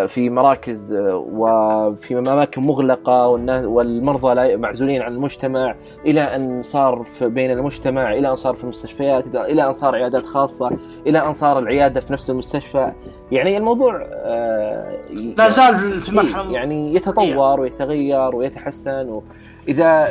في 0.07 0.29
مراكز 0.29 0.93
وفي 1.13 2.19
أماكن 2.19 2.61
مغلقة 2.61 3.27
والمرضى 3.67 4.57
معزولين 4.57 5.01
عن 5.01 5.13
المجتمع 5.13 5.75
إلى 6.05 6.21
أن 6.21 6.63
صار 6.63 7.05
بين 7.21 7.51
المجتمع 7.51 8.13
إلى 8.13 8.29
أن 8.29 8.35
صار 8.35 8.55
في 8.55 8.63
المستشفيات 8.63 9.35
إلى 9.35 9.67
أن 9.67 9.73
صار 9.73 9.95
عيادات 9.95 10.25
خاصة 10.25 10.71
إلى 11.07 11.25
أن 11.25 11.33
صار 11.33 11.59
العيادة 11.59 11.99
في 11.99 12.13
نفس 12.13 12.29
المستشفى. 12.29 12.91
يعني 13.31 13.57
الموضوع 13.57 14.03
آه، 14.05 15.01
لا 15.37 15.49
زال 15.49 16.01
في 16.01 16.15
مرحله 16.15 16.51
يعني 16.51 16.95
يتطور 16.95 17.59
ويتغير 17.59 18.35
ويتحسن. 18.35 19.21
وإذا 19.67 20.07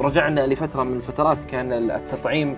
رجعنا 0.00 0.46
لفترة 0.46 0.82
من 0.82 0.96
الفترات 0.96 1.44
كان 1.44 1.90
التطعيم 1.90 2.56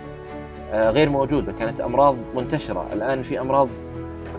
آه، 0.73 0.91
غير 0.91 1.09
موجود 1.09 1.51
كانت 1.51 1.81
أمراض 1.81 2.17
منتشرة. 2.35 2.87
الآن 2.93 3.23
في 3.23 3.41
أمراض 3.41 3.69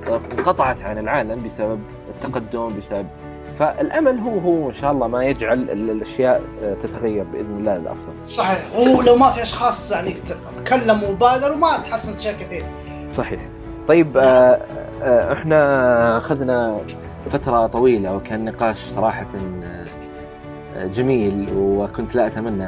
انقطعت 0.08 0.82
عن 0.82 0.98
العالم 0.98 1.44
بسبب 1.44 1.80
التقدم 2.26 2.78
بسبب 2.78 3.08
فالأمل 3.56 4.20
هو 4.20 4.40
هو 4.40 4.68
إن 4.70 4.74
شاء 4.74 4.92
الله 4.92 5.08
ما 5.08 5.26
يجعل 5.26 5.60
الأشياء 5.70 6.42
تتغير 6.80 7.24
بإذن 7.24 7.58
الله 7.58 7.74
للافضل. 7.74 8.22
صحيح 8.22 8.66
ولو 8.76 9.16
ما 9.16 9.30
في 9.30 9.42
أشخاص 9.42 9.92
يعني 9.92 10.16
تكلموا 10.58 11.10
وبادروا 11.10 11.56
ما 11.56 11.78
تحسنت 11.78 12.18
اشياء 12.18 12.34
كثير. 12.34 12.66
صحيح. 13.12 13.42
طيب 13.88 14.18
آه 14.18 14.62
آه 15.02 15.34
إحنا 15.34 16.18
أخذنا 16.18 16.78
فترة 17.30 17.68
طويلة 17.68 18.16
وكان 18.16 18.46
نقاش 18.46 18.78
صراحة 18.78 19.28
آه، 20.76 20.88
جميل 20.88 21.48
وكنت 21.56 22.16
لا 22.16 22.28
أتمنى 22.28 22.64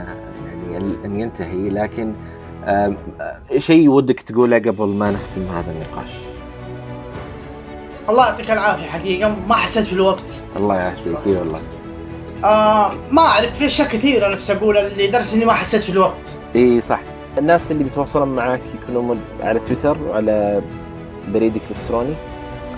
يعني 0.72 0.96
أن 1.06 1.20
ينتهي 1.20 1.70
لكن 1.70 2.14
آه 2.66 2.94
شيء 3.58 3.90
ودك 3.90 4.20
تقوله 4.20 4.60
قبل 4.60 4.88
ما 4.88 5.12
نختم 5.12 5.42
هذا 5.42 5.72
النقاش؟ 5.72 6.33
الله 8.10 8.26
يعطيك 8.26 8.52
العافية 8.52 8.86
حقيقة 8.86 9.36
ما 9.48 9.56
حسيت 9.56 9.86
في 9.86 9.94
الوقت. 9.94 10.42
الله 10.56 10.76
يعافيك 10.76 11.28
اي 11.28 11.32
والله. 11.32 11.62
آه 12.44 12.92
ما 13.12 13.22
أعرف 13.22 13.58
في 13.58 13.66
أشياء 13.66 13.88
كثيرة 13.88 14.28
نفسي 14.28 14.54
أقولها 14.54 14.90
لدرجه 14.98 15.36
إني 15.36 15.46
ما 15.46 15.54
حسيت 15.54 15.84
في 15.84 15.90
الوقت. 15.90 16.26
إي 16.56 16.82
صح. 16.82 17.00
الناس 17.38 17.62
اللي 17.72 17.84
بيتواصلون 17.84 18.28
معك 18.28 18.62
يكونوا 18.84 19.16
على 19.42 19.60
تويتر 19.60 19.98
وعلى 20.02 20.62
بريدك 21.28 21.62
الإلكتروني؟ 21.72 22.14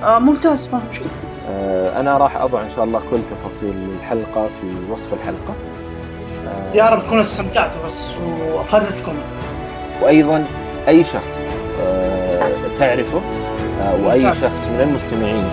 آه 0.03 0.19
ممتاز 0.19 0.69
ما 0.73 0.81
مشكلة. 0.91 1.07
آه 1.49 1.99
أنا 1.99 2.17
راح 2.17 2.37
أضع 2.37 2.61
إن 2.61 2.69
شاء 2.75 2.85
الله 2.85 3.01
كل 3.11 3.17
تفاصيل 3.17 3.73
الحلقة 3.99 4.47
في 4.47 4.91
وصف 4.91 5.13
الحلقة. 5.13 5.53
آه 6.47 6.73
يا 6.73 6.89
رب 6.89 7.05
تكونوا 7.05 7.21
استمتعتوا 7.21 7.85
بس 7.85 8.01
وأفادتكم. 8.53 9.15
وأيضا 10.01 10.45
أي 10.87 11.03
شخص 11.03 11.65
آه 11.81 12.51
تعرفه 12.79 13.21
آه، 13.81 14.05
وأي 14.07 14.21
شخص 14.21 14.67
من 14.73 14.81
المستمعين 14.81 15.43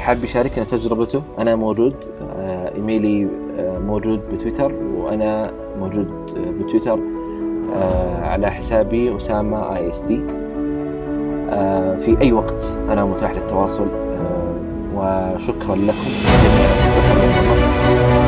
حاب 0.00 0.24
يشاركنا 0.24 0.64
تجربته 0.64 1.22
أنا 1.38 1.56
موجود 1.56 1.94
آه، 2.38 2.74
إيميلي 2.74 3.28
آه، 3.58 3.78
موجود 3.78 4.20
بتويتر 4.32 4.72
وأنا 4.96 5.50
موجود 5.80 6.08
بتويتر 6.36 6.98
على 8.22 8.50
حسابي 8.50 9.16
أسامة 9.16 9.76
اي 9.76 9.90
اس 9.90 10.00
دي 10.02 10.20
في 12.04 12.16
أي 12.22 12.32
وقت 12.32 12.78
أنا 12.88 13.04
متاح 13.04 13.30
للتواصل 13.32 13.86
وشكرا 14.94 15.76
لكم. 15.76 16.08
جميعا 16.42 16.76
شكرا 16.96 17.26
لكم. 17.26 18.25